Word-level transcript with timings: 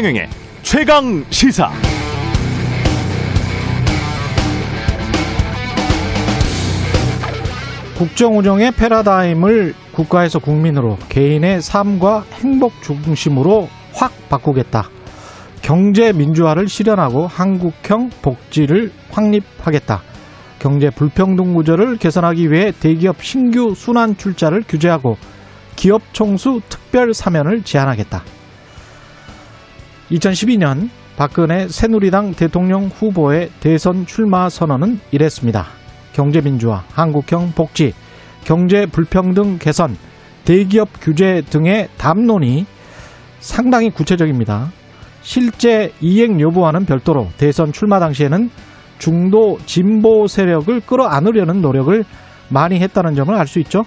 최경영의 0.00 0.28
최강 0.62 1.24
시사. 1.28 1.70
국정 7.98 8.38
운영의 8.38 8.72
패러다임을 8.72 9.74
국가에서 9.92 10.38
국민으로 10.38 10.96
개인의 11.10 11.60
삶과 11.60 12.24
행복 12.32 12.82
중심으로 12.82 13.68
확 13.92 14.12
바꾸겠다. 14.30 14.88
경제 15.60 16.14
민주화를 16.14 16.66
실현하고 16.66 17.26
한국형 17.26 18.08
복지를 18.22 18.92
확립하겠다. 19.10 20.00
경제 20.60 20.88
불평등 20.88 21.52
구조를 21.52 21.98
개선하기 21.98 22.50
위해 22.50 22.72
대기업 22.80 23.22
신규 23.22 23.74
순환 23.76 24.16
출자를 24.16 24.64
규제하고 24.66 25.18
기업 25.76 26.00
총수 26.14 26.62
특별 26.70 27.12
사면을 27.12 27.64
제한하겠다. 27.64 28.39
2012년 30.10 30.88
박근혜 31.16 31.68
새누리당 31.68 32.34
대통령 32.34 32.86
후보의 32.86 33.50
대선 33.60 34.06
출마 34.06 34.48
선언은 34.48 35.00
이랬습니다. 35.12 35.66
경제 36.12 36.40
민주화, 36.40 36.82
한국형 36.92 37.52
복지, 37.52 37.94
경제 38.44 38.86
불평등 38.86 39.58
개선, 39.58 39.96
대기업 40.44 40.88
규제 41.00 41.42
등의 41.50 41.88
담론이 41.98 42.66
상당히 43.38 43.90
구체적입니다. 43.90 44.72
실제 45.22 45.92
이행 46.00 46.40
여부와는 46.40 46.86
별도로 46.86 47.28
대선 47.36 47.72
출마 47.72 48.00
당시에는 48.00 48.50
중도 48.98 49.58
진보 49.66 50.26
세력을 50.26 50.80
끌어안으려는 50.80 51.60
노력을 51.60 52.04
많이 52.48 52.80
했다는 52.80 53.14
점을 53.14 53.32
알 53.34 53.46
수 53.46 53.60
있죠. 53.60 53.84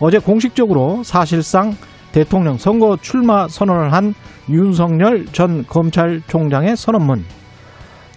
어제 0.00 0.18
공식적으로 0.18 1.02
사실상 1.04 1.76
대통령 2.12 2.58
선거 2.58 2.96
출마 3.00 3.48
선언을 3.48 3.92
한 3.92 4.14
윤석열 4.48 5.26
전 5.26 5.64
검찰총장의 5.66 6.76
선언문. 6.76 7.24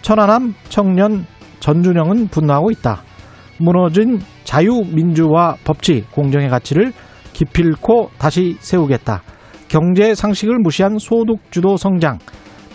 천안함 0.01 0.53
청년 0.69 1.25
전준영은 1.61 2.27
분노하고 2.27 2.71
있다. 2.71 3.01
무너진 3.57 4.19
자유민주화 4.43 5.55
법치 5.63 6.05
공정의 6.11 6.49
가치를 6.49 6.93
기필코 7.33 8.11
다시 8.17 8.57
세우겠다. 8.59 9.23
경제 9.67 10.13
상식을 10.13 10.59
무시한 10.59 10.99
소득주도 10.99 11.77
성장, 11.77 12.19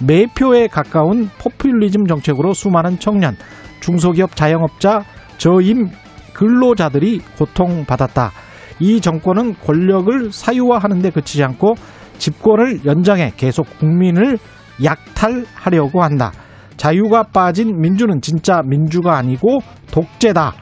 매표에 0.00 0.66
가까운 0.66 1.28
포퓰리즘 1.38 2.06
정책으로 2.06 2.52
수많은 2.52 2.98
청년, 2.98 3.36
중소기업 3.80 4.34
자영업자, 4.34 5.04
저임 5.38 5.88
근로자들이 6.32 7.20
고통받았다. 7.38 8.32
이 8.81 9.00
정권은 9.00 9.55
권력을 9.55 10.33
사유화하는 10.33 11.00
데 11.00 11.11
그치지 11.11 11.45
않고 11.45 11.75
집권을 12.19 12.84
연장해 12.84 13.34
계속 13.37 13.67
국민을 13.78 14.39
약탈하려고 14.83 16.03
한다. 16.03 16.33
자유가 16.77 17.25
빠진 17.25 17.81
민주는 17.81 18.20
진짜 18.20 18.62
민주가 18.64 19.17
아니고 19.17 19.59
독재다. 19.92 20.55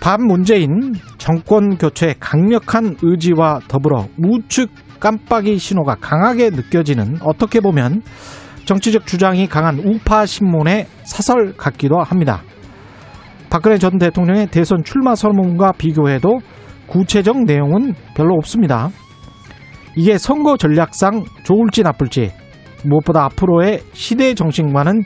반 0.00 0.26
문재인 0.26 0.94
정권 1.18 1.78
교체의 1.78 2.16
강력한 2.18 2.96
의지와 3.00 3.60
더불어 3.68 4.08
우측 4.18 4.70
깜빡이 4.98 5.58
신호가 5.58 5.96
강하게 6.00 6.50
느껴지는 6.50 7.18
어떻게 7.22 7.60
보면 7.60 8.02
정치적 8.64 9.06
주장이 9.06 9.46
강한 9.48 9.78
우파 9.78 10.26
신문의 10.26 10.86
사설 11.04 11.52
같기도 11.56 12.00
합니다. 12.00 12.42
박근혜 13.50 13.78
전 13.78 13.98
대통령의 13.98 14.46
대선 14.46 14.82
출마 14.82 15.14
선언과 15.14 15.72
비교해도 15.72 16.38
구체적 16.92 17.44
내용은 17.44 17.94
별로 18.14 18.34
없습니다. 18.34 18.90
이게 19.96 20.18
선거 20.18 20.58
전략상 20.58 21.24
좋을지 21.42 21.82
나쁠지 21.82 22.30
무엇보다 22.84 23.24
앞으로의 23.24 23.80
시대 23.94 24.34
정신과는 24.34 25.02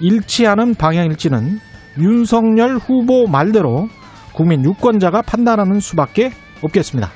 일치하는 0.00 0.74
방향일지는 0.74 1.58
윤석열 1.98 2.76
후보 2.78 3.26
말대로 3.28 3.88
국민 4.32 4.64
유권자가 4.64 5.22
판단하는 5.22 5.78
수밖에 5.78 6.32
없겠습니다. 6.62 7.10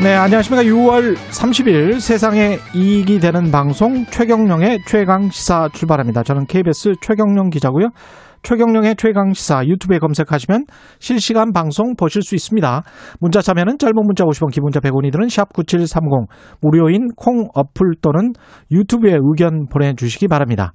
네, 0.00 0.14
안녕하십니까. 0.14 0.62
6월 0.62 1.16
30일 1.16 1.98
세상에 1.98 2.58
이익이 2.72 3.18
되는 3.18 3.50
방송 3.50 4.04
최경령의 4.04 4.84
최강 4.86 5.28
시사 5.28 5.70
출발합니다. 5.72 6.22
저는 6.22 6.46
KBS 6.46 6.92
최경령 7.00 7.50
기자고요. 7.50 7.88
최경령의 8.44 8.94
최강 8.94 9.32
시사 9.32 9.66
유튜브에 9.66 9.98
검색하시면 9.98 10.66
실시간 11.00 11.52
방송 11.52 11.96
보실 11.96 12.22
수 12.22 12.36
있습니다. 12.36 12.82
문자 13.18 13.42
참여는 13.42 13.78
짧은 13.78 13.92
문자 13.96 14.22
50원, 14.22 14.52
기본자 14.52 14.78
100원이 14.78 15.10
드는 15.10 15.28
샵 15.28 15.52
9730 15.52 16.28
무료인 16.60 17.08
콩 17.16 17.48
어플 17.52 17.96
또는 18.00 18.34
유튜브에 18.70 19.18
의견 19.20 19.66
보내 19.66 19.94
주시기 19.94 20.28
바랍니다. 20.28 20.74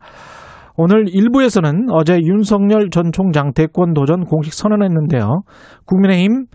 오늘 0.75 1.05
1부에서는 1.05 1.87
어제 1.93 2.19
윤석열 2.21 2.89
전 2.89 3.13
총장 3.13 3.53
대권 3.53 3.93
도전 3.93 4.25
공식 4.25 4.53
선언했는데요. 4.53 5.43
국민의힘 5.85 6.47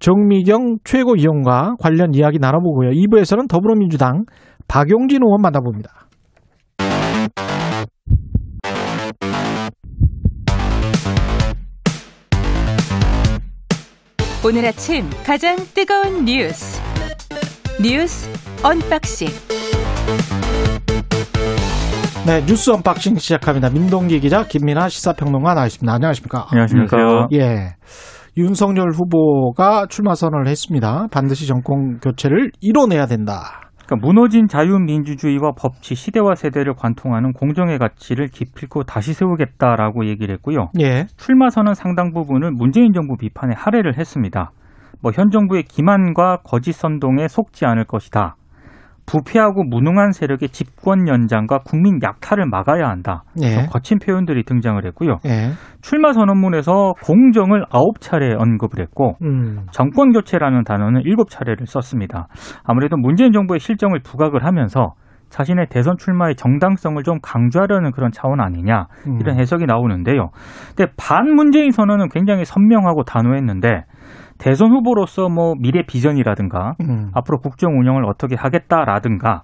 정미경 0.00 0.78
최고위원과 0.82 1.76
관련 1.78 2.14
이야기 2.14 2.38
나눠보고요. 2.38 2.90
2부에서는 2.90 3.48
더불어민주당 3.48 4.24
박용진 4.66 5.22
의원 5.22 5.42
만나봅니다. 5.42 5.90
오늘 14.42 14.64
아침 14.64 15.04
가장 15.24 15.56
뜨거운 15.74 16.24
뉴스 16.24 16.80
뉴스 17.82 18.28
unboxing 18.64 19.28
네, 22.26 22.44
뉴스 22.46 22.70
unboxing 22.70 23.16
시작합니다. 23.16 23.70
민동기 23.70 24.20
기자, 24.20 24.44
김민아 24.44 24.88
시사평론가 24.88 25.54
나와 25.54 25.66
있습니다. 25.66 25.92
안녕하십니까? 25.92 26.46
안녕하십니까? 26.50 27.28
예. 27.32 27.76
윤석열 28.36 28.90
후보가 28.90 29.86
출마 29.88 30.14
선언을 30.14 30.46
했습니다. 30.48 31.06
반드시 31.10 31.46
정권 31.46 31.98
교체를 31.98 32.50
이뤄내야 32.60 33.06
된다. 33.06 33.70
그러니까 33.86 34.06
무너진 34.06 34.46
자유민주주의와 34.46 35.52
법치, 35.58 35.96
시대와 35.96 36.36
세대를 36.36 36.74
관통하는 36.74 37.32
공정의 37.32 37.78
가치를 37.78 38.28
기필코 38.28 38.84
다시 38.84 39.12
세우겠다라고 39.12 40.06
얘기를 40.06 40.32
했고요. 40.36 40.68
예. 40.80 41.06
출마 41.16 41.50
선언 41.50 41.74
상당 41.74 42.12
부분을 42.12 42.52
문재인 42.52 42.92
정부 42.92 43.16
비판에 43.16 43.52
할애를 43.56 43.98
했습니다. 43.98 44.52
뭐 45.02 45.12
현 45.12 45.30
정부의 45.30 45.64
기만과 45.64 46.38
거짓 46.44 46.72
선동에 46.72 47.26
속지 47.26 47.64
않을 47.66 47.84
것이다. 47.84 48.36
부패하고 49.06 49.64
무능한 49.64 50.12
세력의 50.12 50.50
집권 50.50 51.08
연장과 51.08 51.60
국민 51.64 51.98
약탈을 52.02 52.46
막아야 52.46 52.88
한다. 52.88 53.24
예. 53.42 53.66
거친 53.66 53.98
표현들이 53.98 54.44
등장을 54.44 54.84
했고요. 54.86 55.16
예. 55.26 55.50
출마 55.82 56.12
선언문에서 56.12 56.94
공정을 57.02 57.64
아홉 57.70 58.00
차례 58.00 58.34
언급을 58.34 58.80
했고 58.80 59.16
음. 59.22 59.66
정권 59.72 60.12
교체라는 60.12 60.64
단어는 60.64 61.02
일곱 61.04 61.30
차례를 61.30 61.66
썼습니다. 61.66 62.28
아무래도 62.64 62.96
문재인 62.96 63.32
정부의 63.32 63.58
실정을 63.60 64.00
부각을 64.00 64.44
하면서 64.44 64.94
자신의 65.30 65.66
대선 65.70 65.96
출마의 65.96 66.34
정당성을 66.34 67.02
좀 67.04 67.18
강조하려는 67.22 67.92
그런 67.92 68.10
차원 68.10 68.40
아니냐 68.40 68.86
이런 69.20 69.36
음. 69.36 69.40
해석이 69.40 69.64
나오는데요. 69.64 70.30
근데 70.76 70.92
반 70.96 71.34
문재인 71.34 71.70
선언은 71.70 72.08
굉장히 72.08 72.44
선명하고 72.44 73.04
단호했는데 73.04 73.84
대선 74.40 74.72
후보로서 74.72 75.28
뭐 75.28 75.54
미래 75.60 75.82
비전이라든가 75.86 76.74
음. 76.80 77.10
앞으로 77.14 77.38
국정 77.38 77.78
운영을 77.78 78.04
어떻게 78.06 78.34
하겠다라든가 78.36 79.42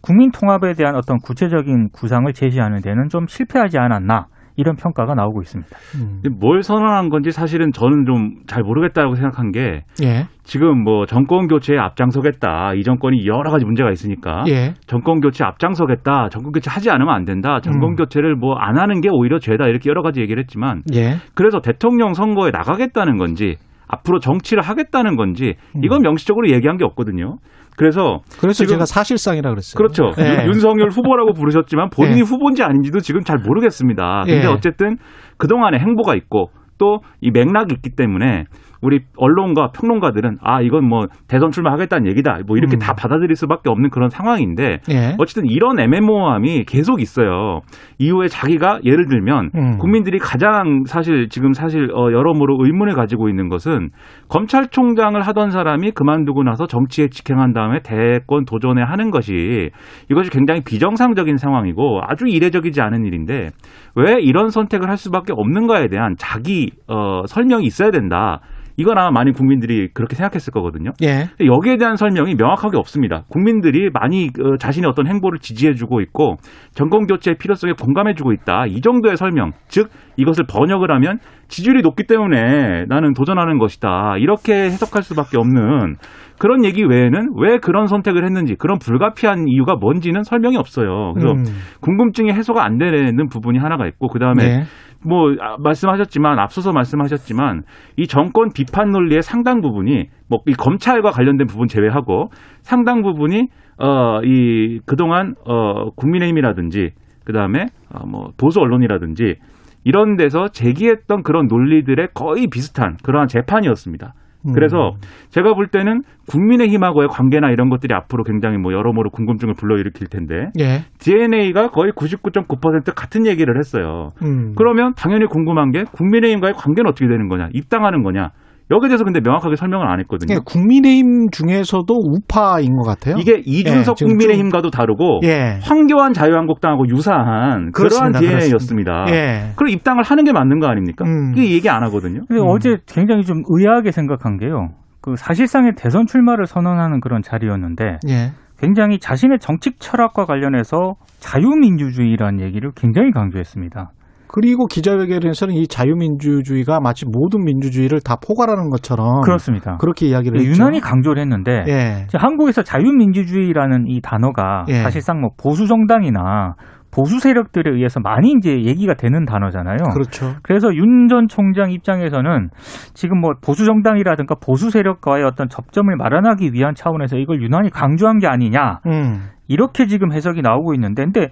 국민 0.00 0.30
통합에 0.30 0.74
대한 0.74 0.94
어떤 0.94 1.18
구체적인 1.18 1.88
구상을 1.92 2.32
제시하는 2.32 2.80
데는 2.80 3.08
좀 3.08 3.26
실패하지 3.26 3.78
않았나 3.78 4.26
이런 4.58 4.74
평가가 4.76 5.14
나오고 5.14 5.42
있습니다. 5.42 5.70
음. 5.96 6.22
뭘 6.40 6.62
선언한 6.62 7.10
건지 7.10 7.30
사실은 7.30 7.72
저는 7.72 8.06
좀 8.06 8.30
잘 8.46 8.62
모르겠다고 8.62 9.16
생각한 9.16 9.50
게 9.50 9.82
예. 10.02 10.28
지금 10.44 10.82
뭐 10.84 11.04
정권 11.04 11.48
교체에 11.48 11.76
앞장서겠다. 11.78 12.74
이 12.74 12.84
정권이 12.84 13.26
여러 13.26 13.50
가지 13.50 13.64
문제가 13.66 13.90
있으니까 13.90 14.44
예. 14.48 14.72
정권 14.86 15.20
교체 15.20 15.44
앞장서겠다. 15.44 16.28
정권 16.30 16.52
교체 16.52 16.70
하지 16.70 16.88
않으면 16.90 17.12
안 17.12 17.24
된다. 17.24 17.60
정권 17.60 17.90
음. 17.90 17.96
교체를 17.96 18.36
뭐 18.36 18.54
안 18.58 18.78
하는 18.78 19.00
게 19.00 19.08
오히려 19.12 19.38
죄다. 19.40 19.66
이렇게 19.66 19.90
여러 19.90 20.02
가지 20.02 20.20
얘기를 20.20 20.40
했지만 20.42 20.82
예. 20.94 21.16
그래서 21.34 21.60
대통령 21.60 22.14
선거에 22.14 22.50
나가겠다는 22.52 23.18
건지 23.18 23.56
앞으로 23.88 24.18
정치를 24.20 24.62
하겠다는 24.62 25.16
건지 25.16 25.54
이건 25.82 26.02
명시적으로 26.02 26.50
얘기한 26.50 26.76
게 26.76 26.84
없거든요. 26.84 27.36
그래서 27.76 28.20
그래서 28.40 28.64
제가 28.64 28.86
사실상이라 28.86 29.50
그랬어요. 29.50 29.76
그렇죠. 29.76 30.12
예. 30.18 30.44
윤- 30.44 30.54
윤석열 30.54 30.88
후보라고 30.88 31.34
부르셨지만 31.34 31.90
본인이 31.90 32.18
예. 32.20 32.22
후보인지 32.22 32.62
아닌지도 32.62 33.00
지금 33.00 33.22
잘 33.22 33.36
모르겠습니다. 33.38 34.22
근데 34.26 34.42
예. 34.44 34.46
어쨌든 34.46 34.96
그동안의 35.38 35.80
행보가 35.80 36.14
있고 36.16 36.50
또 36.78 36.98
이 37.20 37.30
맥락이 37.30 37.74
있기 37.74 37.90
때문에 37.96 38.44
우리 38.82 39.00
언론과 39.16 39.70
평론가들은 39.72 40.38
아 40.42 40.60
이건 40.60 40.88
뭐 40.88 41.06
대선 41.28 41.50
출마하겠다는 41.50 42.08
얘기다 42.10 42.40
뭐 42.46 42.56
이렇게 42.56 42.76
음. 42.76 42.78
다 42.78 42.94
받아들일 42.94 43.34
수밖에 43.36 43.70
없는 43.70 43.90
그런 43.90 44.08
상황인데 44.08 44.78
예. 44.90 45.14
어쨌든 45.18 45.46
이런 45.46 45.78
애매모호함이 45.78 46.64
계속 46.64 47.00
있어요. 47.00 47.60
이후에 47.98 48.28
자기가 48.28 48.80
예를 48.84 49.06
들면 49.06 49.50
음. 49.54 49.78
국민들이 49.78 50.18
가장 50.18 50.84
사실 50.86 51.28
지금 51.28 51.52
사실 51.52 51.90
어, 51.92 52.12
여러모로 52.12 52.58
의문을 52.60 52.94
가지고 52.94 53.28
있는 53.28 53.48
것은 53.48 53.90
검찰총장을 54.28 55.20
하던 55.20 55.50
사람이 55.50 55.92
그만두고 55.92 56.42
나서 56.42 56.66
정치에 56.66 57.08
직행한 57.08 57.52
다음에 57.52 57.80
대권 57.82 58.44
도전에 58.44 58.82
하는 58.82 59.10
것이 59.10 59.70
이것이 60.10 60.30
굉장히 60.30 60.62
비정상적인 60.62 61.36
상황이고 61.36 62.00
아주 62.02 62.26
이례적이지 62.26 62.80
않은 62.80 63.04
일인데 63.04 63.50
왜 63.94 64.20
이런 64.20 64.50
선택을 64.50 64.88
할 64.88 64.96
수밖에 64.96 65.32
없는가에 65.34 65.88
대한 65.88 66.14
자기 66.18 66.70
어, 66.88 67.22
설명이 67.26 67.64
있어야 67.64 67.90
된다. 67.90 68.40
이건 68.76 68.98
아마 68.98 69.10
많은 69.10 69.32
국민들이 69.32 69.88
그렇게 69.92 70.16
생각했을 70.16 70.52
거거든요. 70.52 70.90
예. 71.02 71.28
여기에 71.44 71.78
대한 71.78 71.96
설명이 71.96 72.34
명확하게 72.34 72.76
없습니다. 72.76 73.24
국민들이 73.28 73.90
많이 73.92 74.28
어, 74.42 74.56
자신의 74.58 74.88
어떤 74.88 75.06
행보를 75.06 75.38
지지해주고 75.38 76.00
있고 76.02 76.36
정권 76.74 77.06
교체의 77.06 77.36
필요성에 77.38 77.72
공감해주고 77.80 78.32
있다. 78.32 78.66
이 78.66 78.80
정도의 78.80 79.16
설명, 79.16 79.52
즉 79.68 79.88
이것을 80.16 80.44
번역을 80.48 80.90
하면 80.90 81.18
지지율이 81.48 81.82
높기 81.82 82.04
때문에 82.06 82.84
나는 82.88 83.12
도전하는 83.14 83.58
것이다. 83.58 84.16
이렇게 84.18 84.52
해석할 84.52 85.02
수밖에 85.02 85.38
없는 85.38 85.96
그런 86.38 86.64
얘기 86.64 86.84
외에는 86.84 87.30
왜 87.36 87.58
그런 87.58 87.86
선택을 87.86 88.24
했는지 88.24 88.56
그런 88.56 88.78
불가피한 88.78 89.46
이유가 89.48 89.76
뭔지는 89.76 90.22
설명이 90.22 90.56
없어요. 90.56 91.12
그래서 91.14 91.32
음. 91.32 91.44
궁금증이 91.80 92.30
해소가 92.32 92.64
안 92.64 92.78
되는 92.78 93.28
부분이 93.28 93.58
하나가 93.58 93.86
있고 93.86 94.08
그 94.08 94.18
다음에 94.18 94.44
예. 94.44 94.62
뭐 95.06 95.32
아, 95.40 95.56
말씀하셨지만 95.58 96.38
앞서서 96.38 96.72
말씀하셨지만 96.72 97.62
이 97.96 98.06
정권 98.06 98.50
비판 98.52 98.90
논리의 98.90 99.22
상당 99.22 99.60
부분이 99.60 100.08
뭐 100.28 100.40
이 100.46 100.52
검찰과 100.52 101.10
관련된 101.10 101.46
부분 101.46 101.68
제외하고 101.68 102.30
상당 102.62 103.02
부분이 103.02 103.48
어 103.78 104.20
이 104.24 104.80
그동안 104.86 105.34
어 105.44 105.90
국민의힘이라든지 105.96 106.90
그다음에 107.24 107.66
어뭐 107.94 108.30
보수 108.36 108.60
언론이라든지 108.60 109.36
이런 109.84 110.16
데서 110.16 110.48
제기했던 110.48 111.22
그런 111.22 111.46
논리들의 111.46 112.08
거의 112.14 112.48
비슷한 112.48 112.96
그러한 113.04 113.28
재판이었습니다. 113.28 114.14
음. 114.46 114.52
그래서 114.52 114.94
제가 115.30 115.54
볼 115.54 115.68
때는 115.68 116.02
국민의힘하고의 116.28 117.08
관계나 117.08 117.50
이런 117.50 117.68
것들이 117.68 117.94
앞으로 117.94 118.24
굉장히 118.24 118.58
뭐 118.58 118.72
여러모로 118.72 119.10
궁금증을 119.10 119.54
불러일으킬 119.54 120.08
텐데 120.08 120.50
예. 120.58 120.84
DNA가 120.98 121.70
거의 121.70 121.92
99.9% 121.92 122.92
같은 122.94 123.26
얘기를 123.26 123.58
했어요. 123.58 124.10
음. 124.22 124.54
그러면 124.56 124.94
당연히 124.96 125.26
궁금한 125.26 125.70
게 125.70 125.84
국민의힘과의 125.84 126.54
관계는 126.54 126.90
어떻게 126.90 127.06
되는 127.06 127.28
거냐, 127.28 127.48
입당하는 127.52 128.02
거냐. 128.02 128.30
여기에 128.70 128.88
대해서 128.88 129.04
근데 129.04 129.20
명확하게 129.20 129.56
설명을 129.56 129.86
안 129.86 130.00
했거든요. 130.00 130.34
예, 130.34 130.40
국민의힘 130.44 131.30
중에서도 131.30 131.86
우파인 131.88 132.76
것 132.76 132.84
같아요. 132.84 133.16
이게 133.18 133.40
이준석 133.44 133.96
예, 134.00 134.04
국민의힘과도 134.04 134.70
다르고 134.70 135.20
예. 135.24 135.60
황교안 135.62 136.12
자유한국당하고 136.12 136.88
유사한 136.88 137.70
그렇습니다. 137.70 138.18
그러한 138.18 138.38
DNA였습니다. 138.38 139.04
예. 139.10 139.52
그럼 139.56 139.70
입당을 139.70 140.02
하는 140.02 140.24
게 140.24 140.32
맞는 140.32 140.58
거 140.58 140.66
아닙니까? 140.66 141.04
음. 141.04 141.32
그 141.32 141.44
얘기 141.44 141.68
안 141.70 141.84
하거든요. 141.84 142.22
근데 142.26 142.42
음. 142.42 142.46
어제 142.48 142.78
굉장히 142.86 143.22
좀 143.22 143.42
의아하게 143.48 143.92
생각한 143.92 144.38
게요. 144.38 144.70
그 145.00 145.14
사실상의 145.14 145.72
대선 145.76 146.06
출마를 146.06 146.46
선언하는 146.46 147.00
그런 147.00 147.22
자리였는데 147.22 147.98
예. 148.08 148.32
굉장히 148.58 148.98
자신의 148.98 149.38
정책 149.38 149.74
철학과 149.78 150.24
관련해서 150.24 150.94
자유민주주의라는 151.20 152.40
얘기를 152.40 152.72
굉장히 152.74 153.12
강조했습니다. 153.12 153.90
그리고 154.28 154.66
기자회견에서는 154.66 155.54
이 155.54 155.66
자유민주주의가 155.66 156.80
마치 156.80 157.04
모든 157.06 157.44
민주주의를 157.44 158.00
다 158.00 158.16
포괄하는 158.16 158.70
것처럼 158.70 159.22
그렇습니다. 159.22 159.76
그렇게 159.78 160.06
이야기를 160.06 160.40
했죠. 160.40 160.50
유난히 160.50 160.80
강조를 160.80 161.20
했는데 161.22 161.64
예. 161.68 162.06
한국에서 162.14 162.62
자유민주주의라는 162.62 163.86
이 163.88 164.00
단어가 164.00 164.64
예. 164.68 164.82
사실상 164.82 165.20
뭐 165.20 165.30
보수 165.36 165.66
정당이나 165.66 166.54
보수 166.92 167.18
세력들에 167.18 167.70
의해서 167.70 168.00
많이 168.00 168.32
이제 168.38 168.62
얘기가 168.64 168.94
되는 168.94 169.26
단어잖아요. 169.26 169.76
그렇죠. 169.92 170.34
그래서 170.42 170.74
윤 170.74 171.08
전 171.08 171.28
총장 171.28 171.70
입장에서는 171.70 172.48
지금 172.94 173.20
뭐 173.20 173.32
보수 173.40 173.64
정당이라든가 173.64 174.34
보수 174.40 174.70
세력과의 174.70 175.24
어떤 175.24 175.48
접점을 175.48 175.94
마련하기 175.94 176.52
위한 176.52 176.74
차원에서 176.74 177.16
이걸 177.16 177.40
유난히 177.42 177.70
강조한 177.70 178.18
게 178.18 178.26
아니냐 178.26 178.80
음. 178.86 179.28
이렇게 179.46 179.86
지금 179.86 180.12
해석이 180.12 180.42
나오고 180.42 180.74
있는데 180.74 181.04
근데 181.04 181.28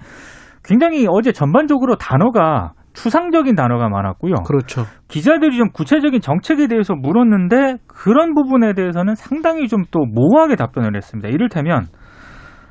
굉장히 0.64 1.06
어제 1.08 1.32
전반적으로 1.32 1.96
단어가 1.96 2.72
추상적인 2.94 3.54
단어가 3.54 3.88
많았고요. 3.88 4.34
그렇죠. 4.46 4.84
기자들이 5.08 5.56
좀 5.56 5.68
구체적인 5.70 6.20
정책에 6.20 6.66
대해서 6.68 6.94
물었는데 6.94 7.76
그런 7.86 8.34
부분에 8.34 8.72
대해서는 8.74 9.14
상당히 9.14 9.68
좀 9.68 9.84
또 9.90 10.06
모호하게 10.06 10.56
답변을 10.56 10.96
했습니다. 10.96 11.28
이를테면 11.28 11.86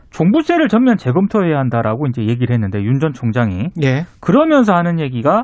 종부세를 0.09 0.67
전면 0.67 0.97
재검토해야 0.97 1.57
한다라고 1.59 2.07
이제 2.07 2.23
얘기를 2.23 2.53
했는데 2.53 2.81
윤 2.81 2.99
전 2.99 3.13
총장이 3.13 3.69
예. 3.83 4.05
그러면서 4.19 4.73
하는 4.73 4.99
얘기가 4.99 5.43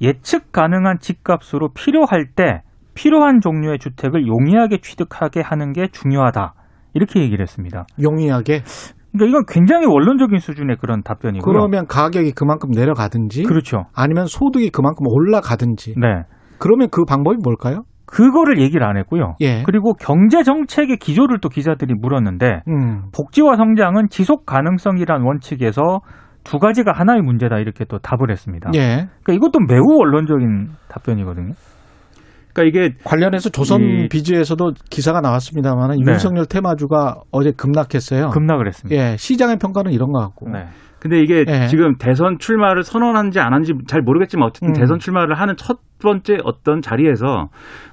예측 0.00 0.52
가능한 0.52 0.98
집값으로 1.00 1.70
필요할 1.74 2.26
때 2.34 2.62
필요한 2.94 3.40
종류의 3.40 3.78
주택을 3.78 4.26
용이하게 4.26 4.78
취득하게 4.78 5.40
하는 5.40 5.72
게 5.72 5.86
중요하다. 5.88 6.54
이렇게 6.94 7.20
얘기를 7.20 7.42
했습니다. 7.42 7.86
용이하게 8.02 8.62
그러니까 9.16 9.26
이건 9.26 9.44
굉장히 9.46 9.86
원론적인 9.86 10.38
수준의 10.38 10.76
그런 10.80 11.02
답변이고요. 11.02 11.52
그러면 11.52 11.86
가격이 11.86 12.32
그만큼 12.32 12.70
내려가든지 12.70 13.44
그렇죠. 13.44 13.86
아니면 13.94 14.26
소득이 14.26 14.70
그만큼 14.70 15.06
올라가든지 15.08 15.94
네. 15.98 16.22
그러면 16.58 16.88
그 16.90 17.04
방법이 17.04 17.38
뭘까요? 17.42 17.82
그거를 18.06 18.60
얘기를 18.60 18.86
안 18.86 18.96
했고요. 18.96 19.34
예. 19.40 19.62
그리고 19.64 19.94
경제 19.94 20.42
정책의 20.42 20.98
기조를 20.98 21.40
또 21.40 21.48
기자들이 21.48 21.94
물었는데 22.00 22.62
음. 22.68 23.10
복지와 23.12 23.56
성장은 23.56 24.08
지속 24.10 24.46
가능성이란 24.46 25.22
원칙에서 25.22 26.00
두 26.44 26.60
가지가 26.60 26.92
하나의 26.92 27.22
문제다 27.22 27.58
이렇게 27.58 27.84
또 27.84 27.98
답을 27.98 28.30
했습니다. 28.30 28.70
예. 28.76 29.08
그러니까 29.24 29.32
이것도 29.32 29.58
매우 29.68 29.98
원론적인 29.98 30.68
답변이거든요. 30.88 31.52
그러니까 32.56 32.62
이게 32.64 32.94
관련해서 33.04 33.50
조선 33.50 33.82
이- 33.82 34.08
비즈에서도 34.08 34.72
기사가 34.90 35.20
나왔습니다만 35.20 35.90
네. 35.90 36.10
윤석열 36.12 36.46
테마주가 36.46 37.16
어제 37.30 37.52
급락했어요. 37.52 38.30
급락을 38.30 38.66
했습니다. 38.66 38.96
예, 39.00 39.16
시장의 39.18 39.58
평가는 39.58 39.92
이런 39.92 40.10
것 40.10 40.20
같고. 40.20 40.48
네. 40.48 40.66
근데 40.98 41.20
이게 41.20 41.44
예. 41.46 41.66
지금 41.66 41.96
대선 41.98 42.38
출마를 42.38 42.82
선언한지 42.82 43.38
안 43.38 43.52
한지 43.52 43.74
잘 43.86 44.00
모르겠지만 44.00 44.48
어쨌든 44.48 44.70
음. 44.70 44.72
대선 44.72 44.98
출마를 44.98 45.38
하는 45.38 45.54
첫 45.56 45.78
번째 46.00 46.38
어떤 46.44 46.80
자리에서 46.80 47.48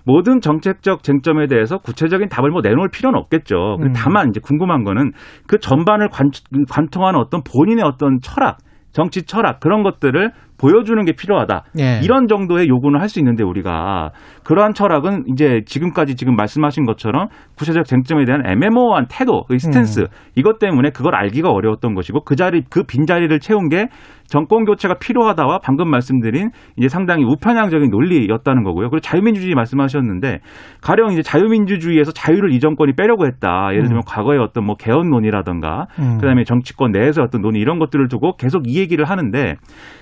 모든 0.05 0.39
정책적 0.39 1.03
쟁점에 1.03 1.47
대해서 1.47 1.77
구체적인 1.77 2.29
답을 2.29 2.49
뭐 2.49 2.61
내놓을 2.61 2.87
필요는 2.89 3.19
없겠죠. 3.19 3.77
음. 3.81 3.91
다만 3.93 4.29
이제 4.29 4.39
궁금한 4.41 4.83
거는 4.85 5.11
그 5.47 5.59
전반을 5.59 6.07
관, 6.09 6.29
관통하는 6.69 7.19
어떤 7.19 7.41
본인의 7.43 7.83
어떤 7.83 8.19
철학, 8.21 8.57
정치 8.93 9.23
철학 9.23 9.59
그런 9.59 9.83
것들을 9.83 10.31
보여주는 10.63 11.03
게 11.03 11.11
필요하다. 11.11 11.65
예. 11.79 11.99
이런 12.01 12.27
정도의 12.27 12.69
요구는 12.69 13.01
할 13.01 13.09
수 13.09 13.19
있는데 13.19 13.43
우리가 13.43 14.11
그러한 14.43 14.73
철학은 14.73 15.25
이제 15.27 15.59
지금까지 15.65 16.15
지금 16.15 16.35
말씀하신 16.37 16.85
것처럼 16.85 17.27
구체적 17.57 17.85
쟁점에 17.85 18.23
대한 18.25 18.41
애매모호한 18.47 19.07
태도, 19.09 19.43
그 19.47 19.59
스탠스 19.59 19.99
음. 19.99 20.05
이것 20.35 20.57
때문에 20.57 20.89
그걸 20.91 21.15
알기가 21.15 21.49
어려웠던 21.51 21.93
것이고 21.93 22.21
그 22.23 22.35
자리 22.37 22.61
그 22.69 22.83
빈 22.87 23.05
자리를 23.05 23.37
채운 23.41 23.67
게 23.67 23.87
정권 24.27 24.65
교체가 24.65 24.95
필요하다와 24.95 25.59
방금 25.63 25.89
말씀드린 25.89 26.49
이제 26.77 26.87
상당히 26.87 27.23
우편향적인 27.23 27.89
논리였다는 27.89 28.63
거고요. 28.63 28.89
그리고 28.89 28.99
자유민주주의 28.99 29.53
말씀하셨는데 29.53 30.39
가령 30.81 31.11
이제 31.11 31.21
자유민주주의에서 31.21 32.11
자유를 32.11 32.51
이 32.51 32.59
정권이 32.59 32.93
빼려고 32.93 33.25
했다. 33.27 33.69
예를 33.71 33.83
들면 33.83 33.99
음. 33.99 34.01
과거의 34.07 34.39
어떤 34.39 34.65
뭐 34.65 34.75
개헌론이라든가 34.75 35.87
음. 35.99 36.17
그다음에 36.19 36.43
정치권 36.43 36.91
내에서 36.91 37.21
어떤 37.21 37.41
논의 37.41 37.61
이런 37.61 37.79
것들을 37.79 38.07
두고 38.07 38.37
계속 38.37 38.67
이 38.67 38.79
얘기를 38.79 39.05
하는데 39.05 39.55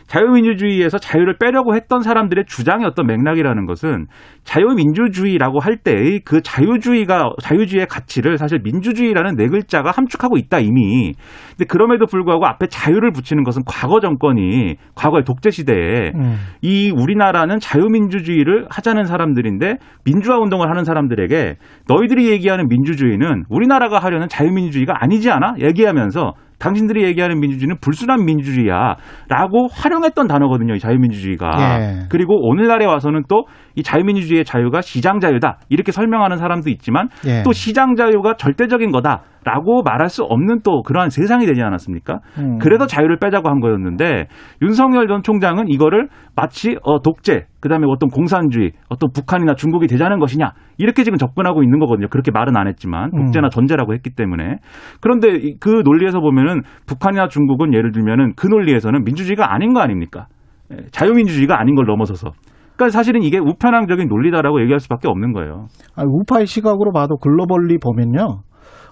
자유민주주의에서 0.08 0.98
자유를 0.98 1.38
빼려고 1.40 1.76
했던 1.76 2.02
사람들의 2.02 2.46
주장의 2.48 2.86
어떤 2.86 3.08
맥락이라는 3.08 3.66
것은 3.66 4.08
자유민주주의라고 4.44 5.60
할 5.60 5.78
때의 5.78 6.22
그 6.26 6.42
자유주의가 6.42 7.32
자유주의의 7.42 7.88
가치를 7.88 8.38
사실 8.38 8.60
민주주의라는 8.64 9.36
네 9.36 9.48
글자가 9.48 9.92
함축하고 9.92 10.38
있다 10.38 10.60
이미. 10.60 11.14
근데 11.52 11.66
그럼에도 11.66 12.06
불구하고 12.06 12.46
앞에 12.46 12.68
자유를 12.68 13.12
붙이는 13.12 13.44
것은 13.44 13.64
과거 13.66 14.00
정권 14.00 14.21
이 14.38 14.76
과거의 14.96 15.24
독재 15.24 15.50
시대에 15.50 16.12
음. 16.16 16.36
이 16.62 16.92
우리나라는 16.92 17.60
자유민주주의를 17.60 18.68
하자는 18.70 19.06
사람들인데 19.06 19.78
민주화 20.06 20.38
운동을 20.38 20.70
하는 20.70 20.84
사람들에게 20.84 21.56
너희들이 21.88 22.30
얘기하는 22.30 22.68
민주주의는 22.68 23.44
우리나라가 23.50 24.00
하려는 24.00 24.28
자유민주주의가 24.30 24.96
아니지 25.00 25.32
않아? 25.32 25.56
얘기하면서 25.60 26.34
당신들이 26.60 27.04
얘기하는 27.06 27.40
민주주의는 27.40 27.78
불순한 27.82 28.24
민주주의야. 28.24 28.96
라고 29.30 29.68
활용했던 29.72 30.28
단어거든요. 30.28 30.76
이 30.76 30.80
자유민주주의가. 30.80 31.50
예. 31.60 32.00
그리고 32.10 32.36
오늘날에 32.48 32.86
와서는 32.86 33.24
또 33.28 33.46
이 33.76 33.84
자유민주주의의 33.84 34.46
자유가 34.46 34.82
시장 34.82 35.20
자유다. 35.20 35.60
이렇게 35.70 35.92
설명하는 35.92 36.38
사람도 36.38 36.70
있지만 36.72 37.08
예. 37.26 37.44
또 37.44 37.52
시장 37.54 37.96
자유가 37.96 38.36
절대적인 38.36 38.92
거다. 38.92 39.22
라고 39.44 39.82
말할 39.82 40.10
수 40.10 40.24
없는 40.24 40.60
또 40.64 40.84
그러한 40.84 41.10
세상이 41.10 41.46
되지 41.48 41.62
않았습니까? 41.64 42.20
음. 42.38 42.60
그래서 42.60 42.86
자유를 42.86 43.18
빼자고 43.18 43.50
한 43.50 43.60
거였는데 43.60 44.28
윤석열 44.62 45.08
전 45.08 45.24
총장은 45.24 45.68
이거를 45.70 46.10
마치 46.36 46.78
어, 46.84 47.02
독재, 47.02 47.46
그 47.60 47.68
다음에 47.68 47.88
어떤 47.90 48.10
공산주의, 48.10 48.72
어떤 48.90 49.10
북한이나 49.12 49.56
중국이 49.56 49.88
되자는 49.88 50.20
것이냐 50.20 50.52
이렇게 50.78 51.04
지금 51.04 51.18
접근하고 51.18 51.64
있는 51.64 51.80
거거든요. 51.80 52.08
그렇게 52.10 52.30
말은 52.32 52.56
안 52.56 52.68
했지만 52.68 53.10
독재나 53.12 53.50
전제라고 53.50 53.94
했기 53.94 54.12
때문에 54.12 54.58
그런데 55.02 55.30
이- 55.36 55.56
그 55.60 55.82
논리에서 55.84 56.20
보면은 56.20 56.62
북한이나 56.86 57.28
중국은 57.28 57.74
예를 57.74 57.92
들면은 57.92 58.34
그 58.36 58.46
논리에서는 58.48 59.04
민주주의가 59.04 59.54
아닌 59.54 59.74
거 59.74 59.80
아닙니까? 59.82 60.28
예, 60.72 60.78
자유민주주의가 60.92 61.60
아닌 61.60 61.76
걸 61.76 61.86
넘어서서. 61.88 62.32
그러니까 62.76 62.90
사실은 62.98 63.22
이게 63.24 63.38
우편향적인 63.38 64.08
논리다라고 64.08 64.62
얘기할 64.62 64.80
수밖에 64.80 65.08
없는 65.08 65.34
거예요. 65.34 65.68
아니, 65.96 66.08
우파의 66.10 66.46
시각으로 66.48 66.92
봐도 66.92 67.18
글로벌리 67.18 67.78
보면요. 67.80 68.42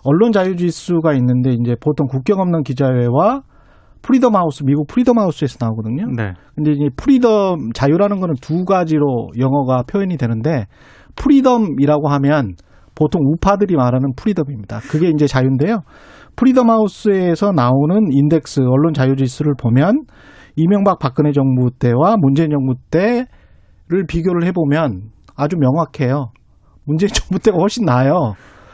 언론 0.04 0.32
자유 0.32 0.56
지수가 0.56 1.14
있는데 1.16 1.52
이제 1.52 1.76
보통 1.80 2.08
국경 2.08 2.40
없는 2.40 2.64
기자회와 2.64 3.42
Freedom 4.02 4.36
House 4.36 4.64
미국 4.64 4.88
Freedom 4.88 5.20
House에서 5.20 5.58
나오거든요. 5.60 6.08
네. 6.16 6.34
근데 6.56 6.72
이제 6.72 6.90
freedom 6.96 7.72
자유라는 7.74 8.20
거는 8.20 8.36
두 8.42 8.64
가지로 8.66 9.30
영어가 9.38 9.84
표현이 9.84 10.18
되는데 10.18 10.66
freedom이라고 11.16 12.08
하면 12.08 12.54
보통 12.96 13.22
우파들이 13.26 13.76
말하는 13.76 14.14
freedom입니다. 14.16 14.80
그게 14.90 15.10
이제 15.10 15.28
자유인데요. 15.28 15.82
Freedom 16.36 16.70
House에서 16.70 17.52
나오는 17.52 18.12
인덱스 18.12 18.62
언론 18.62 18.94
자유 18.94 19.16
지수를 19.16 19.54
보면 19.60 20.04
이명박 20.56 21.00
박근혜 21.00 21.32
정부 21.32 21.70
때와 21.78 22.16
문재인 22.18 22.50
정부 22.50 22.76
때를 22.90 24.06
비교를 24.08 24.46
해 24.46 24.52
보면 24.52 25.12
아주 25.36 25.58
명확해요. 25.58 26.32
문재인 26.86 27.10
정부 27.14 27.40
때가 27.40 27.58
훨씬 27.58 27.86
나아요. 27.86 28.34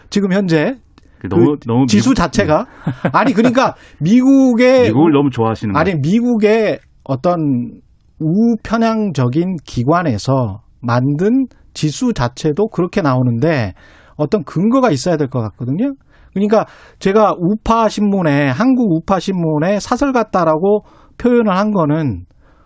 지금 0.10 0.32
현재 0.32 0.76
그 0.76 0.85
너무 1.30 1.46
그 1.60 1.68
너무 1.68 1.86
지수 1.88 2.10
미국- 2.10 2.16
자체가 2.16 2.66
아니 3.14 3.34
그러니까 3.34 3.76
미국의 4.00 4.84
미국을 4.94 5.12
너무 5.12 5.30
좋아하시는. 5.32 5.76
아니 5.76 5.96
미국의 5.96 6.80
어떤 7.04 7.82
우편향적인 8.20 9.58
기관에서 9.66 10.62
만든 10.82 11.46
지수 11.74 12.14
자체도 12.14 12.68
그렇게 12.70 13.02
나오는데 13.02 13.74
어떤 14.18 14.44
근거가 14.44 14.92
있어야 14.92 15.18
될 15.18 15.28
것 15.30 15.42
같거든요. 15.42 15.94
그러니까 16.34 16.66
제가 17.00 17.34
우파 17.40 17.88
신문에 17.90 18.50
한국 18.50 18.92
우파 18.92 19.20
신문에 19.20 19.80
사설 19.80 20.12
같다라고 20.14 20.82
표현을 21.18 21.56
한 21.58 21.72
거는 21.72 22.26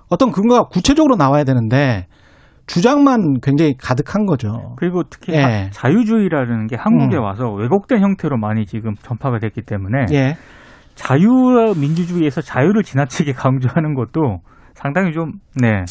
어떤 0.09 0.31
근거가 0.31 0.63
구체적으로 0.69 1.15
나와야 1.15 1.43
되는데 1.43 2.07
주장만 2.69 3.39
굉장히 3.41 3.75
가득한 3.77 4.25
거죠. 4.27 4.75
그리고 4.77 5.01
특히 5.09 5.33
예. 5.33 5.41
하- 5.41 5.69
자유주의라는 5.71 6.67
게 6.67 6.75
한국에 6.77 7.17
음. 7.17 7.23
와서 7.23 7.51
왜곡된 7.51 7.99
형태로 8.01 8.37
많이 8.37 8.65
지금 8.67 8.93
전파가 9.01 9.39
됐기 9.39 9.63
때문에 9.63 10.05
예. 10.13 10.35
자유와 10.95 11.73
민주주의에서 11.79 12.41
자유를 12.41 12.83
지나치게 12.83 13.33
강조하는 13.33 13.95
것도 13.95 14.39
상당히 14.75 15.13
좀 15.13 15.33
네. 15.59 15.83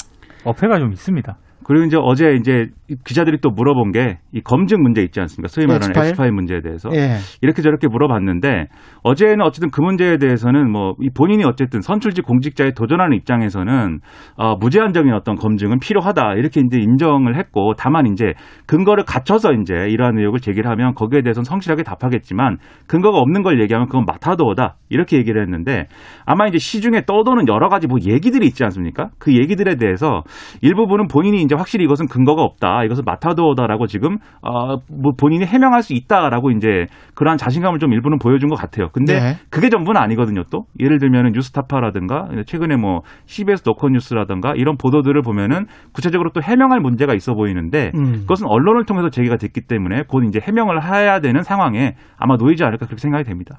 어폐가 0.44 0.78
좀 0.78 0.92
있습니다. 0.92 1.36
그리고 1.64 1.84
이제 1.86 1.96
어제 2.00 2.34
이제 2.34 2.52
이 2.62 2.68
기자들이 3.04 3.38
또 3.40 3.50
물어본 3.50 3.92
게 3.92 4.18
이 4.32 4.40
검증 4.42 4.82
문제 4.82 5.02
있지 5.02 5.20
않습니까? 5.20 5.48
소위 5.48 5.66
말하는 5.66 5.88
엑스파일? 5.88 6.08
엑스파일 6.10 6.32
문제에 6.32 6.60
대해서 6.60 6.90
예. 6.94 7.16
이렇게 7.40 7.62
저렇게 7.62 7.88
물어봤는데 7.88 8.66
어제는 9.02 9.40
어쨌든 9.40 9.70
그 9.70 9.80
문제에 9.80 10.18
대해서는 10.18 10.70
뭐이 10.70 11.08
본인이 11.16 11.44
어쨌든 11.44 11.80
선출직 11.80 12.26
공직자에 12.26 12.72
도전하는 12.72 13.16
입장에서는 13.16 14.00
어, 14.36 14.56
무제한적인 14.56 15.12
어떤 15.14 15.36
검증은 15.36 15.78
필요하다 15.80 16.34
이렇게 16.34 16.60
이제 16.60 16.78
인정을 16.78 17.36
했고 17.38 17.72
다만 17.78 18.06
이제 18.06 18.34
근거를 18.66 19.04
갖춰서 19.04 19.52
이제 19.54 19.74
이러한 19.88 20.18
의혹을 20.18 20.40
제기를 20.40 20.70
하면 20.70 20.92
거기에 20.94 21.22
대해서는 21.22 21.44
성실하게 21.44 21.84
답하겠지만 21.84 22.58
근거가 22.86 23.18
없는 23.18 23.42
걸 23.42 23.62
얘기하면 23.62 23.88
그건 23.88 24.04
마타도어다 24.06 24.76
이렇게 24.90 25.16
얘기를 25.16 25.40
했는데 25.40 25.86
아마 26.26 26.46
이제 26.46 26.58
시중에 26.58 27.02
떠도는 27.06 27.48
여러 27.48 27.68
가지 27.70 27.86
뭐 27.86 27.98
얘기들이 28.06 28.46
있지 28.46 28.62
않습니까? 28.64 29.08
그 29.18 29.34
얘기들에 29.34 29.76
대해서 29.76 30.22
일부분은 30.60 31.06
본인이 31.08 31.40
이제 31.40 31.54
확실히 31.54 31.86
이것은 31.86 32.08
근거가 32.08 32.42
없다 32.42 32.77
이것은 32.84 33.04
마타도어다라고 33.04 33.86
지금 33.86 34.18
어, 34.42 34.76
뭐 34.90 35.12
본인이 35.18 35.44
해명할 35.44 35.82
수 35.82 35.94
있다라고 35.94 36.50
이제 36.50 36.86
그러한 37.14 37.38
자신감을 37.38 37.78
좀 37.78 37.92
일부는 37.92 38.18
보여준 38.18 38.48
것 38.48 38.56
같아요. 38.56 38.88
근데 38.92 39.20
네. 39.20 39.36
그게 39.50 39.68
전부는 39.68 40.00
아니거든요. 40.00 40.42
또 40.50 40.64
예를 40.80 40.98
들면은 40.98 41.32
뉴스타파라든가 41.32 42.28
최근에 42.46 42.76
뭐 42.76 43.00
CBS 43.26 43.62
노컷뉴스라든가 43.66 44.54
이런 44.56 44.76
보도들을 44.76 45.20
보면은 45.22 45.66
구체적으로 45.92 46.30
또 46.32 46.40
해명할 46.42 46.80
문제가 46.80 47.14
있어 47.14 47.34
보이는데 47.34 47.92
음. 47.94 48.20
그것은 48.20 48.46
언론을 48.48 48.84
통해서 48.84 49.10
제기가 49.10 49.36
됐기 49.36 49.62
때문에 49.62 50.02
곧 50.08 50.24
이제 50.24 50.40
해명을 50.42 50.84
해야 50.84 51.20
되는 51.20 51.42
상황에 51.42 51.94
아마 52.16 52.36
놓이지 52.36 52.64
않을까 52.64 52.86
그렇게 52.86 53.00
생각이 53.00 53.24
됩니다. 53.24 53.58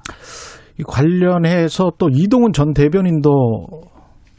이 0.78 0.82
관련해서 0.82 1.92
또 1.98 2.08
이동훈 2.10 2.52
전 2.52 2.72
대변인도 2.72 3.30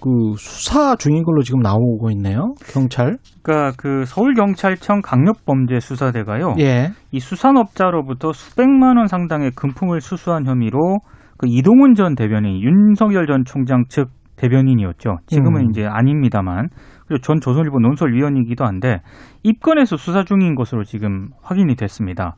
그 0.02 0.36
수사 0.38 0.96
중인 0.96 1.24
걸로 1.24 1.42
지금 1.42 1.62
나오고 1.62 2.10
있네요. 2.12 2.54
경찰. 2.74 3.18
그러니까 3.44 3.76
그 3.78 4.04
서울 4.06 4.34
경찰청 4.34 5.02
강력범죄 5.02 5.80
수사대가요. 5.80 6.56
예. 6.60 6.90
이 7.12 7.20
수산업자로부터 7.20 8.34
수백만 8.34 8.98
원 8.98 9.08
상당의 9.08 9.52
금품을 9.52 10.02
수수한 10.02 10.46
혐의로 10.46 11.00
그 11.38 11.48
이동훈 11.48 11.94
전 11.94 12.16
대변인, 12.16 12.62
윤석열 12.62 13.28
전 13.28 13.46
총장 13.46 13.86
측 13.88 14.10
대변인이었죠. 14.38 15.18
지금은 15.28 15.62
음. 15.62 15.70
이제 15.70 15.86
아닙니다만. 15.86 16.70
그리고 17.08 17.22
전 17.22 17.40
조선일보 17.40 17.80
논설위원이기도 17.80 18.66
한데 18.66 19.02
입건해서 19.44 19.98
수사 19.98 20.24
중인 20.24 20.56
것으로 20.56 20.84
지금 20.84 21.30
확인이 21.44 21.76
됐습니다. 21.76 22.36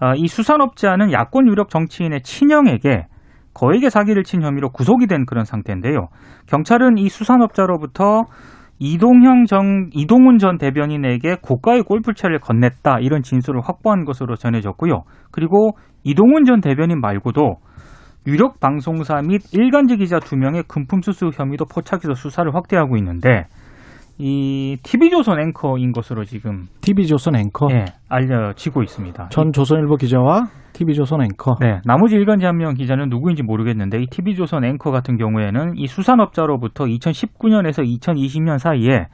아, 0.00 0.14
이 0.16 0.26
수산업자는 0.26 1.12
야권 1.12 1.46
유력 1.48 1.68
정치인의 1.68 2.22
친형에게 2.22 3.06
거액의 3.60 3.90
사기를 3.90 4.24
친 4.24 4.42
혐의로 4.42 4.70
구속이 4.70 5.06
된 5.06 5.26
그런 5.26 5.44
상태인데요. 5.44 6.08
경찰은 6.46 6.96
이 6.96 7.10
수산업자로부터 7.10 8.22
이동형 8.78 9.44
정 9.44 9.90
이동훈 9.92 10.38
전 10.38 10.56
대변인에게 10.56 11.36
고가의 11.42 11.82
골프채를 11.82 12.38
건넸다 12.38 13.02
이런 13.02 13.22
진술을 13.22 13.60
확보한 13.62 14.06
것으로 14.06 14.36
전해졌고요. 14.36 15.02
그리고 15.30 15.72
이동훈 16.04 16.44
전 16.46 16.62
대변인 16.62 17.02
말고도 17.02 17.56
유력 18.26 18.60
방송사 18.60 19.20
및 19.22 19.42
일간지 19.52 19.98
기자 19.98 20.18
두 20.18 20.36
명의 20.36 20.62
금품 20.66 21.02
수수 21.02 21.30
혐의도 21.30 21.66
포착해서 21.66 22.14
수사를 22.14 22.50
확대하고 22.54 22.96
있는데 22.96 23.44
이 24.22 24.76
TV조선 24.82 25.40
앵커인 25.40 25.92
것으로 25.92 26.24
지금 26.24 26.66
TV조선 26.82 27.36
앵커. 27.36 27.68
예, 27.70 27.86
알려지고 28.10 28.82
있습니다. 28.82 29.28
전 29.30 29.50
조선일보 29.52 29.96
기자와 29.96 30.48
TV조선 30.74 31.22
앵커. 31.22 31.56
네, 31.60 31.80
나머지 31.86 32.16
일간지 32.16 32.44
한 32.44 32.56
명 32.58 32.74
기자는 32.74 33.08
누구인지 33.08 33.42
모르겠는데 33.42 34.02
이 34.02 34.06
TV조선 34.10 34.64
앵커 34.64 34.90
같은 34.90 35.16
경우에는 35.16 35.72
이 35.76 35.86
수산업자로부터 35.86 36.84
2019년에서 36.84 37.82
2020년 37.82 38.58
사이에 38.58 39.06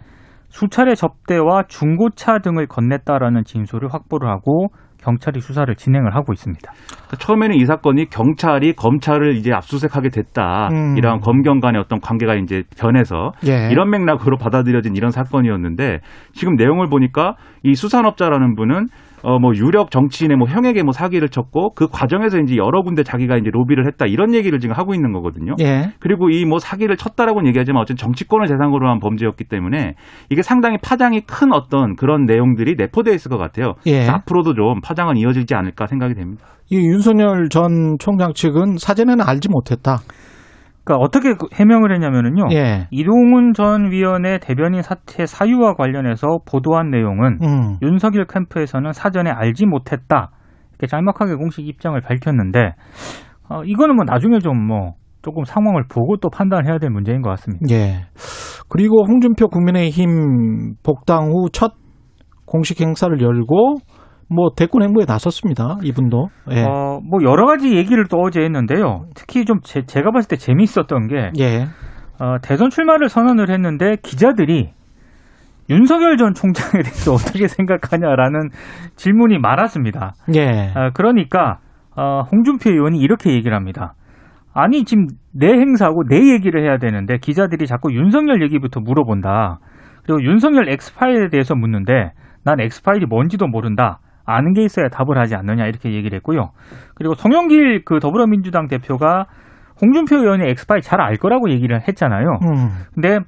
수차례 0.48 0.94
접대와 0.96 1.64
중고차 1.68 2.38
등을 2.38 2.66
건넸다라는 2.66 3.44
진술을 3.44 3.92
확보를 3.92 4.28
하고 4.28 4.68
경찰이 5.06 5.40
수사를 5.40 5.72
진행을 5.76 6.16
하고 6.16 6.32
있습니다. 6.32 6.72
그러니까 6.72 7.16
처음에는 7.18 7.54
이 7.54 7.64
사건이 7.64 8.10
경찰이 8.10 8.72
검찰을 8.74 9.36
이제 9.36 9.52
압수수색하게 9.52 10.08
됐다. 10.10 10.68
음. 10.72 10.96
이런 10.98 11.20
검경 11.20 11.60
간의 11.60 11.80
어떤 11.80 12.00
관계가 12.00 12.34
이제 12.34 12.64
변해서 12.76 13.32
예. 13.46 13.68
이런 13.70 13.90
맥락으로 13.90 14.36
받아들여진 14.36 14.96
이런 14.96 15.12
사건이었는데 15.12 16.00
지금 16.34 16.56
내용을 16.56 16.88
보니까 16.88 17.36
이 17.62 17.76
수산업자라는 17.76 18.56
분은 18.56 18.88
어 19.22 19.38
뭐 19.38 19.54
유력 19.54 19.90
정치인의 19.90 20.36
뭐 20.36 20.48
형에게 20.48 20.82
뭐 20.82 20.92
사기를 20.92 21.28
쳤고 21.28 21.74
그 21.74 21.88
과정에서 21.88 22.38
이제 22.38 22.56
여러 22.56 22.82
군데 22.82 23.02
자기가 23.02 23.36
이제 23.36 23.50
로비를 23.52 23.86
했다 23.86 24.06
이런 24.06 24.34
얘기를 24.34 24.58
지금 24.60 24.74
하고 24.76 24.94
있는 24.94 25.12
거거든요. 25.12 25.54
예. 25.60 25.90
그리고 26.00 26.30
이 26.30 26.44
뭐 26.46 26.58
사기를 26.58 26.96
쳤다라고는 26.96 27.48
얘기하지만 27.48 27.82
어쨌든 27.82 27.96
정치권을 27.96 28.46
대상으로 28.46 28.88
한 28.88 29.00
범죄였기 29.00 29.44
때문에 29.44 29.94
이게 30.30 30.42
상당히 30.42 30.78
파장이 30.80 31.22
큰 31.22 31.52
어떤 31.52 31.96
그런 31.96 32.24
내용들이 32.24 32.76
내포되어 32.78 33.12
있을 33.14 33.30
것 33.30 33.36
같아요. 33.38 33.74
예. 33.86 34.06
앞으로도 34.08 34.54
좀 34.54 34.80
파장은 34.80 35.16
이어지지 35.16 35.54
않을까 35.54 35.86
생각이 35.86 36.14
됩니다. 36.14 36.44
이 36.70 36.76
윤석열 36.76 37.48
전 37.48 37.96
총장 37.98 38.32
측은 38.32 38.76
사전에는 38.78 39.24
알지 39.26 39.48
못했다. 39.50 39.98
그러니까 40.86 41.04
어떻게 41.04 41.34
그 41.34 41.48
해명을 41.52 41.92
했냐면은요. 41.92 42.46
예. 42.52 42.86
이동훈 42.92 43.52
전 43.54 43.90
위원의 43.90 44.38
대변인 44.38 44.82
사태 44.82 45.26
사유와 45.26 45.74
관련해서 45.74 46.38
보도한 46.46 46.90
내용은 46.90 47.38
음. 47.42 47.76
윤석열 47.82 48.24
캠프에서는 48.26 48.92
사전에 48.92 49.30
알지 49.30 49.66
못했다. 49.66 50.30
이렇게 50.70 50.86
짤막하게 50.86 51.34
공식 51.34 51.66
입장을 51.66 52.00
밝혔는데 52.00 52.74
어, 53.48 53.64
이거는 53.64 53.96
뭐 53.96 54.04
나중에 54.04 54.38
좀 54.38 54.66
뭐 54.66 54.94
조금 55.22 55.42
상황을 55.44 55.86
보고 55.90 56.16
또 56.18 56.30
판단해야 56.30 56.78
될 56.78 56.90
문제인 56.90 57.20
것 57.20 57.30
같습니다. 57.30 57.66
예. 57.70 58.06
그리고 58.68 59.04
홍준표 59.08 59.48
국민의힘 59.48 60.74
복당 60.84 61.32
후 61.32 61.48
첫 61.52 61.72
공식 62.46 62.80
행사를 62.80 63.20
열고 63.20 63.78
뭐 64.28 64.50
대권 64.56 64.82
행보에 64.82 65.04
나섰습니다. 65.06 65.76
이분도. 65.82 66.28
예. 66.50 66.62
어, 66.62 67.00
뭐 67.08 67.20
여러 67.22 67.46
가지 67.46 67.76
얘기를 67.76 68.06
또 68.08 68.18
어제 68.18 68.40
했는데요. 68.40 69.06
특히 69.14 69.44
좀 69.44 69.60
제, 69.62 69.82
가 69.82 70.10
봤을 70.10 70.28
때 70.28 70.36
재미있었던 70.36 71.08
게 71.08 71.30
예. 71.38 71.66
어, 72.18 72.36
대선 72.42 72.70
출마를 72.70 73.08
선언을 73.08 73.50
했는데 73.50 73.96
기자들이 74.02 74.70
윤석열 75.68 76.16
전 76.16 76.34
총장에 76.34 76.82
대해서 76.82 77.12
어떻게 77.14 77.48
생각하냐라는 77.48 78.50
질문이 78.96 79.38
많았습니다. 79.38 80.14
예. 80.34 80.72
아, 80.74 80.90
그러니까 80.90 81.58
어, 81.96 82.22
홍준표 82.30 82.70
의원이 82.70 82.98
이렇게 82.98 83.32
얘기를 83.32 83.56
합니다. 83.56 83.94
아니 84.52 84.84
지금 84.84 85.06
내 85.32 85.48
행사고 85.48 86.04
내 86.08 86.32
얘기를 86.32 86.62
해야 86.62 86.78
되는데 86.78 87.18
기자들이 87.18 87.66
자꾸 87.66 87.92
윤석열 87.94 88.42
얘기부터 88.42 88.80
물어본다. 88.80 89.58
그리고 90.04 90.22
윤석열 90.22 90.68
엑스파일에 90.70 91.28
대해서 91.28 91.54
묻는데 91.54 92.12
난 92.44 92.60
엑스파일이 92.60 93.06
뭔지도 93.06 93.48
모른다. 93.48 93.98
아는 94.26 94.52
게 94.52 94.62
있어야 94.62 94.88
답을 94.88 95.18
하지 95.18 95.34
않느냐 95.36 95.66
이렇게 95.66 95.92
얘기를 95.92 96.16
했고요. 96.16 96.50
그리고 96.94 97.14
송영길 97.14 97.84
그 97.84 98.00
더불어민주당 98.00 98.66
대표가 98.66 99.26
홍준표 99.80 100.16
의원의 100.16 100.50
엑스파일 100.50 100.80
잘 100.82 101.00
알 101.00 101.16
거라고 101.16 101.50
얘기를 101.50 101.80
했잖아요. 101.86 102.38
음. 102.42 102.68
근데 102.94 103.20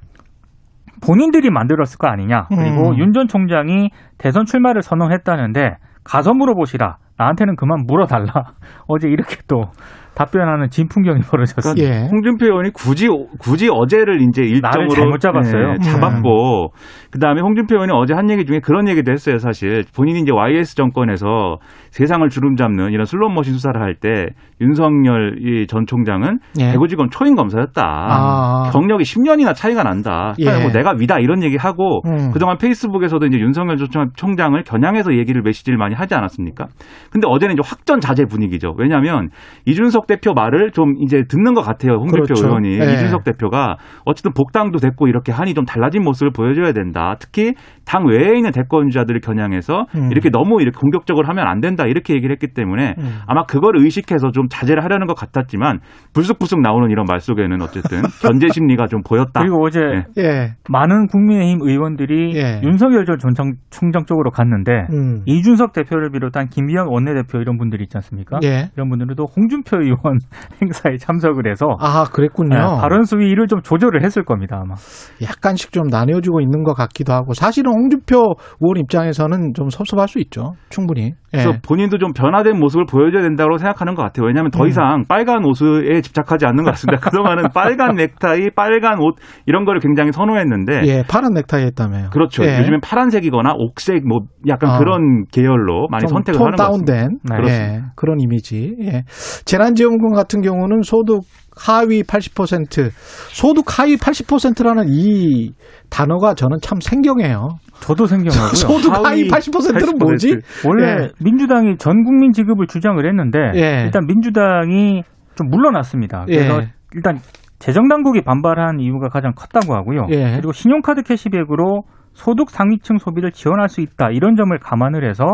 본인들이 1.01 1.49
만들었을 1.49 1.97
거 1.97 2.07
아니냐. 2.07 2.47
그리고 2.49 2.89
음. 2.89 2.97
윤전 2.97 3.27
총장이 3.27 3.89
대선 4.17 4.45
출마를 4.45 4.81
선언했다는데 4.81 5.77
가서 6.03 6.33
물어보시라. 6.33 6.97
나한테는 7.17 7.55
그만 7.55 7.85
물어달라. 7.85 8.27
어제 8.87 9.07
이렇게 9.07 9.37
또 9.47 9.71
답변하는 10.15 10.69
진풍경이 10.69 11.21
벌어졌습니다. 11.29 11.81
예. 11.83 12.07
홍준표 12.11 12.45
의원이 12.45 12.71
굳이 12.71 13.07
굳이 13.39 13.69
어제를 13.71 14.21
이제 14.21 14.41
일정으로 14.43 14.89
잘못 14.89 15.19
잡았어요. 15.19 15.73
네, 15.73 15.79
잡았고 15.79 16.73
그다음에 17.11 17.41
홍준표 17.41 17.75
의원이 17.75 17.91
어제 17.93 18.13
한 18.13 18.29
얘기 18.29 18.45
중에 18.45 18.59
그런 18.59 18.87
얘기도 18.89 19.11
했어요. 19.11 19.37
사실 19.37 19.83
본인이 19.95 20.19
이제 20.19 20.31
YS 20.31 20.75
정권에서 20.75 21.57
세상을 21.91 22.27
주름 22.29 22.55
잡는 22.55 22.91
이런 22.91 23.05
슬롯머신 23.05 23.53
수사를 23.53 23.79
할 23.81 23.95
때 24.01 24.27
윤석열 24.61 25.35
이전 25.41 25.85
총장은 25.85 26.39
예. 26.59 26.71
대구지검 26.71 27.09
초임 27.09 27.35
검사였다. 27.35 27.83
아. 27.83 28.69
경력이 28.71 29.03
10년이나 29.03 29.53
차이가 29.55 29.83
난다. 29.83 30.33
그러니까 30.37 30.59
예. 30.59 30.63
뭐 30.63 30.71
내가 30.71 30.93
위다 30.97 31.19
이런 31.19 31.43
얘기 31.43 31.57
하고 31.57 32.01
음. 32.05 32.31
그동안 32.31 32.57
페이스북에서도 32.57 33.25
이제 33.25 33.39
윤석열 33.39 33.77
전 33.77 34.09
총장을 34.15 34.61
겨냥해서 34.63 35.15
얘기를 35.17 35.41
메시지를 35.41 35.77
많이 35.77 35.95
하지 35.95 36.13
않았습니까? 36.15 36.67
근데 37.11 37.27
어제는 37.27 37.55
이제 37.55 37.61
확전 37.65 37.99
자제 37.99 38.25
분위기죠. 38.25 38.73
왜냐하면 38.77 39.29
이준석 39.65 40.07
대표 40.09 40.33
말을 40.33 40.71
좀 40.71 40.95
이제 41.01 41.23
듣는 41.23 41.53
것 41.53 41.61
같아요. 41.61 41.93
홍 41.93 42.07
대표 42.07 42.23
그렇죠. 42.23 42.47
의원이 42.47 42.79
예. 42.79 42.93
이준석 42.93 43.23
대표가 43.23 43.77
어쨌든 44.05 44.33
복당도 44.33 44.79
됐고 44.79 45.07
이렇게 45.07 45.31
하니 45.31 45.53
좀 45.53 45.65
달라진 45.65 46.03
모습을 46.03 46.31
보여줘야 46.31 46.73
된다. 46.73 47.15
특히 47.19 47.53
당 47.85 48.05
외에 48.07 48.35
있는 48.35 48.51
대권주자들을 48.51 49.21
겨냥해서 49.21 49.85
음. 49.95 50.11
이렇게 50.11 50.29
너무 50.29 50.61
이렇게 50.61 50.77
공격적으로 50.79 51.27
하면 51.27 51.47
안 51.47 51.61
된다 51.61 51.85
이렇게 51.85 52.15
얘기를 52.15 52.33
했기 52.33 52.53
때문에 52.53 52.95
음. 52.97 53.19
아마 53.27 53.43
그걸 53.43 53.77
의식해서 53.77 54.31
좀 54.31 54.47
자제를 54.49 54.83
하려는 54.83 55.05
것 55.05 55.15
같았지만 55.15 55.79
불쑥불쑥 56.13 56.61
나오는 56.61 56.89
이런 56.89 57.05
말 57.07 57.19
속에는 57.19 57.61
어쨌든 57.61 58.01
견제 58.21 58.47
심리가 58.49 58.87
좀 58.87 59.01
보였다. 59.03 59.41
그리고 59.41 59.63
어제 59.63 59.79
예. 60.17 60.23
예. 60.23 60.55
많은 60.69 61.07
국민의힘 61.07 61.59
의원들이 61.61 62.35
예. 62.35 62.61
윤석열 62.63 63.05
전 63.05 63.17
총장, 63.19 63.53
총장 63.69 64.05
쪽으로 64.05 64.31
갔는데 64.31 64.87
음. 64.91 65.21
이준석 65.25 65.73
대표를 65.73 66.09
비롯한 66.11 66.47
김비영 66.47 66.87
원내대표 66.89 67.39
이런 67.39 67.57
분들이 67.57 67.83
있지 67.83 67.97
않습니까? 67.97 68.39
예. 68.43 68.69
이런 68.75 68.89
분들도 68.89 69.25
홍준표 69.35 69.81
의원 69.89 70.19
행사에 70.61 70.97
참석을 70.97 71.49
해서 71.49 71.67
아, 71.79 72.05
그랬군요. 72.05 72.55
네, 72.55 72.61
발언 72.79 73.03
수위를 73.03 73.47
좀 73.47 73.61
조절을 73.61 74.03
했을 74.03 74.23
겁니다 74.23 74.61
아마. 74.63 74.75
약간씩 75.21 75.71
좀 75.71 75.87
나뉘어지고 75.87 76.41
있는 76.41 76.63
것 76.63 76.73
같기도 76.73 77.13
하고 77.13 77.33
사실은 77.33 77.71
홍준표 77.71 78.35
의원 78.61 78.77
입장에서는 78.77 79.53
좀 79.53 79.69
섭섭할 79.69 80.07
수 80.07 80.19
있죠. 80.19 80.53
충분히. 80.69 81.13
그래서 81.31 81.51
예. 81.53 81.59
본인도 81.61 81.97
좀 81.97 82.11
변화된 82.13 82.57
모습을 82.59 82.85
보여줘야 82.85 83.21
된다고 83.21 83.57
생각하는 83.57 83.95
것 83.95 84.03
같아요. 84.03 84.25
왜냐하면 84.25 84.51
더 84.51 84.63
음. 84.63 84.67
이상 84.67 85.05
빨간 85.07 85.45
옷에 85.45 86.01
집착하지 86.01 86.45
않는 86.45 86.63
것 86.63 86.71
같습니다. 86.71 86.99
그동안은 86.99 87.49
빨간 87.53 87.95
넥타이, 87.95 88.49
빨간 88.55 88.99
옷 88.99 89.15
이런 89.45 89.65
거를 89.65 89.79
굉장히 89.79 90.11
선호했는데 90.11 90.81
예, 90.85 91.03
파란 91.07 91.33
넥타이 91.33 91.63
했다며요. 91.65 92.09
그렇죠. 92.11 92.43
예. 92.43 92.59
요즘엔 92.59 92.81
파란색이거나 92.81 93.53
옥색 93.57 94.07
뭐 94.07 94.21
약간 94.47 94.71
아. 94.71 94.79
그런 94.79 95.25
계열로 95.31 95.87
많이 95.89 96.01
좀 96.07 96.09
선택을 96.09 96.37
톤 96.37 96.47
하는 96.47 96.57
것 96.57 96.63
같습니다. 96.63 96.93
다운된 96.93 97.19
네, 97.23 97.51
예. 97.51 97.81
그런 97.95 98.19
이미지. 98.19 98.75
예. 98.81 99.03
재난지원금 99.45 100.13
같은 100.13 100.41
경우는 100.41 100.81
소득 100.81 101.21
하위 101.59 102.03
80% 102.03 102.89
소득 103.31 103.65
하위 103.77 103.97
80%라는 103.97 104.85
이 104.87 105.51
단어가 105.89 106.33
저는 106.33 106.57
참 106.61 106.79
생경해요. 106.79 107.49
저도 107.81 108.05
생경하고요. 108.05 108.53
소득 108.55 108.93
하위 108.93 109.03
하위 109.03 109.27
80%는 109.27 109.97
뭐지? 109.99 110.37
원래 110.65 111.03
예. 111.03 111.09
민주당이 111.21 111.77
전 111.77 112.03
국민 112.03 112.31
지급을 112.31 112.67
주장을 112.67 113.05
했는데 113.05 113.39
예. 113.55 113.83
일단 113.83 114.05
민주당이 114.07 115.03
좀 115.35 115.49
물러났습니다. 115.49 116.25
그래서 116.25 116.61
예. 116.61 116.69
일단 116.95 117.19
재정 117.59 117.89
당국이 117.89 118.21
반발한 118.21 118.79
이유가 118.79 119.09
가장 119.09 119.33
컸다고 119.35 119.75
하고요. 119.75 120.07
예. 120.11 120.35
그리고 120.35 120.53
신용카드 120.53 121.03
캐시백으로 121.03 121.83
소득 122.13 122.49
상위층 122.49 122.97
소비를 122.97 123.31
지원할 123.31 123.69
수 123.69 123.81
있다 123.81 124.09
이런 124.11 124.35
점을 124.35 124.57
감안을 124.57 125.07
해서 125.07 125.25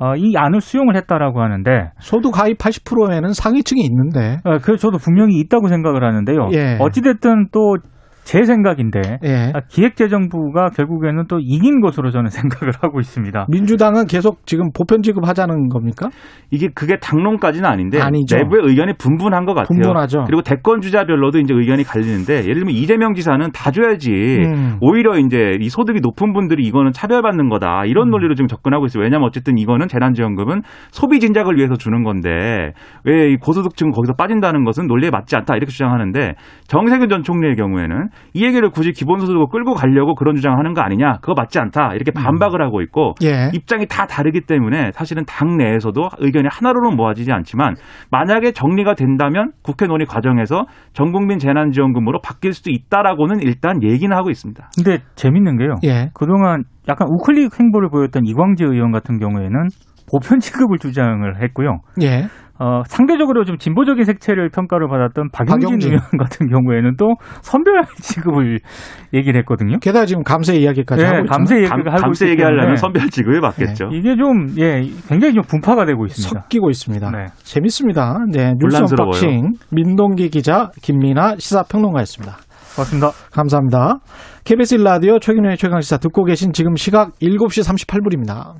어, 0.00 0.16
이 0.16 0.34
안을 0.36 0.62
수용을 0.62 0.96
했다라고 0.96 1.42
하는데 1.42 1.90
소득 1.98 2.38
하위 2.38 2.54
80%에는 2.54 3.32
상위층이 3.34 3.82
있는데. 3.82 4.38
어, 4.44 4.56
그 4.58 4.78
저도 4.78 4.96
분명히 4.96 5.38
있다고 5.38 5.68
생각을 5.68 6.02
하는데요. 6.02 6.48
예. 6.54 6.78
어찌 6.80 7.02
됐든 7.02 7.48
또 7.52 7.76
제 8.30 8.44
생각인데 8.44 9.18
예. 9.24 9.50
아, 9.52 9.60
기획재정부가 9.68 10.68
결국에는 10.70 11.24
또 11.26 11.40
이긴 11.40 11.80
것으로 11.80 12.12
저는 12.12 12.30
생각을 12.30 12.72
하고 12.80 13.00
있습니다. 13.00 13.46
민주당은 13.48 14.06
계속 14.06 14.46
지금 14.46 14.70
보편 14.72 15.02
지급하자는 15.02 15.68
겁니까? 15.68 16.10
이게 16.52 16.68
그게 16.72 16.96
당론까지는 17.00 17.68
아닌데 17.68 18.00
아니죠. 18.00 18.36
내부의 18.36 18.68
의견이 18.68 18.92
분분한 18.98 19.46
것 19.46 19.54
같아요. 19.54 19.66
분분하죠. 19.66 20.26
그리고 20.26 20.42
대권 20.42 20.80
주자별로도 20.80 21.40
이제 21.40 21.52
의견이 21.52 21.82
갈리는데 21.82 22.44
예를 22.44 22.54
들면 22.54 22.70
이재명 22.70 23.14
지사는 23.14 23.50
다 23.50 23.72
줘야지. 23.72 24.12
음. 24.12 24.76
오히려 24.80 25.18
이제 25.18 25.56
이 25.60 25.68
소득이 25.68 25.98
높은 26.00 26.32
분들이 26.32 26.64
이거는 26.64 26.92
차별받는 26.92 27.48
거다 27.48 27.84
이런 27.86 28.08
음. 28.08 28.10
논리로 28.12 28.36
지금 28.36 28.46
접근하고 28.46 28.86
있어요. 28.86 29.02
왜냐하면 29.02 29.26
어쨌든 29.26 29.58
이거는 29.58 29.88
재난지원금은 29.88 30.62
소비 30.92 31.18
진작을 31.18 31.56
위해서 31.56 31.74
주는 31.74 32.04
건데 32.04 32.74
왜이 33.02 33.38
고소득층은 33.38 33.90
거기서 33.90 34.12
빠진다는 34.14 34.62
것은 34.62 34.86
논리에 34.86 35.10
맞지 35.10 35.34
않다 35.34 35.56
이렇게 35.56 35.72
주장하는데 35.72 36.34
정세균 36.68 37.08
전 37.08 37.24
총리의 37.24 37.56
경우에는 37.56 38.08
이 38.32 38.44
얘기를 38.44 38.70
굳이 38.70 38.92
기본소득을 38.92 39.46
끌고 39.50 39.74
가려고 39.74 40.14
그런 40.14 40.36
주장하는 40.36 40.74
거 40.74 40.82
아니냐 40.82 41.18
그거 41.20 41.34
맞지 41.36 41.58
않다 41.58 41.94
이렇게 41.94 42.10
반박을 42.12 42.62
하고 42.62 42.80
있고 42.82 43.14
예. 43.22 43.50
입장이 43.52 43.86
다 43.86 44.06
다르기 44.06 44.42
때문에 44.42 44.92
사실은 44.92 45.24
당 45.26 45.56
내에서도 45.56 46.08
의견이 46.18 46.48
하나로는 46.50 46.96
모아지지 46.96 47.32
않지만 47.32 47.74
만약에 48.10 48.52
정리가 48.52 48.94
된다면 48.94 49.52
국회 49.62 49.86
논의 49.86 50.06
과정에서 50.06 50.64
전국민 50.92 51.38
재난지원금으로 51.38 52.20
바뀔 52.22 52.52
수도 52.52 52.70
있다라고는 52.70 53.40
일단 53.40 53.82
얘기는 53.82 54.14
하고 54.16 54.30
있습니다. 54.30 54.70
근데 54.76 54.98
재밌는 55.16 55.58
게요. 55.58 55.74
예. 55.84 56.10
그동안 56.14 56.64
약간 56.88 57.08
우클릭 57.08 57.58
행보를 57.58 57.88
보였던 57.90 58.24
이광재 58.26 58.64
의원 58.64 58.92
같은 58.92 59.18
경우에는 59.18 59.68
보편 60.10 60.40
지급을 60.40 60.78
주장을 60.78 61.42
했고요. 61.42 61.78
예. 62.02 62.26
어, 62.62 62.82
상대적으로 62.86 63.44
좀 63.46 63.56
진보적인 63.56 64.04
색채를 64.04 64.50
평가를 64.50 64.86
받았던 64.86 65.30
박용진, 65.32 65.66
박용진. 65.66 65.92
의원 65.92 66.02
같은 66.18 66.46
경우에는 66.46 66.96
또 66.98 67.14
선별 67.40 67.82
지급을 67.96 68.58
얘기를 69.14 69.40
했거든요. 69.40 69.78
게다가 69.78 70.04
지금 70.04 70.22
감세 70.22 70.56
이야기까지 70.56 71.02
하고 71.02 71.16
예, 71.16 71.20
있죠. 71.20 71.30
감세 71.30 71.56
얘기가 71.56 71.74
감, 71.74 71.88
하고 71.88 72.02
감세 72.02 72.28
얘기하려면 72.28 72.76
선별 72.76 73.08
지급을 73.08 73.40
받겠죠. 73.40 73.88
이게 73.92 74.14
좀 74.14 74.50
예, 74.58 74.82
굉장히 75.08 75.32
좀 75.32 75.42
분파가 75.48 75.86
되고 75.86 76.04
있습니다. 76.04 76.42
섞이고 76.42 76.68
있습니다. 76.68 77.10
네. 77.10 77.26
재밌습니다. 77.44 78.18
네, 78.30 78.52
뉴스. 78.60 78.76
unboxing 78.76 79.52
민동기 79.70 80.28
기자 80.28 80.70
김민아 80.82 81.36
시사평론가였습니다. 81.38 82.36
고맙습니다. 82.76 83.10
감사합니다. 83.32 84.00
KBS 84.44 84.76
1라디오 84.76 85.18
최경영의 85.18 85.56
최강시사 85.56 85.96
듣고 85.96 86.24
계신 86.24 86.52
지금 86.52 86.76
시각 86.76 87.12
7시 87.20 87.66
38분입니다. 87.66 88.52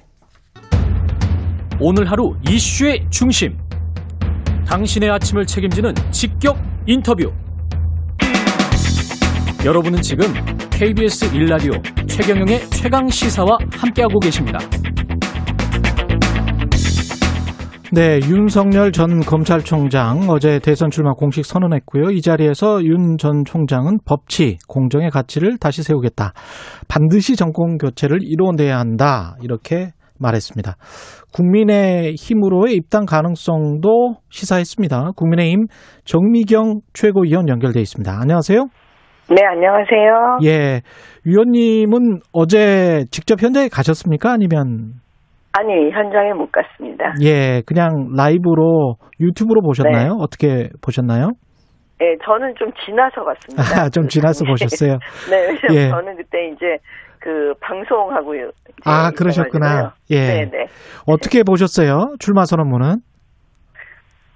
오늘 1.80 2.10
하루 2.10 2.32
이슈의 2.48 3.06
중심. 3.10 3.69
당신의 4.70 5.10
아침을 5.10 5.46
책임지는 5.46 5.92
직격 6.12 6.56
인터뷰. 6.86 7.32
여러분은 9.64 10.00
지금 10.00 10.26
KBS 10.70 11.32
1라디오 11.32 12.08
최경영의 12.08 12.70
최강 12.70 13.08
시사와 13.08 13.58
함께하고 13.72 14.20
계십니다. 14.20 14.60
네, 17.92 18.20
윤석열 18.28 18.92
전 18.92 19.18
검찰총장 19.18 20.28
어제 20.28 20.60
대선 20.60 20.90
출마 20.90 21.14
공식 21.14 21.44
선언했고요. 21.44 22.12
이 22.12 22.22
자리에서 22.22 22.84
윤 22.84 23.16
전 23.18 23.44
총장은 23.44 23.98
법치, 24.04 24.58
공정의 24.68 25.10
가치를 25.10 25.58
다시 25.58 25.82
세우겠다. 25.82 26.32
반드시 26.86 27.34
정권 27.34 27.76
교체를 27.76 28.20
이뤄내야 28.22 28.78
한다. 28.78 29.34
이렇게 29.42 29.90
말했습니다. 30.20 30.74
국민의 31.34 32.14
힘으로의 32.14 32.74
입당 32.74 33.04
가능성도 33.06 34.16
시사했습니다. 34.28 35.12
국민의힘 35.16 35.66
정미경 36.04 36.80
최고위원 36.92 37.48
연결돼 37.48 37.80
있습니다. 37.80 38.12
안녕하세요. 38.20 38.66
네, 39.30 39.44
안녕하세요. 39.44 40.38
예, 40.44 40.80
위원님은 41.24 42.20
어제 42.32 43.04
직접 43.12 43.40
현장에 43.40 43.68
가셨습니까? 43.68 44.32
아니면 44.32 44.94
아니, 45.52 45.90
현장에 45.90 46.32
못 46.32 46.50
갔습니다. 46.52 47.14
예, 47.22 47.62
그냥 47.66 48.12
라이브로 48.16 48.96
유튜브로 49.20 49.62
보셨나요? 49.62 50.16
어떻게 50.20 50.68
보셨나요? 50.80 51.30
네, 51.98 52.16
저는 52.24 52.54
좀 52.56 52.70
지나서 52.84 53.22
갔습니다. 53.24 53.62
아, 53.62 53.88
좀 53.90 54.08
지나서 54.08 54.44
보셨어요. 54.44 54.98
네, 55.30 55.36
왜냐면 55.42 55.74
예. 55.74 55.90
저는 55.90 56.16
그때 56.16 56.48
이제 56.48 56.78
그 57.20 57.54
방송하고 57.60 58.34
아, 58.84 59.10
그러셨구나. 59.10 59.94
예. 60.10 60.20
네, 60.20 60.50
네. 60.50 60.66
어떻게 61.06 61.42
보셨어요? 61.42 62.14
출마 62.18 62.44
선언문은? 62.44 62.96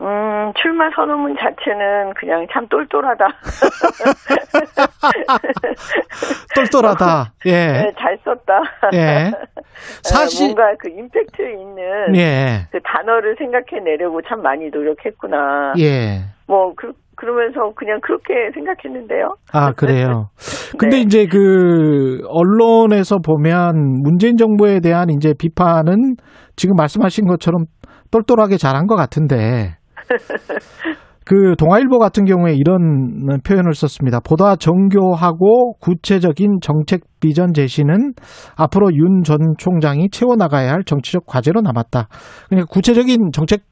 음, 0.01 0.53
출마 0.61 0.91
선언문 0.95 1.37
자체는 1.37 2.15
그냥 2.15 2.47
참 2.53 2.67
똘똘하다. 2.69 3.27
똘똘하다. 6.55 7.33
예. 7.47 7.73
네, 7.73 7.93
잘 7.99 8.19
썼다. 8.25 8.61
예. 8.93 9.33
사실 10.05 10.55
뭔가 10.55 10.75
그 10.79 10.91
임팩트 10.91 11.43
있는 11.43 12.15
예. 12.17 12.67
그 12.71 12.79
단어를 12.83 13.35
생각해 13.39 13.81
내려고 13.83 14.21
참 14.23 14.43
많이 14.43 14.69
노력했구나. 14.69 15.73
예. 15.79 16.21
뭐 16.47 16.75
그, 16.77 16.93
그러면서 17.25 17.73
그냥 17.75 18.01
그렇게 18.03 18.51
생각했는데요. 18.53 19.37
아, 19.53 19.73
그래요. 19.73 20.29
근데 20.79 20.97
네. 20.97 21.03
이제 21.03 21.27
그 21.27 22.21
언론에서 22.29 23.19
보면 23.25 24.03
문재인 24.03 24.37
정부에 24.37 24.81
대한 24.81 25.09
이제 25.09 25.33
비판은 25.39 26.17
지금 26.55 26.77
말씀하신 26.77 27.27
것처럼 27.27 27.65
똘똘하게 28.11 28.59
잘한 28.59 28.87
것 28.87 28.95
같은데 28.97 29.77
그 31.25 31.57
동아일보 31.57 31.99
같은 31.99 32.27
경우에 32.27 32.53
이런 32.53 33.39
표현을 33.49 33.73
썼습니다. 33.73 34.21
보다 34.21 34.57
정교하고 34.57 35.73
구체적인 35.81 36.59
정책 36.61 37.01
비전 37.21 37.55
제시는 37.55 38.13
앞으로 38.57 38.91
윤 38.93 39.23
전 39.25 39.39
총장이 39.57 40.11
채워나가야 40.11 40.71
할 40.71 40.85
정치적 40.85 41.25
과제로 41.25 41.63
남았다. 41.63 42.09
그러니까 42.51 42.67
구체적인 42.71 43.31
정책 43.33 43.63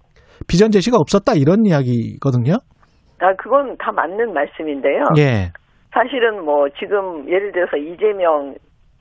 비전 0.47 0.71
제시가 0.71 0.97
없었다 0.97 1.35
이런 1.35 1.67
이야기거든요. 1.67 2.57
아, 3.23 3.33
그건 3.35 3.77
다 3.79 3.93
맞는 3.93 4.33
말씀인데요. 4.35 5.05
예, 5.19 5.51
사실은 5.93 6.45
뭐 6.45 6.69
지금 6.79 7.29
예를 7.29 7.53
들어서 7.53 7.77
이재명 7.77 8.55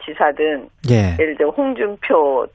지사든 0.06 0.70
예, 0.90 1.16
예를 1.20 1.36
들어 1.38 1.50
홍준표 1.52 2.48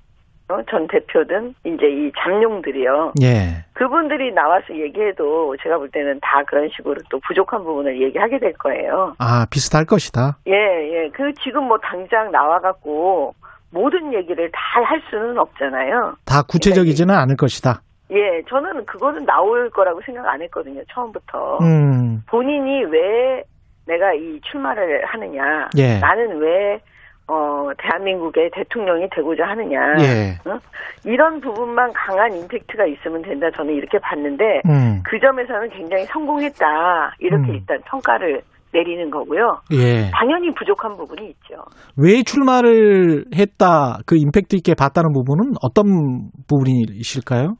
어, 0.48 0.58
전 0.70 0.86
대표든 0.86 1.54
이제 1.64 1.86
이 1.90 2.12
잠룡들이요. 2.22 3.14
예, 3.22 3.64
그분들이 3.72 4.32
나와서 4.32 4.66
얘기해도 4.78 5.56
제가 5.62 5.78
볼 5.78 5.90
때는 5.90 6.20
다 6.22 6.42
그런 6.46 6.68
식으로 6.76 7.00
또 7.10 7.18
부족한 7.26 7.64
부분을 7.64 8.00
얘기하게 8.00 8.38
될 8.38 8.52
거예요. 8.52 9.14
아 9.18 9.46
비슷할 9.50 9.84
것이다. 9.86 10.38
예, 10.46 10.52
예. 10.52 11.08
그 11.12 11.32
지금 11.42 11.64
뭐 11.64 11.78
당장 11.78 12.30
나와갖고 12.30 13.34
모든 13.72 14.14
얘기를 14.14 14.48
다 14.52 14.80
할 14.84 15.00
수는 15.10 15.38
없잖아요. 15.38 16.14
다 16.26 16.42
구체적이지는 16.42 17.12
않을 17.14 17.36
것이다. 17.36 17.80
예, 18.10 18.42
저는 18.48 18.86
그거는 18.86 19.24
나올 19.24 19.68
거라고 19.70 20.00
생각 20.04 20.26
안 20.26 20.40
했거든요, 20.42 20.82
처음부터. 20.92 21.58
음, 21.60 22.22
본인이 22.28 22.84
왜 22.84 23.42
내가 23.86 24.12
이 24.14 24.40
출마를 24.42 25.04
하느냐, 25.06 25.68
예. 25.78 25.98
나는 25.98 26.40
왜, 26.40 26.80
어, 27.28 27.70
대한민국의 27.78 28.50
대통령이 28.52 29.08
되고자 29.10 29.44
하느냐, 29.44 29.78
예, 30.00 30.50
어? 30.50 30.58
이런 31.04 31.40
부분만 31.40 31.92
강한 31.92 32.32
임팩트가 32.34 32.86
있으면 32.86 33.22
된다, 33.22 33.48
저는 33.56 33.74
이렇게 33.74 33.98
봤는데, 33.98 34.62
음, 34.66 35.02
그 35.04 35.18
점에서는 35.20 35.68
굉장히 35.70 36.04
성공했다, 36.04 37.14
이렇게 37.20 37.50
음. 37.50 37.54
일단 37.54 37.78
평가를 37.90 38.42
내리는 38.72 39.10
거고요. 39.10 39.60
예. 39.72 40.10
당연히 40.12 40.52
부족한 40.54 40.96
부분이 40.96 41.28
있죠. 41.28 41.54
왜 41.96 42.22
출마를 42.22 43.24
했다, 43.34 43.98
그 44.06 44.16
임팩트 44.16 44.56
있게 44.56 44.74
봤다는 44.74 45.12
부분은 45.12 45.54
어떤 45.62 46.30
부분이실까요? 46.48 47.54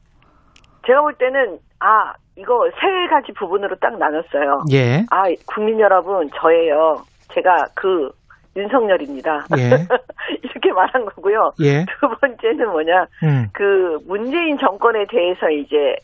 제가 0.87 1.01
볼 1.01 1.13
때는, 1.15 1.59
아, 1.79 2.13
이거 2.37 2.69
세 2.79 3.07
가지 3.09 3.33
부분으로 3.33 3.75
딱 3.75 3.97
나눴어요. 3.97 4.63
예, 4.71 5.05
아, 5.11 5.23
국민 5.45 5.79
여러분, 5.79 6.29
저예요. 6.39 6.95
제가 7.33 7.65
그 7.75 8.09
윤석열입니다. 8.55 9.45
예. 9.57 9.69
이렇게 10.41 10.71
말한 10.71 11.05
거고요. 11.05 11.51
예, 11.61 11.85
두 11.99 12.09
번째는 12.19 12.69
뭐냐, 12.69 13.05
음, 13.23 13.47
그 13.53 13.97
문재인 14.07 14.57
정권에 14.57 15.05
대해서 15.09 15.49
이제 15.49 15.95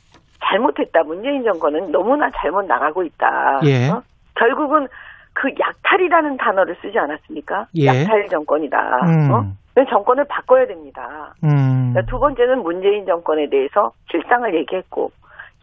잘못했다. 0.44 1.04
문재인 1.04 1.44
정권은 1.44 1.92
너무나 1.92 2.30
잘못 2.36 2.66
나가고 2.66 3.04
있다. 3.04 3.62
예. 3.66 3.90
어? 3.90 4.04
결국은 4.36 4.88
그 5.34 5.50
약탈이라는 5.60 6.38
단어를 6.38 6.76
쓰지 6.82 7.00
않았습니까? 7.00 7.68
예. 7.78 7.86
약탈 7.86 8.28
정권이다. 8.30 8.78
음. 9.06 9.32
어? 9.32 9.46
정권을 9.90 10.26
바꿔야 10.30 10.66
됩니다. 10.68 11.34
음, 11.44 11.92
그러니까 11.92 12.02
두 12.10 12.20
번째는 12.20 12.64
문재인 12.64 13.06
정권에 13.06 13.50
대해서 13.50 13.92
실상을 14.12 14.54
얘기했고 14.56 15.12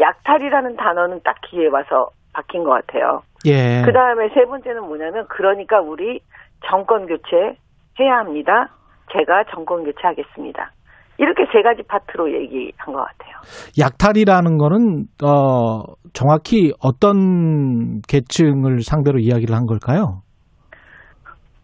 약탈이라는 0.01 0.77
단어는 0.77 1.21
딱 1.25 1.37
기회에 1.49 1.69
와서 1.69 2.09
바뀐 2.33 2.65
것 2.65 2.71
같아요. 2.71 3.23
예. 3.47 3.83
그 3.85 3.93
다음에 3.93 4.29
세 4.35 4.45
번째는 4.45 4.83
뭐냐면 4.85 5.27
그러니까 5.29 5.81
우리 5.81 6.21
정권 6.69 7.07
교체 7.07 7.57
해야 7.99 8.19
합니다. 8.19 8.69
제가 9.13 9.45
정권 9.55 9.85
교체하겠습니다. 9.85 10.73
이렇게 11.19 11.45
세 11.53 11.61
가지 11.61 11.83
파트로 11.83 12.33
얘기한 12.33 12.95
것 12.95 13.05
같아요. 13.05 13.37
약탈이라는 13.79 14.57
거는 14.57 15.05
어 15.23 15.83
정확히 16.15 16.73
어떤 16.83 18.01
계층을 18.09 18.81
상대로 18.81 19.19
이야기를 19.19 19.55
한 19.55 19.67
걸까요? 19.67 20.23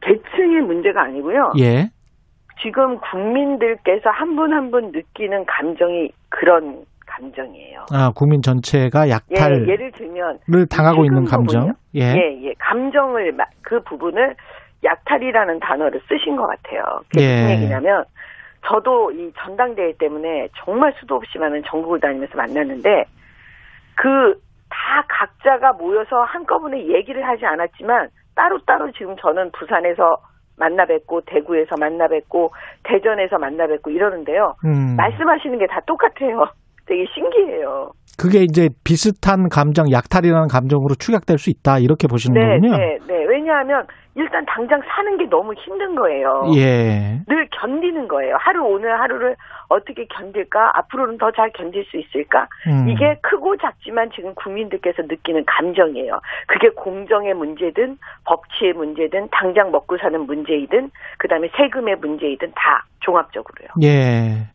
계층의 0.03 0.61
문제가 0.61 1.05
아니고요. 1.05 1.53
예. 1.61 1.89
지금 2.66 2.98
국민들께서 2.98 4.11
한 4.11 4.35
분 4.35 4.52
한 4.52 4.70
분 4.72 4.90
느끼는 4.90 5.44
감정이 5.46 6.11
그런 6.31 6.85
감정이에요. 7.07 7.87
아, 7.92 8.11
국민 8.14 8.42
전체가 8.42 9.07
예, 9.07 9.12
약탈을 9.12 9.68
예 9.68 9.76
를 9.76 9.92
들면 9.92 10.40
당하고 10.68 11.05
있는 11.05 11.24
감정. 11.24 11.72
예. 11.94 12.00
예, 12.16 12.42
예. 12.42 12.52
감정을 12.59 13.33
마- 13.33 13.44
그 13.62 13.81
부분을 13.85 14.35
약탈이라는 14.85 15.61
단어를 15.61 16.00
쓰신 16.09 16.37
것 16.37 16.46
같아요. 16.48 16.83
그게 17.11 17.22
예. 17.24 17.42
무슨 17.42 17.50
얘기냐면 17.62 18.05
저도 18.66 19.12
이 19.12 19.33
전당대회 19.38 19.92
때문에 19.98 20.48
정말 20.64 20.92
수도 20.98 21.14
없이 21.14 21.38
많은 21.38 21.62
전국을 21.66 22.00
다니면서 22.00 22.37
만났는데 22.37 23.05
그 23.94 24.35
다 24.68 25.05
각자가 25.09 25.72
모여서 25.74 26.22
한꺼번에 26.24 26.88
얘기를 26.88 27.26
하지 27.26 27.46
않았지만 27.46 28.09
따로따로 28.35 28.90
지금 28.92 29.14
저는 29.16 29.50
부산에서 29.52 30.16
만나 30.59 30.87
뵙고 30.87 31.21
대구에서 31.27 31.77
만나 31.79 32.09
뵙고 32.09 32.51
대전에서 32.85 33.38
만나 33.38 33.66
뵙고 33.66 33.90
이러는데요. 33.90 34.55
음. 34.64 34.97
말씀하시는 34.97 35.59
게 35.59 35.66
다 35.66 35.81
똑같아요. 35.87 36.47
되게 36.87 37.05
신기해요. 37.14 37.90
그게 38.16 38.42
이제 38.45 38.69
비슷한 38.85 39.49
감정, 39.51 39.90
약탈이라는 39.90 40.47
감정으로 40.49 40.95
추격될 40.95 41.37
수 41.38 41.51
있다. 41.51 41.79
이렇게 41.81 42.07
보시는 42.07 42.40
네, 42.40 42.47
거군요. 42.55 42.77
네, 42.79 42.99
네. 43.07 43.26
왜냐하면 43.47 43.87
일단 44.17 44.45
당장 44.47 44.81
사는 44.83 45.17
게 45.19 45.27
너무 45.29 45.53
힘든 45.55 45.95
거예요. 45.95 46.43
예. 46.57 47.21
늘 47.29 47.49
견디는 47.53 48.09
거예요. 48.09 48.37
하루 48.41 48.65
오늘 48.65 48.99
하루를 48.99 49.37
어떻게 49.69 50.07
견딜까? 50.07 50.73
앞으로는 50.75 51.19
더 51.19 51.31
잘 51.31 51.51
견딜 51.53 51.85
수 51.85 51.97
있을까? 51.99 52.47
음. 52.67 52.89
이게 52.89 53.17
크고 53.23 53.57
작지만 53.59 54.11
지금 54.15 54.35
국민들께서 54.35 55.03
느끼는 55.03 55.45
감정이에요. 55.47 56.19
그게 56.49 56.71
공정의 56.71 57.35
문제든 57.35 57.99
법치의 58.25 58.73
문제든 58.73 59.29
당장 59.31 59.71
먹고 59.71 59.97
사는 59.99 60.19
문제이든 60.27 60.91
그다음에 61.19 61.49
세금의 61.57 61.97
문제이든 62.01 62.49
다 62.55 62.85
종합적으로요. 63.01 63.69
예. 63.85 64.49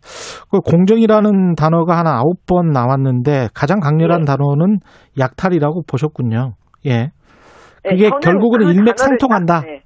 그 0.51 0.59
공정이라는 0.59 1.55
단어가 1.55 1.97
한 1.97 2.07
아홉 2.07 2.45
번 2.47 2.71
나왔는데 2.71 3.49
가장 3.53 3.79
강렬한 3.79 4.21
예. 4.21 4.25
단어는 4.25 4.79
약탈이라고 5.19 5.83
보셨군요. 5.89 6.53
예. 6.87 7.11
네, 7.83 7.89
그게 7.91 8.09
결국은 8.21 8.59
그 8.65 8.71
일맥상통한다. 8.71 9.61
네. 9.61 9.81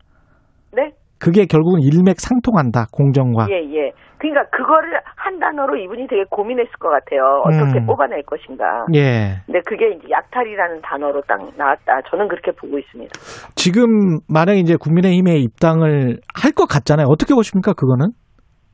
네? 0.75 0.91
그게 1.19 1.45
결국은 1.45 1.79
일맥상통한다. 1.81 2.87
공정과. 2.91 3.47
예, 3.49 3.55
예. 3.73 3.91
그러니까 4.17 4.43
그거를 4.49 4.99
한 5.15 5.39
단어로 5.39 5.75
이분이 5.77 6.07
되게 6.07 6.23
고민했을 6.29 6.71
것 6.79 6.89
같아요. 6.89 7.41
어떻게 7.45 7.79
음. 7.79 7.85
뽑아낼 7.85 8.23
것인가. 8.23 8.85
예. 8.95 9.35
근데 9.45 9.59
그게 9.65 9.91
이제 9.91 10.07
약탈이라는 10.09 10.81
단어로 10.81 11.21
딱 11.27 11.39
나왔다. 11.57 12.01
저는 12.09 12.27
그렇게 12.27 12.51
보고 12.51 12.77
있습니다. 12.79 13.11
지금 13.55 14.19
만약에 14.27 14.59
이제 14.59 14.75
국민의힘에 14.77 15.37
입당을 15.37 16.19
할 16.33 16.51
것 16.53 16.67
같잖아요. 16.67 17.07
어떻게 17.09 17.33
보십니까? 17.33 17.73
그거는? 17.73 18.07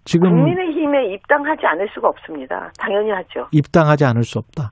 지금 0.03 0.29
국민의힘에 0.29 1.13
입당하지 1.13 1.61
않을 1.65 1.87
수가 1.93 2.07
없습니다. 2.09 2.71
당연히 2.79 3.09
하죠. 3.11 3.47
입당하지 3.51 4.05
않을 4.05 4.23
수 4.23 4.39
없다. 4.39 4.69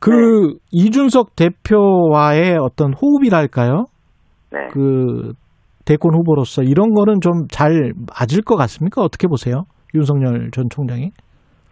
그 0.00 0.10
네. 0.10 0.58
이준석 0.72 1.36
대표와의 1.36 2.56
어떤 2.60 2.92
호흡이랄까요? 2.94 3.86
네. 4.52 4.68
그 4.72 5.32
대권 5.84 6.14
후보로서 6.14 6.62
이런 6.62 6.92
거는 6.94 7.20
좀 7.20 7.48
잘 7.50 7.92
맞을 8.18 8.42
것 8.42 8.56
같습니까? 8.56 9.02
어떻게 9.02 9.26
보세요? 9.26 9.64
윤석열 9.94 10.50
전 10.52 10.66
총장이? 10.70 11.10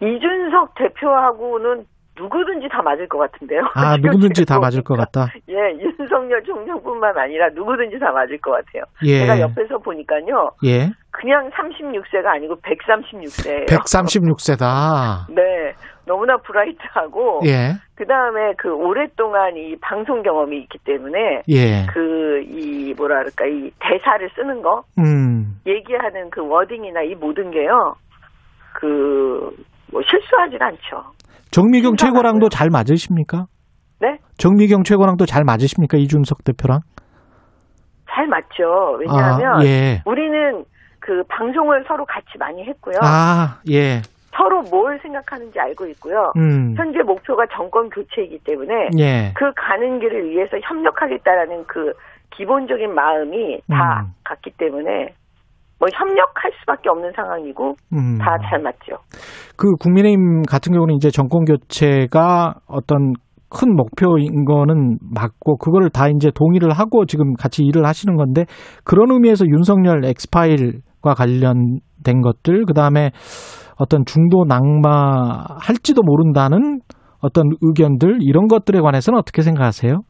이준석 0.01 0.75
대표하고는 0.75 1.85
누구든지 2.19 2.67
다 2.69 2.81
맞을 2.83 3.07
것 3.07 3.17
같은데요. 3.19 3.61
아, 3.73 3.95
누구든지 4.01 4.45
다 4.45 4.59
맞을 4.59 4.83
것. 4.83 4.95
같다. 4.97 5.27
예, 5.49 5.55
윤석열 5.79 6.43
총장뿐만 6.43 7.17
아니라 7.17 7.47
누구든지 7.55 7.97
다 7.99 8.11
맞을 8.11 8.37
것 8.39 8.51
같아요. 8.51 8.83
예. 9.05 9.19
제가 9.19 9.39
옆에서 9.39 9.77
보니까요. 9.77 10.49
예. 10.65 10.89
그냥 11.11 11.49
36세가 11.51 12.25
아니고 12.35 12.55
136세예요. 12.57 13.65
136세다. 13.67 15.33
네. 15.33 15.41
너무나 16.05 16.37
브라이트하고 16.37 17.41
예. 17.45 17.73
그다음에 17.95 18.53
그 18.57 18.73
오랫동안 18.73 19.55
이 19.55 19.75
방송 19.81 20.23
경험이 20.23 20.59
있기 20.61 20.79
때문에 20.85 21.43
예. 21.49 21.85
그이 21.93 22.93
뭐라 22.95 23.19
그럴까 23.19 23.45
이 23.45 23.71
대사를 23.79 24.29
쓰는 24.35 24.61
거 24.61 24.83
음. 24.99 25.59
얘기하는 25.67 26.29
그 26.31 26.41
워딩이나 26.45 27.01
이 27.03 27.15
모든 27.15 27.51
게요 27.51 27.95
그 28.73 29.51
뭐 29.91 30.01
실수하진 30.09 30.61
않죠. 30.61 31.11
정미경. 31.51 31.97
최고랑도 31.97 32.49
잘 32.49 32.69
맞으십니까? 32.69 33.45
네? 33.99 34.17
정미경 34.37 34.83
최고랑 34.83 35.17
또잘 35.17 35.43
맞으십니까? 35.43 35.97
이준석 35.97 36.43
대표랑? 36.43 36.79
잘 38.09 38.27
맞죠. 38.27 38.97
왜냐하면 38.99 39.59
아, 39.61 39.65
예. 39.65 40.01
우리는 40.05 40.65
그 40.99 41.23
방송을 41.29 41.83
서로 41.87 42.05
같이 42.05 42.37
많이 42.39 42.63
했고요. 42.65 42.95
아, 43.01 43.59
예. 43.69 44.01
서로 44.41 44.63
뭘 44.71 44.97
생각하는지 45.03 45.59
알고 45.59 45.85
있고요. 45.87 46.31
음. 46.37 46.73
현재 46.75 47.03
목표가 47.03 47.45
정권 47.55 47.89
교체이기 47.89 48.39
때문에 48.43 48.89
예. 48.97 49.31
그 49.35 49.51
가는 49.55 49.99
길을 49.99 50.31
위해서 50.31 50.57
협력하겠다라는 50.63 51.65
그 51.67 51.93
기본적인 52.31 52.93
마음이 52.93 53.59
다 53.69 54.01
음. 54.01 54.13
같기 54.23 54.51
때문에 54.57 55.09
뭐 55.79 55.87
협력할 55.93 56.51
수밖에 56.59 56.89
없는 56.89 57.11
상황이고 57.15 57.75
음. 57.93 58.17
다잘 58.17 58.59
맞죠. 58.63 58.97
그 59.57 59.67
국민의힘 59.79 60.43
같은 60.49 60.73
경우는 60.73 60.95
이제 60.95 61.11
정권 61.11 61.45
교체가 61.45 62.55
어떤 62.67 63.13
큰 63.49 63.75
목표인 63.75 64.45
거는 64.45 64.97
맞고 65.13 65.57
그거를 65.57 65.89
다 65.89 66.07
이제 66.07 66.31
동의를 66.33 66.71
하고 66.71 67.05
지금 67.05 67.33
같이 67.33 67.63
일을 67.63 67.85
하시는 67.85 68.15
건데 68.15 68.45
그런 68.85 69.11
의미에서 69.11 69.45
윤석열 69.45 70.05
엑스파일과 70.05 71.13
관련된 71.15 72.21
것들 72.23 72.65
그다음에 72.65 73.11
어떤 73.81 74.05
중도 74.05 74.45
낙마 74.45 75.57
할지도 75.59 76.03
모른다는 76.03 76.81
어떤 77.19 77.49
의견들 77.61 78.19
이런 78.21 78.47
것들에 78.47 78.79
관해서는 78.79 79.17
어떻게 79.17 79.41
생각하세요? 79.41 80.01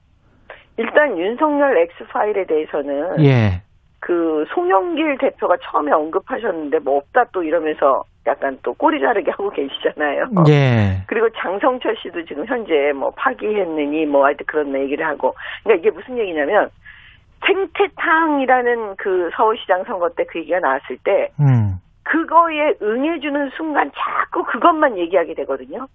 일단 0.78 1.18
윤석열 1.18 1.78
엑스파일에 1.78 2.46
대해서는 2.48 3.24
예. 3.24 3.62
그 4.02 4.44
송영길 4.54 5.20
대표가 5.20 5.56
처음에 5.64 5.92
언급하셨는데 5.94 6.80
뭐 6.80 6.98
없다 6.98 7.26
또 7.32 7.44
이러면서 7.44 8.04
약간 8.28 8.58
또 8.62 8.74
꼬리 8.74 9.00
자르게 9.00 9.32
하고 9.32 9.50
계시잖아요. 9.52 10.26
예. 10.50 11.04
그리고 11.08 11.30
장성철 11.38 11.96
씨도 11.98 12.26
지금 12.26 12.46
현재 12.46 12.92
뭐 12.94 13.12
파기했느니 13.16 14.06
뭐 14.06 14.26
하여튼 14.26 14.46
그런 14.48 14.76
얘기를 14.76 15.06
하고 15.08 15.34
그러니까 15.64 15.82
이게 15.82 15.96
무슨 15.96 16.18
얘기냐면 16.18 16.70
생태탕이라는 17.46 18.96
그 18.98 19.30
서울시장 19.36 19.84
선거 19.86 20.10
때 20.10 20.24
그 20.30 20.40
얘기가 20.40 20.60
나왔을 20.60 20.98
때 21.04 21.30
음. 21.40 21.80
그거에 22.04 22.76
응해주는 22.82 23.52
순간 23.56 23.92
자꾸 23.96 24.44
그것만 24.44 24.98
얘기하게 24.98 25.34
되거든요. 25.36 25.88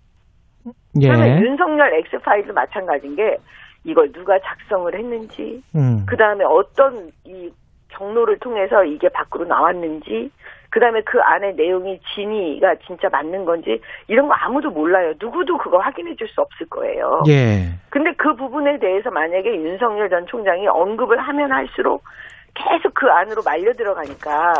그러면 0.95 1.29
예. 1.29 1.41
윤석열 1.41 1.95
엑스파일도 1.95 2.53
마찬가지인 2.53 3.17
게 3.17 3.37
이걸 3.85 4.11
누가 4.13 4.39
작성을 4.41 4.93
했는지 4.95 5.63
음. 5.75 6.05
그 6.07 6.17
다음에 6.17 6.45
어떤 6.45 7.11
이 7.25 7.51
경로를 7.97 8.39
통해서 8.39 8.85
이게 8.85 9.09
밖으로 9.09 9.45
나왔는지, 9.45 10.31
그 10.71 10.81
다음에 10.81 11.01
그 11.03 11.21
안에 11.21 11.53
내용이 11.53 11.99
진위가 12.15 12.75
진짜 12.87 13.09
맞는 13.09 13.45
건지, 13.45 13.81
이런 14.09 14.29
거 14.29 14.35
아무도 14.35 14.71
몰라요. 14.71 15.15
누구도 15.21 15.57
그거 15.59 15.79
확인해 15.79 16.15
줄 16.17 16.29
수 16.29 16.41
없을 16.41 16.69
거예요. 16.69 17.23
예. 17.29 17.71
근데 17.89 18.13
그 18.19 18.35
부분에 18.35 18.79
대해서 18.79 19.11
만약에 19.11 19.49
윤석열 19.55 20.11
전 20.11 20.27
총장이 20.27 20.67
언급을 20.67 21.19
하면 21.19 21.53
할수록 21.53 22.03
계속 22.55 22.93
그 22.95 23.07
안으로 23.07 23.43
말려 23.45 23.73
들어가니까 23.73 24.55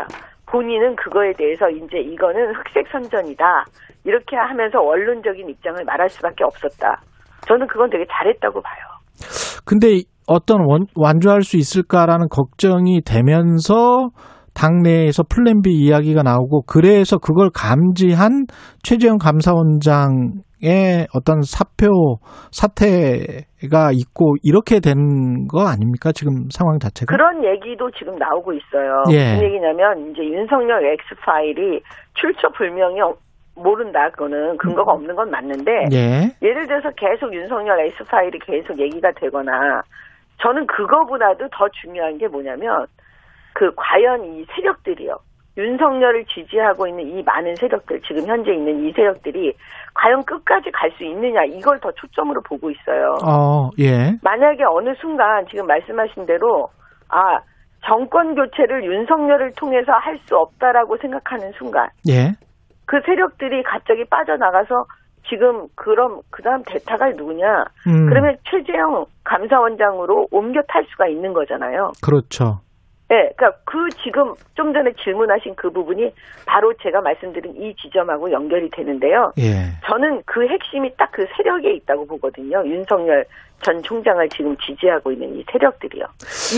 본인은 0.49 0.95
그거에 0.95 1.33
대해서 1.37 1.69
이제 1.69 1.97
이거는 1.99 2.55
흑색 2.55 2.87
선전이다. 2.91 3.65
이렇게 4.05 4.35
하면서 4.35 4.81
원론적인 4.81 5.49
입장을 5.49 5.83
말할 5.83 6.09
수밖에 6.09 6.43
없었다. 6.43 7.01
저는 7.47 7.67
그건 7.67 7.89
되게 7.89 8.05
잘했다고 8.09 8.61
봐요. 8.61 8.83
근데 9.65 10.01
어떤 10.27 10.61
원, 10.61 10.85
완주할 10.95 11.41
수 11.41 11.57
있을까라는 11.57 12.27
걱정이 12.29 13.01
되면서 13.05 14.09
당내에서 14.53 15.23
플랜 15.29 15.61
B 15.61 15.71
이야기가 15.71 16.23
나오고 16.23 16.63
그래서 16.63 17.17
그걸 17.17 17.49
감지한 17.53 18.47
최재형 18.83 19.17
감사원장 19.17 20.41
의 20.63 21.05
어떤 21.13 21.41
사표 21.43 22.17
사태가 22.51 23.91
있고 23.93 24.35
이렇게 24.43 24.79
된 24.79 25.47
거 25.47 25.67
아닙니까 25.67 26.11
지금 26.11 26.49
상황 26.51 26.79
자체가? 26.79 27.15
그런 27.15 27.43
얘기도 27.45 27.89
지금 27.91 28.15
나오고 28.17 28.51
있어요. 28.53 29.03
예. 29.11 29.33
무슨 29.35 29.43
얘기냐면 29.45 30.09
이제 30.11 30.23
윤석열 30.23 30.83
X 30.85 31.15
파일이 31.23 31.79
출처 32.15 32.49
불명이 32.49 32.99
없- 33.01 33.19
모른다. 33.55 34.09
그거는 34.11 34.57
근거가 34.57 34.91
없는 34.93 35.15
건 35.15 35.29
맞는데 35.31 35.71
예. 35.93 36.29
예를 36.41 36.67
들어서 36.67 36.89
계속 36.97 37.33
윤석열 37.33 37.79
X 37.87 38.03
파일이 38.05 38.37
계속 38.39 38.77
얘기가 38.79 39.11
되거나 39.19 39.81
저는 40.41 40.67
그거보다도 40.67 41.47
더 41.51 41.67
중요한 41.81 42.17
게 42.17 42.27
뭐냐면 42.27 42.85
그 43.53 43.71
과연 43.75 44.23
이 44.25 44.45
세력들이요. 44.55 45.15
윤석열을 45.57 46.25
지지하고 46.25 46.87
있는 46.87 47.07
이 47.17 47.23
많은 47.23 47.55
세력들, 47.55 48.01
지금 48.01 48.25
현재 48.27 48.53
있는 48.53 48.85
이 48.85 48.91
세력들이 48.93 49.53
과연 49.95 50.23
끝까지 50.23 50.69
갈 50.71 50.91
수 50.97 51.03
있느냐, 51.03 51.43
이걸 51.45 51.79
더 51.79 51.91
초점으로 51.91 52.41
보고 52.43 52.69
있어요. 52.69 53.15
어, 53.25 53.69
예. 53.79 54.13
만약에 54.21 54.63
어느 54.69 54.93
순간 55.01 55.45
지금 55.49 55.65
말씀하신 55.67 56.25
대로 56.27 56.69
아 57.09 57.39
정권 57.85 58.35
교체를 58.35 58.83
윤석열을 58.85 59.53
통해서 59.57 59.91
할 59.93 60.17
수 60.27 60.35
없다라고 60.35 60.97
생각하는 60.97 61.51
순간 61.57 61.87
예. 62.09 62.31
그 62.85 62.99
세력들이 63.05 63.63
갑자기 63.63 64.03
빠져나가서 64.05 64.85
지금 65.29 65.67
그럼 65.75 66.21
그다음 66.31 66.63
대타가 66.63 67.09
누구냐? 67.09 67.65
음, 67.87 68.07
그러면 68.07 68.37
최재형 68.49 69.05
감사원장으로 69.25 70.27
옮겨 70.31 70.61
탈 70.69 70.85
수가 70.89 71.07
있는 71.07 71.33
거잖아요. 71.33 71.91
그렇죠. 72.03 72.61
네, 73.09 73.31
그러니까 73.35 73.51
그 73.63 73.89
지금 74.03 74.33
좀 74.55 74.73
전에 74.73 74.91
질문하신 75.01 75.55
그 75.55 75.69
부분이 75.69 76.13
바로 76.45 76.73
제가 76.81 77.01
말씀드린 77.01 77.55
이 77.55 77.73
지점하고 77.75 78.31
연결이 78.31 78.69
되는데요. 78.69 79.31
예. 79.39 79.71
저는 79.85 80.23
그 80.25 80.45
핵심이 80.47 80.93
딱 80.95 81.07
그 81.17 81.25
세력에 81.35 81.73
있다고 81.73 82.05
보거든요. 82.05 82.63
윤석열 82.63 83.25
전 83.63 83.81
총장을 83.83 84.27
지금 84.29 84.55
지지하고 84.57 85.11
있는 85.11 85.35
이 85.35 85.43
세력들이요. 85.51 86.05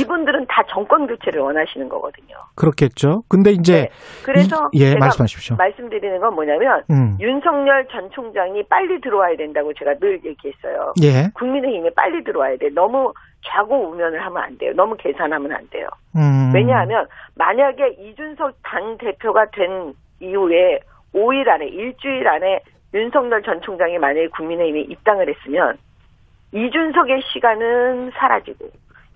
이분들은 0.01 0.45
다 0.47 0.63
정권 0.69 1.07
교체를 1.07 1.41
원하시는 1.41 1.87
거거든요. 1.89 2.35
그렇겠죠. 2.55 3.23
근데 3.29 3.51
이제 3.51 3.83
네. 3.83 3.89
그래서 4.23 4.69
이- 4.73 4.83
예, 4.83 4.95
말씀하십시오. 4.95 5.55
말씀드리는 5.57 6.19
건 6.19 6.35
뭐냐면 6.35 6.83
음. 6.91 7.17
윤석열 7.19 7.87
전 7.87 8.09
총장이 8.11 8.63
빨리 8.63 8.99
들어와야 9.01 9.35
된다고 9.37 9.73
제가 9.73 9.95
늘 9.99 10.19
얘기했어요. 10.25 10.93
예. 11.01 11.29
국민의힘에 11.35 11.89
빨리 11.95 12.23
들어와야 12.23 12.57
돼. 12.57 12.69
너무 12.69 13.13
좌고 13.47 13.89
우면을 13.91 14.19
하면 14.25 14.43
안 14.43 14.57
돼요. 14.57 14.73
너무 14.75 14.95
계산하면 14.97 15.51
안 15.53 15.67
돼요. 15.69 15.87
음. 16.15 16.51
왜냐하면 16.53 17.07
만약에 17.35 17.95
이준석 17.99 18.55
당 18.63 18.97
대표가 18.97 19.45
된 19.51 19.93
이후에 20.19 20.79
5일 21.15 21.47
안에 21.47 21.65
일주일 21.67 22.27
안에 22.27 22.59
윤석열 22.93 23.41
전 23.43 23.61
총장이 23.61 23.97
만약에 23.97 24.27
국민의힘에 24.29 24.81
입당을 24.81 25.29
했으면 25.29 25.77
이준석의 26.51 27.21
시간은 27.33 28.11
사라지고 28.15 28.69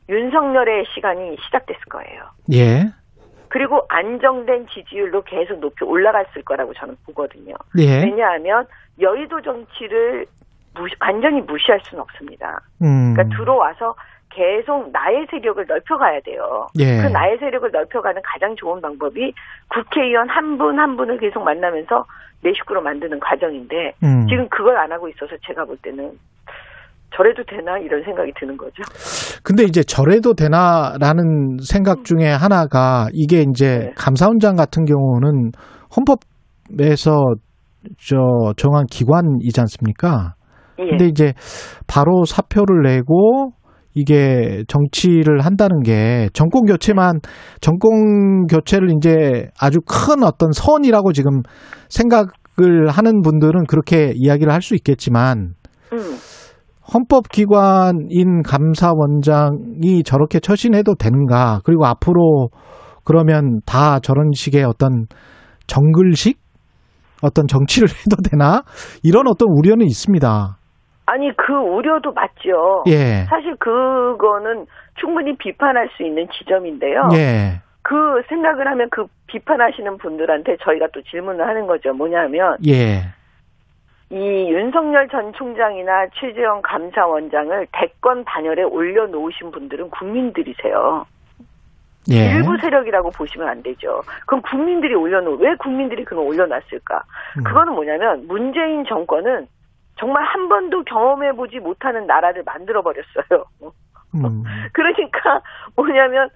윤석열의 0.10 0.86
시간이 0.94 1.38
시작됐을 1.46 1.82
거예요. 1.90 2.24
예. 2.54 2.84
그리고 3.50 3.86
안정된 3.90 4.68
지지율도 4.68 5.24
계속 5.24 5.60
높이 5.60 5.84
올라갔을 5.86 6.42
거라고 6.44 6.74
저는 6.74 6.96
보거든요. 7.06 7.54
예. 7.78 8.04
왜냐하면 8.04 8.66
여의도 9.00 9.42
정치를 9.42 10.26
무시- 10.74 10.96
완전히 11.00 11.40
무시할 11.42 11.80
수는 11.84 12.02
없습니다. 12.02 12.60
음. 12.82 13.14
그러니까 13.14 13.36
들어와서 13.38 13.96
계속 14.30 14.90
나의 14.92 15.28
세력을 15.30 15.64
넓혀가야 15.68 16.22
돼요. 16.22 16.68
예. 16.80 17.04
그 17.04 17.08
나의 17.08 17.38
세력을 17.38 17.70
넓혀가는 17.72 18.22
가장 18.26 18.56
좋은 18.56 18.82
방법이 18.82 19.34
국회의원 19.70 20.28
한 20.30 20.58
분한 20.58 20.98
분을 20.98 21.20
계속 21.20 21.44
만나면서 21.44 22.06
내 22.42 22.52
식구로 22.54 22.82
만드는 22.82 23.20
과정인데 23.20 23.94
음. 24.04 24.28
지금 24.28 24.50
그걸 24.50 24.78
안 24.78 24.92
하고 24.92 25.08
있어서 25.08 25.38
제가 25.46 25.66
볼 25.66 25.78
때는 25.78 26.18
저래도 27.16 27.44
되나 27.46 27.78
이런 27.78 28.04
생각이 28.04 28.32
드는 28.40 28.58
거죠. 28.58 28.82
근데 29.44 29.64
이제 29.64 29.84
저래도 29.84 30.34
되나라는 30.34 31.58
생각 31.64 32.04
중에 32.06 32.28
하나가 32.28 33.08
이게 33.14 33.46
이제 33.50 33.78
네. 33.78 33.92
감사원장 33.96 34.56
같은 34.56 34.86
경우는 34.86 35.52
헌법에서 35.96 37.36
저 38.00 38.54
정한 38.58 38.86
기관이지 38.90 39.60
않습니까? 39.60 40.36
예. 40.80 40.86
근데 40.90 41.06
이제 41.06 41.34
바로 41.88 42.26
사표를 42.26 42.82
내고 42.84 43.52
이게 43.94 44.64
정치를 44.68 45.42
한다는 45.42 45.84
게 45.84 46.30
정권 46.34 46.64
교체만 46.66 47.20
정권 47.62 48.48
교체를 48.48 48.90
이제 48.98 49.50
아주 49.60 49.80
큰 49.88 50.24
어떤 50.24 50.52
선이라고 50.52 51.12
지금 51.14 51.44
생각을 51.90 52.90
하는 52.90 53.22
분들은 53.22 53.66
그렇게 53.68 54.14
이야기를 54.16 54.52
할 54.52 54.62
수 54.62 54.74
있겠지만 54.74 55.54
음. 55.92 56.00
헌법기관인 56.92 58.44
감사원장이 58.44 60.04
저렇게 60.04 60.40
처신해도 60.40 60.96
되는가? 60.96 61.60
그리고 61.64 61.86
앞으로 61.86 62.50
그러면 63.06 63.62
다 63.66 64.00
저런 64.00 64.32
식의 64.34 64.64
어떤 64.64 65.06
정글식 65.68 66.38
어떤 67.22 67.48
정치를 67.48 67.88
해도 68.04 68.18
되나? 68.30 68.64
이런 69.04 69.28
어떤 69.28 69.48
우려는 69.50 69.86
있습니다. 69.86 70.58
아니 71.06 71.36
그 71.36 71.54
우려도 71.54 72.12
맞죠. 72.14 72.84
예. 72.88 73.26
사실 73.30 73.56
그거는 73.60 74.66
충분히 75.00 75.36
비판할 75.38 75.90
수 75.96 76.04
있는 76.04 76.28
지점인데요. 76.38 77.10
예. 77.14 77.62
그 77.82 77.96
생각을 78.30 78.68
하면 78.68 78.88
그 78.90 79.06
비판하시는 79.28 79.98
분들한테 79.98 80.56
저희가 80.64 80.88
또 80.94 81.02
질문을 81.02 81.46
하는 81.46 81.68
거죠. 81.68 81.94
뭐냐면 81.94 82.56
예. 82.68 83.14
이 84.14 84.54
윤석열 84.54 85.08
전 85.10 85.34
총장이나 85.34 86.06
최재형 86.14 86.62
감사원장을 86.62 87.68
대권 87.72 88.24
반열에 88.26 88.62
올려놓으신 88.62 89.50
분들은 89.50 89.90
국민들이세요. 89.90 91.04
예. 92.12 92.36
일부 92.36 92.56
세력이라고 92.58 93.10
보시면 93.10 93.48
안 93.48 93.64
되죠. 93.64 94.04
그럼 94.28 94.44
국민들이 94.44 94.94
올려놓, 94.94 95.40
왜 95.40 95.56
국민들이 95.56 96.06
그걸 96.06 96.26
올려놨을까? 96.26 97.04
음. 97.40 97.44
그거는 97.44 97.74
뭐냐면 97.74 98.28
문재인 98.28 98.86
정권은 98.86 99.48
정말 99.98 100.24
한 100.26 100.48
번도 100.48 100.84
경험해보지 100.84 101.60
못하는 101.60 102.06
나라를 102.06 102.44
만들어버렸어요. 102.44 103.46
음. 103.64 104.44
그러니까 104.74 105.42
뭐냐면 105.76 106.30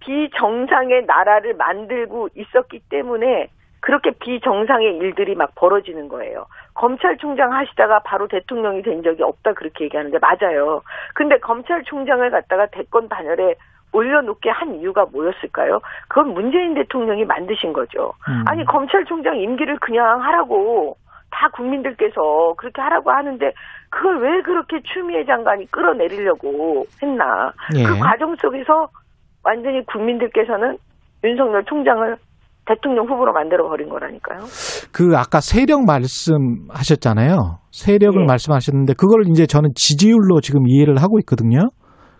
비정상의 0.00 1.04
나라를 1.06 1.54
만들고 1.54 2.30
있었기 2.34 2.80
때문에 2.88 3.48
그렇게 3.82 4.12
비정상의 4.12 4.96
일들이 4.98 5.34
막 5.34 5.54
벌어지는 5.56 6.08
거예요. 6.08 6.46
검찰총장 6.74 7.52
하시다가 7.52 7.98
바로 8.04 8.28
대통령이 8.28 8.82
된 8.82 9.02
적이 9.02 9.24
없다 9.24 9.54
그렇게 9.54 9.84
얘기하는데 9.84 10.18
맞아요. 10.20 10.82
근데 11.14 11.36
검찰총장을 11.38 12.30
갖다가 12.30 12.66
대권 12.66 13.08
반열에 13.08 13.56
올려놓게 13.92 14.50
한 14.50 14.76
이유가 14.76 15.04
뭐였을까요? 15.06 15.80
그건 16.08 16.32
문재인 16.32 16.74
대통령이 16.74 17.24
만드신 17.24 17.72
거죠. 17.72 18.12
음. 18.28 18.44
아니 18.46 18.64
검찰총장 18.64 19.36
임기를 19.36 19.78
그냥 19.80 20.22
하라고 20.22 20.96
다 21.32 21.48
국민들께서 21.48 22.54
그렇게 22.56 22.80
하라고 22.80 23.10
하는데 23.10 23.52
그걸 23.90 24.20
왜 24.20 24.42
그렇게 24.42 24.80
추미애 24.84 25.24
장관이 25.24 25.66
끌어내리려고 25.72 26.84
했나? 27.02 27.52
예. 27.76 27.82
그 27.82 27.98
과정 27.98 28.36
속에서 28.36 28.88
완전히 29.42 29.84
국민들께서는 29.86 30.78
윤석열 31.24 31.64
총장을 31.64 32.16
대통령 32.66 33.06
후보로 33.06 33.32
만들어 33.32 33.68
버린 33.68 33.88
거라니까요. 33.88 34.40
그 34.92 35.16
아까 35.16 35.40
세력 35.40 35.84
말씀하셨잖아요. 35.84 37.58
세력을 37.72 38.20
예. 38.20 38.26
말씀하셨는데 38.26 38.94
그걸 38.94 39.24
이제 39.28 39.46
저는 39.46 39.70
지지율로 39.74 40.40
지금 40.40 40.68
이해를 40.68 40.98
하고 40.98 41.18
있거든요. 41.20 41.70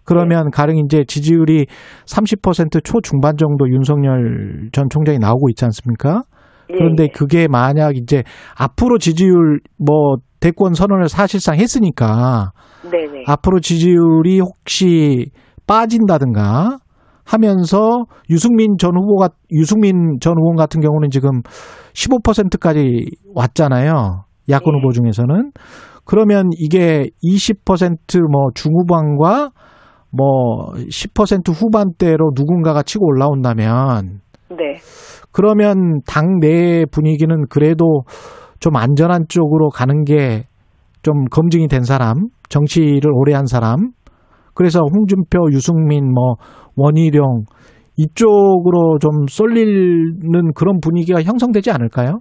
그러면 0.05 0.51
가령 0.51 0.79
이제 0.79 1.05
지지율이 1.07 1.67
30% 2.07 2.83
초중반 2.83 3.37
정도 3.37 3.69
윤석열 3.69 4.69
전 4.73 4.89
총장이 4.91 5.19
나오고 5.19 5.49
있지 5.51 5.65
않습니까? 5.65 6.23
예, 6.71 6.75
그런데 6.75 7.05
예. 7.05 7.09
그게 7.09 7.47
만약 7.49 7.97
이제 7.97 8.25
앞으로 8.59 8.99
지지율 8.99 9.61
뭐 9.79 10.17
대권 10.41 10.75
선언을 10.75 11.09
사실상 11.09 11.55
했으니까 11.57 12.51
네네. 12.91 13.25
앞으로 13.29 13.61
지지율이 13.61 14.41
혹시 14.41 15.31
빠진다든가 15.69 16.79
하면서 17.25 18.05
유승민 18.31 18.77
전 18.79 18.97
후보가 18.97 19.31
유승민 19.53 20.19
전 20.21 20.35
의원 20.39 20.57
같은 20.57 20.81
경우는 20.81 21.11
지금 21.11 21.43
15%까지 21.95 23.07
왔잖아요. 23.35 24.25
야권 24.49 24.75
네. 24.75 24.81
후보 24.81 24.93
중에서는 24.93 25.53
그러면 26.05 26.51
이게 26.59 27.07
20%뭐 27.23 28.51
중후반과 28.55 29.51
뭐 30.11 30.73
10% 30.75 31.53
후반대로 31.55 32.33
누군가가 32.35 32.83
치고 32.83 33.07
올라온다면 33.07 34.21
네. 34.51 34.79
그러면 35.31 36.01
당내 36.07 36.85
분위기는 36.91 37.47
그래도 37.49 38.03
좀 38.61 38.77
안전한 38.77 39.27
쪽으로 39.29 39.71
가는 39.71 40.05
게 40.05 40.47
좀 41.03 41.25
검증이 41.25 41.69
된 41.69 41.83
사람, 41.83 42.29
정치를 42.49 43.11
오래 43.13 43.35
한 43.35 43.47
사람, 43.47 43.91
그래서 44.55 44.81
홍준표, 44.81 45.51
유승민, 45.53 46.13
뭐 46.13 46.35
원희룡 46.77 47.45
이쪽으로 47.97 48.99
좀 49.01 49.27
쏠리는 49.29 50.53
그런 50.55 50.81
분위기가 50.81 51.21
형성되지 51.23 51.71
않을까요? 51.71 52.21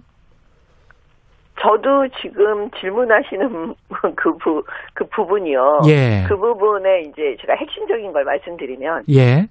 저도 1.60 2.08
지금 2.20 2.70
질문하시는 2.72 3.74
그, 4.16 4.36
부, 4.38 4.62
그 4.94 5.04
부분이요. 5.14 5.80
예, 5.86 6.24
그 6.28 6.36
부분에 6.36 7.02
이제 7.02 7.36
제가 7.40 7.54
핵심적인 7.54 8.12
걸 8.12 8.24
말씀드리면 8.24 9.04
예, 9.10 9.46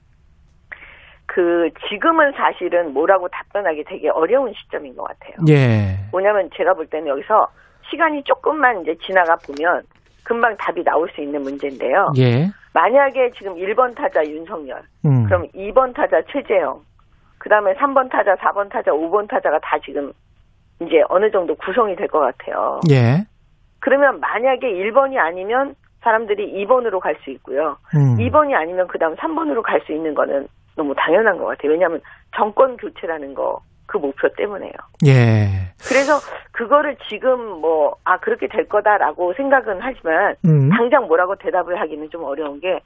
그 1.26 1.70
지금은 1.90 2.34
사실은 2.34 2.94
뭐라고 2.94 3.30
답변하기 3.30 3.86
되게 3.88 4.10
어려운 4.10 4.52
시점인 4.54 4.96
것 4.96 5.04
같아요. 5.04 5.36
예, 5.50 6.10
뭐냐면 6.12 6.50
제가 6.56 6.74
볼 6.74 6.86
때는 6.88 7.08
여기서 7.08 7.48
시간이 7.90 8.24
조금만 8.24 8.82
이제 8.82 8.96
지나가 9.06 9.38
보면 9.38 9.84
금방 10.24 10.56
답이 10.58 10.84
나올 10.84 11.10
수 11.14 11.22
있는 11.22 11.42
문제인데요. 11.42 12.12
예, 12.18 12.48
만약에 12.74 13.32
지금 13.38 13.56
1번 13.56 13.96
타자 13.96 14.24
윤석열, 14.26 14.82
음, 15.06 15.26
그럼 15.26 15.48
2번 15.56 15.94
타자 15.96 16.22
최재형, 16.32 16.82
그 17.38 17.50
다음에 17.50 17.74
3번 17.74 18.10
타자, 18.10 18.36
4번 18.36 18.70
타자, 18.70 18.92
5번 18.92 19.28
타자가 19.28 19.60
다 19.60 19.78
지금 19.84 20.12
이제 20.82 21.02
어느 21.10 21.30
정도 21.32 21.56
구성이 21.56 21.96
될 21.96 22.08
것 22.08 22.20
같아요. 22.20 22.80
예, 22.90 23.26
그러면 23.80 24.20
만약에 24.20 24.68
1번이 24.68 25.18
아니면 25.18 25.76
사람들이 26.02 26.66
2번으로 26.66 27.00
갈 27.00 27.16
수 27.24 27.30
있고요. 27.32 27.78
음, 27.96 28.18
2번이 28.18 28.54
아니면 28.56 28.88
그 28.88 28.98
다음 28.98 29.16
3번으로 29.16 29.62
갈 29.62 29.80
수 29.86 29.92
있는 29.92 30.14
거는 30.14 30.48
너무 30.76 30.94
당연한 30.96 31.38
것 31.38 31.46
같아요. 31.46 31.72
왜냐하면 31.74 32.00
정권 32.36 32.78
교체라는 32.78 33.34
거 33.34 33.60
그 33.92 33.98
목표 33.98 34.30
때문에요. 34.38 34.72
예, 35.06 35.74
그래서 35.88 36.14
그거를 36.54 36.96
지금 37.10 37.60
뭐 37.60 37.92
아 38.06 38.18
그렇게 38.18 38.48
될 38.48 38.68
거다라고 38.68 39.34
생각은 39.34 39.80
하지만 39.82 40.36
음, 40.46 40.70
당장 40.70 41.08
뭐라고 41.08 41.36
대답을 41.36 41.80
하기는 41.80 42.10
좀 42.10 42.24
어려운 42.24 42.60
게 42.60 42.80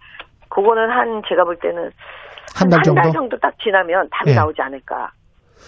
그거는 0.50 0.90
한 0.90 1.22
제가 1.30 1.44
볼 1.44 1.56
때는 1.58 1.90
한달 2.56 2.82
정도. 2.84 3.12
정도 3.12 3.38
딱 3.38 3.58
지나면 3.60 4.08
답이 4.12 4.32
예. 4.32 4.36
나오지 4.36 4.62
않을까. 4.62 5.12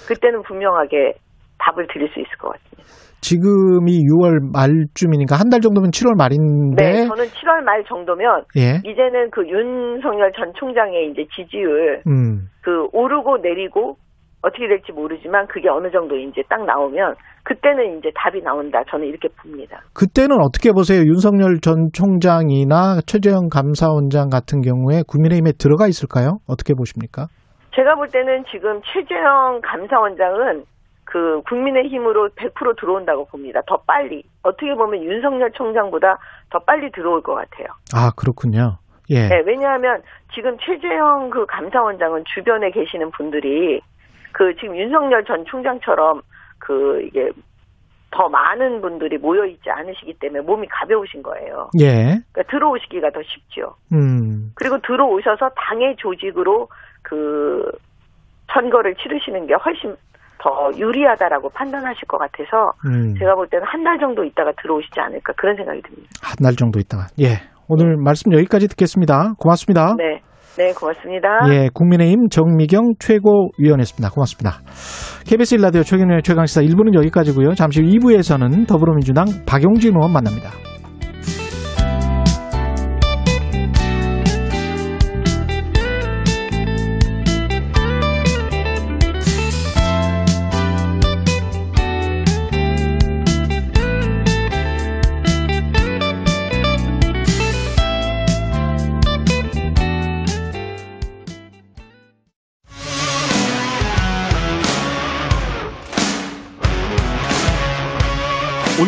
그때는 0.08 0.42
분명하게 0.44 1.14
답을 1.60 1.88
드릴 1.92 2.08
수 2.14 2.20
있을 2.20 2.30
것 2.38 2.52
같습니다. 2.54 2.84
지금이 3.22 3.92
6월 4.06 4.52
말쯤이니까 4.54 5.36
한 5.36 5.50
달 5.50 5.60
정도면 5.60 5.90
7월 5.92 6.16
말인데, 6.18 6.84
네, 6.84 7.08
저는 7.08 7.26
7월 7.26 7.62
말 7.64 7.84
정도면 7.86 8.44
예, 8.58 8.80
이제는 8.86 9.32
그 9.32 9.42
윤석열 9.48 10.32
전 10.34 10.54
총장의 10.56 11.12
이제 11.12 11.26
지지율 11.36 12.02
음, 12.08 12.48
그 12.62 12.88
오르고 12.94 13.38
내리고 13.38 13.98
어떻게 14.42 14.68
될지 14.68 14.92
모르지만 14.92 15.48
그게 15.48 15.68
어느 15.70 15.90
정도 15.92 16.16
이제 16.16 16.42
딱 16.50 16.64
나오면 16.64 17.16
그때는 17.44 17.98
이제 17.98 18.12
답이 18.16 18.42
나온다. 18.42 18.84
저는 18.90 19.08
이렇게 19.08 19.28
봅니다. 19.30 19.82
그때는 19.94 20.38
어떻게 20.42 20.72
보세요? 20.72 21.00
윤석열 21.00 21.60
전 21.60 21.90
총장이나 21.94 23.02
최재형 23.06 23.50
감사원장 23.50 24.30
같은 24.30 24.62
경우에 24.62 25.02
국민의힘에 25.08 25.52
들어가 25.58 25.88
있을까요? 25.88 26.40
어떻게 26.48 26.74
보십니까? 26.74 27.28
제가 27.76 27.96
볼 27.96 28.10
때는 28.10 28.44
지금 28.52 28.82
최재형 28.82 29.62
감사원장은 29.64 30.66
그 31.06 31.42
국민의힘으로 31.48 32.30
100% 32.36 32.80
들어온다고 32.80 33.26
봅니다. 33.26 33.62
더 33.66 33.78
빨리. 33.88 34.24
어떻게 34.44 34.74
보면 34.76 35.04
윤석열 35.04 35.52
총장보다 35.52 36.18
더 36.50 36.60
빨리 36.60 36.92
들어올 36.92 37.22
것 37.22 37.34
같아요. 37.34 37.68
아, 37.96 38.12
그렇군요. 38.18 38.78
예. 39.10 39.30
네, 39.30 39.42
왜냐하면 39.46 40.02
지금 40.34 40.58
최재형 40.58 41.30
그 41.30 41.46
감사원장은 41.46 42.24
주변에 42.36 42.72
계시는 42.72 43.12
분들이 43.12 43.80
그 44.38 44.54
지금 44.62 44.78
윤석열 44.78 45.26
전 45.26 45.44
총장처럼 45.46 46.22
그 46.60 47.02
이게 47.02 47.32
더 48.12 48.30
많은 48.30 48.82
분들이 48.82 49.18
모여 49.18 49.46
있지 49.46 49.68
않으시기 49.70 50.14
때문에 50.20 50.42
몸이 50.42 50.68
가벼우신 50.70 51.24
거예요. 51.24 51.70
예. 51.82 52.20
그러니까 52.32 52.44
들어오시기가 52.52 53.10
더 53.10 53.20
쉽죠. 53.24 53.74
음. 53.94 54.52
그리고 54.56 54.78
들어오셔서 54.86 55.50
당의 55.56 55.96
조직으로 55.98 56.68
그 57.02 57.64
선거를 58.54 58.94
치르시는 58.96 59.48
게 59.48 59.56
훨씬 59.56 59.96
더 60.40 60.70
유리하다라고 60.78 61.50
판단하실 61.50 62.08
것 62.08 62.18
같아서 62.20 62.72
음. 62.86 63.16
제가 63.18 63.34
볼 63.34 63.48
때는 63.50 63.66
한 63.66 63.84
달 63.84 63.98
정도 64.00 64.24
있다가 64.24 64.52
들어오시지 64.62 65.00
않을까 65.00 65.34
그런 65.36 65.56
생각이 65.56 65.82
듭니다. 65.82 66.08
한 66.22 66.36
달 66.44 66.56
정도 66.56 66.80
있다가. 66.80 67.08
예. 67.20 67.42
오늘 67.68 67.98
말씀 67.98 68.32
여기까지 68.34 68.68
듣겠습니다. 68.70 69.34
고맙습니다. 69.40 69.96
네. 69.98 70.22
네, 70.58 70.74
고맙습니다. 70.74 71.28
예, 71.50 71.70
국민의힘 71.72 72.30
정미경 72.30 72.96
최고위원이었습니다. 73.00 74.10
고맙습니다. 74.10 74.60
KBS 75.28 75.56
일라디오 75.56 75.84
최경련의 75.84 76.24
최강시사 76.24 76.62
1부는 76.62 76.96
여기까지고요. 76.96 77.54
잠시 77.54 77.82
후 77.82 77.88
2부에서는 77.88 78.68
더불어민주당 78.68 79.26
박용진 79.46 79.94
의원 79.96 80.12
만납니다. 80.12 80.50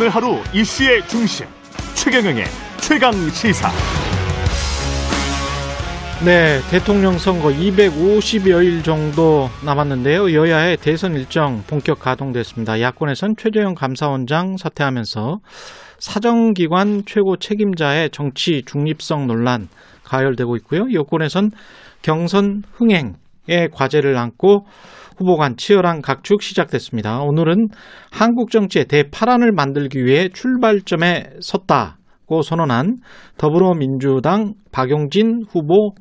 오늘 0.10 0.16
하루 0.16 0.42
이슈의 0.56 1.08
중심 1.08 1.46
최경영의 1.94 2.46
최강 2.82 3.14
시사. 3.30 3.70
네, 6.26 6.60
대통령 6.72 7.20
선거 7.20 7.50
250여일 7.50 8.84
정도 8.84 9.52
남았는데요. 9.64 10.34
여야의 10.34 10.78
대선 10.78 11.14
일정 11.14 11.64
본격 11.68 12.00
가동됐습니다. 12.00 12.82
야권에선 12.82 13.36
최재형 13.38 13.76
감사원장 13.76 14.58
사퇴하면서 14.58 15.42
사정기관 16.00 17.04
최고 17.06 17.38
책임자의 17.38 18.10
정치 18.10 18.64
중립성 18.66 19.28
논란 19.28 19.70
가열되고 20.06 20.56
있고요. 20.58 20.92
여권에선 20.92 21.52
경선 22.02 22.64
흥행의 22.74 23.70
과제를 23.72 24.18
안고 24.18 24.66
후보 25.20 25.36
간 25.36 25.58
치열한 25.58 26.02
각축 26.02 26.42
시작됐습니다. 26.42 27.20
오늘은 27.20 27.68
한국 28.10 28.52
정치의 28.52 28.86
대파란을 28.86 29.52
만들기 29.52 30.06
위해 30.06 30.30
출발점에 30.30 31.32
섰다고 31.42 32.42
선언한 32.42 33.00
더불어민주당 33.38 34.54
박용진 34.72 35.42
후보 35.50 35.92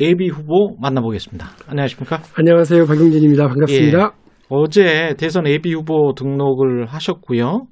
예비 0.00 0.28
후보 0.30 0.76
만나보겠습니다. 0.80 1.46
안녕하십니까? 1.68 2.20
안녕하세요. 2.38 2.86
박용진입니다. 2.86 3.48
반갑습니다. 3.48 3.98
예. 3.98 4.24
어제 4.48 5.14
대선 5.18 5.46
예비 5.46 5.74
후보 5.74 6.14
등록을 6.16 6.86
하셨고요. 6.86 7.66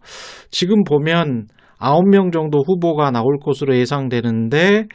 지금 0.51 0.85
보면 0.85 1.47
9명 1.81 2.33
정도 2.33 2.63
후보가 2.67 3.11
나올 3.11 3.39
것으로 3.43 3.77
예상되는데 3.77 4.89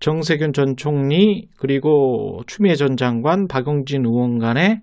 정세균 0.00 0.52
전 0.52 0.76
총리 0.76 1.48
그리고 1.58 2.40
추미애 2.46 2.74
전 2.74 2.98
장관 2.98 3.46
박용진 3.48 4.04
의원 4.04 4.38
간의 4.38 4.80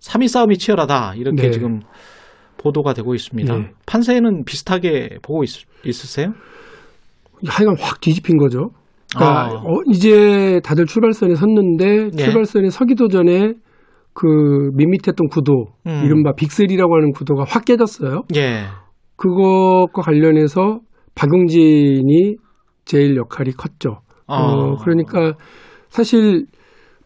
3위 0.00 0.28
싸움이 0.28 0.58
치열하다 0.58 1.14
이렇게 1.16 1.42
네. 1.42 1.50
지금 1.50 1.80
보도가 2.58 2.92
되고 2.92 3.14
있습니다. 3.14 3.56
네. 3.56 3.70
판세는 3.86 4.44
비슷하게 4.44 5.18
보고 5.22 5.44
있, 5.44 5.50
있으세요? 5.84 6.32
하여간 7.46 7.76
확 7.80 8.00
뒤집힌 8.00 8.36
거죠. 8.38 8.70
그러니까 9.14 9.46
아. 9.46 9.48
어, 9.54 9.80
이제 9.90 10.60
다들 10.64 10.86
출발선에 10.86 11.34
섰는데 11.34 12.10
예. 12.12 12.24
출발선에 12.24 12.68
서기도 12.70 13.08
전에 13.08 13.54
그 14.12 14.26
밋밋했던 14.74 15.28
구도, 15.28 15.66
음. 15.86 16.02
이른바 16.04 16.32
빅3라고 16.32 16.92
하는 16.92 17.12
구도가 17.12 17.44
확 17.46 17.64
깨졌어요. 17.64 18.22
예. 18.34 18.64
그것과 19.16 20.02
관련해서 20.02 20.80
박용진이 21.14 22.36
제일 22.84 23.16
역할이 23.16 23.52
컸죠. 23.52 24.00
어. 24.26 24.34
어, 24.34 24.76
그러니까 24.82 25.34
사실 25.88 26.46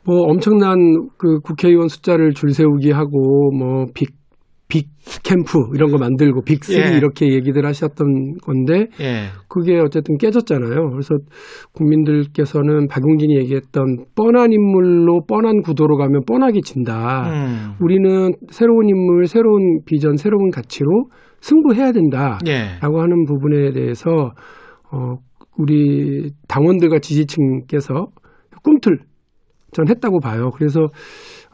뭐 0.05 0.23
엄청난 0.23 1.09
그 1.17 1.41
국회의원 1.41 1.89
숫자를 1.89 2.33
줄 2.33 2.51
세우기 2.51 2.91
하고 2.91 3.51
뭐 3.57 3.87
빅, 3.95 4.11
빅 4.69 4.89
캠프 5.23 5.59
이런 5.75 5.91
거 5.91 5.99
만들고 5.99 6.43
빅3 6.43 6.93
예. 6.93 6.97
이렇게 6.97 7.33
얘기들 7.33 7.67
하셨던 7.67 8.39
건데 8.43 8.87
예. 9.01 9.27
그게 9.49 9.79
어쨌든 9.79 10.17
깨졌잖아요. 10.19 10.91
그래서 10.91 11.15
국민들께서는 11.75 12.89
박용진이 12.89 13.37
얘기했던 13.37 14.07
뻔한 14.15 14.53
인물로 14.53 15.25
뻔한 15.27 15.61
구도로 15.63 15.97
가면 15.97 16.23
뻔하게 16.27 16.61
진다. 16.63 17.29
음. 17.31 17.73
우리는 17.81 18.31
새로운 18.51 18.89
인물, 18.89 19.27
새로운 19.27 19.81
비전, 19.85 20.17
새로운 20.17 20.51
가치로 20.51 21.07
승부해야 21.41 21.93
된다. 21.93 22.39
예. 22.47 22.79
라고 22.81 23.01
하는 23.01 23.25
부분에 23.25 23.73
대해서 23.73 24.33
어 24.91 25.17
우리 25.59 26.31
당원들과 26.49 27.01
지지층께서 27.01 28.07
꿈틀 28.63 28.99
전 29.73 29.89
했다고 29.89 30.21
봐요. 30.21 30.51
그래서 30.57 30.81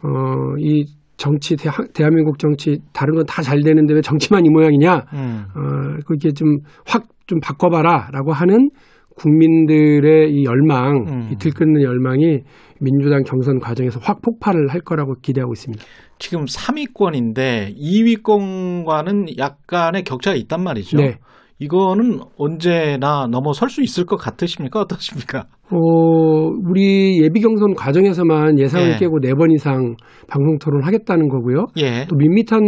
어 0.02 0.56
이 0.60 0.84
정치 1.16 1.56
대, 1.56 1.68
대한민국 1.94 2.38
정치 2.38 2.78
다른 2.92 3.14
건 3.14 3.24
다 3.26 3.42
잘 3.42 3.60
되는데 3.62 3.92
왜 3.94 4.00
정치만 4.00 4.46
이 4.46 4.50
모양이냐? 4.50 5.04
음. 5.14 5.44
어 5.54 5.60
그게 6.06 6.30
좀확좀 6.30 7.40
바꿔봐라라고 7.42 8.32
하는 8.32 8.70
국민들의 9.16 10.30
이 10.32 10.44
열망, 10.44 11.04
음. 11.08 11.28
이 11.32 11.36
들끓는 11.36 11.82
열망이 11.82 12.42
민주당 12.80 13.24
경선 13.24 13.58
과정에서 13.58 13.98
확 14.00 14.22
폭발을 14.22 14.68
할 14.68 14.80
거라고 14.80 15.14
기대하고 15.20 15.52
있습니다. 15.54 15.84
지금 16.20 16.44
3위권인데 16.44 17.74
2위권과는 17.76 19.36
약간의 19.38 20.04
격차가 20.04 20.36
있단 20.36 20.62
말이죠. 20.62 20.98
네. 20.98 21.18
이거는 21.60 22.20
언제나 22.36 23.26
넘어설 23.30 23.68
수 23.68 23.82
있을 23.82 24.04
것 24.04 24.16
같으십니까? 24.16 24.80
어떠십니까? 24.80 25.46
어, 25.70 25.76
우리 25.76 27.20
예비 27.22 27.40
경선 27.40 27.74
과정에서만 27.74 28.58
예상을 28.58 28.92
예. 28.92 28.96
깨고 28.96 29.18
네 29.20 29.32
번 29.34 29.50
이상 29.50 29.96
방송 30.28 30.58
토론 30.58 30.84
하겠다는 30.84 31.28
거고요. 31.28 31.66
예. 31.78 32.06
또 32.08 32.16
밋밋한 32.16 32.60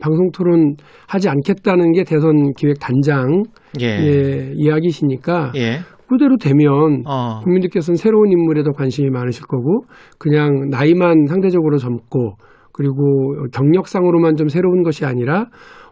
방송 0.00 0.30
토론 0.32 0.76
하지 1.08 1.28
않겠다는 1.28 1.92
게 1.92 2.04
대선 2.04 2.52
기획 2.56 2.78
단장 2.78 3.42
예. 3.80 3.86
의 3.86 4.52
이야기시니까 4.56 5.52
예. 5.56 5.78
그대로 6.08 6.36
되면 6.36 7.02
어. 7.06 7.40
국민들께서는 7.42 7.96
새로운 7.96 8.30
인물에 8.30 8.62
더 8.62 8.70
관심이 8.70 9.10
많으실 9.10 9.46
거고 9.46 9.84
그냥 10.18 10.68
나이만 10.70 11.26
상대적으로 11.26 11.78
젊고 11.78 12.36
그리고 12.72 13.46
경력상으로만 13.52 14.36
좀 14.36 14.48
새로운 14.48 14.82
것이 14.82 15.04
아니라 15.06 15.46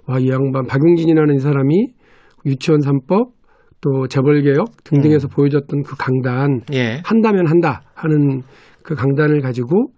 와 0.07 0.19
이 0.19 0.29
양반 0.29 0.67
박용진이라는 0.67 1.35
이 1.35 1.39
사람이 1.39 1.89
유치원 2.47 2.81
3법 2.81 3.33
또 3.81 4.07
재벌 4.09 4.43
개혁 4.43 4.83
등등에서 4.85 5.29
보여줬던 5.29 5.83
그 5.83 5.95
강단 5.97 6.63
예. 6.73 7.01
한다면 7.05 7.47
한다 7.47 7.83
하는 7.95 8.43
그 8.83 8.95
강단을 8.95 9.41
가지고 9.41 9.89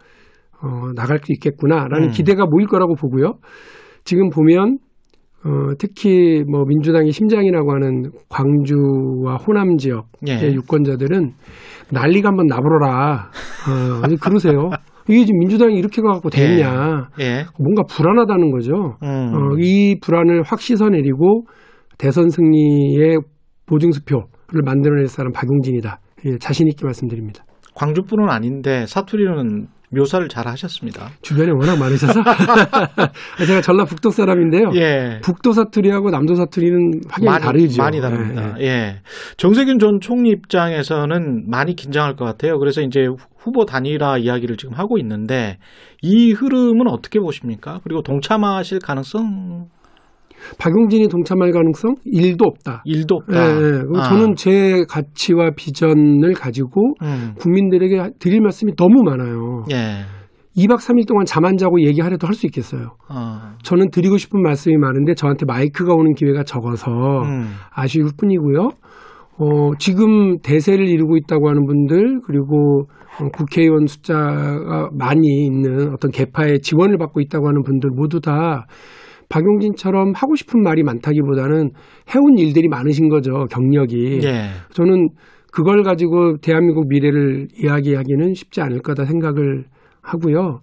어, 0.63 0.93
나갈 0.95 1.19
수 1.23 1.33
있겠구나라는 1.33 2.09
음. 2.09 2.11
기대가 2.11 2.47
모일 2.47 2.67
거라고 2.67 2.95
보고요. 2.95 3.35
지금 4.05 4.31
보면 4.31 4.79
어, 5.45 5.75
특히 5.79 6.43
뭐 6.51 6.65
민주당의 6.67 7.13
심장이라고 7.13 7.73
하는 7.73 8.11
광주와 8.29 9.37
호남 9.37 9.77
지역의 9.77 10.05
예. 10.29 10.53
유권자들은 10.53 11.33
난리가 11.93 12.31
한번 12.31 12.47
나버려라. 12.47 13.31
어, 13.69 14.01
아니 14.03 14.17
그러세요. 14.17 14.71
이게 15.09 15.25
지금 15.25 15.39
민주당이 15.39 15.77
이렇게 15.77 16.03
가갖고 16.03 16.31
됐냐. 16.31 17.09
예. 17.21 17.45
뭔가 17.61 17.83
불안하다는 17.89 18.51
거죠. 18.51 18.97
음. 19.05 19.33
어, 19.35 19.57
이 19.59 20.01
불안을 20.01 20.43
확 20.43 20.61
씻어내리고 20.61 21.45
대선 21.99 22.29
승리의 22.31 23.19
보증수표를 23.67 24.63
만들어낼 24.65 25.09
사람 25.09 25.33
박용진이다. 25.33 26.01
예, 26.27 26.39
자신 26.39 26.69
있게 26.69 26.85
말씀드립니다. 26.85 27.45
광주뿐은 27.75 28.29
아닌데 28.31 28.87
사투리는 28.87 29.67
묘사를 29.91 30.27
잘 30.29 30.49
하셨습니다. 30.49 31.11
주변에 31.23 31.53
워낙 31.53 31.79
많으셔서 31.79 32.21
제가 33.47 33.61
전라북도 33.61 34.11
사람인데요. 34.11 34.71
예. 34.75 35.21
북도 35.23 35.53
사투리하고 35.53 36.11
남도 36.11 36.35
사투리는 36.35 37.03
확연히 37.09 37.31
많이 37.31 37.45
다르죠. 37.45 37.83
많이 37.83 38.01
다릅니다. 38.01 38.57
예, 38.59 38.63
예. 38.63 38.67
예. 38.67 39.01
정세균 39.37 39.79
전 39.79 40.01
총리 40.01 40.31
입장에서는 40.31 41.45
많이 41.49 41.77
긴장할 41.77 42.17
것 42.17 42.25
같아요. 42.25 42.59
그래서 42.59 42.83
이제 42.83 43.07
후보 43.37 43.65
단일화 43.65 44.19
이야기를 44.19 44.57
지금 44.57 44.75
하고 44.75 44.99
있는데 44.99 45.59
이 46.03 46.33
흐름은 46.33 46.89
어떻게 46.89 47.21
보십니까? 47.21 47.81
그리고 47.85 48.03
동참하실 48.03 48.81
가능성 48.81 49.69
박용진이 50.59 51.09
동참할 51.09 51.51
가능성 51.53 51.95
1도 52.07 52.47
없다. 52.47 52.83
일도 52.85 53.21
예, 53.33 53.37
없다. 53.39 53.57
예. 53.57 53.61
그리고 53.83 53.99
아. 53.99 54.03
저는 54.09 54.35
제 54.37 54.85
가치와 54.89 55.51
비전을 55.57 56.33
가지고 56.35 56.95
음. 57.03 57.35
국민들에게 57.39 58.11
드릴 58.19 58.41
말씀이 58.41 58.75
너무 58.77 59.03
많아요. 59.05 59.65
예. 59.73 60.05
2박 60.57 60.77
3일 60.79 61.07
동안 61.07 61.27
잠 61.27 61.45
안 61.45 61.57
자고 61.59 61.81
얘기하려도 61.83 62.27
할 62.27 62.35
수 62.35 62.47
있겠어요. 62.47 62.97
어. 63.11 63.55
저는 63.63 63.91
드리고 63.91 64.17
싶은 64.17 64.41
말씀이 64.43 64.77
많은데 64.79 65.15
저한테 65.15 65.45
마이크가 65.47 65.93
오는 65.95 66.15
기회가 66.15 66.45
적어서 66.45 66.91
음. 67.25 67.51
아쉬울 67.75 68.11
뿐이고요. 68.17 68.71
어, 69.39 69.71
지금 69.79 70.39
대세를 70.39 70.89
이루고 70.89 71.19
있다고 71.19 71.51
하는 71.51 71.67
분들 71.67 72.21
그리고 72.27 72.89
어, 73.21 73.29
국회의원 73.37 73.87
숫자가 73.87 74.89
많이 74.93 75.45
있는 75.47 75.93
어떤 75.93 76.11
개파의 76.11 76.61
지원을 76.61 76.97
받고 76.99 77.21
있다고 77.21 77.49
하는 77.49 77.63
분들 77.63 77.91
모두 77.95 78.21
다 78.21 78.67
박용진처럼 79.29 80.13
하고 80.15 80.35
싶은 80.35 80.63
말이 80.63 80.83
많다기보다는 80.83 81.71
해온 82.15 82.39
일들이 82.39 82.69
많으신 82.69 83.09
거죠 83.09 83.47
경력이. 83.51 84.21
예. 84.25 84.49
저는 84.73 85.09
그걸 85.53 85.83
가지고 85.83 86.37
대한민국 86.39 86.89
미래를 86.89 87.49
이야기하기는 87.59 88.35
쉽지 88.35 88.61
않을 88.61 88.81
거다 88.81 89.05
생각을 89.05 89.65
하고요. 90.03 90.61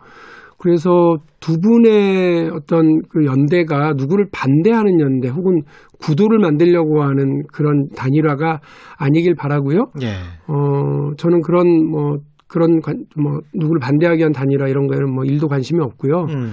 그래서 0.60 1.18
두 1.42 1.60
분의 1.60 2.50
어떤 2.54 3.02
그 3.10 3.26
연대가 3.26 3.94
누구를 3.98 4.28
반대하는 4.32 5.00
연대 5.02 5.28
혹은 5.28 5.64
구도를 6.00 6.40
만들려고 6.40 7.04
하는 7.04 7.44
그런 7.52 7.88
단일화가 7.98 8.62
아니길 8.98 9.36
바라고요. 9.36 9.88
예. 10.04 10.08
어, 10.48 11.12
저는 11.18 11.42
그런 11.42 11.68
뭐 11.90 12.18
그런 12.48 12.80
관, 12.82 13.04
뭐 13.18 13.40
누구를 13.56 13.80
반대하기 13.82 14.20
위한 14.20 14.32
단일화 14.32 14.68
이런 14.68 14.88
거에는 14.88 15.12
뭐 15.14 15.26
일도 15.26 15.48
관심이 15.48 15.82
없고요. 15.82 16.28
음. 16.30 16.52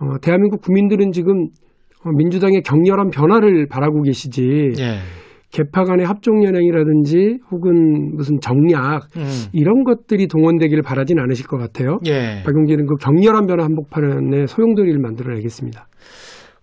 어, 0.00 0.18
대한민국 0.20 0.62
국민들은 0.62 1.12
지금 1.12 1.48
어, 2.04 2.10
민주당의 2.16 2.62
격렬한 2.62 3.10
변화를 3.10 3.66
바라고 3.68 4.02
계시지 4.02 4.72
예. 4.78 4.98
개파 5.50 5.84
간의 5.84 6.06
합종연행이라든지 6.06 7.40
혹은 7.50 8.16
무슨 8.16 8.38
정략 8.40 9.08
음. 9.16 9.26
이런 9.52 9.82
것들이 9.84 10.28
동원되기를 10.28 10.82
바라진 10.82 11.18
않으실 11.18 11.46
것 11.46 11.58
같아요. 11.58 11.98
예. 12.06 12.42
박용진은 12.44 12.86
그 12.86 12.94
격렬한 12.96 13.46
변화 13.46 13.64
한복판에 13.64 14.46
소용돌이를 14.46 15.00
만들어내겠습니다. 15.00 15.88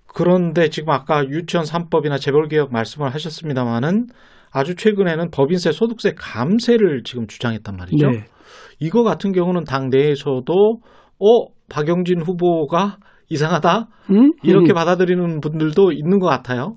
그런데 0.08 0.70
지금 0.70 0.90
아까 0.92 1.24
유치원 1.28 1.66
3법이나 1.66 2.20
재벌개혁 2.20 2.72
말씀을 2.72 3.14
하셨습니다마는 3.14 4.08
아주 4.52 4.76
최근에는 4.76 5.30
법인세, 5.32 5.72
소득세 5.72 6.14
감세를 6.18 7.04
지금 7.04 7.28
주장했단 7.28 7.76
말이죠. 7.76 8.10
네. 8.10 8.24
이거 8.80 9.04
같은 9.04 9.34
경우는 9.34 9.66
당 9.66 9.90
내에서도 9.90 10.54
어 11.20 11.46
박영진 11.70 12.22
후보가 12.22 12.98
이상하다 13.30 13.88
음? 14.12 14.32
이렇게 14.44 14.74
음. 14.74 14.76
받아들이는 14.76 15.40
분들도 15.42 15.92
있는 15.92 16.20
것 16.20 16.28
같아요. 16.28 16.76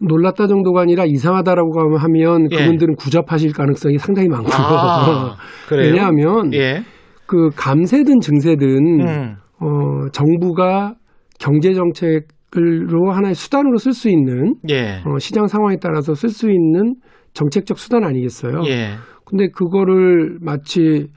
놀랐다 0.00 0.46
정도가 0.46 0.82
아니라 0.82 1.04
이상하다라고 1.06 1.98
하면 1.98 2.48
예. 2.52 2.56
그분들은 2.56 2.96
구잡하실 2.96 3.52
가능성이 3.52 3.98
상당히 3.98 4.28
많고요. 4.28 4.52
아? 4.54 5.36
왜냐하면 5.72 6.52
예. 6.52 6.82
그 7.26 7.48
감세든 7.56 8.20
증세든 8.20 9.00
음. 9.00 9.36
어, 9.60 10.08
정부가 10.12 10.94
경제 11.38 11.72
정책으로 11.72 13.10
하나의 13.12 13.34
수단으로 13.34 13.78
쓸 13.78 13.92
수 13.92 14.10
있는 14.10 14.54
예. 14.68 15.02
어, 15.04 15.18
시장 15.18 15.46
상황에 15.46 15.76
따라서 15.80 16.14
쓸 16.14 16.28
수 16.28 16.50
있는 16.50 16.96
정책적 17.32 17.78
수단 17.78 18.04
아니겠어요? 18.04 18.62
예. 18.66 18.90
근데 19.24 19.48
그거를 19.48 20.38
마치 20.40 21.08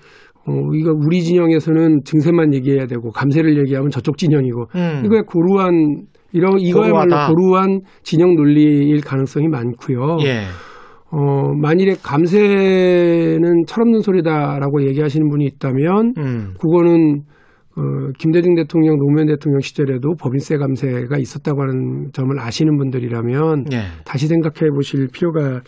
어, 0.50 0.74
이거 0.74 0.91
우리 0.91 1.22
진영에서는 1.22 2.00
증세만 2.04 2.54
얘기해야 2.56 2.88
되고 2.88 3.12
감세를 3.12 3.58
얘기하면 3.60 3.91
저쪽 3.91 4.18
진영이고 4.18 4.66
음. 4.76 5.04
이거에 5.06 5.22
고루한 5.28 6.06
이런 6.32 6.60
이거야말로 6.60 7.10
고루하다. 7.10 7.28
고루한 7.34 7.82
진영 8.04 8.36
논리일 8.36 9.02
가능성이 9.02 9.47
많고요. 9.47 10.18
예. 10.24 10.41
어, 11.12 11.54
만일에 11.60 11.95
감세는 12.04 13.64
철없는 13.68 14.02
소리다라고 14.02 14.84
얘기하시는 14.88 15.28
분이 15.30 15.45
있다면 15.45 16.14
음. 16.18 16.54
그거는 16.60 17.22
어, 17.76 18.12
김대중 18.18 18.56
대통령, 18.56 18.97
노무현 18.97 19.28
대통령 19.28 19.60
시절에도 19.62 20.14
법인세 20.20 20.58
감세가 20.58 21.18
있었다고 21.18 21.62
하는 21.62 22.10
점을 22.14 22.30
아시는 22.39 22.78
분들이라면 22.78 23.66
예. 23.72 23.78
다시 24.06 24.28
생각해 24.28 24.70
보실 24.76 25.08
필요가 25.14 25.62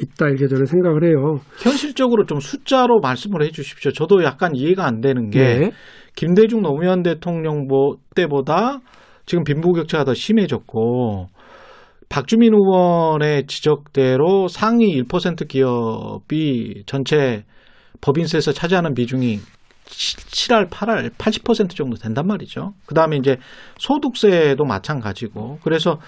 있다 0.00 0.28
이렇게 0.28 0.46
저는 0.48 0.66
생각을 0.66 1.04
해요. 1.04 1.40
현실적으로 1.62 2.24
좀 2.26 2.40
숫자로 2.40 3.00
말씀을 3.00 3.42
해 3.42 3.50
주십시오. 3.50 3.90
저도 3.92 4.22
약간 4.24 4.54
이해가 4.54 4.84
안 4.86 5.00
되는 5.00 5.30
게 5.30 5.38
네. 5.40 5.70
김대중 6.14 6.62
노무현 6.62 7.02
대통령 7.02 7.66
보- 7.68 7.96
때보다 8.14 8.80
지금 9.26 9.44
빈부격차가 9.44 10.04
더 10.04 10.14
심해졌고 10.14 11.26
박주민 12.08 12.54
의원의 12.54 13.46
지적대로 13.46 14.48
상위 14.48 15.02
1% 15.02 15.46
기업이 15.46 16.84
전체 16.86 17.44
법인세에서 18.00 18.52
차지하는 18.52 18.94
비중이 18.94 19.38
7할, 19.86 20.68
8할, 20.70 21.10
80% 21.10 21.70
정도 21.70 21.96
된단 21.96 22.26
말이죠. 22.26 22.72
그 22.86 22.94
다음에 22.94 23.16
이제 23.16 23.36
소득세도 23.78 24.64
마찬가지고. 24.64 25.58
그래서 25.62 25.98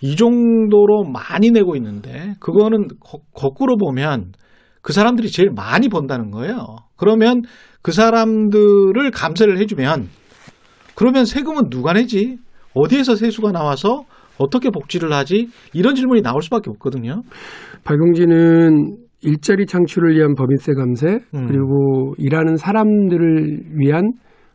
이 0.00 0.16
정도로 0.16 1.04
많이 1.04 1.50
내고 1.50 1.76
있는데, 1.76 2.34
그거는 2.40 2.88
거, 3.00 3.18
거꾸로 3.34 3.76
보면 3.76 4.32
그 4.82 4.92
사람들이 4.92 5.30
제일 5.30 5.50
많이 5.50 5.88
번다는 5.88 6.30
거예요. 6.30 6.76
그러면 6.96 7.42
그 7.82 7.92
사람들을 7.92 9.10
감세를 9.12 9.58
해주면, 9.58 10.08
그러면 10.94 11.24
세금은 11.24 11.70
누가 11.70 11.92
내지? 11.92 12.38
어디에서 12.74 13.16
세수가 13.16 13.52
나와서 13.52 14.04
어떻게 14.38 14.70
복지를 14.70 15.12
하지? 15.12 15.48
이런 15.72 15.94
질문이 15.94 16.22
나올 16.22 16.42
수밖에 16.42 16.70
없거든요. 16.70 17.22
박용진은 17.84 18.96
일자리 19.22 19.66
창출을 19.66 20.14
위한 20.16 20.34
법인세 20.34 20.72
감세 20.74 21.18
음. 21.34 21.46
그리고 21.46 22.14
일하는 22.18 22.56
사람들을 22.56 23.78
위한 23.78 24.12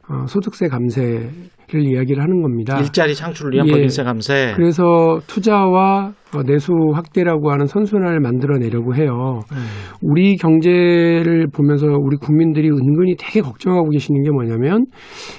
어, 0.07 0.25
소득세 0.27 0.67
감세 0.67 1.29
를 1.73 1.85
이야기를 1.85 2.21
하는 2.21 2.41
겁니다. 2.41 2.77
일자리 2.79 3.15
창출을 3.15 3.53
위한 3.53 3.67
예. 3.67 3.71
법인세 3.71 4.03
감세. 4.03 4.51
그래서 4.57 5.19
투자와 5.27 6.11
어, 6.35 6.43
내수 6.43 6.73
확대라고 6.93 7.49
하는 7.49 7.65
선순환을 7.65 8.19
만들어내려고 8.19 8.93
해요. 8.95 9.39
음. 9.51 9.57
우리 10.01 10.35
경제를 10.35 11.47
보면서 11.53 11.87
우리 11.87 12.17
국민들이 12.17 12.69
은근히 12.69 13.15
되게 13.17 13.39
걱정하고 13.39 13.89
계시는 13.89 14.21
게 14.23 14.31
뭐냐면 14.31 14.85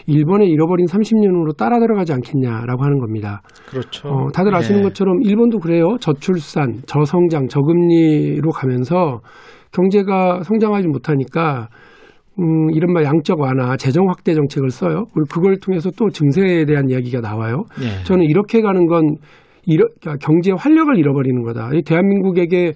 일본의 0.06 0.48
잃어버린 0.48 0.86
30년으로 0.86 1.54
따라 1.56 1.78
들어가지 1.78 2.14
않겠냐라고 2.14 2.82
하는 2.82 2.98
겁니다. 2.98 3.42
그렇죠. 3.68 4.08
어, 4.08 4.28
다들 4.32 4.54
아시는 4.54 4.80
예. 4.80 4.84
것처럼 4.84 5.22
일본도 5.22 5.58
그래요. 5.58 5.96
저출산, 6.00 6.80
저성장, 6.86 7.48
저금리로 7.48 8.50
가면서 8.52 9.20
경제가 9.72 10.42
성장하지 10.44 10.88
못하니까 10.88 11.68
음, 12.38 12.70
이른바 12.70 13.02
양적 13.04 13.40
완화, 13.40 13.76
재정 13.76 14.08
확대 14.08 14.34
정책을 14.34 14.70
써요. 14.70 15.04
그걸 15.30 15.56
통해서 15.58 15.90
또 15.96 16.08
증세에 16.08 16.64
대한 16.64 16.88
이야기가 16.88 17.20
나와요. 17.20 17.64
예. 17.82 18.02
저는 18.04 18.24
이렇게 18.24 18.62
가는 18.62 18.86
건 18.86 19.16
이러, 19.66 19.84
그러니까 20.00 20.24
경제 20.26 20.50
활력을 20.52 20.96
잃어버리는 20.98 21.42
거다. 21.42 21.70
이 21.74 21.82
대한민국에게 21.82 22.72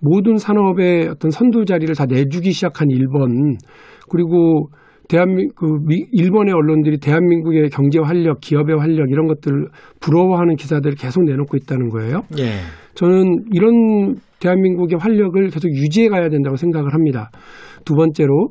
모든 0.00 0.36
산업의 0.36 1.08
어떤 1.08 1.30
선두 1.30 1.64
자리를 1.64 1.94
다 1.94 2.06
내주기 2.06 2.52
시작한 2.52 2.88
일본 2.90 3.56
그리고 4.08 4.68
대한민 5.08 5.48
그 5.56 5.66
미- 5.86 6.06
일본의 6.12 6.54
언론들이 6.54 6.98
대한민국의 7.00 7.68
경제 7.70 7.98
활력, 7.98 8.40
기업의 8.40 8.78
활력 8.78 9.10
이런 9.10 9.26
것들을 9.26 9.66
부러워하는 10.00 10.54
기사들을 10.54 10.94
계속 10.96 11.24
내놓고 11.24 11.56
있다는 11.56 11.88
거예요. 11.88 12.22
예. 12.38 12.60
저는 12.94 13.24
이런 13.52 14.14
대한민국의 14.40 14.98
활력을 15.00 15.48
계속 15.48 15.68
유지해 15.68 16.08
가야 16.08 16.28
된다고 16.28 16.56
생각을 16.56 16.94
합니다. 16.94 17.30
두 17.84 17.94
번째로 17.94 18.48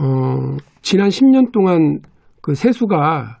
어, 0.00 0.56
지난 0.80 1.08
10년 1.10 1.52
동안 1.52 2.00
그 2.40 2.54
세수가 2.54 3.36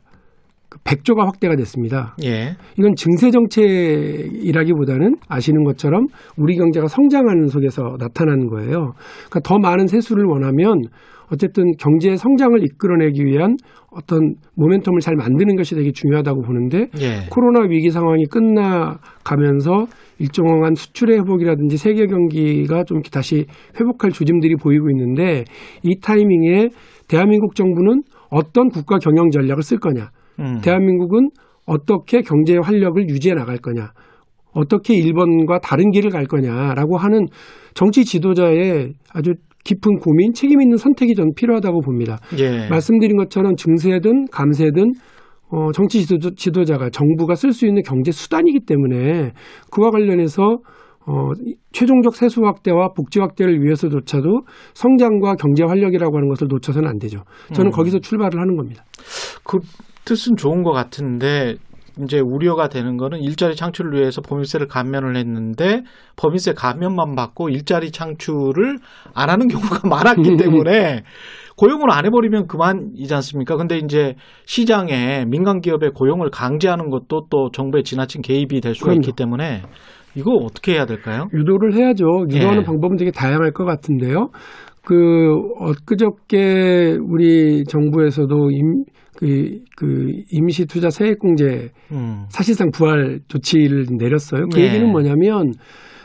그 0.68 0.78
100조가 0.80 1.24
확대가 1.24 1.56
됐습니다. 1.56 2.14
예. 2.22 2.54
이건 2.78 2.94
증세 2.94 3.30
정책이라기보다는 3.30 5.16
아시는 5.28 5.64
것처럼 5.64 6.06
우리 6.36 6.56
경제가 6.56 6.86
성장하는 6.86 7.48
속에서 7.48 7.96
나타나는 7.98 8.46
거예요. 8.48 8.92
그러니까 9.28 9.40
더 9.42 9.58
많은 9.58 9.88
세수를 9.88 10.26
원하면 10.26 10.82
어쨌든 11.32 11.64
경제 11.78 12.16
성장을 12.16 12.62
이끌어내기 12.62 13.24
위한 13.24 13.56
어떤 13.90 14.34
모멘텀을 14.56 15.00
잘 15.00 15.14
만드는 15.16 15.56
것이 15.56 15.74
되게 15.74 15.92
중요하다고 15.92 16.42
보는데 16.42 16.88
예. 17.00 17.28
코로나 17.30 17.66
위기 17.68 17.90
상황이 17.90 18.24
끝나가면서 18.24 19.86
일정한 20.18 20.74
수출의 20.74 21.18
회복이라든지 21.18 21.76
세계 21.76 22.06
경기가 22.06 22.84
좀 22.84 23.00
다시 23.02 23.46
회복할 23.80 24.10
조짐들이 24.10 24.56
보이고 24.56 24.90
있는데 24.90 25.44
이 25.82 25.98
타이밍에 26.00 26.68
대한민국 27.08 27.54
정부는 27.54 28.02
어떤 28.30 28.68
국가 28.68 28.98
경영 28.98 29.30
전략을 29.30 29.62
쓸 29.62 29.78
거냐, 29.78 30.10
음. 30.38 30.60
대한민국은 30.62 31.30
어떻게 31.66 32.20
경제 32.20 32.56
활력을 32.56 33.08
유지해 33.08 33.34
나갈 33.34 33.56
거냐, 33.56 33.92
어떻게 34.52 34.94
일본과 34.94 35.58
다른 35.58 35.90
길을 35.90 36.10
갈 36.10 36.26
거냐라고 36.26 36.96
하는 36.96 37.26
정치 37.74 38.04
지도자의 38.04 38.92
아주 39.12 39.32
깊은 39.64 39.98
고민, 39.98 40.32
책임 40.32 40.60
있는 40.62 40.76
선택이 40.76 41.14
저는 41.14 41.32
필요하다고 41.36 41.80
봅니다. 41.82 42.18
예. 42.38 42.68
말씀드린 42.68 43.16
것처럼 43.16 43.56
증세든 43.56 44.26
감세든 44.30 44.92
어, 45.52 45.72
정치 45.72 46.06
지도, 46.06 46.64
자 46.64 46.76
가 46.78 46.90
정부가 46.90 47.34
쓸 47.34 47.52
수 47.52 47.66
있는 47.66 47.82
경제 47.82 48.12
수단이기 48.12 48.60
때문에 48.66 49.32
그와 49.72 49.90
관련해서 49.90 50.58
어, 51.06 51.30
이- 51.44 51.56
최종적 51.72 52.14
세수 52.14 52.42
확대와 52.44 52.90
복지 52.94 53.18
확대를 53.20 53.62
위해서조차도 53.64 54.42
성장과 54.74 55.34
경제 55.34 55.64
활력이라고 55.64 56.16
하는 56.16 56.28
것을 56.28 56.46
놓쳐서는 56.48 56.88
안 56.88 56.98
되죠. 56.98 57.20
저는 57.52 57.70
음. 57.70 57.72
거기서 57.72 57.98
출발을 57.98 58.38
하는 58.40 58.56
겁니다. 58.56 58.84
그 59.44 59.58
뜻은 60.04 60.36
좋은 60.36 60.62
것 60.62 60.72
같은데 60.72 61.56
이제 62.02 62.20
우려가 62.20 62.68
되는 62.68 62.96
거는 62.96 63.20
일자리 63.20 63.54
창출을 63.56 63.92
위해서 63.98 64.20
법인세를 64.20 64.68
감면을 64.68 65.16
했는데 65.16 65.82
법인세 66.16 66.52
감면만 66.52 67.14
받고 67.14 67.48
일자리 67.48 67.90
창출을 67.90 68.78
안 69.14 69.30
하는 69.30 69.48
경우가 69.48 69.86
많았기 69.88 70.36
때문에 70.36 71.02
고용을 71.56 71.90
안 71.90 72.06
해버리면 72.06 72.46
그만이지 72.46 73.12
않습니까? 73.14 73.56
근데 73.56 73.78
이제 73.78 74.14
시장에 74.46 75.26
민간 75.26 75.60
기업의 75.60 75.90
고용을 75.90 76.30
강제하는 76.30 76.88
것도 76.88 77.26
또 77.28 77.50
정부의 77.52 77.84
지나친 77.84 78.22
개입이 78.22 78.60
될 78.60 78.74
수가 78.74 78.86
그럼요. 78.86 79.00
있기 79.00 79.12
때문에 79.12 79.62
이거 80.14 80.32
어떻게 80.32 80.74
해야 80.74 80.86
될까요? 80.86 81.28
유도를 81.34 81.74
해야죠. 81.74 82.04
유도하는 82.30 82.62
예. 82.62 82.64
방법은 82.64 82.96
되게 82.96 83.10
다양할 83.10 83.52
것 83.52 83.64
같은데요. 83.64 84.30
그 84.84 85.34
엊그저께 85.58 86.96
우리 87.06 87.64
정부에서도 87.64 88.50
임, 88.50 88.84
그, 89.20 89.58
그 89.76 90.06
임시 90.32 90.64
투자 90.64 90.88
세액공제 90.88 91.68
음. 91.92 92.24
사실상 92.30 92.70
부활 92.70 93.20
조치를 93.28 93.84
내렸어요. 93.98 94.46
그 94.50 94.60
예. 94.60 94.64
얘기는 94.64 94.90
뭐냐면 94.90 95.52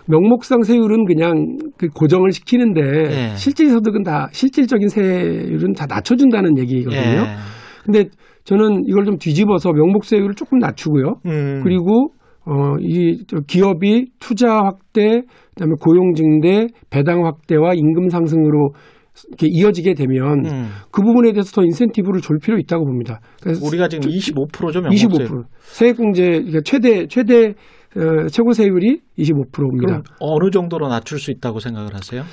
명목상 0.07 0.63
세율은 0.63 1.05
그냥 1.05 1.57
그 1.78 1.88
고정을 1.88 2.32
시키는데 2.32 2.82
예. 2.82 3.36
실질 3.36 3.70
소득은 3.70 4.03
다 4.03 4.28
실질적인 4.34 4.89
세율은 4.89 5.74
다 5.74 5.86
낮춰준다는 5.88 6.57
얘기거든요. 6.59 7.01
예. 7.01 7.26
근데 7.86 8.09
저는 8.43 8.84
이걸 8.86 9.05
좀 9.05 9.18
뒤집어서 9.18 9.72
명목 9.72 10.03
세율을 10.03 10.36
조금 10.36 10.59
낮추고요. 10.59 11.22
음. 11.26 11.61
그리고 11.63 12.09
어, 12.45 12.76
이저 12.80 13.38
기업이 13.47 14.07
투자 14.20 14.57
확대, 14.57 15.22
그다음에 15.55 15.74
고용 15.80 16.13
증대, 16.13 16.68
배당 16.89 17.26
확대와 17.26 17.74
임금 17.74 18.09
상승으로 18.09 18.74
이렇게 19.30 19.47
이어지게 19.49 19.93
되면 19.93 20.45
음. 20.45 20.70
그 20.91 21.01
부분에 21.01 21.32
대해서 21.32 21.51
더 21.51 21.63
인센티브를 21.63 22.22
줄 22.22 22.38
필요 22.39 22.57
있다고 22.57 22.86
봅니다. 22.86 23.22
그래서 23.41 23.66
우리가 23.66 23.88
지금 23.88 24.09
25%죠 24.09 24.82
명목세. 24.82 25.07
25% 25.07 25.43
세액공제 25.61 26.22
그러니까 26.24 26.59
최대 26.66 27.07
최대 27.07 27.53
어, 27.95 28.28
최고 28.30 28.51
세율이 28.51 28.99
25%입니다. 29.18 29.88
그럼 29.88 30.03
어느 30.20 30.49
정도로 30.51 30.89
낮출 30.89 31.18
수 31.18 31.32
있다고 31.32 31.59
생각을 31.59 31.93
하세요? 31.95 32.24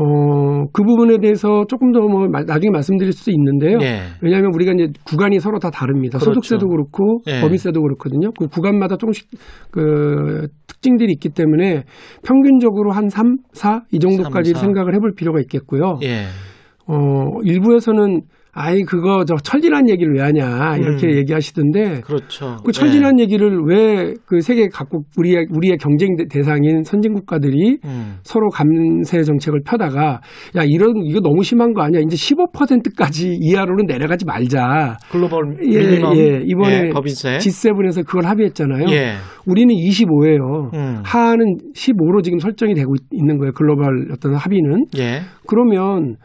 어, 0.00 0.64
그 0.72 0.82
부분에 0.84 1.18
대해서 1.18 1.64
조금 1.68 1.90
더 1.92 2.00
뭐 2.08 2.26
나중에 2.28 2.70
말씀드릴 2.70 3.12
수도 3.12 3.32
있는데요. 3.32 3.78
예. 3.82 4.00
왜냐하면 4.22 4.52
우리가 4.54 4.72
이제 4.72 4.92
구간이 5.04 5.40
서로 5.40 5.58
다 5.58 5.70
다릅니다. 5.70 6.18
그렇죠. 6.18 6.34
소득세도 6.34 6.68
그렇고 6.68 7.20
예. 7.26 7.40
법인세도 7.40 7.82
그렇거든요. 7.82 8.30
그 8.38 8.46
구간마다 8.46 8.96
조금씩 8.96 9.28
그 9.72 10.46
특징들이 10.68 11.12
있기 11.14 11.30
때문에 11.30 11.82
평균적으로 12.24 12.92
한 12.92 13.08
3, 13.08 13.36
4 13.52 13.82
이 13.92 13.98
정도까지 13.98 14.52
삼, 14.52 14.60
사. 14.60 14.66
생각을 14.66 14.94
해볼 14.94 15.14
필요가 15.16 15.40
있겠고요. 15.40 15.98
예. 16.04 16.24
어, 16.86 17.40
일부에서는 17.42 18.20
아이 18.60 18.82
그거 18.82 19.24
저 19.24 19.36
철진한 19.36 19.88
얘기를 19.88 20.14
왜 20.14 20.22
하냐 20.22 20.76
이렇게 20.78 21.06
음. 21.06 21.12
얘기하시던데 21.18 22.00
그렇죠. 22.00 22.56
그 22.64 22.72
철진한 22.72 23.20
얘기를 23.20 23.60
왜 23.66 24.14
그 24.26 24.40
세계 24.40 24.68
각국 24.68 25.04
우리의 25.16 25.46
우리의 25.50 25.76
경쟁 25.78 26.16
대- 26.16 26.24
대상인 26.28 26.82
선진 26.84 27.12
국가들이 27.14 27.78
예. 27.84 27.88
음. 27.88 28.16
서로 28.24 28.48
감세 28.50 29.22
정책을 29.22 29.60
펴다가 29.64 30.20
야 30.56 30.62
이런 30.66 30.94
이거 31.04 31.20
너무 31.20 31.42
심한 31.42 31.72
거 31.72 31.82
아니야 31.82 32.00
이제 32.00 32.16
15%까지 32.16 33.36
이하로는 33.40 33.86
내려가지 33.86 34.24
말자 34.24 34.96
글로벌 35.10 35.56
예, 35.62 35.78
미니멈 35.78 36.16
예. 36.16 36.42
이번에 36.44 36.86
예, 36.86 36.90
법인세. 36.90 37.38
G7에서 37.38 38.04
그걸 38.06 38.26
합의했잖아요. 38.26 38.86
예. 38.90 39.14
우리는 39.46 39.74
25예요. 39.74 40.74
음. 40.74 41.02
하는 41.04 41.56
15로 41.74 42.22
지금 42.22 42.38
설정이 42.38 42.74
되고 42.74 42.94
있- 42.94 43.02
있는 43.12 43.38
거예요. 43.38 43.52
글로벌 43.52 44.08
어떤 44.12 44.34
합의는. 44.34 44.86
예. 44.98 45.20
그러면 45.46 46.16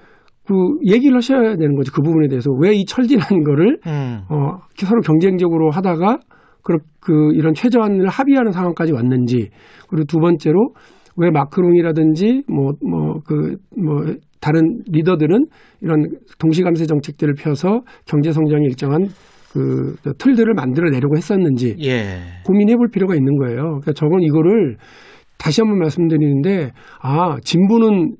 그 0.46 0.54
얘기를 0.86 1.16
하셔야 1.16 1.56
되는 1.56 1.76
거죠. 1.76 1.92
그 1.94 2.02
부분에 2.02 2.28
대해서 2.28 2.52
왜 2.60 2.74
이 2.76 2.86
철진한 2.86 3.44
거를 3.44 3.78
음. 3.88 4.22
어, 4.30 4.58
서로 4.76 5.02
경쟁적으로 5.02 5.70
하다가 5.72 6.20
그, 6.64 6.78
그 7.00 7.32
이런 7.34 7.54
최저한을 7.54 8.08
합의하는 8.08 8.52
상황까지 8.52 8.94
왔는지 8.94 9.50
그리고 9.90 10.06
두 10.06 10.18
번째로 10.20 10.74
왜 11.18 11.30
마크롱이라든지 11.30 12.44
뭐 12.48 12.74
뭐 12.90 13.20
그뭐 13.26 14.16
다른 14.42 14.80
리더들은 14.92 15.46
이런 15.82 16.06
동시감세 16.40 16.86
정책들을 16.86 17.36
펴서 17.36 17.82
경제 18.06 18.32
성장에 18.32 18.64
일정한 18.66 19.08
그 19.54 19.96
틀들을 20.18 20.54
만들어 20.56 20.90
내려고 20.90 21.16
했었는지 21.16 21.76
예. 21.82 22.18
고민해 22.46 22.76
볼 22.76 22.88
필요가 22.92 23.14
있는 23.16 23.38
거예요. 23.38 23.62
그러니까 23.62 23.94
저건 23.94 24.22
이거를 24.22 24.78
다시 25.38 25.62
한번 25.62 25.80
말씀드리는데 25.80 26.72
아 27.02 27.38
진보는 27.44 28.16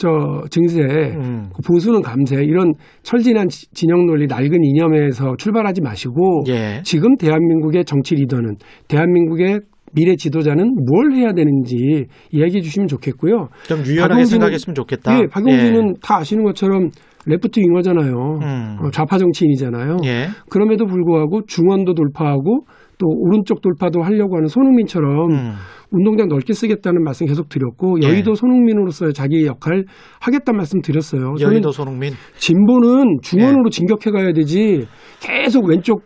저 0.00 0.08
증세 0.50 0.80
음. 0.82 1.50
보수는 1.66 2.00
감세 2.00 2.36
이런 2.42 2.72
철진한 3.02 3.48
지- 3.48 3.70
진영 3.74 4.06
논리 4.06 4.26
낡은 4.26 4.50
이념에서 4.64 5.36
출발하지 5.36 5.82
마시고 5.82 6.44
예. 6.48 6.80
지금 6.84 7.16
대한민국의 7.18 7.84
정치 7.84 8.14
리더는 8.14 8.56
대한민국의 8.88 9.60
미래 9.92 10.16
지도자는 10.16 10.74
뭘 10.90 11.12
해야 11.12 11.32
되는지 11.34 12.06
이야기해 12.30 12.60
주시면 12.62 12.86
좋겠고요. 12.88 13.48
좀 13.68 13.80
유연하게 13.84 14.24
생각했으면 14.24 14.74
좋겠다. 14.74 15.18
예, 15.18 15.26
박용진은 15.30 15.94
다 16.00 16.18
아시는 16.18 16.44
것처럼 16.44 16.88
레프트 17.26 17.60
윙어잖아요. 17.60 18.12
음. 18.42 18.76
어, 18.80 18.90
좌파 18.90 19.18
정치인이잖아요. 19.18 19.98
예. 20.04 20.28
그럼에도 20.48 20.86
불구하고 20.86 21.42
중원도 21.46 21.92
돌파하고 21.94 22.64
또 23.00 23.06
오른쪽 23.08 23.62
돌파도 23.62 24.02
하려고 24.02 24.36
하는 24.36 24.46
손흥민처럼 24.46 25.30
음. 25.30 25.52
운동장 25.90 26.28
넓게 26.28 26.52
쓰겠다는 26.52 27.02
말씀 27.02 27.26
계속 27.26 27.48
드렸고 27.48 27.96
예. 28.02 28.08
여의도 28.08 28.34
손흥민으로서의 28.34 29.12
자기의 29.14 29.46
역할 29.46 29.84
하겠다는 30.20 30.56
말씀 30.56 30.80
드렸어요. 30.82 31.34
여의도 31.40 31.72
손흥민. 31.72 32.12
진보는 32.36 33.18
중원으로 33.22 33.64
예. 33.66 33.70
진격해 33.70 34.10
가야 34.12 34.32
되지 34.32 34.86
계속 35.20 35.66
왼쪽 35.66 36.02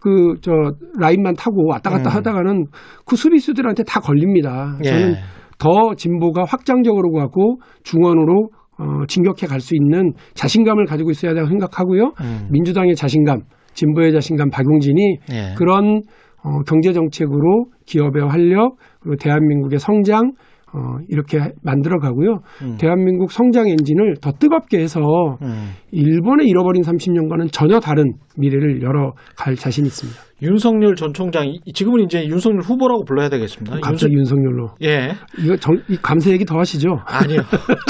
그 0.00 0.34
저 0.40 0.52
라인만 0.98 1.34
타고 1.34 1.66
왔다 1.68 1.90
갔다 1.90 2.10
음. 2.10 2.14
하다가는 2.16 2.66
그 3.04 3.16
수비수들한테 3.16 3.82
다 3.84 4.00
걸립니다. 4.00 4.76
예. 4.84 4.88
저는 4.88 5.14
더 5.58 5.94
진보가 5.96 6.44
확장적으로 6.44 7.10
가고 7.12 7.58
중원으로 7.82 8.50
어, 8.78 9.06
진격해 9.08 9.48
갈 9.48 9.60
수 9.60 9.74
있는 9.74 10.12
자신감을 10.34 10.86
가지고 10.86 11.10
있어야 11.10 11.32
된다고 11.32 11.48
생각하고요. 11.48 12.12
음. 12.20 12.48
민주당의 12.50 12.94
자신감, 12.94 13.40
진보의 13.74 14.12
자신감 14.12 14.50
박용진이 14.50 15.18
예. 15.32 15.54
그런 15.56 16.02
어, 16.48 16.62
경제 16.66 16.92
정책으로 16.92 17.66
기업의 17.86 18.26
활력 18.26 18.76
그리고 19.00 19.16
대한민국의 19.16 19.78
성장 19.78 20.32
어, 20.72 20.98
이렇게 21.08 21.38
만들어 21.62 21.98
가고요. 21.98 22.40
음. 22.62 22.76
대한민국 22.78 23.32
성장 23.32 23.68
엔진을 23.68 24.16
더 24.20 24.32
뜨겁게 24.32 24.78
해서 24.78 25.00
음. 25.42 25.70
일본의 25.92 26.46
잃어버린 26.46 26.82
30년과는 26.82 27.52
전혀 27.52 27.80
다른 27.80 28.12
미래를 28.36 28.82
열어 28.82 29.12
갈 29.36 29.54
자신 29.54 29.86
있습니다. 29.86 30.27
윤석열 30.40 30.94
전 30.94 31.12
총장이 31.12 31.60
지금은 31.74 32.04
이제 32.04 32.24
윤석열 32.26 32.60
후보라고 32.60 33.04
불러야 33.04 33.28
되겠습니다. 33.28 33.78
갑자기 33.82 34.14
윤석열로. 34.14 34.70
예. 34.82 35.14
이거 35.38 35.56
정, 35.56 35.76
이 35.88 35.96
감세 36.00 36.30
얘기 36.30 36.44
더 36.44 36.58
하시죠? 36.58 37.00
아니요. 37.06 37.40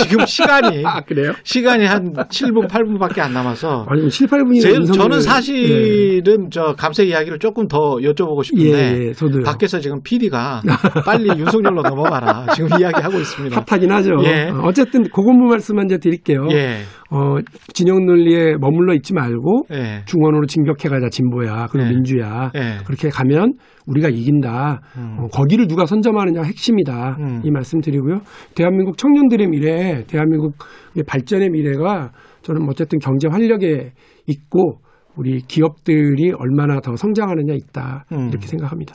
지금 0.03 0.25
시간이 0.25 0.83
아, 0.87 1.01
그래요? 1.03 1.33
시간이 1.43 1.85
한 1.85 2.13
7분, 2.13 2.69
8분밖에 2.69 3.21
안 3.21 3.35
남아서 3.35 3.85
아니, 3.89 4.09
7, 4.09 4.27
8분이 4.29 4.63
제, 4.63 4.93
저는 4.93 5.21
사실은 5.21 6.49
저 6.51 6.75
감세 6.75 7.05
이야기를 7.05 7.39
조금 7.39 7.69
더 7.69 7.97
여쭤보고 7.97 8.39
예, 8.39 8.43
싶은데 8.45 9.09
예, 9.09 9.13
저도요. 9.13 9.43
밖에서 9.45 9.79
지금 9.81 10.01
PD가 10.03 10.63
빨리 11.05 11.29
윤석열로 11.39 11.83
넘어가라 11.83 12.47
지금 12.55 12.71
이야기하고 12.81 13.19
있습니다. 13.19 13.65
핫하긴 13.69 13.93
하죠. 13.93 14.11
예. 14.25 14.49
어, 14.49 14.63
어쨌든 14.65 15.03
그것만 15.05 15.49
말씀 15.49 15.79
한제 15.79 15.99
드릴게요. 15.99 16.49
예. 16.53 16.79
어, 17.11 17.37
진영 17.73 18.05
논리에 18.05 18.57
머물러 18.61 18.95
있지 18.95 19.15
말고 19.15 19.67
예. 19.73 20.03
중원으로 20.05 20.47
진격해 20.47 20.89
가자 20.89 21.09
진보야 21.09 21.69
그리고 21.71 21.89
예. 21.89 21.91
민주야 21.91 22.53
예. 22.55 22.85
그렇게 22.85 23.09
가면 23.09 23.55
우리가 23.87 24.11
이긴다 24.11 24.81
음. 24.99 25.17
어, 25.19 25.27
거기를 25.29 25.67
누가 25.67 25.87
선점하느냐가 25.87 26.47
핵심이다 26.47 27.17
음. 27.19 27.41
이 27.45 27.51
말씀 27.51 27.81
드리고요 27.81 28.21
대한민국 28.55 28.99
청년들의 28.99 29.47
미래 29.49 30.05
대한민국의 30.07 31.05
발전의 31.07 31.49
미래가 31.49 32.11
저는 32.43 32.63
뭐 32.63 32.71
어쨌든 32.71 32.99
경제 32.99 33.29
활력에 33.29 33.93
있고 34.27 34.81
우리 35.19 35.41
기업들이 35.41 36.33
얼마나 36.33 36.81
더 36.81 36.95
성장하느냐 36.95 37.53
있다 37.53 38.05
음. 38.13 38.29
이렇게 38.29 38.47
생각합니다. 38.47 38.95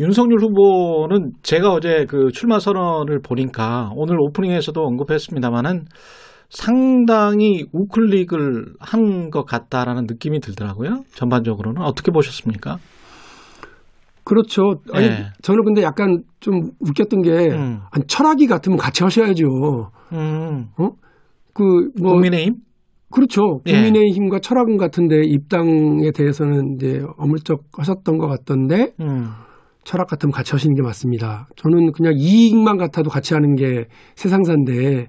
윤석열 0.00 0.38
후보는 0.40 1.32
제가 1.42 1.70
어제 1.70 2.06
그 2.08 2.30
출마 2.32 2.58
선언을 2.58 3.20
보니까 3.22 3.90
오늘 3.94 4.16
오프닝에서도 4.18 4.80
언급했습니다마는 4.80 5.84
상당히 6.50 7.64
우클릭을 7.72 8.74
한 8.80 9.30
것 9.30 9.44
같다라는 9.44 10.04
느낌이 10.08 10.40
들더라고요. 10.40 11.04
전반적으로는 11.14 11.82
어떻게 11.82 12.10
보셨습니까? 12.10 12.78
그렇죠. 14.24 14.74
아니 14.92 15.06
예. 15.06 15.26
저는 15.42 15.64
근데 15.64 15.82
약간 15.82 16.22
좀 16.40 16.70
웃겼던 16.80 17.22
게 17.22 17.30
음. 17.50 17.80
아니, 17.90 18.04
철학이 18.06 18.46
같으면 18.46 18.76
같이 18.78 19.02
하셔야죠. 19.04 19.44
음. 20.12 20.68
그뭐 21.54 22.12
국민의힘? 22.12 22.54
그렇죠. 23.12 23.60
예. 23.66 23.72
국민의힘과 23.72 24.40
철학은 24.40 24.76
같은데 24.76 25.22
입당에 25.24 26.10
대해서는 26.14 26.76
이제 26.76 27.02
어물쩍 27.16 27.64
하셨던 27.76 28.18
것 28.18 28.26
같던데 28.28 28.92
음. 29.00 29.28
철학 29.84 30.08
같으면 30.08 30.32
같이 30.32 30.52
하시는 30.52 30.74
게 30.74 30.82
맞습니다. 30.82 31.48
저는 31.56 31.92
그냥 31.92 32.12
이익만 32.16 32.76
같아도 32.76 33.10
같이 33.10 33.34
하는 33.34 33.54
게 33.54 33.86
세상사인데 34.14 35.08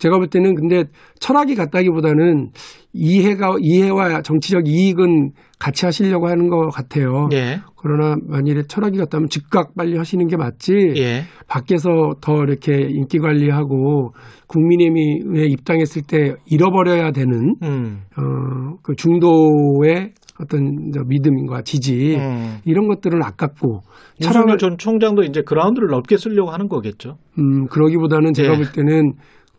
제가 0.00 0.18
볼 0.18 0.28
때는 0.28 0.54
근데 0.54 0.84
철학이 1.20 1.54
같다기보다는 1.54 2.50
이해가 2.92 3.56
이해와 3.60 4.22
정치적 4.22 4.66
이익은 4.66 5.32
같이 5.58 5.84
하시려고 5.84 6.26
하는 6.26 6.48
것 6.48 6.70
같아요. 6.70 7.28
예. 7.32 7.60
그러나 7.76 8.16
만일에 8.26 8.62
철학이 8.66 8.98
같다면 8.98 9.28
즉각 9.28 9.74
빨리 9.76 9.96
하시는 9.96 10.26
게 10.26 10.36
맞지. 10.36 10.72
예. 10.96 11.22
밖에서 11.46 12.14
더 12.22 12.42
이렇게 12.42 12.72
인기 12.88 13.18
관리하고 13.18 14.12
국민의힘에 14.48 15.44
입당했을 15.44 16.02
때 16.02 16.34
잃어버려야 16.46 17.12
되는 17.12 17.54
음. 17.62 18.00
어, 18.16 18.76
그 18.82 18.94
중도의 18.96 20.14
어떤 20.40 20.90
저 20.94 21.02
믿음과 21.06 21.62
지지 21.62 22.16
음. 22.16 22.56
이런 22.64 22.88
것들은 22.88 23.22
아깝고 23.22 23.80
차라리 24.20 24.56
전 24.56 24.78
총장도 24.78 25.24
이제 25.24 25.42
그라운드를 25.42 25.88
넓게 25.88 26.16
쓰려고 26.16 26.50
하는 26.50 26.68
거겠죠. 26.68 27.18
음, 27.38 27.66
그러기보다는 27.66 28.32
제가 28.32 28.54
예. 28.54 28.56
볼 28.56 28.72
때는 28.72 29.12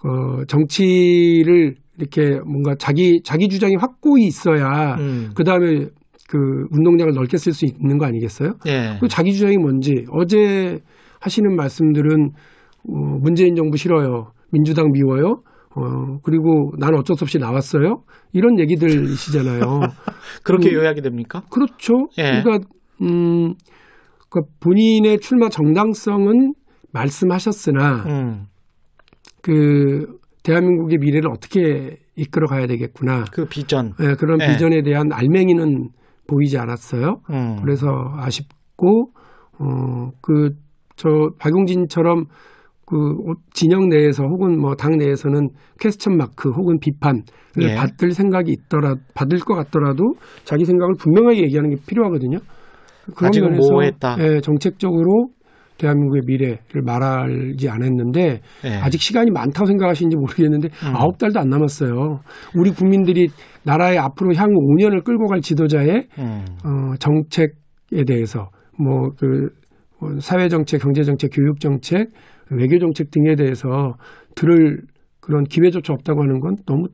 어, 0.03 0.45
정치를 0.47 1.75
이렇게 1.97 2.39
뭔가 2.45 2.75
자기 2.77 3.21
자기 3.23 3.47
주장이 3.47 3.75
확고히 3.79 4.25
있어야 4.25 4.95
음. 4.99 5.31
그 5.35 5.43
다음에 5.43 5.87
그 6.27 6.37
운동장을 6.71 7.13
넓게 7.13 7.37
쓸 7.37 7.53
수 7.53 7.65
있는 7.65 7.97
거 7.97 8.05
아니겠어요? 8.05 8.53
예. 8.67 8.97
그 8.99 9.07
자기 9.07 9.33
주장이 9.33 9.57
뭔지 9.57 10.05
어제 10.11 10.79
하시는 11.19 11.55
말씀들은 11.55 12.31
어, 12.89 12.93
문재인 13.21 13.55
정부 13.55 13.77
싫어요. 13.77 14.31
민주당 14.51 14.91
미워요. 14.91 15.43
어, 15.75 16.17
그리고 16.23 16.71
나는 16.77 16.99
어쩔 16.99 17.15
수 17.15 17.23
없이 17.23 17.37
나왔어요. 17.37 18.03
이런 18.33 18.59
얘기들이시잖아요. 18.59 19.61
그렇게 20.43 20.69
음. 20.69 20.75
요약이 20.75 21.01
됩니까? 21.01 21.43
그렇죠. 21.51 21.93
예. 22.17 22.41
그러니까 22.41 22.67
음, 23.01 23.53
그러니까 24.29 24.51
본인의 24.61 25.19
출마 25.19 25.49
정당성은 25.49 26.53
말씀하셨으나 26.93 28.03
음. 28.07 28.45
그 29.41 30.05
대한민국의 30.43 30.97
미래를 30.99 31.29
어떻게 31.29 31.97
이끌어 32.15 32.47
가야 32.47 32.67
되겠구나. 32.67 33.25
그 33.31 33.45
비전. 33.45 33.93
예, 34.01 34.13
그런 34.15 34.39
예. 34.41 34.47
비전에 34.47 34.81
대한 34.83 35.11
알맹이는 35.11 35.89
보이지 36.27 36.57
않았어요. 36.57 37.17
음. 37.29 37.57
그래서 37.61 37.87
아쉽고 38.17 39.11
어 39.59 40.09
그 40.21 40.51
저 40.97 41.09
박용진처럼 41.39 42.25
그 42.85 42.95
진영 43.53 43.89
내에서 43.89 44.23
혹은 44.23 44.59
뭐 44.59 44.75
당 44.75 44.97
내에서는 44.97 45.49
퀘스천 45.79 46.15
마크 46.17 46.51
혹은 46.51 46.77
비판을 46.79 47.23
예. 47.61 47.75
받을 47.75 48.11
생각이 48.11 48.51
있더라 48.51 48.95
받을 49.15 49.39
것 49.39 49.55
같더라도 49.55 50.13
자기 50.43 50.65
생각을 50.65 50.93
분명하게 50.99 51.41
얘기하는 51.43 51.71
게 51.71 51.77
필요하거든요. 51.87 52.37
그런 53.15 53.31
면에서 53.35 53.71
모호했다. 53.71 54.17
예, 54.19 54.41
정책적으로 54.41 55.29
대한민국의 55.81 56.21
미래를 56.25 56.81
말하지 56.85 57.69
않았는데 57.69 58.41
예. 58.65 58.69
아직 58.81 59.01
시간이 59.01 59.31
많다고 59.31 59.65
생각하시는지 59.65 60.15
모르겠는데 60.15 60.67
음. 60.67 60.95
아홉 60.95 61.17
달도 61.17 61.39
안 61.39 61.49
남았어요. 61.49 62.19
우리 62.55 62.71
국민들이 62.71 63.29
나라의 63.63 63.97
앞으로 63.97 64.33
향후 64.35 64.53
5년을 64.53 65.03
끌고 65.03 65.27
갈 65.27 65.41
지도자의 65.41 66.07
음. 66.19 66.45
어, 66.63 66.95
정책에 66.99 68.03
대해서 68.05 68.49
뭐그 68.77 69.49
사회 70.19 70.47
정책, 70.49 70.81
경제 70.81 71.03
정책, 71.03 71.29
교육 71.33 71.59
정책, 71.59 72.09
외교 72.49 72.79
정책 72.79 73.11
등에 73.11 73.35
대해서 73.35 73.95
들을 74.35 74.81
그런 75.19 75.43
기회조차 75.43 75.93
없다고 75.93 76.23
하는 76.23 76.39
건 76.39 76.55
너무 76.65 76.87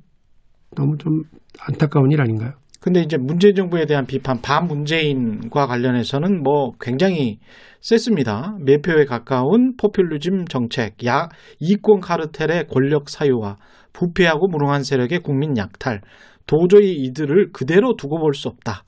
너무 0.75 0.97
좀 0.97 1.21
안타까운 1.59 2.11
일 2.11 2.21
아닌가요? 2.21 2.51
근데 2.87 3.01
이제 3.01 3.17
문재인 3.17 3.53
정부에 3.53 3.85
대한 3.85 4.05
비판, 4.05 4.39
반문재인과 4.41 5.67
관련해서는 5.67 6.41
뭐 6.41 6.71
굉장히 6.79 7.37
셌습니다. 7.81 8.55
매표에 8.63 9.03
가까운 9.03 9.75
포퓰리즘 9.75 10.45
정책, 10.45 11.05
야 11.05 11.27
이권 11.59 11.99
카르텔의 11.99 12.67
권력 12.71 13.09
사유화, 13.09 13.57
부패하고 13.91 14.47
무능한 14.47 14.83
세력의 14.83 15.19
국민 15.19 15.57
약탈, 15.57 15.99
도저히 16.45 16.93
이들을 16.93 17.51
그대로 17.51 17.97
두고 17.97 18.19
볼 18.21 18.33
수 18.33 18.47
없다. 18.47 18.83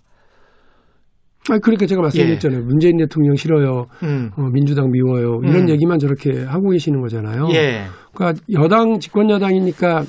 아 1.49 1.57
그러니까 1.61 1.85
제가 1.85 2.01
말씀드렸잖아요. 2.01 2.61
문재인 2.63 2.95
대통령 2.99 3.35
싫어요. 3.35 3.87
음. 4.03 4.31
어, 4.37 4.43
민주당 4.53 4.91
미워요. 4.91 5.41
이런 5.43 5.63
음. 5.63 5.69
얘기만 5.69 5.99
저렇게 5.99 6.45
하고 6.45 6.69
계시는 6.69 7.01
거잖아요. 7.01 7.49
예. 7.51 7.81
그러니까 8.13 8.41
여당 8.53 8.99
집권 8.99 9.29
여당이니까 9.29 10.03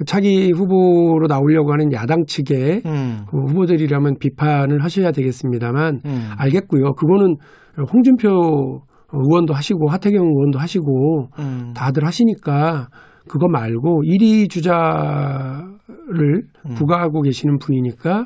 그 0.00 0.06
차기 0.06 0.50
후보로 0.50 1.26
나오려고 1.28 1.72
하는 1.74 1.92
야당 1.92 2.24
측의 2.24 2.80
음. 2.86 3.26
그 3.28 3.36
후보들이라면 3.36 4.14
비판을 4.18 4.82
하셔야 4.82 5.12
되겠습니다만 5.12 6.00
음. 6.06 6.30
알겠고요. 6.38 6.94
그거는 6.94 7.36
홍준표 7.92 8.80
의원도 9.12 9.52
하시고 9.52 9.90
하태경 9.90 10.24
의원도 10.24 10.58
하시고 10.58 11.28
음. 11.38 11.74
다들 11.76 12.06
하시니까 12.06 12.88
그거 13.28 13.48
말고 13.48 14.04
1위 14.04 14.48
주자를 14.48 15.74
음. 16.64 16.74
부과하고 16.76 17.20
계시는 17.20 17.58
분이니까 17.58 18.24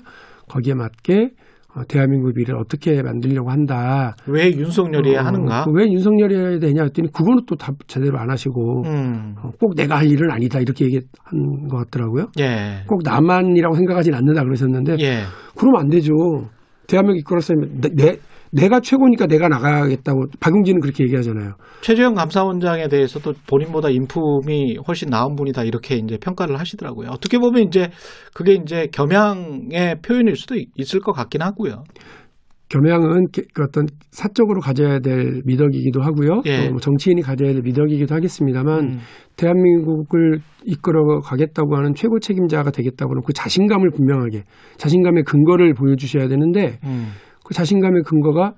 거기에 0.49 0.75
맞게 0.75 1.23
어, 1.25 1.44
대한민국 1.89 2.33
미래를 2.35 2.61
어떻게 2.61 3.03
만들려고 3.03 3.51
한다. 3.51 4.15
왜 4.29 4.51
윤석열이 4.51 5.17
어, 5.17 5.21
하는가? 5.23 5.67
왜 5.75 5.85
윤석열이 5.91 6.37
해야 6.37 6.59
되냐 6.59 6.83
했더니 6.85 7.11
그거는 7.13 7.43
또 7.47 7.57
답 7.57 7.75
제대로 7.89 8.19
안 8.19 8.31
하시고 8.31 8.83
음. 8.87 9.35
어, 9.43 9.51
꼭 9.59 9.75
내가 9.75 9.99
할 9.99 10.07
일은 10.07 10.31
아니다 10.31 10.61
이렇게 10.61 10.85
얘기한 10.85 11.69
것 11.71 11.77
같더라고요. 11.79 12.27
예. 12.41 12.85
꼭 12.87 13.01
나만이라고 13.05 13.75
생각하진 13.75 14.15
않는다 14.15 14.43
그러셨는데 14.45 14.97
예. 15.01 15.23
그러면 15.57 15.83
안 15.83 15.89
되죠. 15.89 16.13
대한민국 16.87 17.21
이끌었으면 17.21 17.81
내, 17.81 17.89
내, 17.95 18.19
내가 18.55 18.79
최고니까 18.81 19.27
내가 19.27 19.49
나가겠다고 19.49 20.27
박용진은 20.39 20.81
그렇게 20.81 21.03
얘기하잖아요. 21.05 21.55
최재형 21.81 22.15
감사원장에 22.15 22.87
대해서도 22.89 23.33
본인보다 23.51 23.89
인품이 23.91 24.79
훨씬 24.87 25.09
나은 25.11 25.35
분이다 25.35 25.65
이렇게 25.65 25.97
이제 25.97 26.17
평가를 26.19 26.59
하시더라고요. 26.61 27.09
어떻게 27.11 27.39
보면 27.39 27.65
이제 27.65 27.91
그게 28.33 28.53
이제 28.55 28.87
겸양의 28.93 29.97
표현일 30.07 30.37
수도 30.37 30.55
있- 30.55 30.69
있을 30.77 31.01
것 31.01 31.13
같긴 31.13 31.43
하고요. 31.43 31.83
겸양은 32.71 33.27
게- 33.33 33.43
그 33.53 33.63
어떤 33.63 33.87
사적으로 34.11 34.61
가져야 34.61 34.99
될 35.01 35.43
미덕이기도 35.45 36.01
하고요. 36.01 36.43
예. 36.47 36.69
또뭐 36.69 36.79
정치인이 36.81 37.21
가져야 37.23 37.53
될 37.53 37.63
미덕이기도 37.63 38.15
하겠습니다만 38.15 38.81
음. 38.85 38.99
대한민국을 39.37 40.39
이끌어 40.65 41.21
가겠다고 41.21 41.77
하는 41.77 41.95
최고 41.95 42.19
책임자가 42.21 42.71
되겠다고는 42.71 43.23
그 43.27 43.33
자신감을 43.33 43.91
분명하게 43.91 44.45
자신감의 44.79 45.25
근거를 45.25 45.75
보여주셔야 45.75 46.27
되는데 46.29 46.79
음. 46.85 47.09
그 47.45 47.55
자신감의 47.55 48.03
근거가 48.03 48.55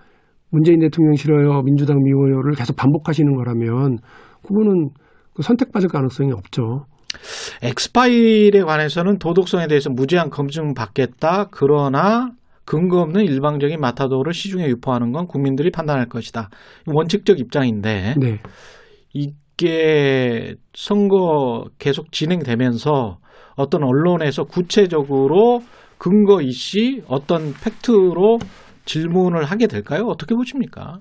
문재인 0.51 0.79
대통령 0.79 1.15
싫어요, 1.15 1.63
민주당 1.63 2.03
미워요를 2.03 2.55
계속 2.55 2.77
반복하시는 2.77 3.35
거라면 3.35 3.99
그거는 4.43 4.91
그 5.35 5.43
선택받을 5.43 5.89
가능성이 5.89 6.33
없죠. 6.33 6.87
엑스파일에 7.63 8.63
관해서는 8.63 9.19
도덕성에 9.19 9.67
대해서 9.67 9.91
무제한 9.91 10.31
검증 10.31 10.73
받겠다. 10.75 11.49
그러나 11.51 12.31
근거 12.65 13.01
없는 13.01 13.25
일방적인 13.25 13.81
마타도를 13.81 14.33
시중에 14.33 14.67
유포하는 14.67 15.13
건 15.13 15.27
국민들이 15.27 15.71
판단할 15.71 16.07
것이다. 16.07 16.49
원칙적 16.87 17.39
입장인데 17.39 18.15
네. 18.19 18.39
이게 19.13 20.55
선거 20.75 21.65
계속 21.79 22.13
진행되면서 22.13 23.19
어떤 23.57 23.83
언론에서 23.85 24.45
구체적으로 24.45 25.61
근거 25.99 26.43
이씨 26.43 27.03
어떤 27.09 27.53
팩트로 27.55 28.39
질문을 28.87 29.45
하게 29.45 29.67
될까요? 29.67 30.05
어떻게 30.07 30.35
보십니까? 30.35 30.99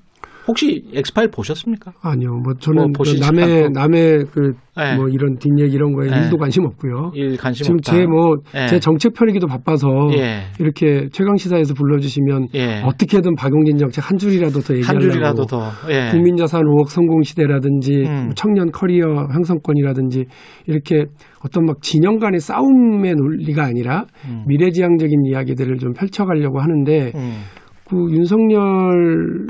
혹시 0.48 0.84
엑스파일 0.94 1.30
보셨습니까? 1.32 1.94
아니요. 2.04 2.30
뭐 2.44 2.54
저는 2.60 2.94
뭐그 2.96 3.18
남의 3.20 3.64
않고. 3.64 3.70
남의 3.70 4.26
그 4.32 4.54
네. 4.78 4.96
뭐 4.96 5.08
이런 5.08 5.38
뒷얘기 5.40 5.74
이런 5.74 5.94
거에 5.94 6.08
네. 6.08 6.24
일도 6.24 6.38
관심 6.38 6.66
없고요. 6.66 7.12
일 7.16 7.36
관심 7.38 7.64
지금. 7.64 7.80
제 7.82 8.06
뭐제 8.06 8.76
예. 8.76 8.80
정책 8.80 9.14
펴리기도 9.16 9.48
바빠서 9.48 9.88
예. 10.18 10.44
이렇게 10.60 11.08
최강 11.12 11.36
시사에서 11.38 11.74
불러주시면 11.74 12.50
예. 12.54 12.82
어떻게든 12.84 13.36
박용진 13.36 13.78
정책 13.78 14.08
한 14.08 14.18
줄이라도 14.20 14.60
더 14.60 14.76
얘기하려고 14.76 15.04
한 15.04 15.12
줄이라도 15.12 15.46
더. 15.46 15.72
예. 15.90 16.12
국민 16.12 16.36
자산 16.36 16.62
5억 16.62 16.90
성공 16.90 17.24
시대라든지 17.24 18.04
음. 18.06 18.32
청년 18.36 18.70
커리어 18.70 19.28
형성권이라든지 19.34 20.26
이렇게 20.68 21.06
어떤 21.44 21.66
막 21.66 21.82
진영 21.82 22.20
간의 22.20 22.40
싸움의 22.40 23.16
논리가 23.16 23.64
아니라 23.64 24.06
음. 24.28 24.44
미래지향적인 24.48 25.26
이야기들을 25.26 25.78
좀 25.78 25.94
펼쳐가려고 25.94 26.60
하는데 26.60 27.12
음. 27.16 27.42
그 27.88 27.96
윤석열 28.12 29.48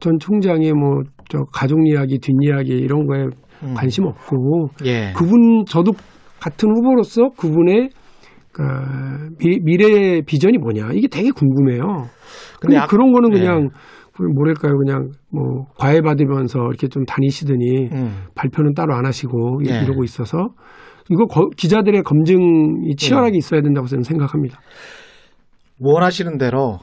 전 0.00 0.18
총장의 0.18 0.72
뭐 0.72 1.02
저 1.30 1.40
가족 1.52 1.86
이야기 1.86 2.18
뒷이야기 2.18 2.70
이런 2.72 3.06
거에 3.06 3.24
음. 3.62 3.74
관심 3.74 4.06
없고 4.06 4.70
예. 4.86 5.12
그분 5.14 5.66
저도 5.66 5.92
같은 6.40 6.70
후보로서 6.74 7.28
그분의 7.36 7.90
그 8.50 8.62
미, 9.38 9.58
미래 9.62 10.22
비전이 10.22 10.56
뭐냐 10.56 10.92
이게 10.94 11.06
되게 11.06 11.30
궁금해요. 11.30 11.82
근데 11.82 12.08
근데 12.60 12.76
아- 12.78 12.86
그런 12.86 13.12
거는 13.12 13.36
예. 13.36 13.40
그냥 13.40 13.68
그 14.14 14.22
뭐랄까요 14.22 14.78
그냥 14.78 15.10
뭐 15.30 15.66
과외 15.76 16.00
받으면서 16.00 16.60
이렇게 16.60 16.88
좀 16.88 17.04
다니시더니 17.04 17.88
음. 17.92 18.22
발표는 18.34 18.72
따로 18.72 18.94
안 18.94 19.04
하시고 19.04 19.60
이- 19.66 19.70
예. 19.70 19.82
이러고 19.82 20.02
있어서 20.04 20.48
이거 21.10 21.26
거- 21.26 21.50
기자들의 21.58 22.02
검증이 22.04 22.96
치열하게 22.96 23.32
음. 23.32 23.36
있어야 23.36 23.60
된다고 23.60 23.86
저는 23.86 24.02
생각합니다. 24.02 24.60
원하시는 25.80 26.38
대로 26.38 26.78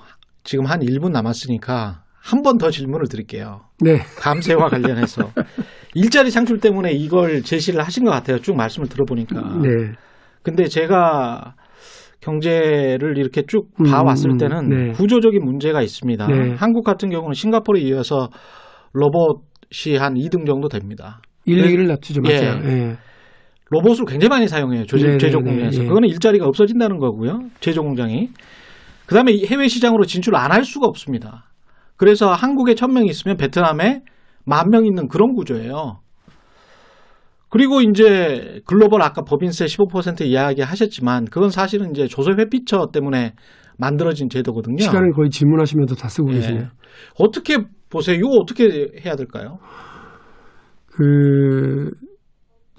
지금 0.46 0.66
한 0.66 0.80
1분 0.80 1.12
남았으니까 1.12 2.04
한 2.22 2.42
번 2.42 2.58
더 2.58 2.72
질문을 2.72 3.08
드릴게요. 3.08 3.62
네. 3.82 3.98
감세와 4.20 4.70
관련해서 4.70 5.30
일자리 5.94 6.32
창출 6.32 6.60
때문에 6.60 6.92
이걸 6.94 7.42
제시를 7.44 7.82
하신 7.84 8.04
것 8.06 8.12
같아요. 8.12 8.40
쭉 8.40 8.56
말씀을 8.56 8.88
들어보니까. 8.88 9.60
네. 9.62 9.92
근데 10.42 10.66
제가 10.66 11.54
경제를 12.22 13.18
이렇게 13.18 13.44
쭉 13.48 13.70
음, 13.80 13.86
봐왔을 13.92 14.32
음, 14.32 14.38
때는 14.38 14.70
네. 14.70 14.92
구조적인 14.94 15.44
문제가 15.44 15.82
있습니다. 15.84 16.28
네. 16.28 16.56
한국 16.58 16.84
같은 16.84 17.10
경우는 17.10 17.34
싱가포르에 17.34 17.82
이어서 17.84 18.30
로봇이 18.94 19.98
한 20.00 20.16
2등 20.16 20.48
정도 20.48 20.68
됩니다. 20.68 21.22
1, 21.46 21.62
네. 21.62 21.68
2를 21.76 21.88
낮추죠. 21.88 22.22
예. 22.28 22.40
맞아요. 22.42 22.62
예. 22.66 22.96
로봇을 23.70 24.06
굉장히 24.06 24.30
많이 24.30 24.48
사용해요. 24.48 24.86
제조, 24.86 25.06
네, 25.06 25.12
네, 25.14 25.18
제조 25.20 25.40
네, 25.40 25.52
공장에서. 25.52 25.84
예. 25.84 25.88
그거는 25.88 26.10
일자리가 26.10 26.46
없어진다는 26.48 26.98
거고요. 26.98 27.42
제조 27.60 27.82
공장이. 27.84 28.30
그다음에 29.08 29.32
이 29.32 29.46
해외 29.46 29.68
시장으로 29.68 30.06
진출 30.06 30.36
안 30.36 30.52
할 30.52 30.64
수가 30.64 30.88
없습니다. 30.88 31.46
그래서 31.98 32.32
한국에 32.34 32.74
1000명 32.74 33.08
있으면 33.10 33.38
베트남에 33.38 34.02
만 34.46 34.70
명 34.70 34.86
있는 34.86 35.08
그런 35.08 35.34
구조예요. 35.34 36.00
그리고 37.50 37.82
이제 37.82 38.60
글로벌 38.66 39.02
아까 39.02 39.22
법인세 39.22 39.66
15% 39.66 40.22
이야기 40.26 40.62
하셨지만 40.62 41.26
그건 41.26 41.50
사실은 41.50 41.92
이제 41.92 42.08
조세 42.08 42.32
회피처 42.38 42.88
때문에 42.92 43.34
만들어진 43.78 44.30
제도거든요. 44.30 44.78
시간을 44.84 45.14
거의 45.14 45.30
질문하시면서 45.30 45.96
다 45.96 46.10
쓰고 46.10 46.32
예. 46.32 46.36
계시네요. 46.36 46.68
어떻게 47.20 47.58
보세요? 47.90 48.18
이거 48.18 48.28
어떻게 48.42 48.90
해야 49.06 49.16
될까요? 49.16 49.58
그 50.88 51.92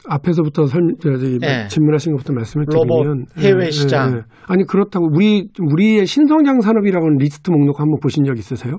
앞에서부터 0.09 0.67
설명 0.67 0.97
저기 1.01 1.39
예. 1.43 1.69
질문하신 1.69 2.13
것부터 2.13 2.33
말씀을 2.33 2.67
드리면 2.67 3.27
해외 3.39 3.71
시장. 3.71 4.23
아니 4.47 4.65
그렇다고 4.65 5.09
우리 5.13 5.49
우리의 5.61 6.07
신성장 6.07 6.61
산업이라고는 6.61 7.19
리스트 7.19 7.51
목록 7.51 7.81
한번 7.81 7.99
보신 8.01 8.25
적 8.25 8.39
있으세요? 8.39 8.79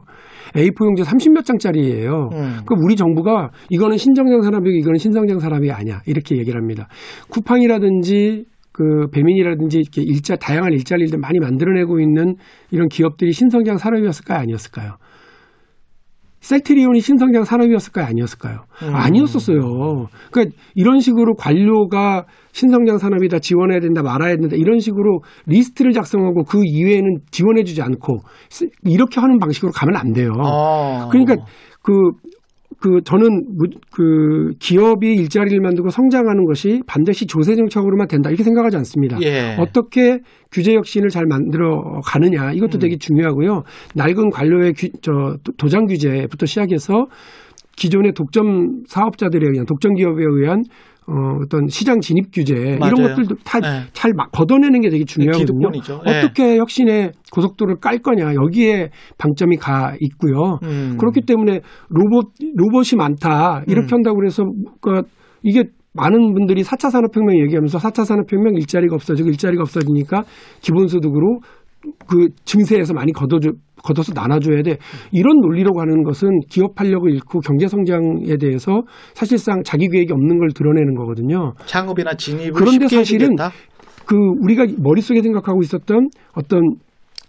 A4 0.53 0.85
용지 0.85 1.03
30몇 1.03 1.45
장짜리예요. 1.45 2.29
음. 2.33 2.57
그 2.65 2.75
우리 2.81 2.95
정부가 2.95 3.51
이거는 3.69 3.97
신정장 3.97 4.41
산업이고 4.41 4.75
이거는 4.77 4.97
신성장 4.97 5.39
산업이 5.39 5.71
아니야 5.71 6.01
이렇게 6.05 6.37
얘기를 6.37 6.59
합니다. 6.59 6.87
쿠팡이라든지 7.29 8.45
그 8.71 9.07
배민이라든지 9.11 9.79
이렇게 9.79 10.03
일자 10.03 10.35
다양한 10.35 10.71
일자리를 10.71 11.17
많이 11.19 11.39
만들어내고 11.39 11.99
있는 11.99 12.35
이런 12.69 12.87
기업들이 12.87 13.31
신성장 13.31 13.77
산업이었을까요 13.77 14.39
아니었을까요? 14.39 14.97
셀트리온이 16.47 17.01
신성장 17.01 17.43
산업이었을까요? 17.43 18.05
아니었을까요? 18.05 18.59
음. 18.83 18.95
아니었었어요. 18.95 19.59
그러니까 20.31 20.55
이런 20.75 20.99
식으로 21.01 21.35
관료가 21.35 22.23
신성장 22.53 22.97
산업이다 22.97 23.39
지원해야 23.39 23.81
된다 23.81 24.01
말아야 24.01 24.37
된다 24.37 24.55
이런 24.55 24.79
식으로 24.79 25.19
리스트를 25.45 25.91
작성하고 25.91 26.43
그 26.45 26.61
이외에는 26.63 27.17
지원해주지 27.31 27.81
않고 27.81 28.19
쓰- 28.49 28.69
이렇게 28.83 29.19
하는 29.19 29.39
방식으로 29.39 29.71
가면 29.73 29.97
안 29.97 30.13
돼요. 30.13 30.31
어. 30.39 31.09
그러니까 31.11 31.35
그, 31.81 31.91
그, 32.79 33.01
저는 33.03 33.57
무- 33.57 33.69
그 33.91 34.51
기업이 34.59 35.07
일자리를 35.15 35.59
만들고 35.59 35.89
성장하는 35.89 36.45
것이 36.45 36.81
반드시 36.85 37.25
조세 37.25 37.55
정책으로만 37.55 38.07
된다 38.07 38.29
이렇게 38.29 38.43
생각하지 38.43 38.77
않습니다. 38.77 39.17
예. 39.23 39.55
어떻게 39.59 40.19
규제 40.51 40.73
혁신을 40.75 41.09
잘 41.09 41.25
만들어 41.25 41.99
가느냐 42.05 42.51
이것도 42.53 42.77
음. 42.77 42.79
되게 42.79 42.97
중요하고요. 42.97 43.63
낡은 43.95 44.29
관료의 44.29 44.73
규, 44.73 44.89
저 45.01 45.11
도- 45.43 45.53
도장 45.57 45.85
규제부터 45.87 46.45
시작해서 46.45 47.07
기존의 47.75 48.13
독점 48.13 48.83
사업자들에 48.87 49.47
의한 49.51 49.65
독점 49.65 49.93
기업에 49.95 50.23
의한 50.27 50.63
어, 51.09 51.13
어떤 51.41 51.67
시장 51.67 52.01
진입 52.01 52.31
규제 52.33 52.77
맞아요. 52.79 52.93
이런 52.97 53.09
것들도 53.09 53.35
다 53.45 53.59
네. 53.59 53.85
잘 53.93 54.11
걷어내는 54.31 54.81
게 54.81 54.89
되게 54.89 55.05
중요하거든요. 55.05 55.69
기득권이죠. 55.69 56.01
예. 56.05 56.19
어떻게 56.19 56.57
혁신의 56.57 57.11
고속도로를 57.31 57.79
깔 57.79 57.99
거냐 57.99 58.33
여기에 58.33 58.89
방점이 59.17 59.55
가 59.55 59.95
있고요. 60.01 60.59
음. 60.63 60.97
그렇기 60.99 61.21
때문에 61.21 61.61
로봇 61.89 62.33
로봇이 62.55 62.97
많다 62.97 63.63
이렇게 63.67 63.87
음. 63.93 63.97
한다고 63.97 64.17
그래서 64.17 64.43
그 64.81 65.03
이게 65.43 65.63
많은 65.93 66.33
분들이 66.33 66.61
4차 66.61 66.91
산업혁명 66.91 67.39
얘기하면서 67.43 67.79
4차 67.79 68.05
산업혁명 68.05 68.55
일자리가 68.55 68.93
없어지고 68.95 69.29
일자리가 69.29 69.61
없어지니까 69.61 70.23
기본소득으로 70.61 71.39
그 72.07 72.27
증세에서 72.43 72.93
많이 72.93 73.13
걷어줘, 73.13 73.51
걷어서 73.87 74.11
나눠줘야 74.13 74.61
돼. 74.63 74.77
이런 75.11 75.39
논리로 75.39 75.71
가는 75.73 76.03
것은 76.03 76.29
기업 76.49 76.79
활력을 76.79 77.11
잃고 77.13 77.39
경제 77.39 77.67
성장에 77.67 78.35
대해서 78.39 78.81
사실상 79.13 79.61
자기 79.63 79.87
계획이 79.87 80.11
없는 80.11 80.39
걸 80.39 80.49
드러내는 80.53 80.95
거거든요. 80.95 81.53
창업이나 81.65 82.13
진입을 82.13 82.51
그런데 82.53 82.87
사실은 82.87 83.31
해주겠다. 83.31 83.51
그 84.05 84.15
우리가 84.41 84.65
머릿속에 84.77 85.21
생각하고 85.21 85.61
있었던 85.63 86.09
어떤 86.35 86.61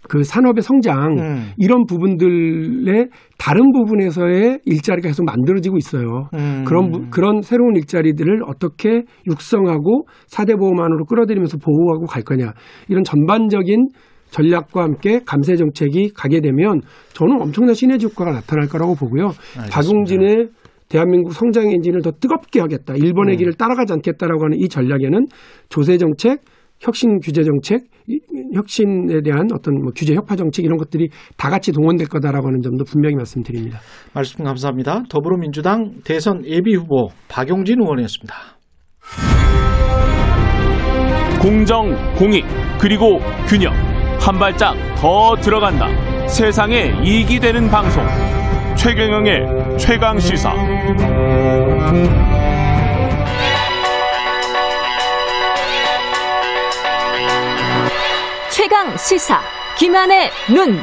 그 0.07 0.23
산업의 0.23 0.61
성장 0.63 1.17
음. 1.19 1.49
이런 1.57 1.85
부분들의 1.85 3.09
다른 3.37 3.71
부분에서의 3.73 4.59
일자리가 4.65 5.09
계속 5.09 5.25
만들어지고 5.25 5.77
있어요. 5.77 6.29
음. 6.35 6.63
그런 6.65 6.91
부- 6.91 7.09
그런 7.09 7.41
새로운 7.41 7.75
일자리들을 7.75 8.43
어떻게 8.47 9.03
육성하고 9.29 10.05
사대 10.27 10.55
보험 10.55 10.79
안으로 10.79 11.05
끌어들이면서 11.05 11.57
보호하고 11.57 12.05
갈 12.05 12.23
거냐 12.23 12.53
이런 12.87 13.03
전반적인 13.03 13.87
전략과 14.31 14.83
함께 14.83 15.19
감세 15.25 15.55
정책이 15.55 16.11
가게 16.15 16.39
되면 16.41 16.81
저는 17.13 17.41
엄청난 17.41 17.73
시너지 17.73 18.05
효과가 18.05 18.31
나타날 18.31 18.67
거라고 18.67 18.95
보고요. 18.95 19.31
박용진의 19.71 20.49
대한민국 20.89 21.33
성장 21.33 21.69
엔진을 21.71 22.01
더 22.01 22.11
뜨겁게 22.11 22.59
하겠다. 22.61 22.95
일본의 22.95 23.37
길을 23.37 23.53
따라가지 23.53 23.93
않겠다라고 23.93 24.45
하는 24.45 24.57
이 24.59 24.67
전략에는 24.67 25.27
조세 25.69 25.97
정책, 25.97 26.41
혁신 26.79 27.19
규제 27.19 27.43
정책, 27.43 27.81
이- 28.07 28.19
혁신에 28.55 29.21
대한 29.23 29.45
어떤 29.53 29.75
뭐 29.83 29.91
규제 29.95 30.15
혁파 30.15 30.35
정책 30.35 30.65
이런 30.65 30.77
것들이 30.77 31.09
다 31.37 31.49
같이 31.49 31.71
동원될 31.71 32.07
거다라고 32.07 32.47
하는 32.47 32.61
점도 32.61 32.85
분명히 32.85 33.15
말씀드립니다. 33.15 33.79
말씀 34.13 34.43
감사합니다. 34.43 35.03
더불어민주당 35.09 35.91
대선 36.03 36.43
예비 36.45 36.73
후보 36.75 37.09
박용진 37.27 37.79
의원이었습니다. 37.81 38.33
공정, 41.41 41.91
공익, 42.17 42.43
그리고 42.81 43.19
균형. 43.47 43.88
한 44.19 44.37
발짝 44.37 44.75
더 44.97 45.35
들어간다. 45.37 45.87
세상에 46.27 46.93
이익이 47.03 47.39
되는 47.39 47.69
방송. 47.69 48.05
최경영의 48.75 49.77
최강 49.77 50.19
시사. 50.19 50.53
최강 58.51 58.97
시사 58.97 59.39
김한의 59.77 60.29
눈. 60.53 60.77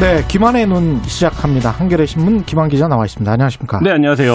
네, 0.00 0.24
김한의 0.28 0.66
눈 0.66 1.02
시작합니다. 1.04 1.70
한겨레 1.70 2.06
신문 2.06 2.44
김한 2.44 2.68
기자 2.68 2.86
나와 2.88 3.04
있습니다. 3.04 3.30
안녕하십니까? 3.32 3.80
네, 3.82 3.90
안녕하세요. 3.90 4.32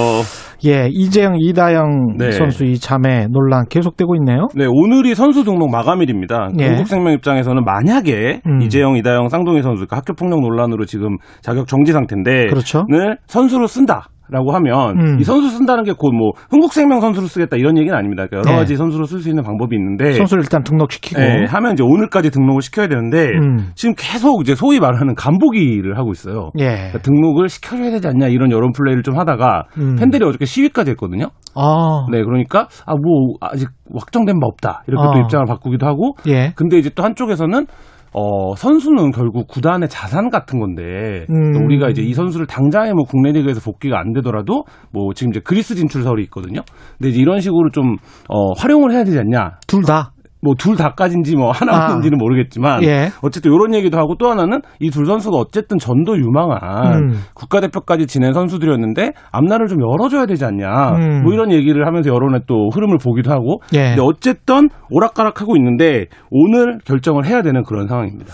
예, 0.66 0.88
이재영, 0.90 1.36
이다영 1.40 2.18
네. 2.18 2.32
선수 2.32 2.64
이 2.64 2.80
자매 2.80 3.28
논란 3.28 3.66
계속되고 3.70 4.16
있네요. 4.16 4.48
네, 4.56 4.66
오늘이 4.66 5.14
선수 5.14 5.44
등록 5.44 5.70
마감일입니다. 5.70 6.52
예. 6.60 6.68
한국생명 6.68 7.14
입장에서는 7.14 7.64
만약에 7.66 8.42
음. 8.48 8.62
이재영, 8.62 8.96
이다영, 8.98 9.28
쌍둥이 9.28 9.62
선수가 9.62 9.96
학교 9.96 10.14
폭력 10.14 10.40
논란으로 10.42 10.86
지금 10.86 11.18
자격 11.42 11.68
정지 11.68 11.92
상태인데 11.92 12.48
그렇죠. 12.48 12.86
를 12.88 13.18
선수로 13.28 13.68
쓴다. 13.68 14.08
라고 14.30 14.52
하면 14.54 14.98
음. 15.00 15.20
이 15.20 15.24
선수 15.24 15.50
쓴다는 15.50 15.84
게 15.84 15.92
곧 15.92 16.14
뭐 16.14 16.32
흥국생명 16.50 17.02
선수로 17.02 17.28
쓰겠다 17.28 17.58
이런 17.58 17.78
얘기는 17.78 17.96
아닙니다. 17.96 18.26
그러니까 18.28 18.38
여러 18.50 18.56
네. 18.56 18.64
가지 18.64 18.76
선수로 18.78 19.06
쓸 19.06 19.20
수 19.20 19.30
있는 19.30 19.44
방법이 19.44 19.76
있는데 19.76 20.14
선수를 20.14 20.44
일단 20.44 20.64
등록시키고. 20.64 21.20
네, 21.20 21.46
하면 21.46 21.74
이제 21.74 21.84
오늘까지 21.84 22.32
등록을 22.32 22.62
시켜야 22.62 22.88
되는데 22.88 23.30
음. 23.30 23.72
지금 23.76 23.94
계속 23.98 24.42
이제 24.42 24.56
소위 24.56 24.80
말하는 24.80 25.14
간보기를 25.16 25.98
하고 25.98 26.12
있어요. 26.12 26.52
예. 26.60 26.66
그러니까 26.68 27.00
등록을 27.00 27.50
시켜줘야 27.50 27.92
되지 27.92 28.08
않냐 28.08 28.28
이런 28.28 28.50
여론 28.52 28.72
플레이를 28.72 29.04
좀 29.04 29.18
하다가 29.20 29.64
음. 29.78 29.96
팬들이 29.96 30.24
어저께 30.26 30.46
시위까지 30.46 30.92
했거든요. 30.92 31.28
아, 31.56 32.06
네, 32.12 32.24
그러니까 32.24 32.68
아 32.86 32.94
뭐 32.94 33.36
아직 33.42 33.70
확정된 33.94 34.40
바 34.40 34.48
없다 34.48 34.84
이렇게 34.88 35.06
어. 35.08 35.12
또 35.14 35.20
입장을 35.20 35.46
바꾸기도 35.46 35.86
하고. 35.86 36.16
예. 36.28 36.54
근데 36.56 36.78
이제 36.78 36.90
또 36.90 37.04
한쪽에서는 37.04 37.66
어 38.14 38.56
선수는 38.56 39.12
결국 39.12 39.48
구단의 39.48 39.90
자산 39.90 40.30
같은 40.30 40.60
건데 40.60 41.26
음. 41.30 41.54
또 41.54 41.60
우리가 41.66 41.90
이제 41.90 42.02
이 42.02 42.14
선수를 42.14 42.46
당장에 42.48 42.94
뭐 42.94 43.04
국내 43.06 43.32
리그에서 43.32 43.60
복귀가 43.62 44.00
안 44.00 44.14
되더라도 44.14 44.66
뭐 44.92 45.14
지금 45.14 45.32
이제 45.32 45.40
그리스 45.44 45.76
진출설이 45.76 46.24
있거든요. 46.24 46.62
근데 46.98 47.10
이제 47.10 47.20
이런 47.20 47.40
식으로 47.40 47.70
좀 47.72 47.98
어 48.30 48.54
활용을 48.58 48.92
해야 48.92 49.04
되지 49.04 49.20
않냐. 49.20 49.58
둘 49.68 49.84
다. 49.84 50.13
뭐 50.44 50.54
둘 50.56 50.76
다까지인지 50.76 51.36
뭐 51.36 51.52
하나인지는 51.52 52.18
모르겠지만 52.18 52.84
예. 52.84 53.10
어쨌든 53.22 53.52
이런 53.54 53.74
얘기도 53.74 53.98
하고 53.98 54.16
또 54.18 54.30
하나는 54.30 54.62
이 54.80 54.90
둘 54.90 55.06
선수가 55.06 55.36
어쨌든 55.38 55.78
전도 55.80 56.18
유망한 56.18 57.04
음. 57.04 57.14
국가대표까지 57.34 58.06
지낸 58.08 58.34
선수들이었는데 58.34 59.14
앞날을 59.32 59.68
좀 59.68 59.80
열어줘야 59.82 60.26
되지 60.26 60.46
않냐 60.46 60.92
음. 60.96 61.24
뭐 61.24 61.34
이런 61.34 61.52
얘기를 61.52 61.88
하면서 61.88 62.10
여론의 62.10 62.42
또 62.48 62.70
흐름을 62.74 62.98
보기도 63.04 63.32
하고 63.32 63.62
예. 63.74 63.96
근데 63.96 64.02
어쨌든 64.02 64.70
오락가락하고 64.90 65.56
있는데 65.58 66.06
오늘 66.30 66.78
결정을 66.86 67.26
해야 67.26 67.42
되는 67.42 67.64
그런 67.64 67.88
상황입니다. 67.88 68.32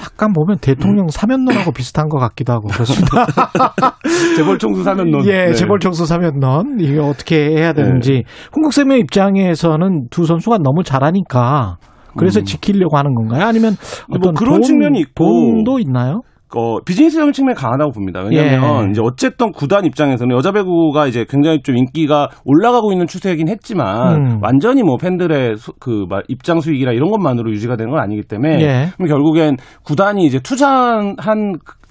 약간 0.00 0.32
보면 0.32 0.58
대통령 0.58 1.08
사면론하고 1.08 1.72
비슷한 1.72 2.08
것 2.08 2.18
같기도 2.18 2.52
하고 2.52 2.68
그렇습니다. 2.68 3.26
재벌 4.36 4.58
총수 4.58 4.82
사면론. 4.82 5.26
예, 5.26 5.46
네. 5.46 5.52
재벌 5.52 5.78
청소 5.80 6.04
사면론 6.04 6.78
이게 6.80 6.98
어떻게 6.98 7.50
해야 7.50 7.72
되는지 7.72 8.24
흥국생명 8.52 8.98
입장에서는 8.98 10.08
두 10.10 10.24
선수가 10.24 10.58
너무 10.58 10.82
잘하니까 10.82 11.76
그래서 12.16 12.40
음. 12.40 12.44
지키려고 12.44 12.96
하는 12.96 13.14
건가요? 13.14 13.46
아니면 13.46 13.76
뭐 14.08 14.18
어떤 14.18 14.34
그런 14.34 14.54
돈, 14.54 14.62
측면이 14.62 15.00
있고. 15.00 15.24
돈도 15.24 15.78
있나요? 15.78 16.22
어, 16.56 16.80
비즈니스적인 16.84 17.32
측면이 17.32 17.54
강하다고 17.56 17.92
봅니다. 17.92 18.22
왜냐하면 18.22 18.86
예. 18.86 18.90
이제 18.90 19.00
어쨌든 19.04 19.52
구단 19.52 19.84
입장에서는 19.84 20.34
여자 20.34 20.50
배구가 20.52 21.06
이제 21.06 21.26
굉장히 21.28 21.60
좀 21.62 21.76
인기가 21.76 22.28
올라가고 22.44 22.92
있는 22.92 23.06
추세이긴 23.06 23.48
했지만 23.48 24.14
음. 24.16 24.38
완전히 24.42 24.82
뭐 24.82 24.96
팬들의 24.96 25.56
수- 25.56 25.72
그막 25.78 26.22
입장 26.28 26.60
수익이나 26.60 26.92
이런 26.92 27.10
것만으로 27.10 27.50
유지가 27.50 27.76
되는 27.76 27.90
건 27.92 28.00
아니기 28.00 28.22
때문에 28.22 28.60
예. 28.62 28.86
그럼 28.96 29.08
결국엔 29.08 29.56
구단이 29.84 30.24
이제 30.24 30.38
투자한 30.40 31.16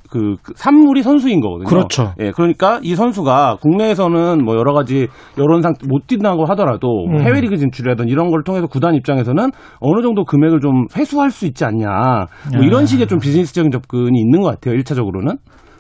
그, 0.10 0.18
그, 0.20 0.36
그 0.42 0.54
산물이 0.56 1.04
선수인 1.04 1.42
거거든요. 1.42 1.68
그렇죠. 1.68 2.14
예, 2.20 2.32
그러니까 2.32 2.80
이 2.84 2.96
선수가 2.96 3.58
국내에서는 3.62 4.44
뭐 4.44 4.56
여러 4.58 4.74
가지 4.74 5.08
여론상 5.38 5.74
못 5.88 6.08
뛴다고 6.08 6.46
하더라도 6.46 6.88
뭐 6.88 7.20
음. 7.20 7.26
해외 7.26 7.42
리그 7.42 7.58
진출이라든 7.58 8.08
이런 8.08 8.30
걸 8.30 8.44
통해서 8.44 8.68
구단 8.68 8.96
입장에서는 8.96 9.52
어느 9.80 10.02
정도 10.02 10.24
금액을 10.26 10.60
좀 10.60 10.86
회수할 10.98 11.32
수 11.32 11.46
있지 11.46 11.66
않냐. 11.66 11.88
뭐 12.56 12.64
이런 12.64 12.84
아. 12.84 12.86
식의 12.86 13.08
좀 13.08 13.20
비즈니스적인 13.20 13.72
접근이 13.72 14.20
있는 14.20 14.42
것 14.42 14.50
같아요. 14.50 14.76
1차적으로는. 14.80 15.38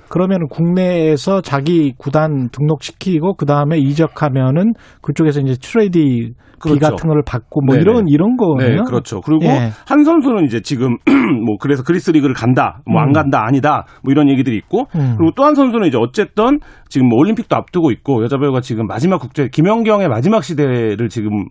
그러면 0.09 0.47
국내에서 0.49 1.41
자기 1.41 1.93
구단 1.97 2.49
등록시키고 2.51 3.35
그 3.35 3.45
다음에 3.45 3.77
이적하면은 3.77 4.73
그쪽에서 5.01 5.41
이제 5.41 5.55
트레이드 5.61 5.99
비 5.99 6.33
그렇죠. 6.59 6.79
같은 6.79 7.09
걸 7.09 7.21
받고 7.23 7.61
뭐 7.61 7.75
네네. 7.75 7.81
이런 7.83 8.07
이런 8.07 8.35
거네요. 8.35 8.77
네, 8.77 8.81
그렇죠. 8.83 9.21
그리고 9.21 9.45
예. 9.45 9.69
한 9.85 10.03
선수는 10.03 10.45
이제 10.45 10.59
지금 10.61 10.97
뭐 11.45 11.57
그래서 11.59 11.83
그리스 11.83 12.09
리그를 12.09 12.33
간다, 12.33 12.81
뭐안 12.87 13.09
음. 13.09 13.13
간다, 13.13 13.45
아니다, 13.45 13.85
뭐 14.03 14.11
이런 14.11 14.29
얘기들이 14.29 14.57
있고, 14.57 14.87
음. 14.95 15.15
그리고 15.17 15.31
또 15.35 15.47
한 15.47 15.55
선수는 15.55 15.87
이제 15.87 15.97
어쨌든 15.97 16.59
지금 16.89 17.07
뭐 17.09 17.19
올림픽도 17.19 17.55
앞두고 17.55 17.91
있고 17.91 18.23
여자 18.23 18.37
배우가 18.37 18.59
지금 18.61 18.87
마지막 18.87 19.19
국제 19.19 19.47
김연경의 19.49 20.09
마지막 20.09 20.43
시대를 20.43 21.09
지금 21.09 21.45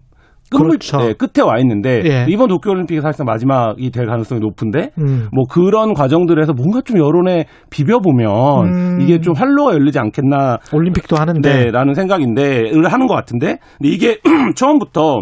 끝물, 0.51 0.69
그렇죠. 0.69 0.99
네, 0.99 1.13
끝에 1.13 1.45
와 1.45 1.59
있는데 1.59 2.03
예. 2.05 2.27
이번 2.29 2.49
도쿄올림픽이 2.49 3.01
사실상 3.01 3.27
마지막이 3.27 3.91
될 3.91 4.07
가능성이 4.07 4.41
높은데 4.41 4.91
음. 4.99 5.29
뭐 5.33 5.45
그런 5.51 5.95
과정들에서 5.95 6.53
뭔가 6.53 6.81
좀 6.83 6.99
여론에 6.99 7.47
비벼 7.71 7.99
보면 7.99 8.67
음. 8.67 9.01
이게 9.01 9.21
좀 9.21 9.35
활로가 9.35 9.75
열리지 9.75 9.99
않겠나 9.99 10.59
올림픽도 10.73 11.17
하는데 11.17 11.57
네, 11.57 11.71
라는 11.71 11.95
생각인데, 11.95 12.71
을 12.73 12.93
하는 12.93 13.07
것 13.07 13.15
같은데, 13.15 13.59
근데 13.79 13.93
이게 13.93 14.19
처음부터 14.57 15.21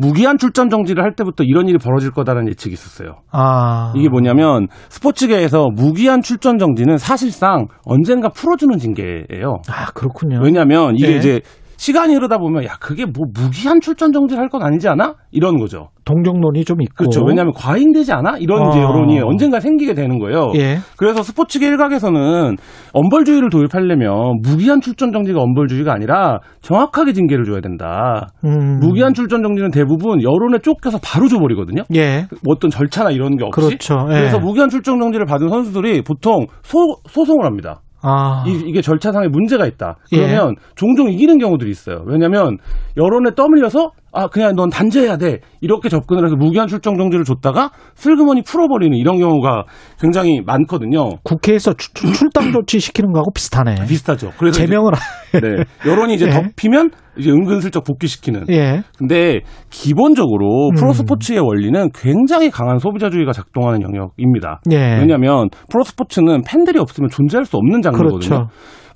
무기한 0.00 0.38
출전 0.38 0.70
정지를 0.70 1.02
할 1.02 1.14
때부터 1.14 1.42
이런 1.42 1.66
일이 1.68 1.76
벌어질 1.76 2.12
거다라는 2.12 2.48
예측이 2.48 2.72
있었어요. 2.72 3.16
아. 3.32 3.92
이게 3.96 4.08
뭐냐면 4.08 4.68
스포츠계에서 4.88 5.70
무기한 5.74 6.22
출전 6.22 6.58
정지는 6.58 6.98
사실상 6.98 7.66
언젠가 7.84 8.28
풀어주는 8.28 8.78
징계예요. 8.78 9.56
아, 9.68 9.86
그렇군요. 9.94 10.40
왜냐하면 10.40 10.94
이게 10.94 11.14
예. 11.14 11.16
이제 11.16 11.40
시간이 11.78 12.14
흐르다 12.14 12.38
보면 12.38 12.64
야 12.64 12.76
그게 12.80 13.06
뭐 13.06 13.24
무기한 13.32 13.80
출전 13.80 14.12
정지를 14.12 14.42
할 14.42 14.48
건 14.48 14.62
아니지 14.62 14.88
않아? 14.88 15.14
이런 15.30 15.58
거죠. 15.58 15.88
동정론이 16.06 16.64
좀 16.64 16.80
있고. 16.80 16.94
그렇죠. 16.96 17.22
왜냐하면 17.22 17.52
과잉되지 17.54 18.12
않아? 18.14 18.38
이런 18.38 18.68
이제 18.70 18.78
어. 18.80 18.82
여론이 18.82 19.20
언젠가 19.20 19.60
생기게 19.60 19.92
되는 19.92 20.18
거예요. 20.18 20.52
예. 20.56 20.78
그래서 20.96 21.22
스포츠계 21.22 21.66
일각에서는 21.68 22.56
엄벌주의를 22.94 23.50
도입하려면 23.50 24.40
무기한 24.42 24.80
출전 24.80 25.12
정지가 25.12 25.38
엄벌주의가 25.40 25.92
아니라 25.92 26.38
정확하게 26.62 27.12
징계를 27.12 27.44
줘야 27.44 27.60
된다. 27.60 28.28
음. 28.44 28.78
무기한 28.80 29.12
출전 29.12 29.42
정지는 29.42 29.70
대부분 29.70 30.22
여론에 30.22 30.58
쫓겨서 30.62 30.98
바로 31.04 31.28
줘버리거든요. 31.28 31.82
예. 31.94 32.26
뭐 32.42 32.54
어떤 32.56 32.70
절차나 32.70 33.10
이런 33.10 33.36
게 33.36 33.44
없이. 33.44 33.60
그렇죠. 33.60 33.94
예. 34.08 34.14
그래서 34.14 34.38
무기한 34.38 34.70
출전 34.70 34.98
정지를 34.98 35.26
받은 35.26 35.48
선수들이 35.50 36.02
보통 36.02 36.46
소, 36.62 36.78
소송을 37.06 37.44
합니다. 37.44 37.82
아. 38.02 38.44
이, 38.46 38.72
게 38.72 38.80
절차상에 38.80 39.28
문제가 39.28 39.66
있다. 39.66 39.96
예. 40.12 40.18
그러면 40.18 40.56
종종 40.76 41.10
이기는 41.10 41.38
경우들이 41.38 41.70
있어요. 41.70 42.02
왜냐하면 42.06 42.58
여론에 42.96 43.34
떠밀려서 43.34 43.92
아 44.12 44.26
그냥 44.28 44.54
넌 44.56 44.70
단죄해야 44.70 45.16
돼 45.18 45.40
이렇게 45.60 45.88
접근을 45.88 46.24
해서 46.24 46.34
무기한 46.36 46.66
출정 46.66 46.96
정지를 46.96 47.24
줬다가 47.24 47.70
슬그머니 47.94 48.42
풀어버리는 48.42 48.96
이런 48.96 49.18
경우가 49.18 49.64
굉장히 50.00 50.40
많거든요. 50.44 51.10
국회에서 51.24 51.74
출- 51.74 51.92
출- 51.94 52.12
출당 52.12 52.52
조치 52.52 52.80
시키는 52.80 53.12
거하고 53.12 53.30
비슷하네. 53.34 53.74
비슷하죠. 53.86 54.32
그래서 54.38 54.58
제명을 54.58 54.92
네, 55.32 55.64
여론이 55.90 56.14
이제 56.14 56.26
예. 56.28 56.30
덮이면 56.30 56.90
이제 57.18 57.30
은근슬쩍 57.30 57.84
복귀시키는. 57.84 58.44
예. 58.50 58.82
근데 58.96 59.40
기본적으로 59.70 60.68
음. 60.70 60.74
프로스포츠의 60.76 61.40
원리는 61.40 61.90
굉장히 61.94 62.50
강한 62.50 62.78
소비자주의가 62.78 63.32
작동하는 63.32 63.82
영역입니다. 63.82 64.60
예. 64.70 64.98
왜냐하면 65.00 65.48
프로스포츠는 65.70 66.42
팬들이 66.46 66.78
없으면 66.78 67.10
존재할 67.10 67.44
수 67.44 67.56
없는 67.56 67.82
장르거든요. 67.82 68.18
그렇죠. 68.18 68.46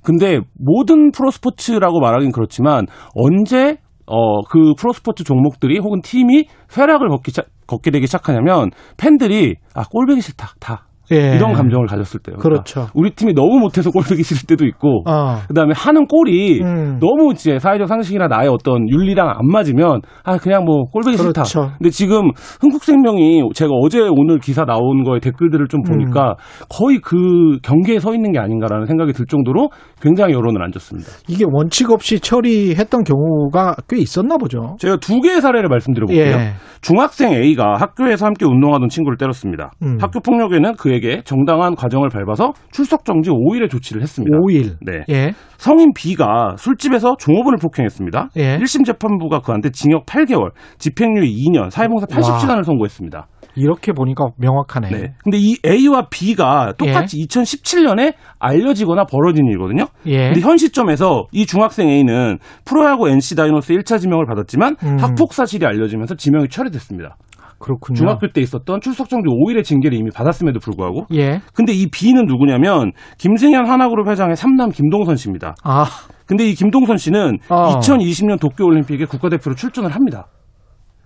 근데 0.01 0.39
모든 0.59 1.11
프로스포츠라고 1.11 1.99
말하긴 1.99 2.31
그렇지만 2.31 2.87
언제 3.15 3.77
어 4.05 4.41
그 4.49 4.73
프로스포츠 4.77 5.23
종목들이 5.23 5.79
혹은 5.79 6.01
팀이 6.01 6.45
쇠락을 6.67 7.09
걷기 7.09 7.31
시작- 7.31 7.47
걷게 7.67 7.91
되기 7.91 8.05
시작하냐면 8.07 8.69
팬들이 8.97 9.55
아 9.73 9.83
꼴보기 9.89 10.21
싫다 10.21 10.49
다 10.59 10.85
예. 11.11 11.35
이런 11.35 11.51
감정을 11.51 11.85
가졌을 11.85 12.21
때요. 12.21 12.37
그러니까 12.37 12.63
그렇죠. 12.63 12.87
우리 12.95 13.11
팀이 13.11 13.33
너무 13.33 13.59
못해서 13.59 13.91
꼴보기 13.91 14.23
싫을 14.23 14.47
때도 14.47 14.65
있고 14.65 15.03
어. 15.05 15.35
그다음에 15.49 15.73
하는 15.75 16.07
꼴이 16.07 16.61
음. 16.61 16.97
너무 17.01 17.33
이제 17.33 17.59
사회적 17.59 17.87
상식이나 17.89 18.27
나의 18.27 18.47
어떤 18.49 18.87
윤리랑 18.89 19.27
안 19.29 19.45
맞으면 19.45 19.99
아 20.23 20.37
그냥 20.37 20.63
뭐 20.63 20.83
꼴보기 20.85 21.17
싫다. 21.17 21.43
그렇죠. 21.43 21.71
근데 21.77 21.89
지금 21.89 22.31
흥국생명이 22.61 23.43
제가 23.53 23.71
어제 23.83 23.99
오늘 23.99 24.39
기사 24.39 24.63
나온 24.65 25.03
거에 25.03 25.19
댓글들을 25.19 25.67
좀 25.67 25.81
보니까 25.83 26.31
음. 26.31 26.65
거의 26.69 26.99
그 26.99 27.57
경계에 27.63 27.99
서 27.99 28.13
있는 28.15 28.31
게 28.31 28.39
아닌가라는 28.39 28.85
생각이 28.85 29.11
들 29.11 29.25
정도로 29.25 29.69
굉장히 30.03 30.33
여론을 30.33 30.61
안 30.61 30.71
줬습니다. 30.73 31.09
이게 31.29 31.45
원칙 31.49 31.89
없이 31.89 32.19
처리했던 32.19 33.05
경우가 33.05 33.77
꽤 33.87 33.97
있었나 33.97 34.37
보죠. 34.37 34.75
제가 34.79 34.97
두 34.97 35.21
개의 35.21 35.39
사례를 35.39 35.69
말씀드려볼게요. 35.69 36.25
예. 36.25 36.53
중학생 36.81 37.31
A가 37.31 37.75
학교에서 37.79 38.25
함께 38.25 38.45
운동하던 38.45 38.89
친구를 38.89 39.17
때렸습니다. 39.17 39.71
음. 39.81 39.97
학교 40.01 40.19
폭력에는 40.19 40.75
그에게 40.75 41.21
정당한 41.23 41.75
과정을 41.75 42.09
밟아서 42.09 42.51
출석 42.71 43.05
정지 43.05 43.29
5일의 43.29 43.69
조치를 43.69 44.01
했습니다. 44.01 44.35
5일. 44.37 44.75
네. 44.81 45.05
예. 45.09 45.31
성인 45.55 45.93
B가 45.93 46.55
술집에서 46.57 47.15
종업원을 47.17 47.57
폭행했습니다. 47.61 48.29
예. 48.35 48.57
1심 48.57 48.85
재판부가 48.85 49.39
그한테 49.39 49.69
징역 49.69 50.05
8개월, 50.05 50.51
집행유예 50.79 51.25
2년, 51.25 51.69
사회봉사 51.69 52.07
80시간을 52.07 52.65
선고했습니다. 52.65 53.27
이렇게 53.55 53.93
보니까 53.93 54.25
명확하네. 54.37 54.89
네. 54.89 55.13
근데 55.23 55.37
이 55.37 55.55
A와 55.65 56.07
B가 56.09 56.73
똑같이 56.77 57.17
2017년에 57.19 58.15
알려지거나 58.39 59.05
벌어진 59.05 59.45
일이거든요. 59.45 59.85
예. 60.05 60.27
근데 60.27 60.41
현 60.41 60.57
시점에서 60.57 61.27
이 61.31 61.45
중학생 61.45 61.89
A는 61.89 62.37
프로야구 62.65 63.09
NC 63.09 63.35
다이노스 63.35 63.73
1차 63.73 63.99
지명을 63.99 64.25
받았지만 64.25 64.75
음. 64.83 64.97
학폭 64.99 65.33
사실이 65.33 65.65
알려지면서 65.65 66.15
지명이 66.15 66.49
철회됐습니다. 66.49 67.15
그렇군요. 67.59 67.95
중학교 67.95 68.27
때 68.27 68.41
있었던 68.41 68.81
출석 68.81 69.07
정지 69.07 69.27
5일의 69.29 69.63
징계를 69.63 69.97
이미 69.97 70.09
받았음에도 70.13 70.59
불구하고 70.59 71.05
예. 71.13 71.39
근데 71.53 71.71
이 71.71 71.87
B는 71.89 72.25
누구냐면 72.25 72.91
김승현 73.17 73.65
하나그룹 73.69 74.09
회장의 74.09 74.35
삼남 74.35 74.69
김동선 74.69 75.15
씨입니다. 75.15 75.55
아, 75.63 75.85
근데 76.25 76.45
이 76.45 76.55
김동선 76.55 76.97
씨는 76.97 77.37
어. 77.49 77.79
2020년 77.79 78.39
도쿄올림픽에 78.39 79.05
국가대표로 79.05 79.55
출전을 79.55 79.91
합니다. 79.91 80.27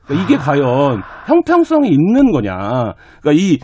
그러니까 0.08 0.26
이게 0.26 0.38
과연 0.38 1.04
형평성이 1.28 1.90
있는 1.90 2.32
거냐. 2.32 2.94
그러니까 3.22 3.32
이, 3.34 3.60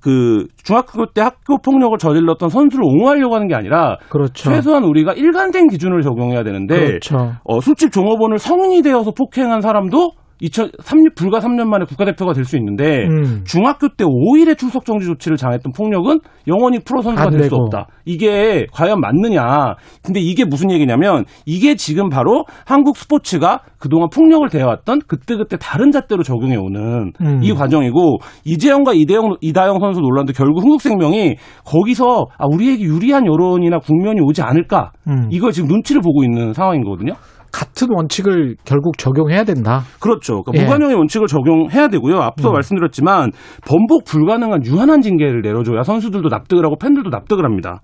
그, 0.00 0.46
중학교 0.62 1.06
때 1.06 1.20
학교 1.20 1.58
폭력을 1.58 1.96
저질렀던 1.98 2.48
선수를 2.48 2.84
옹호하려고 2.84 3.34
하는 3.34 3.48
게 3.48 3.54
아니라 3.54 3.96
그렇죠. 4.08 4.50
최소한 4.50 4.84
우리가 4.84 5.12
일관된 5.12 5.68
기준을 5.68 6.02
적용해야 6.02 6.44
되는데 6.44 6.78
그렇죠. 6.78 7.32
어, 7.44 7.60
술집 7.60 7.92
종업원을 7.92 8.38
성인이 8.38 8.82
되어서 8.82 9.10
폭행한 9.10 9.60
사람도 9.60 10.12
2003년 10.42 11.14
불과 11.14 11.38
3년 11.40 11.66
만에 11.68 11.84
국가대표가 11.84 12.32
될 12.32 12.44
수 12.44 12.56
있는데 12.56 13.04
음. 13.06 13.44
중학교 13.44 13.88
때 13.88 14.04
5일의 14.04 14.56
출석 14.56 14.84
정지 14.86 15.04
조치를 15.06 15.36
당했던 15.36 15.72
폭력은 15.76 16.20
영원히 16.46 16.78
프로 16.78 17.02
선수가 17.02 17.26
안될 17.26 17.42
수. 17.50 17.54
없다. 17.56 17.88
이게 18.06 18.66
과연 18.72 19.00
맞느냐? 19.00 19.74
근데 20.02 20.20
이게 20.20 20.44
무슨 20.46 20.70
얘기냐면 20.70 21.24
이게 21.44 21.74
지금 21.74 22.08
바로 22.08 22.44
한국 22.64 22.96
스포츠가 22.96 23.60
그동안 23.78 24.08
폭력을 24.08 24.48
대해왔던 24.48 25.00
그때그때 25.06 25.56
다른 25.60 25.90
잣대로 25.90 26.22
적용해 26.22 26.56
오는 26.56 27.12
음. 27.20 27.40
이 27.42 27.52
과정이고 27.52 28.18
이재영과 28.44 28.94
이대영 28.94 29.36
이다영 29.42 29.78
선수 29.80 30.00
논란도 30.00 30.32
결국 30.32 30.62
흥국생명이 30.62 31.36
거기서 31.66 32.26
아 32.38 32.46
우리에게 32.50 32.82
유리한 32.84 33.26
여론이나 33.26 33.78
국면이 33.78 34.20
오지 34.22 34.40
않을까? 34.42 34.92
음. 35.08 35.28
이걸 35.30 35.52
지금 35.52 35.68
눈치를 35.68 36.00
보고 36.00 36.24
있는 36.24 36.54
상황인 36.54 36.82
거거든요. 36.82 37.12
같은 37.52 37.88
원칙을 37.90 38.56
결국 38.64 38.98
적용해야 38.98 39.44
된다. 39.44 39.82
그렇죠. 40.00 40.42
그러니까 40.42 40.52
예. 40.54 40.64
무관용의 40.64 40.96
원칙을 40.96 41.26
적용해야 41.26 41.88
되고요. 41.88 42.18
앞서 42.20 42.50
음. 42.50 42.54
말씀드렸지만 42.54 43.32
번복 43.66 44.04
불가능한 44.04 44.64
유한한 44.64 45.00
징계를 45.00 45.42
내려줘야 45.42 45.82
선수들도 45.82 46.28
납득을 46.28 46.64
하고 46.64 46.76
팬들도 46.76 47.10
납득을 47.10 47.44
합니다. 47.44 47.80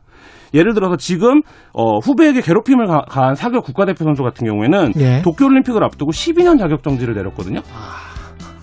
예를 0.54 0.72
들어서 0.72 0.96
지금 0.96 1.42
어, 1.72 1.98
후배에게 1.98 2.40
괴롭힘을 2.40 2.86
가, 2.86 3.02
한 3.08 3.34
사격 3.34 3.64
국가대표 3.64 4.04
선수 4.04 4.22
같은 4.22 4.46
경우에는 4.46 4.92
예. 4.98 5.22
도쿄올림픽을 5.22 5.82
앞두고 5.82 6.12
12년 6.12 6.58
자격 6.58 6.82
정지를 6.82 7.14
내렸거든요. 7.14 7.60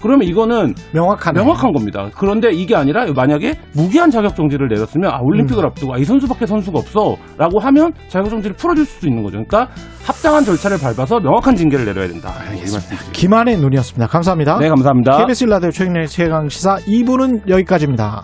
그러면 0.01 0.27
이거는 0.27 0.73
명확하네. 0.93 1.39
명확한 1.39 1.71
겁니다. 1.73 2.09
그런데 2.15 2.51
이게 2.51 2.75
아니라 2.75 3.05
만약에 3.13 3.55
무기한 3.73 4.09
자격 4.09 4.35
정지를 4.35 4.67
내렸으면 4.67 5.11
아 5.11 5.19
올림픽을 5.21 5.63
음. 5.63 5.67
앞두고 5.67 5.93
아, 5.93 5.97
이 5.97 6.03
선수밖에 6.03 6.45
선수가 6.45 6.79
없어라고 6.79 7.59
하면 7.59 7.93
자격 8.07 8.29
정지를 8.29 8.55
풀어줄 8.55 8.85
수도 8.85 9.07
있는 9.07 9.23
거죠. 9.23 9.43
그러니까 9.43 9.69
합당한 10.05 10.43
절차를 10.43 10.77
밟아서 10.79 11.19
명확한 11.19 11.55
징계를 11.55 11.85
내려야 11.85 12.07
된다. 12.07 12.31
이 12.53 12.57
말씀드립니다. 12.57 13.11
김한의 13.11 13.57
눈이었습니다. 13.57 14.07
감사합니다. 14.07 14.57
네, 14.59 14.69
감사합니다. 14.69 15.17
KBS 15.19 15.45
라디오 15.45 15.71
최근의 15.71 16.07
최강 16.07 16.49
시사 16.49 16.77
2부는 16.77 17.47
여기까지입니다. 17.49 18.23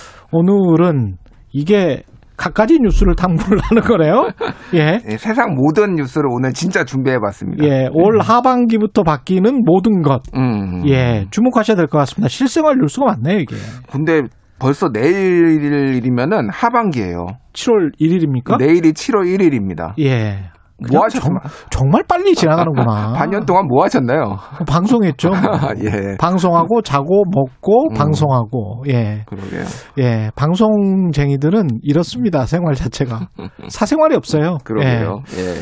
오늘은 0.31 1.17
이게 1.53 2.03
갖가지 2.37 2.79
뉴스를 2.79 3.15
탐구를 3.15 3.59
하는 3.61 3.81
거네요. 3.83 4.29
예. 4.73 4.99
예, 5.07 5.17
세상 5.17 5.53
모든 5.53 5.93
뉴스를 5.95 6.27
오늘 6.31 6.53
진짜 6.53 6.83
준비해봤습니다. 6.83 7.63
예, 7.65 7.87
올 7.93 8.19
하반기부터 8.19 9.03
바뀌는 9.03 9.61
모든 9.63 10.01
것. 10.01 10.23
음. 10.35 10.87
예, 10.87 11.25
주목하셔야 11.29 11.75
될 11.77 11.85
것 11.87 11.99
같습니다. 11.99 12.29
실생활 12.29 12.77
뉴스가 12.79 13.05
많네요, 13.05 13.39
이게. 13.39 13.55
근데 13.91 14.21
벌써 14.57 14.89
내일이면은 14.91 16.49
하반기예요. 16.51 17.27
7월 17.53 17.91
1일입니까? 17.99 18.57
내일이 18.57 18.93
7월 18.93 19.25
1일입니다. 19.37 19.93
예. 19.99 20.49
뭐 20.91 21.03
하셨어요? 21.03 21.37
정말 21.69 22.03
빨리 22.07 22.33
지나가는구나. 22.33 23.13
반년 23.17 23.45
동안 23.45 23.67
뭐 23.67 23.83
하셨나요? 23.83 24.37
방송했죠. 24.67 25.29
뭐. 25.29 25.37
예. 25.83 26.17
방송하고 26.17 26.81
자고 26.81 27.23
먹고 27.31 27.89
음. 27.91 27.93
방송하고 27.93 28.83
예. 28.87 29.23
그러게요. 29.27 29.63
예. 29.99 30.31
방송쟁이들은 30.35 31.67
이렇습니다. 31.83 32.45
생활 32.45 32.73
자체가 32.73 33.27
사생활이 33.69 34.15
없어요. 34.15 34.57
그러게요. 34.63 35.21
예. 35.37 35.41
예. 35.41 35.55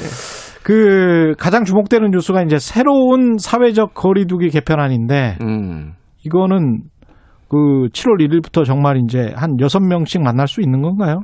그 0.63 1.33
가장 1.37 1.63
주목되는 1.63 2.11
뉴스가 2.11 2.43
이제 2.43 2.59
새로운 2.59 3.37
사회적 3.37 3.93
거리두기 3.93 4.49
개편안인데 4.49 5.37
음. 5.41 5.93
이거는 6.25 6.83
그 7.49 7.87
7월 7.91 8.19
1일부터 8.19 8.63
정말 8.65 8.97
이제 8.97 9.31
한 9.35 9.57
6명씩 9.57 10.21
만날 10.21 10.47
수 10.47 10.61
있는 10.61 10.81
건가요? 10.81 11.21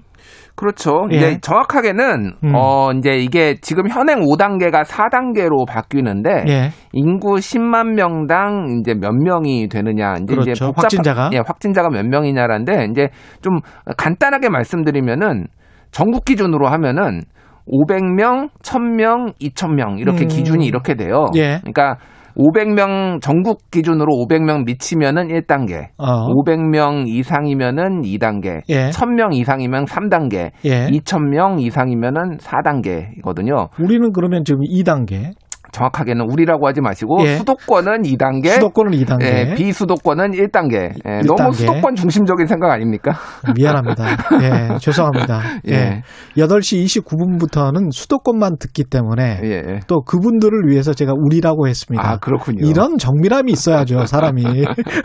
그렇죠. 0.56 1.08
예. 1.12 1.16
이제 1.16 1.38
정확하게는 1.42 2.32
음. 2.44 2.52
어 2.56 2.92
이제 2.98 3.18
이게 3.18 3.56
지금 3.62 3.90
현행 3.90 4.20
5단계가 4.22 4.84
4단계로 4.86 5.68
바뀌는데 5.68 6.30
예. 6.48 6.70
인구 6.94 7.36
10만 7.36 7.94
명당 7.96 8.80
이제 8.80 8.94
몇 8.94 9.12
명이 9.14 9.68
되느냐 9.68 10.14
이제 10.16 10.34
그렇죠. 10.34 10.52
이제 10.52 10.66
복잡한- 10.66 10.84
확진자가. 10.84 11.30
예, 11.34 11.42
확진자가 11.46 11.90
몇 11.90 12.06
명이냐라는데 12.06 12.88
이제 12.92 13.10
좀 13.42 13.60
간단하게 13.98 14.50
말씀드리면은 14.50 15.48
전국 15.92 16.24
기준으로 16.26 16.68
하면은 16.68 17.22
500명, 17.68 18.50
1000명, 18.64 19.34
2000명 19.42 20.00
이렇게 20.00 20.26
음. 20.26 20.28
기준이 20.28 20.66
이렇게 20.66 20.96
돼요. 20.96 21.26
예. 21.36 21.60
그러니까 21.62 21.98
500명 22.36 23.22
전국 23.22 23.70
기준으로 23.72 24.12
500명 24.28 24.66
미치면은 24.66 25.28
1단계, 25.28 25.88
어. 25.98 26.28
500명 26.28 27.08
이상이면은 27.08 28.02
2단계, 28.02 28.62
예. 28.70 28.90
1000명 28.90 29.34
이상이면 29.34 29.86
3단계, 29.86 30.52
예. 30.66 30.88
2000명 30.88 31.62
이상이면은 31.62 32.38
4단계거든요. 32.38 33.70
우리는 33.80 34.12
그러면 34.12 34.44
지금 34.44 34.62
2단계. 34.62 35.34
정확하게는 35.76 36.26
우리라고 36.32 36.68
하지 36.68 36.80
마시고 36.80 37.18
예. 37.26 37.36
수도권은 37.36 38.04
2단계, 38.04 38.48
수도권은 38.48 38.92
2단계. 38.92 39.24
예, 39.24 39.54
비수도권은 39.56 40.32
1단계. 40.32 40.94
예, 41.06 41.20
1단계. 41.20 41.28
너무 41.28 41.52
수도권 41.52 41.96
중심적인 41.96 42.48
생각 42.48 42.72
아닙니까? 42.72 43.12
미안합니다. 43.56 44.06
예, 44.42 44.78
죄송합니다. 44.80 45.42
예. 45.70 45.74
예. 45.74 46.02
8시 46.38 46.86
29분부터는 47.04 47.92
수도권만 47.92 48.58
듣기 48.60 48.86
때문에 48.86 49.42
예. 49.44 49.80
또 49.88 50.02
그분들을 50.04 50.68
위해서 50.68 50.94
제가 50.94 51.12
우리라고 51.16 51.68
했습니다. 51.68 52.10
아, 52.10 52.18
그렇군요. 52.18 52.66
이런 52.66 52.98
정밀함이 52.98 53.52
있어야죠, 53.52 54.06
사람이. 54.08 54.44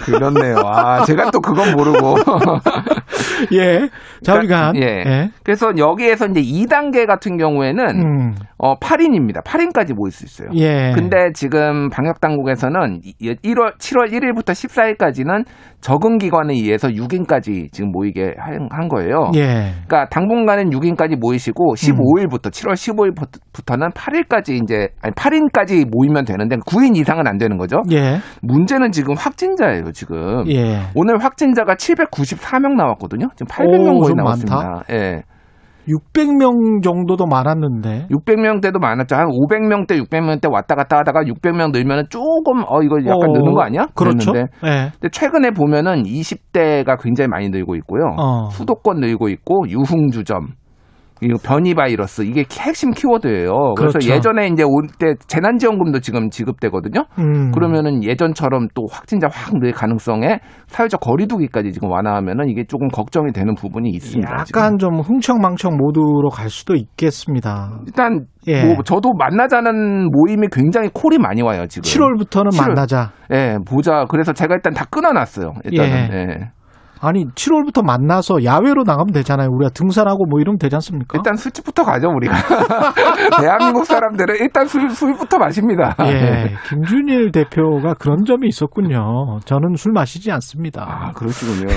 그렇네요. 0.05 0.57
아, 0.64 1.05
제가 1.05 1.31
또 1.33 1.41
그건 1.41 1.75
모르고. 1.77 2.14
예. 3.55 3.89
자, 4.23 4.35
우리가. 4.37 4.73
예. 4.77 4.81
예. 5.07 5.31
그래서 5.43 5.73
여기에서 5.77 6.27
이제 6.27 6.41
2단계 6.41 7.07
같은 7.07 7.37
경우에는 7.39 7.85
음. 8.01 8.35
어 8.59 8.75
8인입니다. 8.79 9.43
8인까지 9.43 9.95
모일 9.95 10.12
수 10.12 10.25
있어요. 10.25 10.51
예. 10.61 10.93
근데 10.95 11.33
지금 11.35 11.89
방역 11.91 12.21
당국에서는 12.21 13.01
1월 13.21 13.77
7월 13.79 14.13
1일부터 14.13 14.51
14일까지는 14.53 15.45
적응 15.81 16.19
기관에 16.19 16.55
의해서 16.55 16.89
6인까지 16.89 17.73
지금 17.73 17.91
모이게 17.91 18.35
한, 18.39 18.69
한 18.71 18.89
거예요. 18.89 19.31
예. 19.35 19.73
그러니까 19.87 20.07
당분간은 20.11 20.71
6인까지 20.71 21.17
모이시고 21.19 21.75
15일부터 21.75 22.51
7월 22.51 22.75
15일부터는 22.75 23.93
8일까지 23.95 24.63
이제 24.63 24.89
아니 25.03 25.15
8인까지 25.15 25.89
모이면 25.91 26.25
되는데 26.27 26.57
9인 26.57 26.97
이상은 26.97 27.27
안 27.27 27.39
되는 27.39 27.57
거죠. 27.57 27.79
예. 27.91 28.19
문제는 28.43 28.93
지금 28.93 29.15
확진자예요, 29.17 29.93
지금. 29.93 30.49
예. 30.51 30.81
오늘 30.95 31.23
확진자가 31.23 31.75
794명 31.75 32.77
나왔거든요. 32.77 33.29
지금 33.37 33.47
800명 33.47 33.97
오, 33.97 34.01
거의 34.01 34.09
좀 34.09 34.17
나왔습니다. 34.17 34.57
많다. 34.57 34.83
예. 34.93 35.23
600명 35.91 36.82
정도도 36.82 37.26
많았는데. 37.26 38.09
600명대도 38.11 38.78
많았죠. 38.78 39.16
한 39.16 39.26
500명대, 39.28 40.03
600명대 40.03 40.53
왔다 40.53 40.74
갔다 40.74 40.99
하다가 40.99 41.22
600명 41.22 41.72
늘면은 41.72 42.05
조금 42.09 42.62
어 42.66 42.82
이거 42.82 42.97
약간 43.07 43.30
어, 43.30 43.32
느는 43.32 43.53
거 43.55 43.62
아니야? 43.62 43.86
그렇죠. 43.95 44.32
예. 44.36 44.91
근데 44.93 45.09
최근에 45.11 45.51
보면은 45.51 46.05
20대가 46.05 47.01
굉장히 47.03 47.28
많이 47.28 47.49
늘고 47.49 47.74
있고요. 47.76 48.14
어. 48.18 48.51
수도권 48.51 49.01
늘고 49.01 49.28
있고 49.28 49.64
유흥주점 49.68 50.60
이거 51.23 51.37
변이 51.43 51.75
바이러스 51.75 52.23
이게 52.23 52.45
핵심 52.61 52.91
키워드예요. 52.93 53.75
그래서 53.77 53.99
그렇죠. 53.99 54.11
예전에 54.11 54.47
이제 54.49 54.62
올 54.62 54.87
때 54.99 55.14
재난지원금도 55.29 56.01
지금 56.01 56.31
지급되거든요. 56.31 57.05
음. 57.18 57.51
그러면은 57.53 58.03
예전처럼 58.05 58.68
또 58.75 58.87
확진자 58.91 59.29
확 59.31 59.51
늘 59.61 59.73
가능성에 59.73 60.39
사회적 60.68 61.01
거리두기까지 61.01 61.73
지금 61.73 61.91
완화하면은 61.91 62.49
이게 62.49 62.64
조금 62.64 62.89
걱정이 62.89 63.33
되는 63.33 63.55
부분이 63.55 63.91
있습니다. 63.91 64.45
지금. 64.45 64.61
약간 64.61 64.79
좀 64.79 65.01
흥청망청 65.01 65.77
모드로 65.77 66.29
갈 66.33 66.49
수도 66.49 66.75
있겠습니다. 66.77 67.71
일단 67.87 68.27
예. 68.47 68.64
뭐 68.64 68.77
저도 68.85 69.12
만나자는 69.18 70.09
모임이 70.11 70.47
굉장히 70.53 70.89
콜이 70.95 71.18
많이 71.18 71.43
와요 71.43 71.66
지금. 71.68 71.83
7월부터는 71.83 72.51
7월. 72.51 72.68
만나자. 72.68 73.11
예, 73.33 73.57
보자. 73.66 74.05
그래서 74.09 74.33
제가 74.33 74.55
일단 74.55 74.73
다 74.73 74.85
끊어놨어요. 74.91 75.53
일단은. 75.64 76.09
예. 76.12 76.16
예. 76.18 76.51
아니 77.03 77.25
7월부터 77.35 77.83
만나서 77.85 78.45
야외로 78.45 78.83
나가면 78.85 79.13
되잖아요. 79.13 79.49
우리가 79.51 79.71
등산하고 79.73 80.27
뭐 80.27 80.39
이러면 80.41 80.59
되지 80.59 80.77
않습니까? 80.77 81.17
일단 81.19 81.35
술집부터 81.35 81.83
가죠 81.83 82.09
우리가. 82.09 82.35
대한민국 83.41 83.85
사람들은 83.87 84.37
일단 84.41 84.67
술 84.67 84.91
술부터 84.91 85.39
마십니다. 85.39 85.97
예, 86.07 86.51
김준일 86.69 87.33
대표가 87.33 87.95
그런 87.95 88.25
점이 88.27 88.47
있었군요. 88.49 89.39
저는 89.47 89.77
술 89.77 89.93
마시지 89.93 90.31
않습니다. 90.31 90.85
아 90.87 91.13
그러시군요. 91.13 91.69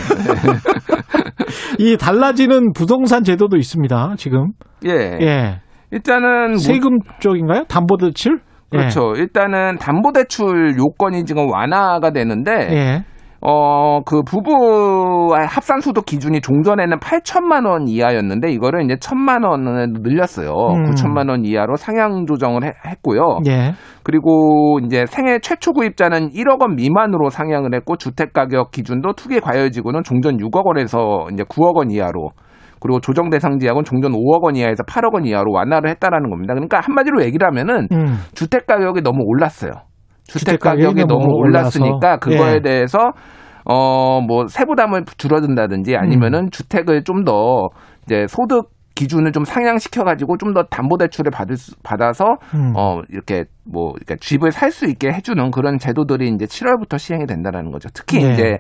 이 1.80 1.98
달라지는 1.98 2.74
부동산 2.74 3.24
제도도 3.24 3.58
있습니다. 3.58 4.16
지금. 4.18 4.52
예. 4.86 5.18
예. 5.22 5.60
일단은 5.92 6.50
뭐- 6.52 6.58
세금 6.58 6.98
쪽인가요? 7.20 7.64
담보대출? 7.70 8.40
그렇죠. 8.72 9.14
일단은 9.16 9.78
담보대출 9.78 10.76
요건이 10.80 11.26
지금 11.26 11.48
완화가 11.52 12.12
되는데 12.12 12.52
예. 12.72 13.04
어, 13.46 14.02
그 14.06 14.22
부부의 14.24 15.46
합산소득 15.46 16.06
기준이 16.06 16.40
종전에는 16.40 16.98
8천만 17.00 17.66
원 17.68 17.88
이하였는데 17.90 18.50
이거를 18.52 18.84
이제 18.86 18.96
1천만 18.96 19.46
원을 19.46 19.88
늘렸어요. 20.02 20.50
음. 20.52 20.84
9천만 20.86 21.30
원 21.30 21.44
이하로 21.44 21.76
상향 21.76 22.26
조정을 22.26 22.64
해- 22.64 22.74
했고요. 22.88 23.40
예. 23.48 23.74
그리고 24.04 24.80
이제 24.86 25.06
생애 25.08 25.40
최초 25.40 25.74
구입자는 25.74 26.30
1억 26.30 26.62
원 26.62 26.76
미만으로 26.76 27.30
상향을 27.30 27.74
했고 27.76 27.98
주택 27.98 28.32
가격 28.32 28.72
기준도 28.72 29.14
투기 29.14 29.42
과열지구는 29.42 30.04
종전 30.04 30.38
6억 30.38 30.66
원에서 30.66 31.28
이제 31.34 31.44
9억 31.44 31.76
원 31.76 31.92
이하로 31.92 32.30
그리고 32.80 33.00
조정 33.02 33.30
대상 33.30 33.60
지역은 33.60 33.84
종전 33.84 34.12
5억 34.14 34.44
원 34.44 34.56
이하에서 34.56 34.84
8억 34.84 35.14
원 35.14 35.26
이하로 35.26 35.52
완화를 35.54 35.90
했다라는 35.90 36.30
겁니다. 36.30 36.54
그러니까 36.54 36.80
한마디로 36.82 37.24
얘기를 37.24 37.46
하면은 37.48 37.88
음. 37.92 38.06
주택 38.36 38.66
가격이 38.68 39.02
너무 39.02 39.20
올랐어요. 39.26 39.72
주택 40.28 40.60
가격이 40.60 41.06
너무 41.06 41.26
올랐으니까. 41.36 42.18
그거에 42.18 42.56
예. 42.56 42.62
대해서 42.62 43.12
어뭐 43.66 44.48
세부담을 44.48 45.06
줄어든다든지 45.18 45.94
음. 45.94 46.00
아니면은 46.00 46.50
주택을 46.52 47.04
좀 47.04 47.24
더 47.24 47.70
이제 48.06 48.26
소득 48.28 48.73
기준을 48.96 49.32
좀 49.32 49.44
상향시켜 49.44 50.04
가지고 50.04 50.38
좀 50.38 50.54
더 50.54 50.64
담보 50.64 50.98
대출을 50.98 51.32
받을 51.32 51.58
수, 51.58 51.74
받아서 51.84 52.36
음. 52.54 52.74
어 52.76 53.02
이렇게 53.10 53.46
뭐 53.66 53.94
그러니까 53.94 54.16
집을 54.20 54.52
살 54.52 54.72
수 54.72 54.86
있게 54.86 55.08
해주는 55.12 55.50
그런 55.52 55.78
제도들이 55.80 56.30
이제 56.30 56.46
7월부터 56.46 56.98
시행이 57.00 57.26
된다라는 57.26 57.72
거죠. 57.72 57.90
특히 57.94 58.20
네. 58.24 58.34
이제 58.34 58.58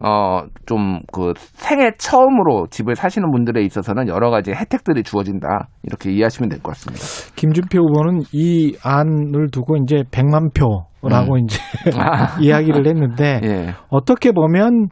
어좀 0.00 1.00
그 1.12 1.32
생애 1.36 1.90
처음으로 1.98 2.66
집을 2.70 2.96
사시는 2.96 3.30
분들에 3.30 3.62
있어서는 3.62 4.08
여러 4.08 4.30
가지 4.30 4.52
혜택들이 4.52 5.02
주어진다 5.02 5.68
이렇게 5.82 6.10
이해하시면 6.12 6.48
될 6.48 6.60
것 6.62 6.72
같습니다. 6.72 7.04
김준표 7.36 7.78
후보는 7.78 8.22
이 8.32 8.76
안을 8.82 9.50
두고 9.52 9.76
이제 9.78 10.02
100만 10.10 10.52
표라고 10.54 11.34
음. 11.34 11.44
이제 11.44 11.58
아. 11.98 12.36
이야기를 12.40 12.86
했는데 12.86 13.40
예. 13.44 13.74
어떻게 13.90 14.32
보면 14.32 14.88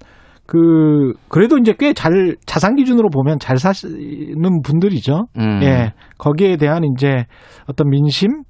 그 0.48 1.12
그래도 1.28 1.58
이제 1.58 1.74
꽤 1.78 1.92
잘 1.92 2.36
자산 2.46 2.74
기준으로 2.74 3.10
보면 3.10 3.38
잘 3.38 3.58
사시는 3.58 4.62
분들이죠. 4.64 5.26
음. 5.36 5.60
예. 5.62 5.92
거기에 6.16 6.56
대한 6.56 6.82
이제 6.84 7.26
어떤 7.68 7.90
민심 7.90 8.44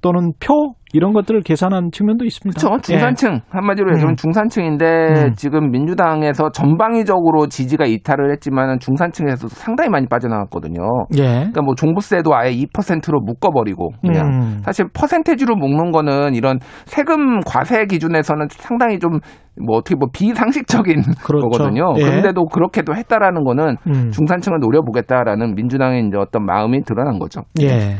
또는 0.00 0.32
표 0.40 0.74
이런 0.92 1.12
것들을 1.12 1.42
계산한 1.42 1.90
측면도 1.92 2.24
있습니다. 2.24 2.60
그렇죠. 2.60 2.80
중산층 2.82 3.40
한마디로 3.50 3.90
얘기하면 3.92 4.12
음. 4.12 4.16
중산층인데 4.16 4.86
음. 4.86 5.32
지금 5.34 5.70
민주당에서 5.70 6.50
전방위적으로 6.50 7.48
지지가 7.48 7.84
이탈을 7.86 8.30
했지만 8.32 8.78
중산층에서도 8.78 9.48
상당히 9.48 9.90
많이 9.90 10.06
빠져나갔거든요. 10.06 10.82
예. 11.16 11.22
예. 11.22 11.24
그러니까 11.24 11.62
뭐 11.62 11.74
종부세도 11.74 12.34
아예 12.34 12.52
2%로 12.52 13.20
묶어버리고 13.20 13.90
그냥 14.02 14.26
음. 14.26 14.62
사실 14.64 14.86
퍼센테지로 14.94 15.56
묶는 15.56 15.90
거는 15.90 16.34
이런 16.34 16.58
세금 16.84 17.40
과세 17.40 17.86
기준에서는 17.86 18.46
상당히 18.50 18.98
좀 18.98 19.18
뭐 19.60 19.76
어떻게 19.78 19.94
뭐 19.94 20.08
비상식적인 20.12 21.02
그렇죠. 21.24 21.48
거거든요. 21.48 21.94
예. 21.98 22.02
그런데도 22.02 22.46
그렇게도 22.46 22.94
했다라는 22.94 23.44
거는 23.44 23.76
음. 23.86 24.10
중산층을 24.10 24.58
노려보겠다라는 24.60 25.54
민주당의 25.54 26.06
이제 26.08 26.16
어떤 26.18 26.44
마음이 26.44 26.82
드러난 26.82 27.18
거죠. 27.18 27.42
예. 27.60 27.96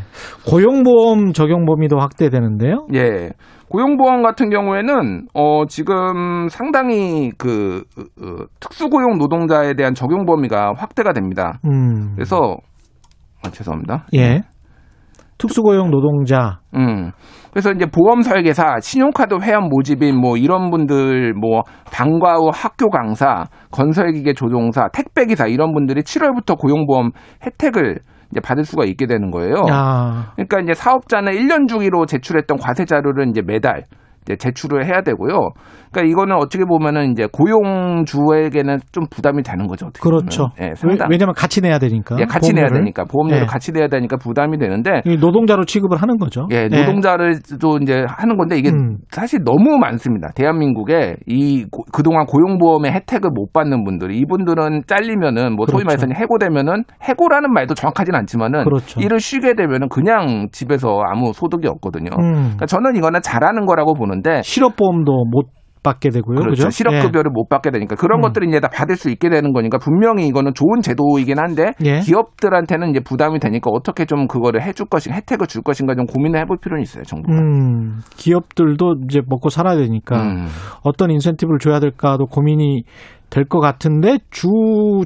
고용보험 0.48 1.32
적용 1.32 1.64
범위도 1.64 1.98
확대되는데요. 1.98 2.86
예. 2.94 3.30
고용보험 3.68 4.22
같은 4.22 4.50
경우에는 4.50 5.26
어 5.34 5.64
지금 5.66 6.48
상당히 6.48 7.30
그 7.38 7.82
어, 7.98 8.44
특수고용 8.60 9.18
노동자에 9.18 9.74
대한 9.74 9.94
적용 9.94 10.26
범위가 10.26 10.74
확대가 10.76 11.12
됩니다. 11.12 11.58
음. 11.64 12.12
그래서 12.14 12.56
아, 13.44 13.50
죄송합니다. 13.50 14.06
예. 14.14 14.42
특수고용 15.38 15.90
노동자. 15.90 16.60
음. 16.74 17.10
그래서 17.54 17.70
이제 17.70 17.86
보험 17.86 18.22
설계사, 18.22 18.80
신용카드 18.80 19.36
회원 19.40 19.68
모집인 19.68 20.20
뭐 20.20 20.36
이런 20.36 20.70
분들 20.70 21.34
뭐 21.34 21.62
방과 21.92 22.34
후 22.34 22.50
학교 22.52 22.90
강사, 22.90 23.44
건설기계 23.70 24.34
조종사, 24.34 24.88
택배기사 24.88 25.46
이런 25.46 25.72
분들이 25.72 26.02
7월부터 26.02 26.58
고용보험 26.58 27.12
혜택을 27.46 28.00
이제 28.32 28.40
받을 28.40 28.64
수가 28.64 28.84
있게 28.86 29.06
되는 29.06 29.30
거예요. 29.30 29.54
야. 29.70 30.32
그러니까 30.34 30.58
이제 30.62 30.74
사업자는 30.74 31.32
1년 31.32 31.68
주기로 31.68 32.06
제출했던 32.06 32.58
과세 32.58 32.84
자료를 32.84 33.28
이제 33.28 33.40
매달 33.40 33.84
이제 34.22 34.34
제출을 34.34 34.86
해야 34.86 35.02
되고요. 35.02 35.50
그러니까 35.94 36.02
이거는 36.10 36.36
어떻게 36.36 36.64
보면은 36.64 37.12
이제 37.12 37.26
고용주에게는 37.32 38.78
좀 38.92 39.04
부담이 39.10 39.42
되는 39.42 39.66
거죠. 39.66 39.86
어떻게 39.86 40.02
그렇죠. 40.02 40.48
보면. 40.56 40.70
예, 40.70 40.74
상당. 40.74 41.08
왜, 41.10 41.16
냐면 41.16 41.34
같이 41.34 41.60
내야 41.60 41.78
되니까. 41.78 42.16
예, 42.20 42.24
같이 42.24 42.52
내야 42.52 42.64
보험료를. 42.64 42.80
되니까 42.84 43.04
보험료를 43.04 43.42
예. 43.42 43.46
같이 43.46 43.72
내야 43.72 43.88
되니까 43.88 44.16
부담이 44.16 44.58
되는데 44.58 45.02
이 45.04 45.16
노동자로 45.16 45.64
취급을 45.64 45.96
하는 46.02 46.16
거죠. 46.18 46.46
예, 46.50 46.68
노동자를 46.68 47.38
또 47.60 47.78
이제 47.82 48.04
하는 48.08 48.36
건데 48.36 48.58
이게 48.58 48.70
음. 48.70 48.98
사실 49.10 49.40
너무 49.44 49.78
많습니다. 49.78 50.28
대한민국에 50.34 51.16
이 51.26 51.64
고- 51.70 51.84
그동안 51.92 52.26
고용보험의 52.26 52.92
혜택을 52.92 53.30
못 53.34 53.52
받는 53.52 53.84
분들이 53.84 54.18
이분들은 54.18 54.82
잘리면은 54.86 55.54
뭐 55.56 55.66
소위 55.66 55.84
그렇죠. 55.84 56.06
말해서 56.06 56.20
해고되면은 56.20 56.84
해고라는 57.02 57.52
말도 57.52 57.74
정확하진 57.74 58.14
않지만은 58.14 58.64
그렇죠. 58.64 59.00
일을 59.00 59.20
쉬게 59.20 59.54
되면은 59.54 59.88
그냥 59.88 60.48
집에서 60.52 61.00
아무 61.06 61.32
소득이 61.32 61.68
없거든요. 61.68 62.10
음. 62.18 62.32
그러니까 62.34 62.66
저는 62.66 62.96
이거는 62.96 63.20
잘하는 63.22 63.66
거라고 63.66 63.94
보는데 63.94 64.42
실업보험도 64.42 65.24
못 65.30 65.46
받게 65.84 66.10
되고요. 66.10 66.40
그렇죠. 66.40 66.64
그죠? 66.64 66.70
실업급여를 66.70 67.30
못 67.30 67.48
받게 67.48 67.70
되니까 67.70 67.94
그런 67.94 68.18
음. 68.18 68.22
것들이 68.22 68.48
이제 68.48 68.58
다 68.58 68.68
받을 68.68 68.96
수 68.96 69.10
있게 69.10 69.28
되는 69.28 69.52
거니까 69.52 69.78
분명히 69.78 70.26
이거는 70.26 70.52
좋은 70.54 70.80
제도이긴 70.82 71.38
한데 71.38 71.72
예. 71.84 72.00
기업들한테는 72.00 72.90
이제 72.90 73.00
부담이 73.00 73.38
되니까 73.38 73.70
어떻게 73.70 74.06
좀 74.06 74.26
그거를 74.26 74.62
해줄 74.62 74.86
것인가 74.86 75.16
혜택을 75.16 75.46
줄 75.46 75.62
것인가 75.62 75.94
좀 75.94 76.06
고민을 76.06 76.40
해볼 76.40 76.56
필요는 76.60 76.82
있어요 76.82 77.04
정부가. 77.04 77.38
음, 77.38 78.00
기업들도 78.16 78.94
이제 79.04 79.20
먹고 79.28 79.50
살아야 79.50 79.76
되니까 79.76 80.22
음. 80.22 80.46
어떤 80.82 81.10
인센티브를 81.10 81.58
줘야 81.60 81.78
될까도 81.78 82.26
고민이 82.26 82.82
될 83.34 83.44
것 83.46 83.58
같은데 83.58 84.18
주 84.30 84.46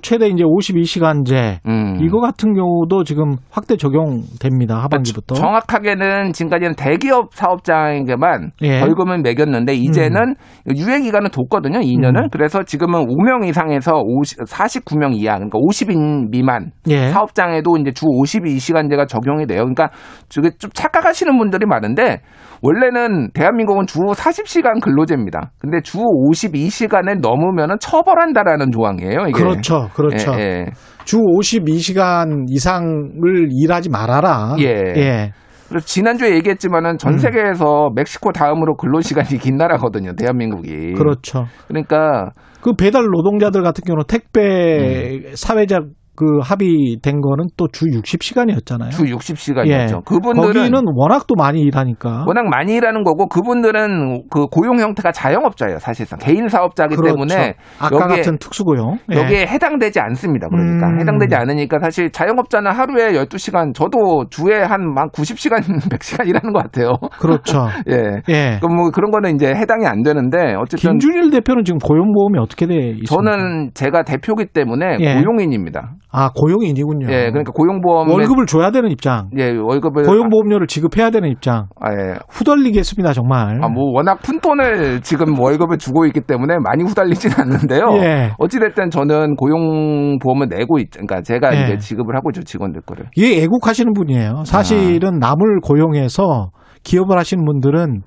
최대 0.02 0.26
이제 0.26 0.44
52시간제 0.44 1.60
음. 1.66 1.98
이거 2.02 2.20
같은 2.20 2.52
경우도 2.54 3.04
지금 3.04 3.36
확대 3.50 3.76
적용됩니다 3.76 4.76
하반기부터. 4.82 5.34
정확하게는 5.34 6.32
지금까지는 6.34 6.74
대기업 6.76 7.34
사업장에게만 7.34 8.50
예. 8.62 8.80
벌금을 8.80 9.22
매겼는데 9.22 9.74
이제는 9.74 10.34
유예 10.76 11.00
기간을 11.00 11.30
뒀거든요. 11.30 11.78
2년을. 11.80 12.24
음. 12.24 12.28
그래서 12.30 12.62
지금은 12.64 13.06
5명 13.06 13.48
이상에서 13.48 13.92
50, 14.04 14.40
49명 14.40 15.14
이하, 15.16 15.34
그러니까 15.36 15.58
50인 15.58 16.30
미만 16.30 16.72
예. 16.88 17.08
사업장에도 17.08 17.78
이제 17.78 17.92
주 17.92 18.04
52시간제가 18.06 19.08
적용이 19.08 19.46
돼요. 19.46 19.60
그러니까 19.60 19.88
저게 20.28 20.50
좀 20.58 20.70
착각하시는 20.74 21.36
분들이 21.38 21.64
많은데 21.66 22.20
원래는 22.62 23.30
대한민국은 23.32 23.86
주 23.86 23.98
40시간 23.98 24.80
근로제입니다. 24.82 25.52
근데 25.58 25.80
주 25.82 25.98
52시간을 25.98 27.20
넘으면은 27.20 27.76
처벌한다라는 27.80 28.70
조항이에요. 28.72 29.26
이게. 29.28 29.32
그렇죠, 29.32 29.88
그렇죠. 29.94 30.32
예, 30.34 30.40
예. 30.40 30.66
주 31.04 31.18
52시간 31.18 32.46
이상을 32.48 33.48
일하지 33.50 33.90
말아라. 33.90 34.56
예. 34.60 35.32
그래서 35.68 35.84
지난주에 35.86 36.34
얘기했지만은 36.36 36.92
음. 36.92 36.98
전 36.98 37.18
세계에서 37.18 37.90
멕시코 37.94 38.32
다음으로 38.32 38.76
근로 38.76 39.00
시간이 39.00 39.28
긴 39.38 39.56
나라거든요. 39.56 40.14
대한민국이. 40.14 40.94
그렇죠. 40.94 41.44
그러니까 41.68 42.30
그 42.60 42.72
배달 42.74 43.04
노동자들 43.04 43.62
같은 43.62 43.84
경우는 43.84 44.04
택배 44.08 45.34
사회적 45.34 45.84
그 46.18 46.40
합의된 46.42 47.20
거는 47.20 47.46
또 47.56 47.68
주 47.68 47.84
60시간이었잖아요. 47.84 48.90
주 48.90 49.04
60시간이었죠. 49.04 50.04
그분들은 50.04 50.48
예. 50.48 50.70
거기는 50.70 50.82
워낙 50.96 51.28
또 51.28 51.36
많이 51.36 51.60
일하니까. 51.60 52.24
워낙 52.26 52.46
많이 52.48 52.74
일하는 52.74 53.04
거고 53.04 53.28
그분들은 53.28 54.24
그 54.28 54.46
고용 54.46 54.80
형태가 54.80 55.12
자영업자예요. 55.12 55.78
사실상 55.78 56.18
개인 56.18 56.48
사업자기 56.48 56.96
그렇죠. 56.96 57.14
때문에 57.14 57.54
아까 57.78 57.96
여기에, 58.00 58.16
같은 58.16 58.38
특수고용. 58.38 58.98
예. 59.12 59.16
여기에 59.16 59.46
해당되지 59.46 60.00
않습니다. 60.00 60.48
그러니까 60.48 60.88
음. 60.88 61.00
해당되지 61.00 61.36
않으니까 61.36 61.78
사실 61.80 62.10
자영업자는 62.10 62.72
하루에 62.72 63.12
12시간 63.12 63.72
저도 63.72 64.24
주에 64.28 64.56
한 64.56 64.80
90시간 65.12 65.62
100시간 65.88 66.26
일하는 66.26 66.52
것 66.52 66.64
같아요. 66.64 66.94
그렇죠. 67.20 67.68
예. 67.90 68.22
예. 68.28 68.58
그럼 68.60 68.76
뭐 68.76 68.90
그런 68.90 69.12
거는 69.12 69.36
이제 69.36 69.54
해당이 69.54 69.86
안 69.86 70.02
되는데 70.02 70.54
어쨌든 70.58 70.98
김준일 70.98 71.30
대표는 71.30 71.62
지금 71.62 71.78
고용보험이 71.78 72.40
어떻게 72.40 72.66
돼 72.66 72.74
있습니까? 72.74 73.14
저는 73.14 73.70
제가 73.74 74.02
대표기 74.02 74.46
때문에 74.46 74.96
예. 74.98 75.14
고용인입니다. 75.14 75.94
아 76.10 76.30
고용인이군요. 76.34 77.06
예, 77.10 77.30
그러니까 77.30 77.52
고용보험 77.52 78.08
월급을 78.10 78.46
줘야 78.46 78.70
되는 78.70 78.90
입장. 78.90 79.28
예, 79.36 79.50
월급을 79.50 80.04
고용보험료를 80.04 80.66
지급해야 80.66 81.10
되는 81.10 81.28
입장. 81.30 81.66
아, 81.80 81.92
예. 81.92 82.18
후덜리겠습니다 82.30 83.12
정말. 83.12 83.62
아, 83.62 83.68
뭐 83.68 83.92
워낙 83.92 84.18
푼 84.22 84.40
돈을 84.40 85.02
지금 85.02 85.38
월급을 85.38 85.76
주고 85.76 86.06
있기 86.06 86.22
때문에 86.22 86.56
많이 86.62 86.82
후달리진 86.84 87.30
않는데요. 87.36 87.82
예. 88.02 88.32
어찌 88.38 88.58
됐든 88.58 88.90
저는 88.90 89.36
고용보험을 89.36 90.48
내고 90.48 90.78
있, 90.78 90.90
그러니까 90.92 91.20
제가 91.20 91.54
예. 91.54 91.64
이제 91.64 91.76
지급을 91.76 92.16
하고 92.16 92.30
있죠 92.30 92.42
직원들 92.42 92.82
거를. 92.82 93.06
이게 93.14 93.42
애국하시는 93.42 93.92
분이에요. 93.92 94.44
사실은 94.46 95.16
아. 95.22 95.28
남을 95.28 95.60
고용해서 95.62 96.50
기업을 96.84 97.18
하시는 97.18 97.44
분들은 97.44 98.02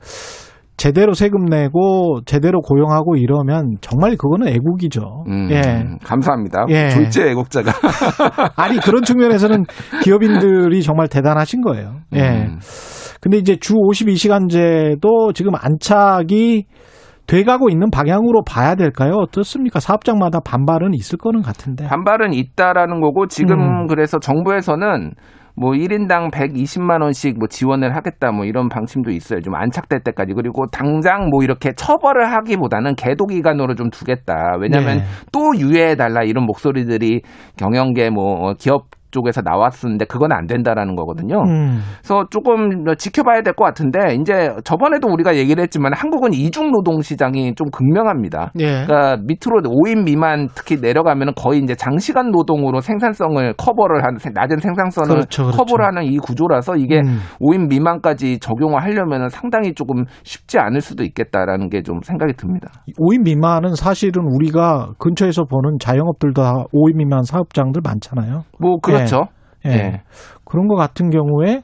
제대로 0.77 1.14
세금 1.14 1.45
내고 1.45 2.22
제대로 2.26 2.60
고용하고 2.61 3.15
이러면 3.15 3.76
정말 3.81 4.15
그거는 4.15 4.48
애국이죠. 4.48 5.26
음, 5.27 5.49
예. 5.52 5.85
감사합니다. 6.03 6.65
예. 6.69 6.89
졸제 6.89 7.30
애국자가. 7.30 7.72
아니 8.57 8.77
그런 8.80 9.03
측면에서는 9.03 9.65
기업인들이 10.03 10.81
정말 10.81 11.07
대단하신 11.07 11.61
거예요. 11.61 11.98
예. 12.15 12.48
음. 12.48 12.60
근데 13.22 13.38
이제 13.38 13.56
주 13.57 13.76
52시간제도 13.76 15.35
지금 15.35 15.52
안착이 15.56 16.65
돼가고 17.27 17.69
있는 17.69 17.91
방향으로 17.91 18.43
봐야 18.43 18.76
될까요? 18.76 19.14
어떻습니까? 19.22 19.80
사업장마다 19.80 20.39
반발은 20.39 20.93
있을 20.95 21.18
거는 21.18 21.43
같은데. 21.43 21.88
반발은 21.88 22.34
있다라는 22.34 22.99
거고 22.99 23.27
지금 23.27 23.60
음. 23.60 23.88
그래서 23.88 24.19
정부에서는 24.19 25.11
뭐 25.56 25.72
1인당 25.72 26.32
120만 26.32 27.02
원씩 27.02 27.38
뭐 27.38 27.48
지원을 27.48 27.95
하겠다 27.95 28.32
뭐 28.32 28.45
이런 28.45 28.69
방침도 28.69 29.11
있어요. 29.11 29.41
좀 29.41 29.56
안착될 29.56 30.02
때까지. 30.02 30.34
그리고 30.34 30.65
당장 30.68 31.30
뭐 31.30 31.44
이렇게 31.44 31.73
처벌을 31.73 32.32
하기보다는 32.32 32.95
계도 32.95 33.26
기간으로 33.28 33.76
좀 33.76 33.90
두겠다. 33.90 34.57
왜냐면 34.60 34.98
네. 34.98 35.03
또 35.32 35.53
유예해 35.57 35.95
달라 35.95 36.23
이런 36.23 36.45
목소리들이 36.45 37.22
경영계 37.57 38.10
뭐 38.10 38.53
기업 38.57 38.88
쪽에서 39.11 39.41
나왔었는데 39.41 40.05
그건 40.05 40.31
안 40.31 40.47
된다라는 40.47 40.95
거거든요. 40.95 41.41
음. 41.43 41.79
그래서 41.99 42.25
조금 42.29 42.85
지켜봐야 42.95 43.41
될 43.41 43.51
것 43.51 43.65
같은데 43.65 44.15
이제 44.15 44.49
저번에도 44.63 45.09
우리가 45.09 45.35
얘기를 45.35 45.61
했지만 45.61 45.91
한국은 45.93 46.31
이중 46.33 46.71
노동 46.71 47.01
시장이 47.01 47.53
좀 47.55 47.69
극명합니다. 47.69 48.53
예. 48.59 48.85
그러니까 48.85 49.17
밑으로 49.27 49.61
5인 49.61 50.05
미만 50.05 50.47
특히 50.55 50.77
내려가면은 50.79 51.33
거의 51.35 51.59
이제 51.59 51.75
장시간 51.75 52.31
노동으로 52.31 52.79
생산성을 52.79 53.53
커버를 53.57 54.05
하는 54.05 54.17
낮은 54.33 54.59
생산성을 54.59 55.09
그렇죠, 55.09 55.43
그렇죠. 55.43 55.57
커버를 55.57 55.85
하는 55.85 56.03
이 56.05 56.17
구조라서 56.17 56.77
이게 56.77 57.01
음. 57.01 57.19
5인 57.41 57.67
미만까지 57.67 58.39
적용을 58.39 58.81
하려면은 58.81 59.27
상당히 59.27 59.73
조금 59.73 60.05
쉽지 60.23 60.57
않을 60.59 60.79
수도 60.79 61.03
있겠다라는 61.03 61.69
게 61.69 61.81
좀 61.81 61.99
생각이 62.03 62.33
듭니다. 62.33 62.69
5인 62.99 63.23
미만은 63.23 63.73
사실은 63.75 64.23
우리가 64.35 64.91
근처에서 64.99 65.45
보는 65.45 65.77
자영업들도 65.79 66.41
다 66.41 66.53
5인 66.73 66.97
미만 66.97 67.23
사업장들 67.23 67.81
많잖아요. 67.83 68.43
뭐 68.59 68.77
그렇죠. 68.79 69.01
예. 69.01 69.01
예. 69.65 70.02
그런 70.45 70.68
것 70.68 70.76
같은 70.76 71.10
경우에 71.10 71.61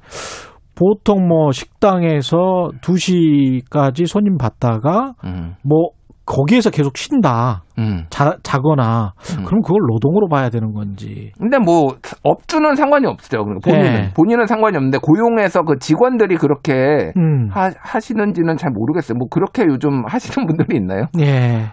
보통 0.76 1.28
뭐 1.28 1.52
식당에서 1.52 2.70
2시까지 2.82 4.06
손님 4.06 4.38
받다가 4.38 5.14
음, 5.24 5.56
뭐 5.64 5.90
거기에서 6.28 6.70
계속 6.70 6.98
쉰다. 6.98 7.64
음. 7.80 8.06
자, 8.10 8.36
자거나 8.44 9.14
음. 9.38 9.46
그럼 9.46 9.62
그걸 9.62 9.80
노동으로 9.90 10.28
봐야 10.28 10.50
되는 10.50 10.74
건지. 10.74 11.32
근데 11.40 11.58
뭐 11.58 11.96
업주는 12.24 12.76
상관이 12.76 13.06
없죠. 13.06 13.46
그러니까 13.46 13.70
본인은 13.70 13.94
네. 13.94 14.12
본인은 14.14 14.48
상관이 14.48 14.76
없는데 14.76 14.98
고용해서 15.02 15.64
그 15.64 15.80
직원들이 15.80 16.36
그렇게 16.36 17.14
음. 17.16 17.48
하, 17.50 17.72
하시는지는 17.80 18.58
잘 18.58 18.72
모르겠어요. 18.72 19.18
뭐 19.18 19.30
그렇게 19.30 19.64
요즘 19.68 20.04
하시는 20.08 20.46
분들이 20.46 20.78
있나요? 20.78 21.06
예. 21.20 21.68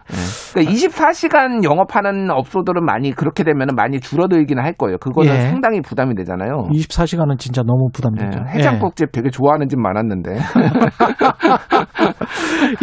그러니까 0.52 0.72
24시간 0.72 1.64
영업하는 1.64 2.30
업소들은 2.30 2.84
많이 2.84 3.10
그렇게 3.10 3.42
되면 3.42 3.66
많이 3.74 3.98
줄어들기는 3.98 4.62
할 4.62 4.74
거예요. 4.74 4.98
그거는 4.98 5.34
예. 5.34 5.40
상당히 5.40 5.80
부담이 5.80 6.14
되잖아요. 6.14 6.68
24시간은 6.70 7.38
진짜 7.38 7.62
너무 7.62 7.88
부담되죠. 7.92 8.40
예, 8.46 8.58
해장국집 8.58 9.10
되게 9.10 9.30
좋아하는 9.30 9.68
집 9.68 9.80
많았는데. 9.80 10.34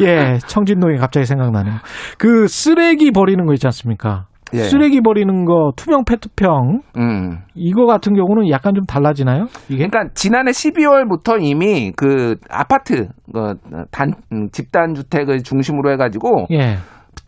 예. 0.02 0.12
예, 0.12 0.38
청진동이 0.46 0.98
갑자기 0.98 1.26
생각나 1.26 1.61
네요. 1.64 1.76
그 2.18 2.48
쓰레기 2.48 3.12
버리는 3.12 3.46
거 3.46 3.54
있지 3.54 3.68
않습니까? 3.68 4.26
예. 4.54 4.60
쓰레기 4.64 5.02
버리는 5.02 5.46
거 5.46 5.72
투명 5.76 6.04
페트병 6.04 6.82
음. 6.98 7.38
이거 7.56 7.86
같은 7.86 8.14
경우는 8.14 8.50
약간 8.50 8.74
좀 8.76 8.84
달라지나요? 8.86 9.46
이게? 9.70 9.88
그러니까 9.88 10.14
지난해 10.14 10.52
12월부터 10.52 11.42
이미 11.42 11.92
그 11.96 12.36
아파트 12.50 13.08
그단 13.34 14.14
음, 14.34 14.50
집단 14.52 14.94
주택을 14.94 15.44
중심으로 15.44 15.92
해가지고 15.94 16.48
예. 16.52 16.78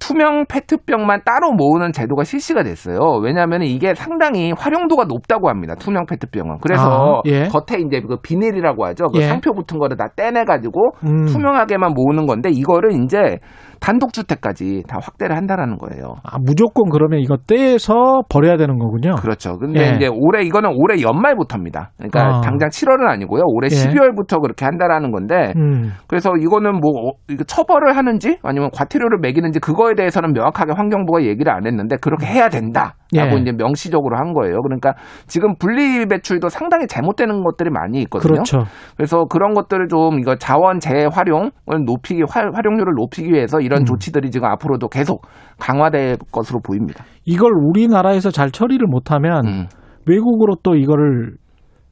투명 0.05 0.45
페트병만 0.49 1.21
따로 1.23 1.53
모으는 1.53 1.93
제도가 1.93 2.25
실시가 2.25 2.63
됐어요. 2.63 2.97
왜냐하면 3.23 3.61
이게 3.63 3.95
상당히 3.95 4.51
활용도가 4.51 5.05
높다고 5.05 5.47
합니다. 5.47 5.75
투명 5.75 6.05
페트병은. 6.05 6.57
그래서 6.61 7.19
아, 7.19 7.21
예. 7.25 7.47
겉에 7.47 7.79
이제 7.79 8.01
그 8.01 8.17
비닐이라고 8.21 8.85
하죠. 8.87 9.05
그 9.13 9.19
예. 9.21 9.27
상표 9.27 9.53
붙은 9.53 9.79
거를 9.79 9.95
다 9.95 10.09
떼내가지고 10.13 10.95
음. 11.05 11.25
투명하게만 11.27 11.93
모으는 11.93 12.25
건데 12.25 12.49
이거를 12.51 12.91
이제 13.03 13.37
단독주택까지 13.79 14.83
다 14.87 14.97
확대를 15.01 15.35
한다라는 15.35 15.77
거예요. 15.77 16.15
아, 16.23 16.37
무조건 16.39 16.89
그러면 16.89 17.19
이거 17.19 17.35
떼서 17.47 18.23
버려야 18.29 18.55
되는 18.55 18.77
거군요. 18.79 19.15
그렇죠. 19.15 19.57
근데 19.57 19.91
예. 19.91 19.95
이제 19.95 20.09
올해 20.09 20.43
이거는 20.43 20.71
올해 20.73 21.01
연말부터입니다. 21.01 21.91
그러니까 21.97 22.37
아. 22.37 22.41
당장 22.41 22.69
7월은 22.69 23.09
아니고요. 23.09 23.43
올해 23.45 23.67
예. 23.71 23.75
12월부터 23.75 24.41
그렇게 24.41 24.63
한다라는 24.65 25.11
건데 25.11 25.53
음. 25.57 25.91
그래서 26.07 26.31
이거는 26.39 26.79
뭐 26.79 27.09
어, 27.09 27.11
처벌을 27.45 27.97
하는지 27.97 28.37
아니면 28.43 28.69
과태료를 28.73 29.19
매기는지 29.19 29.59
그거에 29.59 29.92
대해서는 29.95 30.33
명확하게 30.33 30.73
환경부가 30.75 31.23
얘기를 31.23 31.51
안 31.51 31.65
했는데 31.65 31.97
그렇게 31.97 32.25
해야 32.25 32.49
된다라고 32.49 32.93
예. 33.15 33.41
이제 33.41 33.51
명시적으로 33.51 34.17
한 34.17 34.33
거예요. 34.33 34.61
그러니까 34.61 34.93
지금 35.27 35.55
분리 35.57 36.05
배출도 36.05 36.49
상당히 36.49 36.87
잘못되는 36.87 37.43
것들이 37.43 37.69
많이 37.69 38.01
있거든요. 38.03 38.33
그렇죠. 38.33 38.63
그래서 38.97 39.25
그런 39.25 39.53
것들을 39.53 39.87
좀 39.87 40.19
이거 40.19 40.35
자원 40.35 40.79
재활용을 40.79 41.51
높이기 41.85 42.23
활, 42.29 42.51
활용률을 42.53 42.93
높이기 42.95 43.31
위해서 43.31 43.59
이런 43.59 43.81
음. 43.81 43.85
조치들이 43.85 44.31
지금 44.31 44.47
앞으로도 44.49 44.89
계속 44.89 45.25
강화될 45.59 46.17
것으로 46.31 46.59
보입니다. 46.59 47.03
이걸 47.25 47.51
우리나라에서 47.53 48.31
잘 48.31 48.51
처리를 48.51 48.87
못하면 48.87 49.45
음. 49.45 49.65
외국으로 50.05 50.55
또 50.63 50.75
이거를 50.75 51.37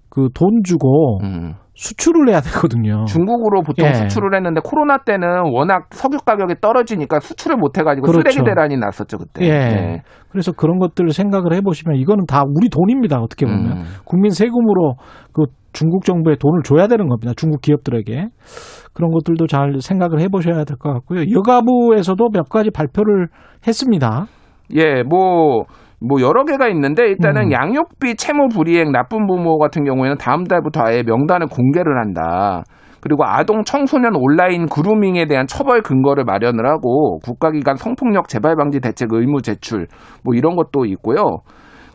그 0.09 0.27
돈 0.33 0.61
주고 0.63 1.19
음. 1.23 1.53
수출을 1.81 2.29
해야 2.29 2.41
되거든요. 2.41 3.05
중국으로 3.05 3.63
보통 3.63 3.87
예. 3.87 3.93
수출을 3.93 4.35
했는데 4.35 4.61
코로나 4.63 4.99
때는 4.99 5.51
워낙 5.51 5.87
석유 5.91 6.19
가격이 6.19 6.55
떨어지니까 6.61 7.19
수출을 7.19 7.57
못 7.57 7.75
해가지고 7.79 8.05
그렇죠. 8.05 8.29
쓰레기 8.29 8.45
대란이 8.47 8.77
났었죠 8.77 9.17
그때. 9.17 9.43
예. 9.45 9.49
네. 9.49 10.01
그래서 10.29 10.51
그런 10.51 10.77
것들을 10.77 11.09
생각을 11.09 11.53
해보시면 11.55 11.97
이거는 11.97 12.25
다 12.27 12.43
우리 12.47 12.69
돈입니다. 12.69 13.19
어떻게 13.19 13.47
보면 13.47 13.77
음. 13.79 13.83
국민 14.05 14.29
세금으로 14.29 14.93
그 15.33 15.45
중국 15.73 16.05
정부에 16.05 16.35
돈을 16.35 16.61
줘야 16.63 16.87
되는 16.87 17.07
겁니다. 17.07 17.33
중국 17.35 17.61
기업들에게 17.61 18.27
그런 18.93 19.11
것들도 19.11 19.47
잘 19.47 19.73
생각을 19.79 20.19
해보셔야 20.21 20.63
될 20.65 20.77
것 20.77 20.93
같고요. 20.93 21.23
여가부에서도 21.35 22.29
몇 22.31 22.47
가지 22.49 22.69
발표를 22.69 23.27
했습니다. 23.65 24.27
예, 24.75 25.01
뭐, 25.03 25.63
뭐 26.01 26.19
여러 26.21 26.43
개가 26.43 26.67
있는데 26.69 27.07
일단은 27.07 27.47
음. 27.47 27.51
양육비 27.51 28.15
채무 28.15 28.47
불이행 28.49 28.91
나쁜 28.91 29.27
부모 29.27 29.59
같은 29.59 29.83
경우에는 29.83 30.17
다음 30.17 30.45
달부터 30.45 30.81
아예 30.83 31.03
명단을 31.03 31.47
공개를 31.47 31.99
한다. 31.99 32.63
그리고 33.01 33.23
아동 33.25 33.63
청소년 33.63 34.15
온라인 34.15 34.67
그루밍에 34.67 35.25
대한 35.25 35.47
처벌 35.47 35.81
근거를 35.81 36.23
마련을 36.23 36.67
하고 36.67 37.19
국가기관 37.19 37.75
성폭력 37.75 38.27
재발 38.27 38.55
방지 38.55 38.79
대책 38.79 39.09
의무 39.11 39.41
제출 39.41 39.87
뭐 40.23 40.35
이런 40.35 40.55
것도 40.55 40.85
있고요. 40.85 41.41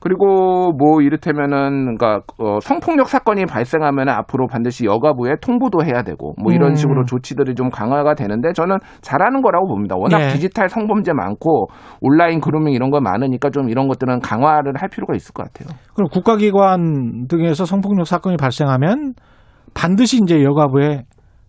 그리고 0.06 0.70
뭐 0.70 1.02
이를테면은 1.02 1.96
그러니까 1.96 2.20
어, 2.38 2.60
성폭력 2.60 3.08
사건이 3.08 3.44
발생하면 3.46 4.08
앞으로 4.08 4.46
반드시 4.46 4.84
여가부에 4.84 5.34
통보도 5.40 5.84
해야 5.84 6.04
되고 6.04 6.34
뭐 6.40 6.52
이런 6.52 6.70
음. 6.70 6.74
식으로 6.76 7.04
조치들이 7.04 7.56
좀 7.56 7.70
강화가 7.70 8.14
되는데 8.14 8.52
저는 8.52 8.76
잘하는 9.00 9.42
거라고 9.42 9.66
봅니다. 9.66 9.96
워낙 9.98 10.18
네. 10.18 10.28
디지털 10.28 10.68
성범죄 10.68 11.12
많고 11.12 11.66
온라인 12.00 12.40
그루밍 12.40 12.72
이런 12.72 12.90
거 12.90 13.00
많으니까 13.00 13.50
좀 13.50 13.68
이런 13.68 13.88
것들은 13.88 14.20
강화를 14.20 14.74
할 14.76 14.88
필요가 14.88 15.16
있을 15.16 15.34
것 15.34 15.42
같아요. 15.42 15.76
그럼 15.96 16.08
국가기관 16.08 17.26
등에서 17.26 17.64
성폭력 17.64 18.06
사건이 18.06 18.36
발생하면 18.36 19.14
반드시 19.74 20.20
이제 20.22 20.44
여가부에 20.44 21.02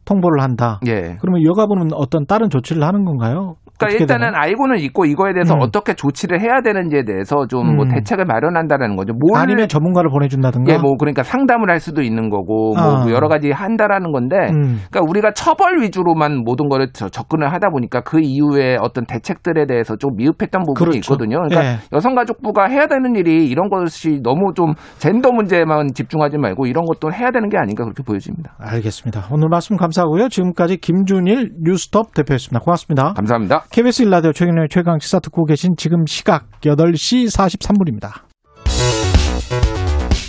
통보를 0.05 0.41
한다. 0.41 0.79
예. 0.87 1.17
그러면 1.21 1.43
여가부는 1.43 1.89
어떤 1.93 2.25
다른 2.25 2.49
조치를 2.49 2.81
하는 2.81 3.05
건가요? 3.05 3.55
그러니까 3.77 4.01
일단은 4.01 4.27
되나요? 4.31 4.41
알고는 4.41 4.79
있고 4.79 5.05
이거에 5.05 5.33
대해서 5.33 5.53
음. 5.55 5.61
어떻게 5.61 5.93
조치를 5.93 6.41
해야 6.41 6.61
되는지에 6.61 7.03
대해서 7.05 7.45
좀뭐 7.47 7.85
음. 7.85 7.89
대책을 7.89 8.25
마련한다라는 8.25 8.95
거죠. 8.95 9.13
뭘 9.13 9.41
아니면 9.41 9.67
전문가를 9.67 10.09
보내준다든가. 10.09 10.73
예, 10.73 10.77
뭐 10.77 10.95
그러니까 10.97 11.23
상담을 11.23 11.69
할 11.69 11.79
수도 11.79 12.01
있는 12.01 12.29
거고 12.29 12.73
뭐 12.75 13.05
아. 13.05 13.09
여러 13.09 13.27
가지 13.27 13.51
한다라는 13.51 14.11
건데 14.11 14.35
음. 14.49 14.81
그러니까 14.89 15.01
우리가 15.07 15.31
처벌 15.33 15.81
위주로만 15.81 16.43
모든 16.43 16.69
거를 16.69 16.87
저- 16.93 17.09
접근을 17.09 17.51
하다 17.53 17.69
보니까 17.69 18.01
그 18.01 18.19
이후에 18.21 18.77
어떤 18.81 19.05
대책들에 19.05 19.65
대해서 19.67 19.95
좀 19.95 20.15
미흡했던 20.15 20.63
부분이 20.63 20.75
그렇죠. 20.91 20.97
있거든요. 21.13 21.37
그러니까 21.47 21.63
예. 21.65 21.77
여성가족부가 21.93 22.65
해야 22.65 22.87
되는 22.87 23.15
일이 23.15 23.47
이런 23.47 23.69
것이 23.69 24.19
너무 24.23 24.53
좀 24.55 24.73
젠더 24.97 25.31
문제만 25.31 25.93
집중하지 25.93 26.37
말고 26.37 26.65
이런 26.65 26.83
것도 26.85 27.13
해야 27.13 27.31
되는 27.31 27.49
게 27.49 27.57
아닌가 27.57 27.83
그렇게 27.83 28.01
보여집니다. 28.03 28.55
알겠습니다. 28.59 29.25
오늘 29.31 29.49
말씀 29.49 29.77
감사하고요. 29.77 30.29
지금까지 30.29 30.77
김준일 30.77 31.51
뉴스톱 31.63 32.13
대표였습니다. 32.13 32.63
고맙습니다. 32.63 33.13
감사합니다. 33.13 33.66
KBS 33.71 34.03
일라디오 34.03 34.31
최경영의 34.31 34.69
최강 34.69 34.97
시사 34.99 35.19
듣고 35.19 35.45
계신 35.45 35.75
지금 35.77 36.05
시각 36.07 36.49
8시 36.61 37.27
43분입니다. 37.27 38.09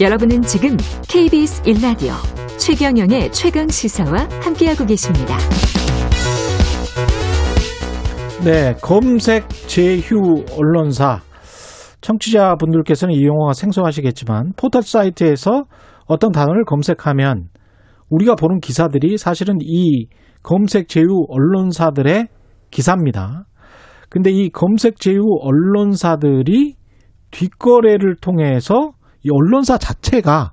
여러분은 0.00 0.42
지금 0.42 0.76
KBS 1.08 1.62
1라디오 1.62 2.12
최경영의 2.58 3.32
최강 3.32 3.68
시사와 3.68 4.28
함께하고 4.42 4.84
계십니다. 4.84 5.36
네, 8.44 8.74
검색 8.82 9.48
제휴 9.66 10.44
언론사 10.56 11.20
청취자분들께서는 12.00 13.14
이 13.14 13.24
용어가 13.24 13.52
생소하시겠지만 13.54 14.52
포털 14.56 14.82
사이트에서 14.82 15.64
어떤 16.06 16.32
단어를 16.32 16.64
검색하면 16.64 17.48
우리가 18.10 18.34
보는 18.34 18.60
기사들이 18.60 19.16
사실은 19.16 19.58
이 19.60 20.08
검색 20.42 20.88
제휴 20.88 21.24
언론사들의 21.28 22.28
기사입니다. 22.70 23.44
근데 24.08 24.30
이 24.30 24.50
검색 24.50 24.98
제휴 24.98 25.22
언론사들이 25.40 26.76
뒷거래를 27.30 28.16
통해서 28.16 28.92
이 29.22 29.30
언론사 29.30 29.78
자체가 29.78 30.52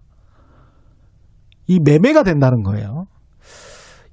이 1.67 1.79
매매가 1.83 2.23
된다는 2.23 2.63
거예요. 2.63 3.05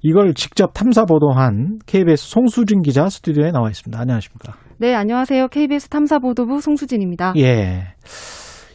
이걸 0.01 0.33
직접 0.33 0.73
탐사 0.73 1.05
보도한 1.05 1.79
KBS 1.85 2.29
송수진 2.29 2.81
기자 2.81 3.07
스튜디오에 3.07 3.51
나와 3.51 3.69
있습니다. 3.69 3.99
안녕하십니까? 3.99 4.53
네, 4.77 4.93
안녕하세요. 4.93 5.47
KBS 5.47 5.87
탐사 5.87 6.19
보도부 6.19 6.59
송수진입니다. 6.59 7.33
예. 7.37 7.93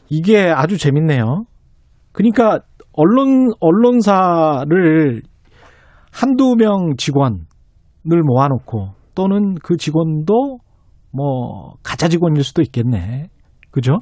이게 0.09 0.49
아주 0.49 0.79
재밌네요. 0.79 1.45
그러니까 2.13 2.61
언론 2.93 3.51
언론사를 3.61 5.23
한두 6.11 6.55
명 6.57 6.97
직원을 6.97 8.23
모아놓고 8.25 8.98
또는 9.19 9.57
그 9.57 9.77
직원도 9.77 10.59
뭐 11.13 11.75
가짜 11.83 12.07
직원일 12.07 12.45
수도 12.45 12.63
있겠네. 12.63 13.27
그죠? 13.73 13.99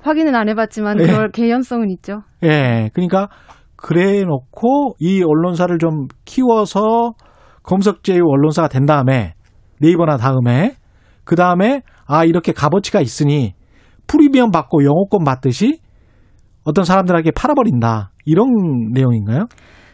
확인은 0.00 0.34
안 0.34 0.48
해봤지만 0.48 1.00
예. 1.00 1.06
그럴 1.06 1.30
개연성은 1.30 1.90
있죠. 1.90 2.22
예. 2.42 2.90
그러니까 2.92 3.28
그래 3.76 4.24
놓고 4.24 4.96
이 4.98 5.22
언론사를 5.22 5.78
좀 5.78 6.08
키워서 6.24 7.12
검색제휴 7.62 8.20
언론사가 8.26 8.66
된 8.66 8.84
다음에 8.84 9.34
네이버나 9.80 10.16
다음에 10.16 10.74
그 11.22 11.36
다음에 11.36 11.82
아 12.04 12.24
이렇게 12.24 12.50
값어치가 12.50 13.00
있으니 13.00 13.54
프리미엄 14.08 14.50
받고 14.50 14.82
영어권 14.82 15.22
받듯이 15.22 15.78
어떤 16.64 16.84
사람들에게 16.84 17.30
팔아버린다 17.30 18.10
이런 18.24 18.90
내용인가요? 18.92 19.46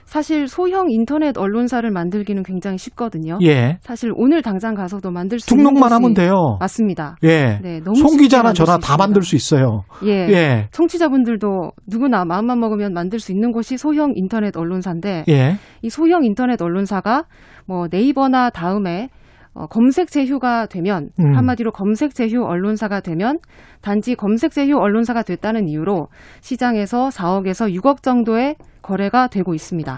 사실 0.09 0.49
소형 0.49 0.91
인터넷 0.91 1.37
언론사를 1.37 1.89
만들기는 1.91 2.43
굉장히 2.43 2.79
쉽거든요. 2.79 3.39
예. 3.43 3.77
사실 3.83 4.11
오늘 4.17 4.41
당장 4.41 4.73
가서도 4.75 5.11
만들 5.11 5.39
수 5.39 5.53
있는 5.53 5.65
등록만 5.65 5.93
하면 5.93 6.15
돼요. 6.15 6.57
맞습니다. 6.61 7.17
예. 7.25 7.59
네, 7.63 7.81
너무 7.81 7.95
송 7.95 8.17
기자나 8.17 8.55
저나 8.55 8.79
수 8.81 8.81
다. 8.81 8.97
만들 8.97 9.21
수 9.21 9.37
있어요. 9.37 9.83
예. 10.05 10.11
예. 10.31 10.69
청취자분들도 10.71 11.73
누구나 11.87 12.25
마음만 12.25 12.59
먹으면 12.59 12.95
만들 12.95 13.19
수 13.19 13.33
있는 13.33 13.53
곳이 13.53 13.77
소형 13.77 14.13
인터넷 14.15 14.57
언론사인데 14.57 15.25
예. 15.29 15.59
이 15.83 15.91
소형 15.91 16.25
인터넷 16.25 16.63
언론사가 16.63 17.25
뭐 17.67 17.89
네이버나 17.91 18.49
다음에 18.49 19.11
어, 19.55 19.67
검색 19.67 20.11
제휴가 20.11 20.67
되면 20.67 21.11
음. 21.19 21.37
한마디로 21.37 21.73
검색 21.73 22.15
제휴 22.15 22.45
언론사가 22.45 23.01
되면 23.01 23.39
단지 23.81 24.15
검색 24.15 24.53
제휴 24.53 24.77
언론사가 24.77 25.23
됐다는 25.23 25.69
이유로 25.69 26.09
시장에서 26.41 27.09
4억에서 27.09 27.73
6억 27.75 28.03
정도의 28.03 28.57
거래가 28.83 29.29
되고 29.29 29.55
있습니다. 29.55 29.93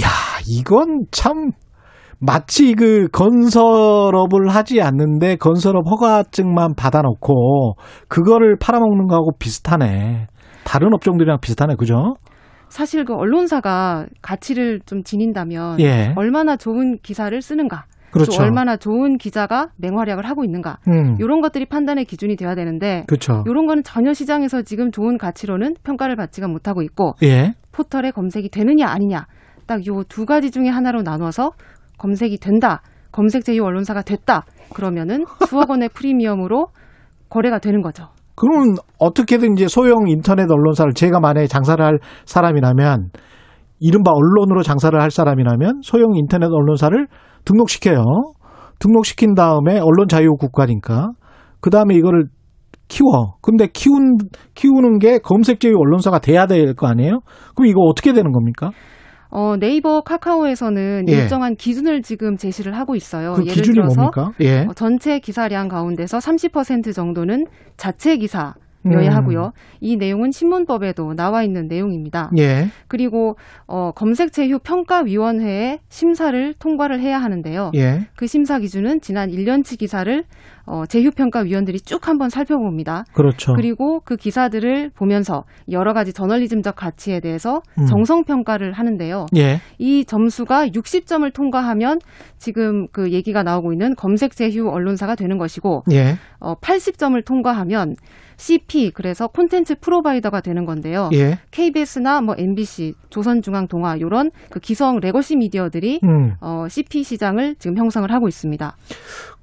야, 0.00 0.08
이건 0.48 1.04
참 1.10 1.50
마치 2.24 2.74
그 2.74 3.08
건설업을 3.08 4.48
하지 4.48 4.80
않는데 4.80 5.36
건설업 5.36 5.84
허가증만 5.90 6.74
받아놓고 6.76 7.74
그거를 8.08 8.56
팔아먹는 8.60 9.08
거하고 9.08 9.32
비슷하네. 9.38 10.28
다른 10.64 10.94
업종들이랑 10.94 11.38
비슷하네, 11.40 11.74
그죠? 11.76 12.14
사실 12.68 13.04
그 13.04 13.14
언론사가 13.14 14.06
가치를 14.22 14.80
좀 14.86 15.02
지닌다면 15.02 15.78
예. 15.80 16.14
얼마나 16.16 16.56
좋은 16.56 16.96
기사를 17.02 17.42
쓰는가 17.42 17.84
그렇죠. 18.12 18.32
또 18.32 18.42
얼마나 18.42 18.76
좋은 18.76 19.16
기자가 19.16 19.68
맹활약을 19.78 20.24
하고 20.24 20.44
있는가 20.44 20.78
음. 20.88 21.16
이런 21.18 21.40
것들이 21.40 21.66
판단의 21.66 22.04
기준이 22.04 22.36
돼야 22.36 22.54
되는데 22.54 23.04
그렇죠. 23.08 23.42
이런 23.48 23.66
거는 23.66 23.82
전혀 23.82 24.12
시장에서 24.12 24.62
지금 24.62 24.90
좋은 24.90 25.18
가치로는 25.18 25.74
평가를 25.82 26.16
받지가 26.16 26.46
못하고 26.48 26.82
있고 26.82 27.14
예. 27.22 27.54
포털에 27.72 28.10
검색이 28.10 28.50
되느냐 28.50 28.86
아니냐 28.88 29.26
딱 29.66 29.80
요 29.86 30.04
두 30.08 30.26
가지 30.26 30.50
중에 30.50 30.68
하나로 30.68 31.02
나눠서 31.02 31.52
검색이 31.98 32.38
된다 32.38 32.82
검색 33.12 33.44
제휴 33.44 33.62
언론사가 33.62 34.02
됐다. 34.02 34.44
그러면은 34.74 35.24
수억 35.48 35.70
원의 35.70 35.90
프리미엄으로 35.90 36.68
거래가 37.28 37.58
되는 37.58 37.80
거죠. 37.82 38.08
그럼 38.34 38.74
어떻게든 38.98 39.52
이제 39.56 39.68
소형 39.68 40.08
인터넷 40.08 40.50
언론사를 40.50 40.92
제가 40.94 41.20
만약에 41.20 41.46
장사를 41.46 41.82
할 41.84 41.98
사람이라면 42.24 43.10
이른바 43.80 44.10
언론으로 44.12 44.62
장사를 44.62 44.98
할 45.00 45.10
사람이라면 45.10 45.80
소형 45.82 46.16
인터넷 46.16 46.46
언론사를 46.46 47.06
등록시켜요. 47.44 48.02
등록시킨 48.78 49.34
다음에 49.34 49.78
언론 49.78 50.08
자유 50.08 50.34
국가니까 50.38 51.10
그 51.60 51.70
다음에 51.70 51.94
이거를 51.94 52.24
키워. 52.88 53.36
근데 53.40 53.68
키운 53.72 54.16
키우는 54.54 54.98
게 54.98 55.18
검색 55.18 55.60
제휴 55.60 55.74
언론사가 55.78 56.18
돼야 56.18 56.46
될 56.46 56.74
거 56.74 56.86
아니에요? 56.88 57.20
그럼 57.54 57.68
이거 57.70 57.80
어떻게 57.82 58.12
되는 58.12 58.32
겁니까? 58.32 58.70
어, 59.30 59.56
네이버 59.58 60.02
카카오에서는 60.02 61.04
예. 61.08 61.12
일정한 61.12 61.54
기준을 61.54 62.02
지금 62.02 62.36
제시를 62.36 62.76
하고 62.76 62.94
있어요. 62.94 63.32
그 63.32 63.42
예를 63.42 63.54
기준이 63.54 63.76
들어서 63.76 63.94
뭡니까? 63.98 64.32
예. 64.42 64.66
어, 64.68 64.74
전체 64.74 65.20
기사량 65.20 65.68
가운데서 65.68 66.18
30% 66.18 66.94
정도는 66.94 67.46
자체 67.78 68.18
기사 68.18 68.52
음. 68.86 68.92
여야 68.92 69.14
하고요. 69.14 69.52
이 69.80 69.96
내용은 69.96 70.30
신문법에도 70.30 71.14
나와 71.14 71.42
있는 71.42 71.68
내용입니다. 71.68 72.30
예. 72.38 72.68
그리고 72.88 73.36
어, 73.66 73.92
검색 73.92 74.32
제휴 74.32 74.58
평가위원회의 74.58 75.78
심사를 75.88 76.54
통과를 76.58 77.00
해야 77.00 77.18
하는데요. 77.18 77.72
예. 77.74 78.06
그 78.16 78.26
심사 78.26 78.58
기준은 78.58 79.00
지난 79.00 79.30
1년치 79.30 79.78
기사를 79.78 80.24
어, 80.64 80.86
제휴평가위원들이 80.86 81.80
쭉 81.80 82.06
한번 82.06 82.30
살펴봅니다. 82.30 83.04
그렇죠. 83.12 83.54
그리고 83.54 84.00
그 84.04 84.16
기사들을 84.16 84.90
보면서 84.94 85.44
여러 85.70 85.92
가지 85.92 86.12
저널리즘적 86.12 86.76
가치에 86.76 87.20
대해서 87.20 87.62
음. 87.78 87.86
정성 87.86 88.24
평가를 88.24 88.72
하는데요. 88.72 89.26
예. 89.36 89.60
이 89.78 90.04
점수가 90.04 90.68
60점을 90.68 91.32
통과하면 91.32 91.98
지금 92.38 92.86
그 92.92 93.10
얘기가 93.12 93.42
나오고 93.42 93.72
있는 93.72 93.94
검색 93.96 94.36
제휴 94.36 94.68
언론사가 94.68 95.14
되는 95.16 95.38
것이고 95.38 95.84
예. 95.92 96.16
어, 96.38 96.54
80점을 96.54 97.24
통과하면 97.24 97.94
CP 98.42 98.90
그래서 98.90 99.28
contents 99.28 99.76
provider가 99.80 100.40
되는 100.40 100.64
건데요. 100.64 101.10
예. 101.12 101.38
KBS나 101.52 102.20
뭐 102.22 102.34
MBC, 102.36 102.94
조선중앙동아 103.08 103.96
이런 103.96 104.30
그 104.50 104.58
기성 104.58 104.98
legacy 104.98 105.36
미디어들이 105.36 106.00
음. 106.02 106.34
어, 106.40 106.66
CP 106.68 107.04
시장을 107.04 107.54
지금 107.60 107.78
형성을 107.78 108.10
하고 108.12 108.26
있습니다. 108.26 108.76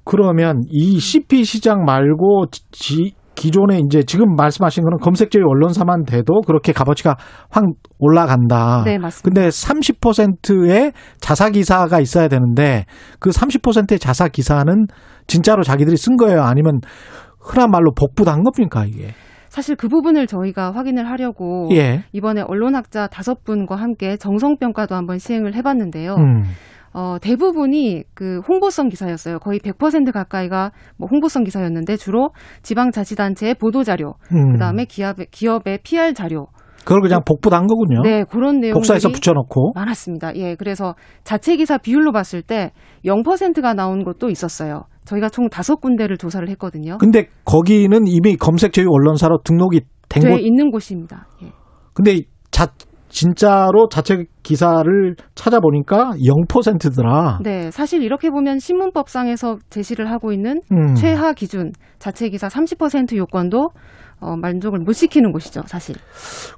그러면 0.04 0.60
이 0.68 1.00
CP 1.00 1.44
시장 1.44 1.84
말고 1.86 2.46
지, 2.72 3.14
기존에 3.34 3.78
이제 3.78 4.02
지금 4.02 4.34
말씀하신 4.36 4.84
거는 4.84 4.98
검색제휴 4.98 5.44
언론사만 5.46 6.04
돼도 6.04 6.42
그렇게 6.42 6.74
값어치가 6.74 7.16
확 7.48 7.64
올라간다. 7.98 8.82
네, 8.84 8.98
맞습니다. 8.98 9.40
근데 9.40 9.48
30%의 9.48 10.92
자사 11.20 11.48
기사가 11.48 12.00
있어야 12.00 12.28
되는데 12.28 12.84
그 13.18 13.30
30%의 13.30 13.98
자사 13.98 14.28
기사는 14.28 14.86
진짜로 15.26 15.62
자기들이 15.62 15.96
쓴 15.96 16.16
거예요? 16.16 16.42
아니면 16.42 16.80
흔한 17.40 17.70
말로 17.70 17.92
복부한 17.92 18.42
겁니까, 18.42 18.84
이게? 18.86 19.08
사실 19.48 19.74
그 19.74 19.88
부분을 19.88 20.26
저희가 20.28 20.70
확인을 20.72 21.10
하려고 21.10 21.68
예. 21.72 22.04
이번에 22.12 22.42
언론학자 22.42 23.08
다섯 23.08 23.42
분과 23.42 23.74
함께 23.74 24.16
정성평가도 24.16 24.94
한번 24.94 25.18
시행을 25.18 25.54
해봤는데요. 25.54 26.14
음. 26.14 26.42
어, 26.92 27.16
대부분이 27.20 28.04
그 28.14 28.40
홍보성 28.48 28.88
기사였어요. 28.88 29.38
거의 29.40 29.58
100% 29.58 30.12
가까이가 30.12 30.70
뭐 30.96 31.08
홍보성 31.10 31.44
기사였는데 31.44 31.96
주로 31.96 32.30
지방자치단체의 32.62 33.54
보도자료, 33.54 34.14
음. 34.32 34.52
그 34.52 34.58
다음에 34.58 34.84
기업의, 34.84 35.26
기업의 35.30 35.80
PR 35.82 36.14
자료, 36.14 36.46
그걸 36.84 37.02
그냥 37.02 37.20
복부한 37.24 37.66
거군요. 37.66 38.02
네, 38.02 38.24
그런 38.24 38.60
내용들이 38.60 38.72
복사해서 38.72 39.10
붙여놓고. 39.10 39.72
많았습니다. 39.74 40.34
예, 40.36 40.54
그래서 40.54 40.94
자체 41.24 41.56
기사 41.56 41.76
비율로 41.76 42.12
봤을 42.12 42.42
때 42.42 42.72
0%가 43.04 43.74
나온 43.74 44.02
것도 44.02 44.30
있었어요. 44.30 44.84
저희가 45.10 45.28
총 45.28 45.48
다섯 45.48 45.76
군데를 45.80 46.16
조사를 46.16 46.48
했거든요. 46.50 46.98
근데 46.98 47.28
거기는 47.44 48.06
이미 48.06 48.36
검색 48.36 48.72
제휴 48.72 48.86
언론사로 48.90 49.38
등록이 49.44 49.80
된돼 50.08 50.30
곳. 50.30 50.38
있는 50.40 50.70
곳입니다. 50.70 51.26
예. 51.42 51.52
근데 51.92 52.22
자 52.50 52.68
진짜로 53.08 53.88
자체 53.88 54.24
기사를 54.44 55.16
찾아보니까 55.34 56.12
0%더라. 56.48 57.40
네, 57.42 57.70
사실 57.72 58.02
이렇게 58.02 58.30
보면 58.30 58.60
신문법상에서 58.60 59.58
제시를 59.68 60.08
하고 60.10 60.32
있는 60.32 60.60
음. 60.70 60.94
최하 60.94 61.32
기준 61.32 61.72
자체 61.98 62.28
기사 62.28 62.46
30% 62.46 63.16
요건도 63.16 63.70
어, 64.20 64.36
만족을 64.36 64.80
못 64.80 64.92
시키는 64.92 65.32
곳이죠, 65.32 65.62
사실. 65.66 65.96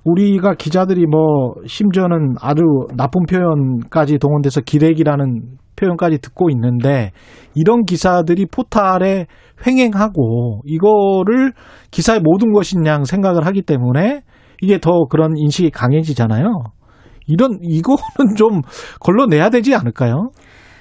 우리가 0.04 0.54
기자들이 0.54 1.06
뭐 1.06 1.54
심지어는 1.66 2.34
아주 2.40 2.62
나쁜 2.96 3.22
표현까지 3.24 4.18
동원돼서 4.18 4.60
기레기라는 4.60 5.58
표현까지 5.82 6.18
듣고 6.18 6.50
있는데 6.50 7.10
이런 7.54 7.84
기사들이 7.84 8.46
포탈에 8.46 9.26
횡행하고 9.66 10.62
이거를 10.64 11.52
기사의 11.90 12.20
모든 12.20 12.52
것인 12.52 12.86
양 12.86 13.04
생각을 13.04 13.46
하기 13.46 13.62
때문에 13.62 14.22
이게 14.60 14.78
더 14.78 15.04
그런 15.10 15.36
인식이 15.36 15.70
강해지잖아요. 15.70 16.44
이런 17.26 17.58
이거는 17.62 17.98
좀 18.36 18.62
걸러내야 19.00 19.50
되지 19.50 19.74
않을까요? 19.74 20.30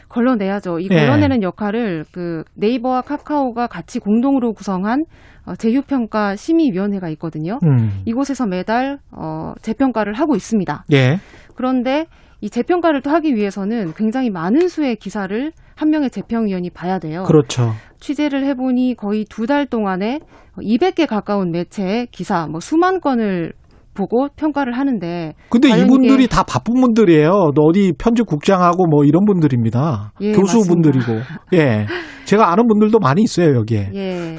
걸러내야죠. 0.09 0.79
이 0.79 0.89
예. 0.91 0.95
걸러내는 0.95 1.41
역할을 1.41 2.05
그 2.11 2.43
네이버와 2.55 3.01
카카오가 3.01 3.67
같이 3.67 3.99
공동으로 3.99 4.53
구성한 4.53 5.05
어, 5.45 5.55
제휴평가 5.55 6.35
심의위원회가 6.35 7.09
있거든요. 7.09 7.59
음. 7.63 8.01
이곳에서 8.05 8.45
매달 8.45 8.99
어, 9.11 9.53
재평가를 9.61 10.13
하고 10.13 10.35
있습니다. 10.35 10.83
예. 10.91 11.17
그런데 11.55 12.05
이 12.41 12.49
재평가를 12.49 13.01
또 13.01 13.09
하기 13.11 13.35
위해서는 13.35 13.93
굉장히 13.95 14.29
많은 14.29 14.67
수의 14.67 14.95
기사를 14.95 15.51
한 15.75 15.89
명의 15.89 16.09
재평위원이 16.09 16.71
봐야 16.71 16.99
돼요. 16.99 17.23
그렇죠. 17.23 17.73
취재를 17.99 18.43
해보니 18.45 18.95
거의 18.97 19.25
두 19.25 19.45
달 19.45 19.65
동안에 19.67 20.19
200개 20.57 21.07
가까운 21.07 21.51
매체의 21.51 22.07
기사, 22.11 22.47
뭐 22.47 22.59
수만 22.59 22.99
건을 22.99 23.53
보고 23.93 24.27
평가를 24.35 24.77
하는데. 24.77 25.33
근데 25.49 25.69
이분들이 25.69 26.27
다 26.27 26.43
바쁜 26.43 26.81
분들이에요. 26.81 27.51
또 27.55 27.63
어디 27.63 27.93
편집국장하고 27.97 28.87
뭐 28.87 29.03
이런 29.03 29.25
분들입니다. 29.25 30.13
예, 30.21 30.31
교수분들이고. 30.31 31.13
예. 31.53 31.85
제가 32.25 32.51
아는 32.51 32.67
분들도 32.67 32.99
많이 32.99 33.23
있어요, 33.23 33.55
여기에. 33.55 33.91
예. 33.93 34.35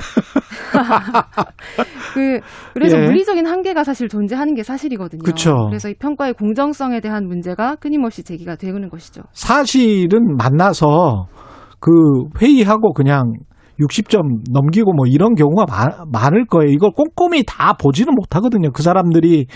그 2.15 2.41
그래서 2.75 2.99
예. 2.99 3.05
물리적인 3.05 3.47
한계가 3.47 3.85
사실 3.85 4.09
존재하는 4.09 4.55
게 4.55 4.63
사실이거든요. 4.63 5.23
그쵸. 5.23 5.67
그래서 5.69 5.89
이 5.91 5.95
평가의 5.95 6.35
공정성에 6.35 7.01
대한 7.01 7.27
문제가 7.27 7.77
끊임없이 7.77 8.23
제기가 8.23 8.57
되는 8.57 8.89
것이죠. 8.89 9.23
사실은 9.33 10.37
만나서 10.37 11.27
그 11.81 11.91
회의하고 12.41 12.93
그냥 12.93 13.33
60점 13.87 14.51
넘기고 14.53 14.93
뭐 14.93 15.07
이런 15.07 15.35
경우가 15.35 15.67
많, 15.67 15.91
많을 16.11 16.47
거예요. 16.47 16.71
이걸 16.73 16.91
꼼꼼히 16.91 17.45
다 17.47 17.75
보지는 17.75 18.15
못하거든요. 18.15 18.71
그 18.73 18.83
사람들이 18.83 19.47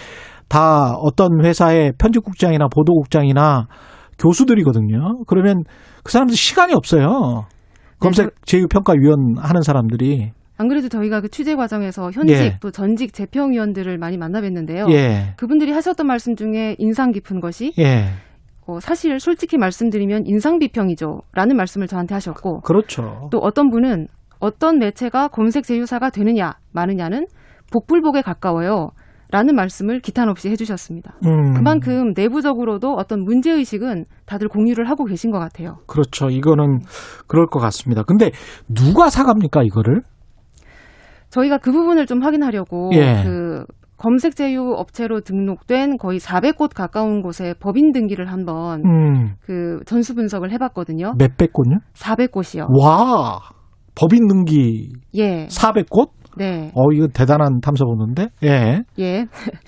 다 0.48 0.92
어떤 1.00 1.44
회사의 1.44 1.92
편집국장이나 1.98 2.68
보도국장이나 2.68 3.66
교수들이거든요. 4.18 5.24
그러면 5.26 5.62
그 6.04 6.12
사람들 6.12 6.36
시간이 6.36 6.72
없어요. 6.74 7.46
검색 7.98 8.30
제휴평가위원 8.44 9.36
하는 9.38 9.62
사람들이. 9.62 10.32
안 10.58 10.68
그래도 10.68 10.88
저희가 10.88 11.20
그 11.20 11.28
취재 11.28 11.54
과정에서 11.54 12.10
현직 12.10 12.34
예. 12.34 12.56
또 12.60 12.70
전직 12.70 13.12
재평위원들을 13.12 13.98
많이 13.98 14.16
만나 14.16 14.40
뵀는데요. 14.40 14.90
예. 14.90 15.34
그분들이 15.36 15.72
하셨던 15.72 16.06
말씀 16.06 16.34
중에 16.34 16.76
인상 16.78 17.12
깊은 17.12 17.40
것이 17.40 17.74
예. 17.78 18.06
어, 18.66 18.80
사실 18.80 19.20
솔직히 19.20 19.58
말씀드리면 19.58 20.22
인상 20.26 20.58
비평이죠라는 20.58 21.56
말씀을 21.56 21.86
저한테 21.86 22.14
하셨고 22.14 22.62
그렇죠. 22.62 23.28
또 23.30 23.38
어떤 23.38 23.70
분은 23.70 24.08
어떤 24.38 24.78
매체가 24.78 25.28
검색 25.28 25.64
제휴사가 25.64 26.10
되느냐 26.10 26.54
마느냐는 26.72 27.26
복불복에 27.72 28.22
가까워요. 28.22 28.90
라는 29.32 29.56
말씀을 29.56 30.00
기탄 30.00 30.28
없이 30.28 30.48
해주셨습니다. 30.50 31.16
음. 31.26 31.54
그만큼 31.54 32.12
내부적으로도 32.14 32.92
어떤 32.94 33.24
문제 33.24 33.50
의식은 33.50 34.04
다들 34.24 34.48
공유를 34.48 34.88
하고 34.88 35.04
계신 35.04 35.32
것 35.32 35.40
같아요. 35.40 35.78
그렇죠. 35.88 36.28
이거는 36.28 36.82
그럴 37.26 37.46
것 37.46 37.58
같습니다. 37.58 38.04
근데 38.04 38.30
누가 38.68 39.10
사갑니까, 39.10 39.64
이거를? 39.64 40.02
저희가 41.30 41.58
그 41.58 41.72
부분을 41.72 42.06
좀 42.06 42.22
확인하려고 42.22 42.90
예. 42.94 43.24
그 43.24 43.64
검색 43.96 44.36
제휴 44.36 44.74
업체로 44.74 45.20
등록된 45.20 45.96
거의 45.96 46.20
400곳 46.20 46.74
가까운 46.74 47.20
곳에 47.20 47.54
법인 47.58 47.92
등기를 47.92 48.30
한번 48.30 48.84
음. 48.84 49.34
그 49.40 49.80
전수 49.86 50.14
분석을 50.14 50.52
해봤거든요. 50.52 51.14
몇백 51.18 51.52
곳요? 51.52 51.78
400곳이요. 51.94 52.68
와, 52.78 53.40
법인 53.96 54.28
등기 54.28 54.90
예. 55.14 55.46
400곳? 55.48 56.10
네. 56.36 56.70
어, 56.74 56.92
이거 56.92 57.08
대단한 57.08 57.60
탐사보는데? 57.60 58.28
예. 58.44 58.82
예. 58.98 59.26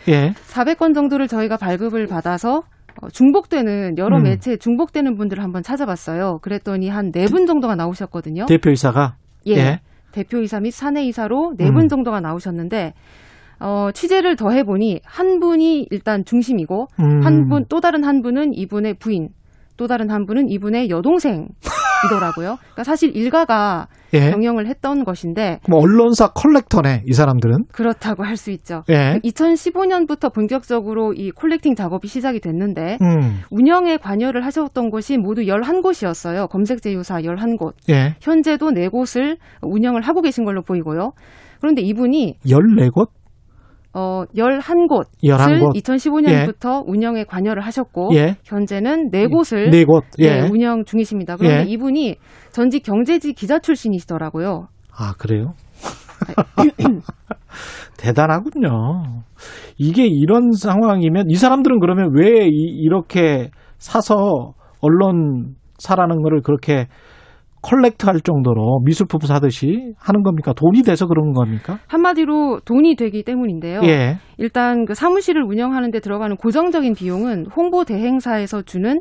예. 0.09 0.33
400건 0.49 0.95
정도를 0.95 1.27
저희가 1.27 1.57
발급을 1.57 2.07
받아서 2.07 2.63
어, 3.01 3.09
중복되는 3.09 3.97
여러 3.97 4.19
음. 4.19 4.25
매체에 4.25 4.57
중복되는 4.57 5.17
분들을 5.17 5.43
한번 5.43 5.63
찾아봤어요. 5.63 6.39
그랬더니 6.43 6.89
한 6.89 7.11
네 7.13 7.27
분 7.27 7.47
정도가 7.47 7.75
나오셨거든요. 7.75 8.47
대표이사가? 8.47 9.17
예. 9.49 9.81
대표이사 10.13 10.61
및 10.61 10.73
사내이사로 10.73 11.55
네분 11.57 11.83
음. 11.83 11.89
정도가 11.89 12.21
나오셨는데 12.21 12.93
어, 13.61 13.91
취재를 13.93 14.37
더 14.37 14.51
해보니 14.51 15.01
한 15.05 15.39
분이 15.41 15.87
일단 15.91 16.25
중심이고 16.25 16.87
음. 17.01 17.25
한분 17.25 17.65
또 17.69 17.81
다른 17.81 18.05
한 18.05 18.21
분은 18.23 18.53
이분의 18.55 18.95
부인 18.99 19.29
또 19.77 19.87
다른 19.87 20.11
한 20.11 20.27
분은 20.27 20.49
이분의 20.49 20.91
여동생 20.91 21.49
이더라고요. 22.07 22.57
그러니까 22.61 22.85
사실 22.85 23.15
일가가 23.17 23.89
예. 24.15 24.31
경영을 24.31 24.67
했던 24.67 25.05
것인데 25.05 25.61
뭐 25.69 25.81
언론사 25.81 26.29
컬렉터네 26.29 27.03
이 27.07 27.13
사람들은. 27.13 27.65
그렇다고 27.73 28.25
할 28.25 28.37
수 28.39 28.51
있죠. 28.53 28.85
예. 28.89 29.19
2015년부터 29.25 30.33
본격적으로 30.33 31.13
이 31.13 31.31
콜렉팅 31.33 31.75
작업이 31.75 32.07
시작이 32.07 32.39
됐는데 32.41 32.99
음. 33.03 33.41
운영에 33.51 33.97
관여를 33.97 34.45
하셨던 34.47 34.91
곳이 34.91 35.19
모두 35.19 35.43
11곳이었어요. 35.43 36.49
검색 36.49 36.83
제휴사 36.83 37.21
11곳. 37.23 37.73
예. 37.91 38.15
현재도 38.21 38.71
4곳을 38.71 39.39
운영을 39.63 40.03
하고 40.03 40.23
계신 40.23 40.45
걸로 40.45 40.63
보이고요. 40.63 41.13
그런데 41.61 41.83
이분이 41.83 42.37
14곳? 42.47 43.09
어, 43.95 44.25
11곳을 44.37 45.05
11곳. 45.25 45.75
2015년부터 45.75 46.83
운영에 46.87 47.25
관여를 47.25 47.63
하셨고 47.65 48.11
예. 48.15 48.37
현재는 48.45 49.11
4곳을 49.11 49.71
네 49.71 49.85
곳. 49.85 50.05
예. 50.19 50.41
운영 50.43 50.85
중이십니다. 50.85 51.37
그런데 51.37 51.69
예. 51.69 51.73
이분이 51.73 52.17
전직 52.53 52.83
경제지 52.83 53.33
기자 53.33 53.59
출신이시더라고요. 53.59 54.69
아, 54.95 55.15
그래요? 55.19 55.55
대단하군요. 57.99 59.23
이게 59.79 60.07
이런 60.07 60.53
상황이면 60.53 61.27
이 61.31 61.35
사람들은 61.37 61.81
그러면 61.81 62.11
왜 62.15 62.47
이, 62.47 62.89
렇게 62.89 63.51
사서 63.79 64.53
언론 64.81 65.55
사라는 65.79 66.23
거를 66.23 66.43
그렇게 66.43 66.87
collect 67.63 68.07
할 68.07 68.21
정도로 68.21 68.81
미술품 68.85 69.21
사듯이 69.21 69.95
하는 69.99 70.23
겁니까? 70.23 70.53
돈이 70.53 70.83
돼서 70.83 71.07
그런 71.07 71.33
겁니까? 71.33 71.79
한마디로 71.87 72.61
돈이 72.65 72.97
되기 72.97 73.23
때문인데요. 73.23 73.81
예. 73.85 74.19
일단 74.37 74.85
그 74.85 74.95
사무실을 74.95 75.43
운영하는 75.43 75.91
데 75.91 76.01
들어가는 76.01 76.37
고정적인 76.37 76.95
비용은 76.95 77.47
홍보 77.55 77.85
대행사에서 77.85 78.63
주는 78.63 79.01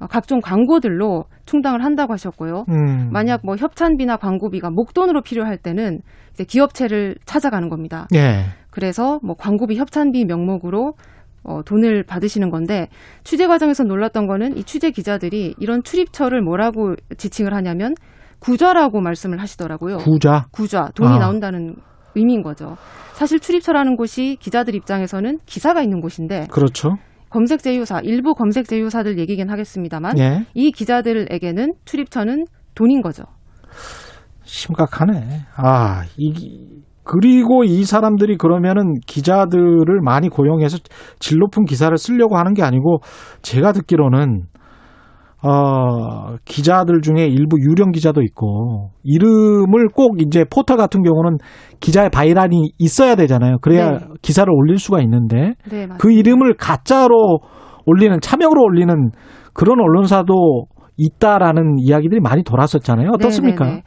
어, 0.00 0.06
각종 0.06 0.40
광고들로 0.40 1.24
충당을 1.46 1.84
한다고 1.84 2.12
하셨고요. 2.12 2.64
음. 2.68 3.10
만약 3.12 3.40
뭐 3.44 3.56
협찬비나 3.56 4.16
광고비가 4.16 4.70
목돈으로 4.70 5.22
필요할 5.22 5.58
때는 5.58 6.00
이제 6.32 6.44
기업체를 6.44 7.16
찾아가는 7.24 7.68
겁니다. 7.68 8.08
예. 8.14 8.46
그래서 8.70 9.20
뭐 9.22 9.36
광고비 9.36 9.76
협찬비 9.76 10.24
명목으로 10.24 10.94
어, 11.44 11.62
돈을 11.62 12.02
받으시는 12.04 12.50
건데 12.50 12.88
취재 13.22 13.46
과정에서 13.46 13.84
놀랐던 13.84 14.26
거는 14.26 14.56
이 14.56 14.64
취재 14.64 14.90
기자들이 14.90 15.54
이런 15.58 15.82
출입처를 15.82 16.42
뭐라고 16.42 16.94
지칭을 17.16 17.54
하냐면 17.54 17.94
구좌라고 18.40 19.00
말씀을 19.00 19.40
하시더라고요. 19.40 19.98
구좌? 19.98 20.46
구좌. 20.50 20.90
돈이 20.94 21.14
아. 21.14 21.18
나온다는 21.18 21.76
의미인 22.14 22.42
거죠. 22.42 22.76
사실 23.12 23.40
출입처라는 23.40 23.96
곳이 23.96 24.36
기자들 24.40 24.74
입장에서는 24.74 25.38
기사가 25.46 25.82
있는 25.82 26.00
곳인데 26.00 26.48
그렇죠. 26.50 26.96
검색 27.30 27.62
제휴사 27.62 28.00
일부 28.02 28.34
검색 28.34 28.66
제휴사들 28.66 29.18
얘기긴 29.18 29.50
하겠습니다만 29.50 30.18
예. 30.18 30.46
이 30.54 30.70
기자들에게는 30.70 31.74
출입처는 31.84 32.44
돈인 32.74 33.02
거죠. 33.02 33.24
심각하네. 34.44 35.46
아, 35.56 36.04
이 36.16 36.83
그리고 37.04 37.64
이 37.64 37.84
사람들이 37.84 38.36
그러면은 38.36 38.94
기자들을 39.06 40.00
많이 40.02 40.28
고용해서 40.28 40.78
질 41.18 41.38
높은 41.38 41.64
기사를 41.64 41.96
쓰려고 41.96 42.36
하는 42.36 42.54
게 42.54 42.62
아니고 42.62 42.98
제가 43.42 43.72
듣기로는 43.72 44.44
어, 45.42 46.36
기자들 46.46 47.02
중에 47.02 47.26
일부 47.26 47.58
유령 47.60 47.92
기자도 47.92 48.22
있고 48.22 48.92
이름을 49.02 49.88
꼭 49.94 50.22
이제 50.22 50.44
포털 50.50 50.78
같은 50.78 51.02
경우는 51.02 51.36
기자의 51.80 52.08
바이란이 52.08 52.72
있어야 52.78 53.14
되잖아요. 53.14 53.58
그래야 53.60 53.90
네. 53.90 53.98
기사를 54.22 54.50
올릴 54.50 54.78
수가 54.78 55.02
있는데 55.02 55.52
네. 55.70 55.86
그 55.98 56.10
이름을 56.10 56.54
가짜로 56.54 57.40
올리는 57.84 58.18
차명으로 58.22 58.62
올리는 58.62 59.10
그런 59.52 59.80
언론사도 59.80 60.64
있다라는 60.96 61.76
이야기들이 61.78 62.20
많이 62.20 62.42
돌았었잖아요. 62.42 63.10
어떻습니까? 63.12 63.64
네, 63.66 63.70
네, 63.70 63.76
네. 63.76 63.82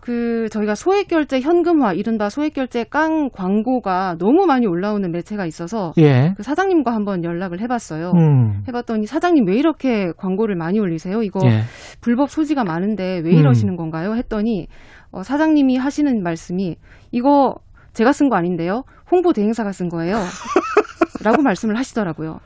그 0.00 0.48
저희가 0.50 0.74
소액 0.74 1.08
결제 1.08 1.40
현금화 1.40 1.92
이른바 1.92 2.30
소액 2.30 2.54
결제 2.54 2.84
깡 2.84 3.28
광고가 3.30 4.16
너무 4.18 4.46
많이 4.46 4.66
올라오는 4.66 5.10
매체가 5.10 5.46
있어서 5.46 5.92
예. 5.98 6.32
그 6.36 6.42
사장님과 6.42 6.92
한번 6.92 7.22
연락을 7.24 7.60
해봤어요. 7.60 8.12
음. 8.14 8.62
해봤더니 8.66 9.06
사장님 9.06 9.46
왜 9.46 9.56
이렇게 9.56 10.12
광고를 10.16 10.56
많이 10.56 10.78
올리세요? 10.78 11.22
이거 11.22 11.40
예. 11.44 11.62
불법 12.00 12.30
소지가 12.30 12.64
많은데 12.64 13.20
왜 13.24 13.32
음. 13.32 13.38
이러시는 13.38 13.76
건가요? 13.76 14.14
했더니 14.14 14.68
어, 15.12 15.22
사장님이 15.22 15.76
하시는 15.76 16.22
말씀이 16.22 16.76
이거 17.12 17.54
제가 17.92 18.12
쓴 18.12 18.28
거 18.28 18.36
아닌데요. 18.36 18.84
홍보 19.10 19.32
대행사가 19.32 19.72
쓴 19.72 19.88
거예요. 19.88 20.16
라고 21.24 21.42
말씀을 21.42 21.76
하시더라고요. 21.76 22.38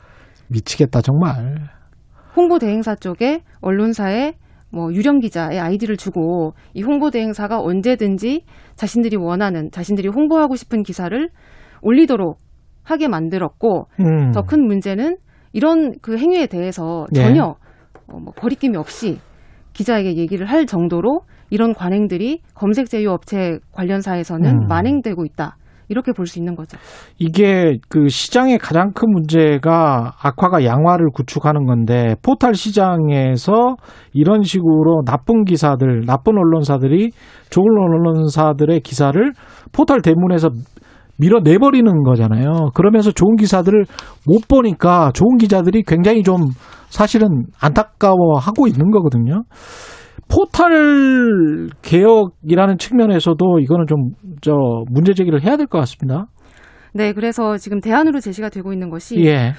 미치겠다 0.49 1.01
정말. 1.01 1.69
홍보 2.35 2.59
대행사 2.59 2.95
쪽에 2.95 3.43
언론사에 3.61 4.33
뭐 4.75 4.91
유령 4.91 5.19
기자의 5.19 5.57
아이디를 5.57 5.95
주고 5.95 6.53
이 6.73 6.81
홍보 6.83 7.09
대행사가 7.09 7.61
언제든지 7.61 8.43
자신들이 8.75 9.15
원하는 9.15 9.71
자신들이 9.71 10.09
홍보하고 10.09 10.57
싶은 10.57 10.83
기사를 10.83 11.29
올리도록 11.81 12.37
하게 12.83 13.07
만들었고 13.07 13.87
음. 14.01 14.31
더큰 14.33 14.67
문제는 14.67 15.15
이런 15.53 15.93
그 16.01 16.17
행위에 16.17 16.47
대해서 16.47 17.07
예. 17.15 17.21
전혀 17.21 17.55
어, 18.07 18.19
뭐 18.19 18.33
거리낌이 18.33 18.75
없이 18.75 19.19
기자에게 19.71 20.17
얘기를 20.17 20.45
할 20.45 20.65
정도로 20.65 21.21
이런 21.49 21.73
관행들이 21.73 22.41
검색 22.53 22.89
제휴 22.89 23.09
업체 23.11 23.59
관련사에서는 23.71 24.63
음. 24.63 24.67
만행되고 24.67 25.23
있다. 25.23 25.55
이렇게 25.89 26.11
볼 26.11 26.25
수 26.27 26.39
있는 26.39 26.55
거죠. 26.55 26.77
이게 27.19 27.77
그 27.87 28.07
시장의 28.07 28.57
가장 28.57 28.91
큰 28.93 29.11
문제가 29.11 30.13
악화가 30.21 30.65
양화를 30.65 31.09
구축하는 31.13 31.65
건데 31.65 32.15
포털 32.23 32.55
시장에서 32.55 33.75
이런 34.13 34.41
식으로 34.43 35.03
나쁜 35.05 35.45
기사들, 35.45 36.05
나쁜 36.05 36.33
언론사들이 36.37 37.11
좋은 37.49 37.65
언론사들의 37.77 38.79
기사를 38.81 39.33
포털 39.71 40.01
대문에서 40.01 40.49
밀어내버리는 41.17 42.03
거잖아요. 42.03 42.71
그러면서 42.73 43.11
좋은 43.11 43.35
기사들을 43.35 43.85
못 44.25 44.47
보니까 44.49 45.11
좋은 45.13 45.37
기자들이 45.37 45.83
굉장히 45.83 46.23
좀 46.23 46.37
사실은 46.89 47.45
안타까워하고 47.59 48.67
있는 48.67 48.91
거거든요. 48.91 49.43
포털 50.27 51.69
개혁이라는 51.81 52.77
측면에서도 52.77 53.59
이거는 53.59 53.85
좀 53.87 54.09
저 54.41 54.51
문제 54.91 55.13
제기를 55.13 55.41
해야 55.43 55.55
될 55.57 55.65
것 55.65 55.79
같습니다. 55.79 56.25
네, 56.93 57.13
그래서 57.13 57.57
지금 57.57 57.79
대안으로 57.79 58.19
제시가 58.19 58.49
되고 58.49 58.73
있는 58.73 58.89
것이 58.89 59.23
예. 59.25 59.53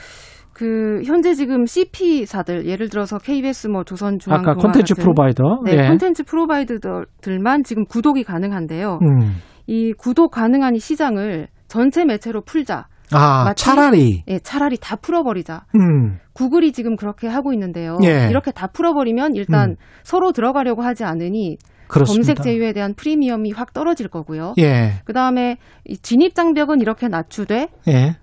그 0.53 1.03
현재 1.05 1.35
지금 1.35 1.65
CP사들 1.67 2.67
예를 2.67 2.89
들어서 2.89 3.19
KBS 3.19 3.69
뭐 3.69 3.85
조선중앙 3.85 4.41
아까 4.41 4.55
콘텐츠 4.55 4.95
프로바이더. 4.95 5.63
네, 5.65 5.73
예. 5.85 5.89
콘텐츠 5.89 6.23
프로바이더들만 6.25 7.63
지금 7.65 7.85
구독이 7.85 8.23
가능한데요. 8.25 8.99
음. 9.03 9.37
이 9.67 9.93
구독 9.93 10.31
가능한 10.31 10.75
이 10.77 10.79
시장을 10.79 11.49
전체 11.69 12.05
매체로 12.05 12.43
풀자. 12.43 12.87
아, 13.13 13.45
마치- 13.45 13.65
차라리. 13.65 14.25
예, 14.29 14.39
차라리 14.39 14.77
다 14.81 14.97
풀어버리자. 14.97 15.65
음. 15.75 16.19
구글이 16.37 16.73
지금 16.73 16.97
그렇게 16.97 17.27
하고 17.29 17.55
있는데요. 17.55 17.97
예. 18.05 18.29
이렇게 18.29 18.51
다 18.51 18.67
풀어버리면 18.67 19.35
일단 19.37 19.71
음. 19.71 19.77
서로 20.03 20.33
들어가려고 20.33 20.83
하지 20.83 21.03
않으니 21.03 21.57
그렇습니다. 21.89 22.35
검색 22.35 22.45
제휴에 22.45 22.75
대한 22.75 22.93
프리미엄이 22.95 23.53
확 23.53 23.73
떨어질 23.73 24.09
거고요. 24.09 24.53
예. 24.59 25.01
그 25.07 25.15
다음에 25.15 25.57
진입 26.03 26.35
장벽은 26.35 26.83
이렇게 26.83 27.09
낮추되 27.09 27.69
예. 27.89 28.17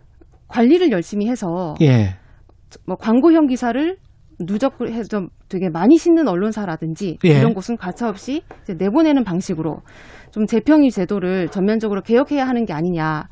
관리를 0.47 0.91
열심히 0.91 1.27
해서 1.27 1.73
예. 1.81 2.15
뭐 2.85 2.95
광고형 2.97 3.47
기사를 3.47 3.97
누적해서 4.39 5.03
좀 5.09 5.29
되게 5.49 5.69
많이 5.69 5.97
싣는 5.97 6.27
언론사라든지 6.27 7.17
예. 7.25 7.39
이런 7.39 7.55
곳은 7.55 7.77
가차없이 7.77 8.43
내보내는 8.77 9.23
방식으로 9.23 9.77
좀 10.31 10.45
재평의 10.45 10.91
제도를 10.91 11.47
전면적으로 11.47 12.01
개혁해야 12.01 12.47
하는 12.47 12.65
게 12.65 12.73
아니냐 12.73 13.23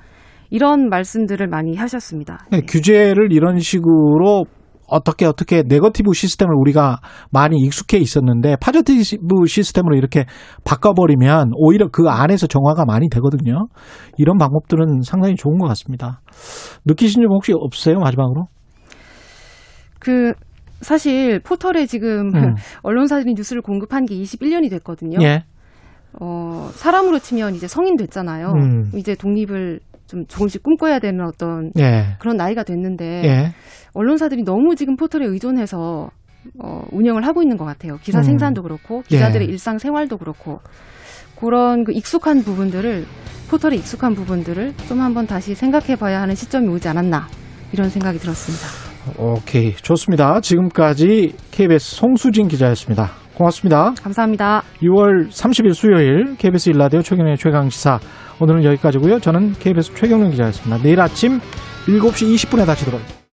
이런 0.49 0.89
말씀들을 0.89 1.47
많이 1.47 1.75
하셨습니다. 1.75 2.45
네, 2.51 2.61
규제를 2.61 3.31
이런 3.31 3.59
식으로 3.59 4.45
어떻게 4.91 5.25
어떻게 5.25 5.63
네거티브 5.65 6.13
시스템을 6.13 6.53
우리가 6.53 6.99
많이 7.31 7.57
익숙해 7.61 7.97
있었는데 7.97 8.57
positive 8.59 9.45
시스템으로 9.47 9.95
이렇게 9.95 10.25
바꿔버리면 10.65 11.51
오히려 11.55 11.87
그 11.89 12.09
안에서 12.09 12.45
정화가 12.45 12.85
많이 12.85 13.09
되거든요. 13.09 13.67
이런 14.17 14.37
방법들은 14.37 15.01
상당히 15.03 15.35
좋은 15.35 15.57
것 15.57 15.67
같습니다. 15.69 16.21
느끼신 16.85 17.23
점 17.23 17.31
혹시 17.31 17.53
없으세요 17.55 17.99
마지막으로? 17.99 18.47
그 19.99 20.33
사실 20.81 21.39
포털에 21.39 21.85
지금 21.85 22.35
음. 22.35 22.55
언론사들이 22.83 23.33
뉴스를 23.33 23.61
공급한 23.61 24.05
게 24.05 24.15
21년이 24.15 24.69
됐거든요. 24.71 25.19
예. 25.21 25.45
어, 26.19 26.69
사람으로 26.73 27.19
치면 27.19 27.55
이제 27.55 27.67
성인 27.67 27.95
됐잖아요. 27.95 28.47
음. 28.47 28.91
이제 28.95 29.15
독립을 29.15 29.79
좀 30.07 30.25
조금씩 30.27 30.61
꿈꿔야 30.61 30.99
되는 30.99 31.25
어떤 31.25 31.71
예. 31.79 32.17
그런 32.19 32.35
나이가 32.35 32.63
됐는데 32.63 33.23
예. 33.23 33.53
언론사들이 33.93 34.43
너무 34.43 34.75
지금 34.75 34.95
포털에 34.95 35.25
의존해서 35.25 36.09
어, 36.63 36.81
운영을 36.91 37.25
하고 37.25 37.41
있는 37.41 37.57
것 37.57 37.65
같아요. 37.65 37.97
기사 38.01 38.19
음. 38.19 38.23
생산도 38.23 38.63
그렇고 38.63 39.01
기자들의 39.03 39.47
예. 39.47 39.51
일상 39.51 39.77
생활도 39.77 40.17
그렇고 40.17 40.59
그런 41.39 41.83
그 41.83 41.91
익숙한 41.91 42.43
부분들을 42.43 43.05
포털에 43.49 43.75
익숙한 43.75 44.13
부분들을 44.15 44.73
좀 44.87 45.01
한번 45.01 45.27
다시 45.27 45.55
생각해봐야 45.55 46.21
하는 46.21 46.35
시점이 46.35 46.67
오지 46.67 46.87
않았나 46.87 47.27
이런 47.73 47.89
생각이 47.89 48.17
들었습니다. 48.19 48.91
오케이 49.17 49.75
좋습니다. 49.75 50.39
지금까지 50.41 51.33
KBS 51.51 51.95
송수진 51.95 52.47
기자였습니다. 52.47 53.11
고맙습니다. 53.35 53.93
감사합니다. 54.01 54.61
6월 54.83 55.29
30일 55.29 55.73
수요일 55.73 56.35
KBS 56.37 56.69
일라디오 56.69 57.01
최경영의 57.01 57.37
최강시사 57.37 57.99
오늘은 58.39 58.63
여기까지고요. 58.63 59.19
저는 59.19 59.53
KBS 59.53 59.95
최경영 59.95 60.29
기자였습니다. 60.31 60.83
내일 60.83 61.01
아침 61.01 61.39
7시 61.87 62.35
20분에 62.35 62.65
다시 62.65 62.85
돌아오겠습니다. 62.85 63.21